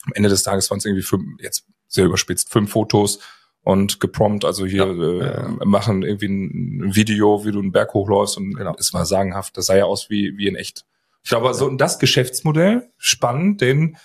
Am 0.06 0.12
Ende 0.14 0.28
des 0.28 0.42
Tages 0.42 0.70
waren 0.70 0.78
es 0.78 0.84
irgendwie 0.84 1.02
fünf, 1.02 1.40
jetzt 1.40 1.66
sehr 1.88 2.04
überspitzt, 2.04 2.50
fünf 2.50 2.70
Fotos 2.70 3.20
und 3.62 3.98
geprompt, 3.98 4.44
also 4.44 4.64
hier 4.64 4.86
ja, 4.86 5.46
äh, 5.48 5.64
machen 5.64 6.02
irgendwie 6.02 6.28
ein 6.28 6.94
Video, 6.94 7.44
wie 7.44 7.52
du 7.52 7.58
einen 7.58 7.72
Berg 7.72 7.94
hochläufst 7.94 8.36
und 8.36 8.54
genau. 8.54 8.76
es 8.78 8.94
war 8.94 9.04
sagenhaft. 9.06 9.56
Das 9.56 9.66
sah 9.66 9.76
ja 9.76 9.84
aus 9.84 10.08
wie, 10.08 10.36
wie 10.36 10.46
in 10.46 10.54
echt. 10.54 10.84
Ich 11.24 11.30
glaube, 11.30 11.52
so 11.52 11.68
das 11.70 11.98
Geschäftsmodell, 11.98 12.88
spannend, 12.96 13.60
denn 13.60 13.96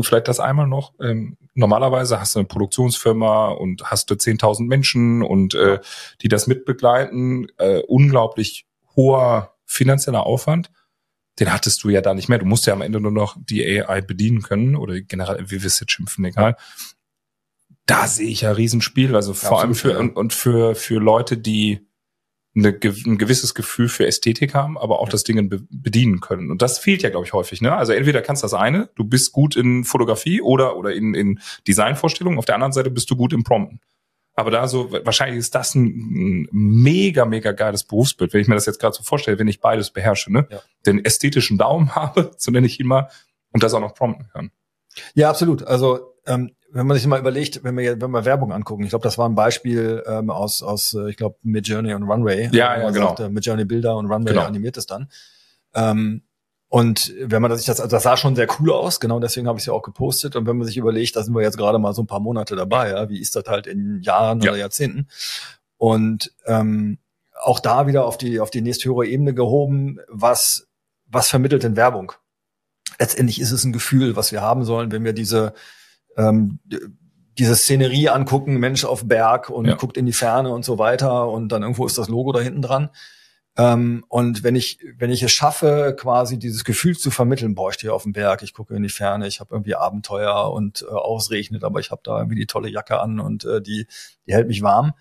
vielleicht 0.00 0.28
das 0.28 0.38
einmal 0.38 0.68
noch, 0.68 0.94
ähm, 1.00 1.36
normalerweise 1.54 2.20
hast 2.20 2.36
du 2.36 2.38
eine 2.38 2.46
Produktionsfirma 2.46 3.48
und 3.48 3.82
hast 3.90 4.10
du 4.10 4.14
10.000 4.14 4.66
Menschen 4.66 5.22
und 5.22 5.54
äh, 5.54 5.80
die 6.22 6.28
das 6.28 6.46
mitbegleiten, 6.46 7.48
äh, 7.58 7.80
unglaublich 7.88 8.66
hoher 8.94 9.56
finanzieller 9.66 10.24
Aufwand. 10.24 10.70
Den 11.38 11.52
hattest 11.52 11.84
du 11.84 11.88
ja 11.88 12.00
da 12.00 12.14
nicht 12.14 12.28
mehr. 12.28 12.38
Du 12.38 12.46
musst 12.46 12.66
ja 12.66 12.72
am 12.72 12.82
Ende 12.82 13.00
nur 13.00 13.12
noch 13.12 13.36
die 13.38 13.64
AI 13.64 14.00
bedienen 14.00 14.42
können 14.42 14.76
oder 14.76 15.00
generell, 15.00 15.50
wie 15.50 15.62
wir 15.62 15.66
es 15.66 15.80
jetzt 15.80 15.92
schimpfen, 15.92 16.24
egal 16.24 16.56
da 17.88 18.06
sehe 18.06 18.28
ich 18.28 18.42
ja 18.42 18.52
Riesenspiel. 18.52 19.16
Also 19.16 19.34
vor 19.34 19.62
Absolut, 19.62 19.64
allem 19.64 19.74
für 19.74 19.90
ja. 19.92 19.98
und, 19.98 20.16
und 20.16 20.32
für 20.32 20.74
für 20.74 21.00
Leute, 21.00 21.36
die 21.36 21.88
eine, 22.54 22.68
ein 22.68 23.18
gewisses 23.18 23.54
Gefühl 23.54 23.88
für 23.88 24.06
Ästhetik 24.06 24.54
haben, 24.54 24.78
aber 24.78 25.00
auch 25.00 25.06
ja. 25.06 25.12
das 25.12 25.24
Ding 25.24 25.48
be 25.48 25.60
bedienen 25.70 26.20
können. 26.20 26.50
Und 26.50 26.60
das 26.60 26.78
fehlt 26.78 27.02
ja, 27.02 27.10
glaube 27.10 27.26
ich, 27.26 27.32
häufig. 27.32 27.60
Ne? 27.60 27.74
Also 27.74 27.92
entweder 27.92 28.20
kannst 28.20 28.42
du 28.42 28.44
das 28.44 28.54
eine, 28.54 28.90
du 28.94 29.04
bist 29.04 29.32
gut 29.32 29.56
in 29.56 29.84
Fotografie 29.84 30.40
oder 30.42 30.76
oder 30.76 30.92
in, 30.92 31.14
in 31.14 31.40
Designvorstellungen. 31.66 32.38
Auf 32.38 32.44
der 32.44 32.56
anderen 32.56 32.72
Seite 32.72 32.90
bist 32.90 33.10
du 33.10 33.16
gut 33.16 33.32
im 33.32 33.42
Prompten. 33.42 33.80
Aber 34.38 34.52
da 34.52 34.68
so, 34.68 34.92
wahrscheinlich 34.92 35.40
ist 35.40 35.56
das 35.56 35.74
ein, 35.74 35.86
ein 35.86 36.48
mega, 36.52 37.24
mega 37.24 37.50
geiles 37.50 37.82
Berufsbild, 37.82 38.32
wenn 38.32 38.40
ich 38.40 38.46
mir 38.46 38.54
das 38.54 38.66
jetzt 38.66 38.78
gerade 38.78 38.94
so 38.94 39.02
vorstelle, 39.02 39.36
wenn 39.40 39.48
ich 39.48 39.60
beides 39.60 39.90
beherrsche, 39.90 40.32
ne? 40.32 40.46
Ja. 40.48 40.60
Den 40.86 41.04
ästhetischen 41.04 41.58
Daumen 41.58 41.92
habe, 41.96 42.30
so 42.36 42.52
nenne 42.52 42.68
ich 42.68 42.78
ihn 42.78 42.86
mal, 42.86 43.08
und 43.50 43.64
das 43.64 43.74
auch 43.74 43.80
noch 43.80 43.94
prompten 43.94 44.28
kann. 44.32 44.52
Ja, 45.14 45.28
absolut. 45.28 45.64
Also 45.64 46.14
ähm, 46.24 46.52
wenn 46.70 46.86
man 46.86 46.96
sich 46.96 47.08
mal 47.08 47.18
überlegt, 47.18 47.64
wenn 47.64 47.76
wir 47.76 48.00
wenn 48.00 48.12
wir 48.12 48.24
Werbung 48.24 48.52
angucken, 48.52 48.84
ich 48.84 48.90
glaube, 48.90 49.02
das 49.02 49.18
war 49.18 49.28
ein 49.28 49.34
Beispiel 49.34 50.04
ähm, 50.06 50.30
aus 50.30 50.62
aus 50.62 50.94
äh, 50.94 51.10
ich 51.10 51.16
glaube 51.16 51.36
Midjourney 51.42 51.94
und 51.94 52.04
Runway. 52.04 52.48
Ja, 52.52 52.78
ja, 52.78 52.90
genau. 52.90 53.16
Sagt, 53.16 53.32
Midjourney 53.32 53.64
Bilder 53.64 53.96
und 53.96 54.06
Runway 54.06 54.30
genau. 54.30 54.44
animiert 54.44 54.76
es 54.76 54.86
dann. 54.86 55.08
Ähm, 55.74 56.22
und 56.70 57.14
wenn 57.20 57.40
man 57.40 57.56
sich 57.56 57.66
das, 57.66 57.80
also 57.80 57.96
das 57.96 58.02
sah 58.02 58.18
schon 58.18 58.36
sehr 58.36 58.46
cool 58.60 58.72
aus, 58.72 59.00
genau 59.00 59.20
deswegen 59.20 59.48
habe 59.48 59.58
ich 59.58 59.62
es 59.62 59.66
ja 59.66 59.72
auch 59.72 59.82
gepostet. 59.82 60.36
Und 60.36 60.46
wenn 60.46 60.58
man 60.58 60.66
sich 60.66 60.76
überlegt, 60.76 61.16
da 61.16 61.22
sind 61.22 61.34
wir 61.34 61.42
jetzt 61.42 61.56
gerade 61.56 61.78
mal 61.78 61.94
so 61.94 62.02
ein 62.02 62.06
paar 62.06 62.20
Monate 62.20 62.56
dabei, 62.56 62.90
ja, 62.90 63.08
wie 63.08 63.20
ist 63.20 63.36
das 63.36 63.44
halt 63.46 63.66
in 63.66 64.02
Jahren 64.02 64.40
ja. 64.40 64.50
oder 64.50 64.58
Jahrzehnten? 64.58 65.08
Und 65.78 66.34
ähm, 66.44 66.98
auch 67.40 67.60
da 67.60 67.86
wieder 67.86 68.04
auf 68.04 68.18
die 68.18 68.40
auf 68.40 68.50
die 68.50 68.60
nächsthöhere 68.60 69.06
Ebene 69.06 69.32
gehoben, 69.32 69.98
was 70.08 70.68
was 71.06 71.30
vermittelt 71.30 71.62
denn 71.62 71.76
Werbung? 71.76 72.12
Letztendlich 72.98 73.40
ist 73.40 73.52
es 73.52 73.64
ein 73.64 73.72
Gefühl, 73.72 74.16
was 74.16 74.32
wir 74.32 74.42
haben 74.42 74.64
sollen, 74.64 74.92
wenn 74.92 75.04
wir 75.04 75.14
diese 75.14 75.54
ähm, 76.18 76.58
diese 77.38 77.54
Szenerie 77.54 78.10
angucken, 78.10 78.58
Mensch 78.58 78.84
auf 78.84 79.06
Berg 79.06 79.48
und 79.48 79.66
ja. 79.66 79.74
guckt 79.74 79.96
in 79.96 80.04
die 80.04 80.12
Ferne 80.12 80.50
und 80.50 80.66
so 80.66 80.78
weiter 80.78 81.28
und 81.28 81.48
dann 81.50 81.62
irgendwo 81.62 81.86
ist 81.86 81.96
das 81.96 82.08
Logo 82.08 82.32
da 82.32 82.40
hinten 82.40 82.60
dran. 82.60 82.90
Ähm, 83.58 84.04
und 84.08 84.44
wenn 84.44 84.54
ich, 84.54 84.78
wenn 84.96 85.10
ich 85.10 85.22
es 85.24 85.32
schaffe, 85.32 85.96
quasi 85.98 86.38
dieses 86.38 86.62
Gefühl 86.62 86.96
zu 86.96 87.10
vermitteln, 87.10 87.56
boah, 87.56 87.70
ich 87.70 87.74
stehe 87.74 87.92
auf 87.92 88.04
dem 88.04 88.12
Berg, 88.12 88.44
ich 88.44 88.54
gucke 88.54 88.74
in 88.74 88.84
die 88.84 88.88
Ferne, 88.88 89.26
ich 89.26 89.40
habe 89.40 89.52
irgendwie 89.52 89.74
Abenteuer 89.74 90.52
und 90.52 90.86
äh, 90.88 90.94
ausregnet, 90.94 91.64
aber 91.64 91.80
ich 91.80 91.90
habe 91.90 92.00
da 92.04 92.18
irgendwie 92.18 92.36
die 92.36 92.46
tolle 92.46 92.70
Jacke 92.70 93.00
an 93.00 93.18
und 93.18 93.44
äh, 93.44 93.60
die, 93.60 93.88
die 94.26 94.32
hält 94.32 94.46
mich 94.46 94.62
warm, 94.62 94.94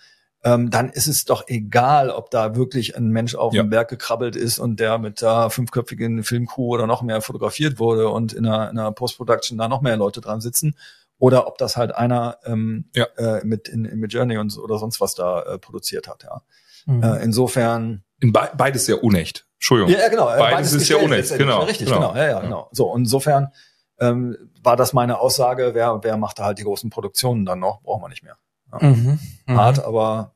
ähm, 0.44 0.72
dann 0.72 0.90
ist 0.90 1.06
es 1.06 1.26
doch 1.26 1.44
egal, 1.48 2.10
ob 2.10 2.32
da 2.32 2.56
wirklich 2.56 2.98
ein 2.98 3.10
Mensch 3.10 3.36
auf 3.36 3.54
ja. 3.54 3.62
dem 3.62 3.70
Berg 3.70 3.90
gekrabbelt 3.90 4.36
ist 4.36 4.58
und 4.58 4.80
der 4.80 4.98
mit 4.98 5.22
da 5.22 5.50
fünfköpfigen 5.52 6.24
Filmcrew 6.24 6.68
oder 6.74 6.88
noch 6.88 7.04
mehr 7.04 7.22
fotografiert 7.22 7.78
wurde 7.78 8.10
und 8.10 8.34
in 8.34 8.48
einer, 8.48 8.72
in 8.72 8.80
einer 8.80 8.92
Post-Production 8.92 9.60
da 9.60 9.68
noch 9.68 9.82
mehr 9.82 9.98
Leute 9.98 10.20
dran 10.20 10.42
sitzen 10.42 10.76
oder 11.20 11.46
ob 11.46 11.60
das 11.60 11.78
halt 11.78 11.94
einer 11.94 12.40
ähm, 12.44 12.86
ja. 12.96 13.06
äh, 13.18 13.46
mit 13.46 13.68
in, 13.68 13.86
in 13.86 14.04
Journey 14.08 14.40
und 14.40 14.58
oder 14.58 14.80
sonst 14.80 15.00
was 15.00 15.14
da 15.14 15.44
äh, 15.44 15.60
produziert 15.60 16.08
hat. 16.08 16.24
Ja. 16.24 16.42
Mhm. 16.88 17.04
Äh, 17.04 17.24
insofern 17.24 18.04
in 18.20 18.32
be 18.34 18.50
beides 18.56 18.88
ja 18.88 18.96
unecht. 18.96 19.46
Entschuldigung. 19.56 19.94
Ja, 19.94 20.00
ja 20.00 20.10
genau. 20.10 20.26
Beides, 20.26 20.52
beides 20.52 20.74
ist 20.74 20.90
ja 20.90 20.98
unecht. 20.98 21.38
Genau. 21.38 21.64
Richtig, 21.64 21.88
genau. 21.88 22.12
genau. 22.12 22.16
Ja, 22.16 22.30
ja, 22.30 22.40
genau. 22.40 22.70
So 22.72 22.96
insofern 22.96 23.52
ähm, 24.00 24.38
war 24.64 24.76
das 24.76 24.94
meine 24.94 25.20
Aussage. 25.20 25.72
Wer 25.74 26.00
wer 26.04 26.18
macht 26.18 26.40
da 26.40 26.46
halt 26.46 26.60
die 26.60 26.64
großen 26.64 26.90
Produktionen 26.90 27.46
dann 27.46 27.60
noch? 27.60 27.82
Braucht 27.82 28.02
man 28.02 28.12
nicht 28.12 28.24
mehr. 28.24 28.38
Ja. 28.72 28.88
Mhm. 28.90 29.20
Mhm. 29.46 29.58
Hart, 29.58 29.84
aber 29.84 30.36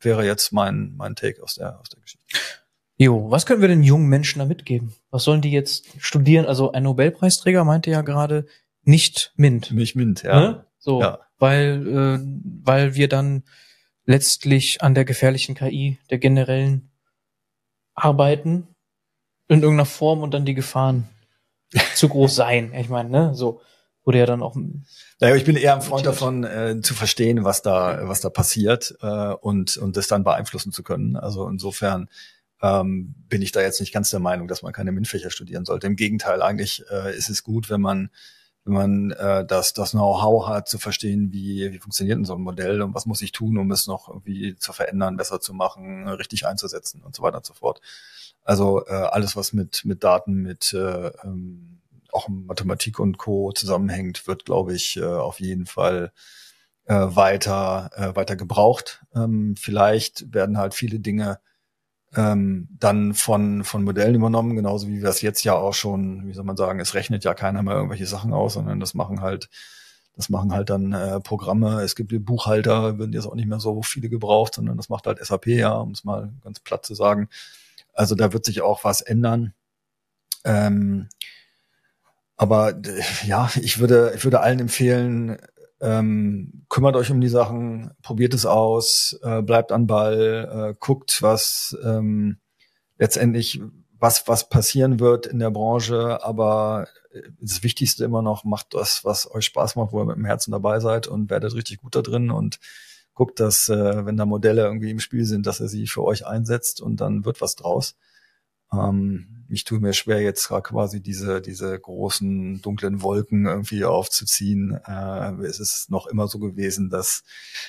wäre 0.00 0.24
jetzt 0.24 0.52
mein 0.52 0.94
mein 0.96 1.14
Take 1.14 1.42
aus 1.42 1.54
der 1.54 1.78
aus 1.80 1.88
der 1.88 2.00
Geschichte. 2.00 2.24
Jo, 2.96 3.30
was 3.30 3.46
können 3.46 3.60
wir 3.60 3.68
den 3.68 3.82
jungen 3.82 4.08
Menschen 4.08 4.38
da 4.38 4.44
mitgeben? 4.44 4.94
Was 5.10 5.24
sollen 5.24 5.40
die 5.40 5.50
jetzt 5.50 5.86
studieren? 5.98 6.46
Also 6.46 6.72
ein 6.72 6.84
Nobelpreisträger 6.84 7.64
meinte 7.64 7.90
ja 7.90 8.02
gerade, 8.02 8.46
nicht 8.84 9.32
Mint. 9.36 9.72
Nicht 9.72 9.96
Mint, 9.96 10.22
ja. 10.22 10.40
Ne? 10.40 10.66
So, 10.78 11.00
ja. 11.00 11.18
weil 11.38 11.86
äh, 11.88 12.26
weil 12.62 12.94
wir 12.94 13.08
dann 13.08 13.44
letztlich 14.04 14.82
an 14.82 14.94
der 14.94 15.04
gefährlichen 15.04 15.54
KI 15.54 15.98
der 16.10 16.18
generellen 16.18 16.91
arbeiten 17.94 18.68
in 19.48 19.62
irgendeiner 19.62 19.86
Form 19.86 20.22
und 20.22 20.32
dann 20.32 20.44
die 20.44 20.54
Gefahren 20.54 21.08
zu 21.94 22.08
groß 22.08 22.34
sein. 22.34 22.72
Ich 22.74 22.88
meine, 22.88 23.10
ne, 23.10 23.34
so 23.34 23.60
wurde 24.04 24.18
ja 24.18 24.26
dann 24.26 24.42
auch. 24.42 24.56
Naja, 25.20 25.36
ich 25.36 25.44
bin 25.44 25.56
eher 25.56 25.74
ein 25.74 25.82
Freund 25.82 26.06
davon, 26.06 26.44
äh, 26.44 26.80
zu 26.82 26.94
verstehen, 26.94 27.44
was 27.44 27.62
da 27.62 28.08
was 28.08 28.20
da 28.20 28.30
passiert 28.30 28.94
äh, 29.00 29.34
und 29.34 29.76
und 29.76 29.96
das 29.96 30.08
dann 30.08 30.24
beeinflussen 30.24 30.72
zu 30.72 30.82
können. 30.82 31.16
Also 31.16 31.48
insofern 31.48 32.08
ähm, 32.62 33.14
bin 33.28 33.42
ich 33.42 33.52
da 33.52 33.60
jetzt 33.60 33.80
nicht 33.80 33.92
ganz 33.92 34.10
der 34.10 34.20
Meinung, 34.20 34.48
dass 34.48 34.62
man 34.62 34.72
keine 34.72 34.92
MINT-Fächer 34.92 35.30
studieren 35.30 35.64
sollte. 35.64 35.86
Im 35.86 35.96
Gegenteil, 35.96 36.42
eigentlich 36.42 36.84
äh, 36.90 37.16
ist 37.16 37.28
es 37.28 37.42
gut, 37.42 37.70
wenn 37.70 37.80
man 37.80 38.10
wenn 38.64 38.74
man 38.74 39.10
äh, 39.12 39.44
das, 39.44 39.72
das 39.72 39.90
Know-how 39.90 40.46
hat, 40.46 40.68
zu 40.68 40.78
verstehen, 40.78 41.32
wie, 41.32 41.72
wie 41.72 41.78
funktioniert 41.78 42.18
denn 42.18 42.24
so 42.24 42.34
ein 42.34 42.42
Modell 42.42 42.80
und 42.82 42.94
was 42.94 43.06
muss 43.06 43.22
ich 43.22 43.32
tun, 43.32 43.58
um 43.58 43.70
es 43.70 43.86
noch 43.86 44.08
irgendwie 44.08 44.56
zu 44.56 44.72
verändern, 44.72 45.16
besser 45.16 45.40
zu 45.40 45.52
machen, 45.52 46.08
richtig 46.08 46.46
einzusetzen 46.46 47.02
und 47.02 47.16
so 47.16 47.22
weiter 47.22 47.38
und 47.38 47.46
so 47.46 47.54
fort. 47.54 47.80
Also 48.44 48.86
äh, 48.86 48.92
alles, 48.92 49.36
was 49.36 49.52
mit, 49.52 49.84
mit 49.84 50.04
Daten, 50.04 50.34
mit 50.34 50.72
äh, 50.72 51.08
ähm, 51.24 51.80
auch 52.12 52.28
Mathematik 52.28 52.98
und 52.98 53.18
Co. 53.18 53.52
zusammenhängt, 53.52 54.26
wird, 54.26 54.44
glaube 54.44 54.74
ich, 54.74 54.96
äh, 54.96 55.04
auf 55.04 55.40
jeden 55.40 55.66
Fall 55.66 56.12
äh, 56.84 56.94
weiter, 56.94 57.90
äh, 57.94 58.14
weiter 58.16 58.36
gebraucht. 58.36 59.04
Ähm, 59.14 59.54
vielleicht 59.56 60.32
werden 60.34 60.58
halt 60.58 60.74
viele 60.74 61.00
Dinge 61.00 61.40
ähm, 62.14 62.68
dann 62.78 63.14
von, 63.14 63.64
von 63.64 63.84
Modellen 63.84 64.14
übernommen, 64.14 64.54
genauso 64.54 64.88
wie 64.88 65.00
wir 65.00 65.08
es 65.08 65.22
jetzt 65.22 65.44
ja 65.44 65.54
auch 65.54 65.74
schon, 65.74 66.26
wie 66.28 66.34
soll 66.34 66.44
man 66.44 66.56
sagen, 66.56 66.80
es 66.80 66.94
rechnet 66.94 67.24
ja 67.24 67.34
keiner 67.34 67.62
mehr 67.62 67.74
irgendwelche 67.74 68.06
Sachen 68.06 68.32
aus, 68.32 68.54
sondern 68.54 68.80
das 68.80 68.94
machen 68.94 69.20
halt, 69.22 69.48
das 70.14 70.28
machen 70.28 70.52
halt 70.52 70.68
dann 70.68 70.92
äh, 70.92 71.20
Programme. 71.20 71.80
Es 71.82 71.96
gibt 71.96 72.12
Buchhalter, 72.24 72.98
würden 72.98 73.14
jetzt 73.14 73.26
auch 73.26 73.34
nicht 73.34 73.48
mehr 73.48 73.60
so 73.60 73.82
viele 73.82 74.10
gebraucht, 74.10 74.54
sondern 74.54 74.76
das 74.76 74.90
macht 74.90 75.06
halt 75.06 75.24
SAP, 75.24 75.46
ja, 75.46 75.72
um 75.72 75.92
es 75.92 76.04
mal 76.04 76.32
ganz 76.44 76.60
platt 76.60 76.84
zu 76.84 76.94
sagen. 76.94 77.28
Also 77.94 78.14
da 78.14 78.32
wird 78.32 78.44
sich 78.44 78.60
auch 78.60 78.84
was 78.84 79.00
ändern. 79.00 79.54
Ähm, 80.44 81.08
aber 82.36 82.74
ja, 83.24 83.50
ich 83.60 83.78
würde, 83.78 84.12
ich 84.16 84.24
würde 84.24 84.40
allen 84.40 84.60
empfehlen, 84.60 85.38
ähm, 85.82 86.64
kümmert 86.68 86.94
euch 86.96 87.10
um 87.10 87.20
die 87.20 87.28
Sachen, 87.28 87.90
probiert 88.02 88.34
es 88.34 88.46
aus, 88.46 89.18
äh, 89.22 89.42
bleibt 89.42 89.72
an 89.72 89.88
Ball, 89.88 90.70
äh, 90.70 90.74
guckt, 90.78 91.20
was 91.22 91.76
ähm, 91.84 92.38
letztendlich 92.98 93.60
was 93.98 94.26
was 94.28 94.48
passieren 94.48 95.00
wird 95.00 95.26
in 95.26 95.40
der 95.40 95.50
Branche, 95.50 96.24
aber 96.24 96.86
äh, 97.12 97.22
das 97.40 97.64
Wichtigste 97.64 98.04
immer 98.04 98.22
noch, 98.22 98.44
macht 98.44 98.74
das, 98.74 99.04
was 99.04 99.28
euch 99.30 99.44
Spaß 99.46 99.74
macht, 99.76 99.92
wo 99.92 100.00
ihr 100.00 100.06
mit 100.06 100.16
dem 100.16 100.24
Herzen 100.24 100.52
dabei 100.52 100.78
seid 100.78 101.08
und 101.08 101.30
werdet 101.30 101.54
richtig 101.54 101.78
gut 101.78 101.96
da 101.96 102.02
drin 102.02 102.30
und 102.30 102.60
guckt, 103.12 103.40
dass 103.40 103.68
äh, 103.68 104.06
wenn 104.06 104.16
da 104.16 104.24
Modelle 104.24 104.62
irgendwie 104.62 104.90
im 104.90 105.00
Spiel 105.00 105.24
sind, 105.24 105.46
dass 105.46 105.60
er 105.60 105.68
sie 105.68 105.88
für 105.88 106.04
euch 106.04 106.26
einsetzt 106.26 106.80
und 106.80 107.00
dann 107.00 107.24
wird 107.24 107.40
was 107.40 107.56
draus. 107.56 107.96
Ähm, 108.72 109.32
ich 109.52 109.64
tue 109.64 109.80
mir 109.80 109.92
schwer, 109.92 110.22
jetzt 110.22 110.48
quasi 110.48 111.02
diese, 111.02 111.42
diese 111.42 111.78
großen 111.78 112.62
dunklen 112.62 113.02
Wolken 113.02 113.44
irgendwie 113.44 113.84
aufzuziehen. 113.84 114.80
Äh, 114.86 115.32
es 115.44 115.60
ist 115.60 115.90
noch 115.90 116.06
immer 116.06 116.26
so 116.26 116.38
gewesen, 116.38 116.88
dass, 116.88 117.22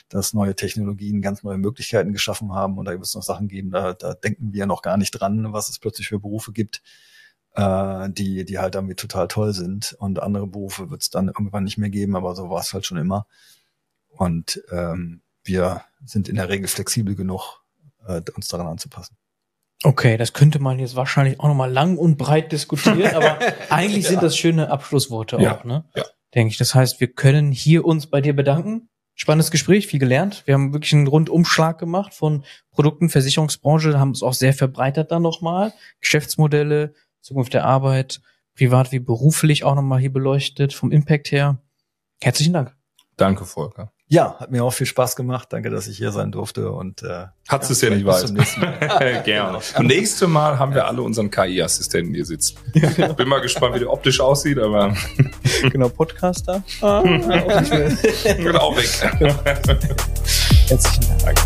dass 0.08 0.34
neue 0.34 0.56
Technologien 0.56 1.22
ganz 1.22 1.44
neue 1.44 1.58
Möglichkeiten 1.58 2.14
geschaffen 2.14 2.54
haben 2.54 2.78
und 2.78 2.86
da 2.86 2.92
wird 2.92 3.04
es 3.04 3.16
noch 3.16 3.24
Sachen 3.24 3.50
geben, 3.50 3.72
da, 3.72 3.94
da 3.94 4.14
denken 4.14 4.54
wir 4.54 4.66
noch 4.66 4.82
gar 4.82 4.96
nicht 4.98 5.12
dran, 5.12 5.52
was 5.52 5.68
es 5.68 5.78
plötzlich 5.78 6.08
für 6.08 6.20
Berufe 6.20 6.54
gibt, 6.54 6.82
äh, 7.56 8.10
die, 8.12 8.46
die 8.46 8.60
halt 8.60 8.76
damit 8.76 9.00
total 9.00 9.28
toll 9.28 9.54
sind. 9.54 9.94
Und 10.00 10.22
andere 10.22 10.48
Berufe 10.48 10.90
wird 10.90 11.02
es 11.02 11.10
dann 11.10 11.28
irgendwann 11.28 11.66
nicht 11.66 11.78
mehr 11.78 11.90
geben, 11.90 12.16
aber 12.16 12.34
so 12.34 12.50
war 12.50 12.62
es 12.62 12.74
halt 12.74 12.86
schon 12.86 12.98
immer. 12.98 13.28
Und 14.08 14.64
ähm, 14.72 15.22
wir 15.44 15.84
sind 16.06 16.30
in 16.30 16.36
der 16.36 16.48
Regel 16.48 16.68
flexibel 16.70 17.16
genug, 17.16 17.62
äh, 18.08 18.22
uns 18.36 18.48
daran 18.48 18.68
anzupassen. 18.68 19.18
Okay, 19.84 20.18
das 20.18 20.34
könnte 20.34 20.60
man 20.60 20.80
jetzt 20.80 20.96
wahrscheinlich 20.96 21.40
auch 21.40 21.48
nochmal 21.48 21.72
lang 21.72 21.98
und 21.98 22.18
breit 22.18 22.52
diskutieren, 22.52 23.16
aber 23.16 23.40
eigentlich 23.70 24.06
ja. 24.06 24.12
sind 24.12 24.24
das 24.24 24.38
schöne 24.38 24.70
Abschlussworte 24.70 25.38
ja. 25.38 25.58
auch, 25.58 25.64
ne? 25.64 25.86
Ja. 25.96 26.04
Denke 26.34 26.52
ich. 26.52 26.58
Das 26.58 26.74
heißt, 26.74 27.00
wir 27.00 27.08
können 27.08 27.52
hier 27.52 27.86
uns 27.86 28.08
bei 28.08 28.22
dir 28.22 28.36
bedanken. 28.36 28.90
Spannendes 29.16 29.52
Gespräch, 29.52 29.88
viel 29.88 30.00
gelernt. 30.00 30.44
Wir 30.46 30.56
haben 30.56 30.74
wirklich 30.74 30.94
einen 30.94 31.08
Rundumschlag 31.08 31.78
gemacht 31.78 32.14
von 32.14 32.44
Produkten, 32.72 33.10
Versicherungsbranche, 33.10 34.00
haben 34.00 34.12
es 34.12 34.24
auch 34.24 34.34
sehr 34.34 34.54
verbreitert 34.54 35.12
dann 35.12 35.22
nochmal. 35.22 35.74
Geschäftsmodelle, 36.00 36.94
Zukunft 37.22 37.54
der 37.54 37.66
Arbeit, 37.66 38.22
privat 38.56 38.92
wie 38.92 39.00
beruflich 39.00 39.64
auch 39.64 39.76
nochmal 39.76 40.00
hier 40.00 40.12
beleuchtet, 40.12 40.74
vom 40.74 40.92
Impact 40.92 41.32
her. 41.32 41.60
Herzlichen 42.22 42.54
Dank. 42.54 42.76
Danke, 43.18 43.46
Volker. 43.46 43.92
Ja, 44.14 44.36
hat 44.40 44.52
mir 44.52 44.64
auch 44.64 44.72
viel 44.72 44.86
Spaß 44.86 45.16
gemacht. 45.16 45.48
Danke, 45.50 45.72
dass 45.72 45.88
ich 45.88 45.98
hier 45.98 46.12
sein 46.12 46.32
durfte 46.32 46.70
und 46.70 47.02
äh, 47.02 47.26
hat 47.48 47.68
es 47.68 47.82
ja, 47.82 47.90
nicht 47.90 48.06
weit. 48.06 48.26
Gerne. 49.26 49.58
Genau. 49.76 49.88
Nächste 49.88 50.28
Mal 50.28 50.60
haben 50.60 50.76
wir 50.76 50.86
alle 50.86 51.02
unseren 51.02 51.32
KI-Assistenten 51.32 52.14
hier 52.14 52.26
sitzen. 52.26 52.58
Ja. 52.98 53.14
Bin 53.14 53.28
mal 53.28 53.40
gespannt, 53.40 53.74
wie 53.74 53.80
der 53.80 53.92
optisch 53.92 54.20
aussieht, 54.20 54.60
aber 54.60 54.94
genau 55.72 55.90
Podcaster. 55.90 56.62
Ah, 56.82 57.00
auch 57.00 57.04
nicht 57.04 57.26
auch 57.26 58.78
weg. 58.78 59.18
Genau. 59.18 59.36
Herzlichen 60.68 61.18
Dank. 61.24 61.40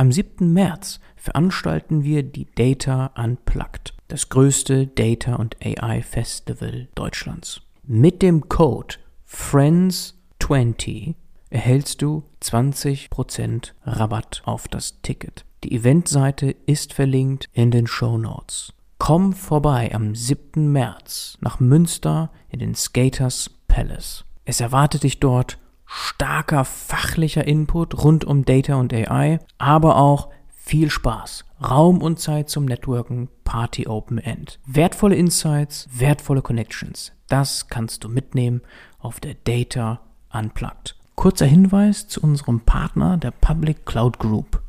Am 0.00 0.10
7. 0.10 0.50
März 0.54 0.98
veranstalten 1.14 2.04
wir 2.04 2.22
die 2.22 2.46
Data 2.54 3.10
Unplugged 3.22 3.92
das 4.08 4.30
größte 4.30 4.86
Data 4.86 5.34
und 5.34 5.58
AI 5.62 6.00
Festival 6.00 6.88
Deutschlands. 6.94 7.60
Mit 7.82 8.22
dem 8.22 8.48
Code 8.48 8.94
FRIENDS20 9.28 11.16
erhältst 11.50 12.00
du 12.00 12.22
20% 12.42 13.72
Rabatt 13.84 14.40
auf 14.46 14.68
das 14.68 15.02
Ticket. 15.02 15.44
Die 15.64 15.72
Eventseite 15.76 16.56
ist 16.64 16.94
verlinkt 16.94 17.50
in 17.52 17.70
den 17.70 17.86
Show 17.86 18.16
Notes. 18.16 18.72
Komm 18.96 19.34
vorbei 19.34 19.94
am 19.94 20.14
7. 20.14 20.72
März 20.72 21.36
nach 21.42 21.60
Münster 21.60 22.30
in 22.48 22.60
den 22.60 22.74
Skaters 22.74 23.50
Palace. 23.68 24.24
Es 24.46 24.62
erwartet 24.62 25.02
dich 25.02 25.20
dort 25.20 25.58
starker 25.90 26.64
fachlicher 26.64 27.46
Input 27.46 28.04
rund 28.04 28.24
um 28.24 28.44
Data 28.44 28.76
und 28.76 28.94
AI, 28.94 29.40
aber 29.58 29.96
auch 29.96 30.28
viel 30.50 30.88
Spaß, 30.88 31.44
Raum 31.68 32.00
und 32.00 32.20
Zeit 32.20 32.48
zum 32.48 32.64
Networken, 32.64 33.28
Party 33.42 33.88
Open 33.88 34.18
End. 34.18 34.60
Wertvolle 34.66 35.16
Insights, 35.16 35.88
wertvolle 35.92 36.42
Connections. 36.42 37.12
Das 37.28 37.68
kannst 37.68 38.04
du 38.04 38.08
mitnehmen 38.08 38.60
auf 39.00 39.18
der 39.18 39.34
Data 39.42 40.00
Unplugged. 40.32 40.94
Kurzer 41.16 41.46
Hinweis 41.46 42.06
zu 42.06 42.20
unserem 42.20 42.60
Partner, 42.60 43.16
der 43.16 43.32
Public 43.32 43.84
Cloud 43.84 44.20
Group. 44.20 44.62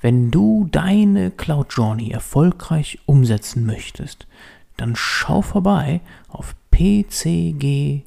Wenn 0.00 0.30
du 0.30 0.68
deine 0.70 1.30
Cloud 1.30 1.74
Journey 1.74 2.10
erfolgreich 2.10 2.98
umsetzen 3.04 3.66
möchtest, 3.66 4.26
dann 4.78 4.96
schau 4.96 5.42
vorbei 5.42 6.00
auf 6.28 6.54
pcg.io. 6.70 8.02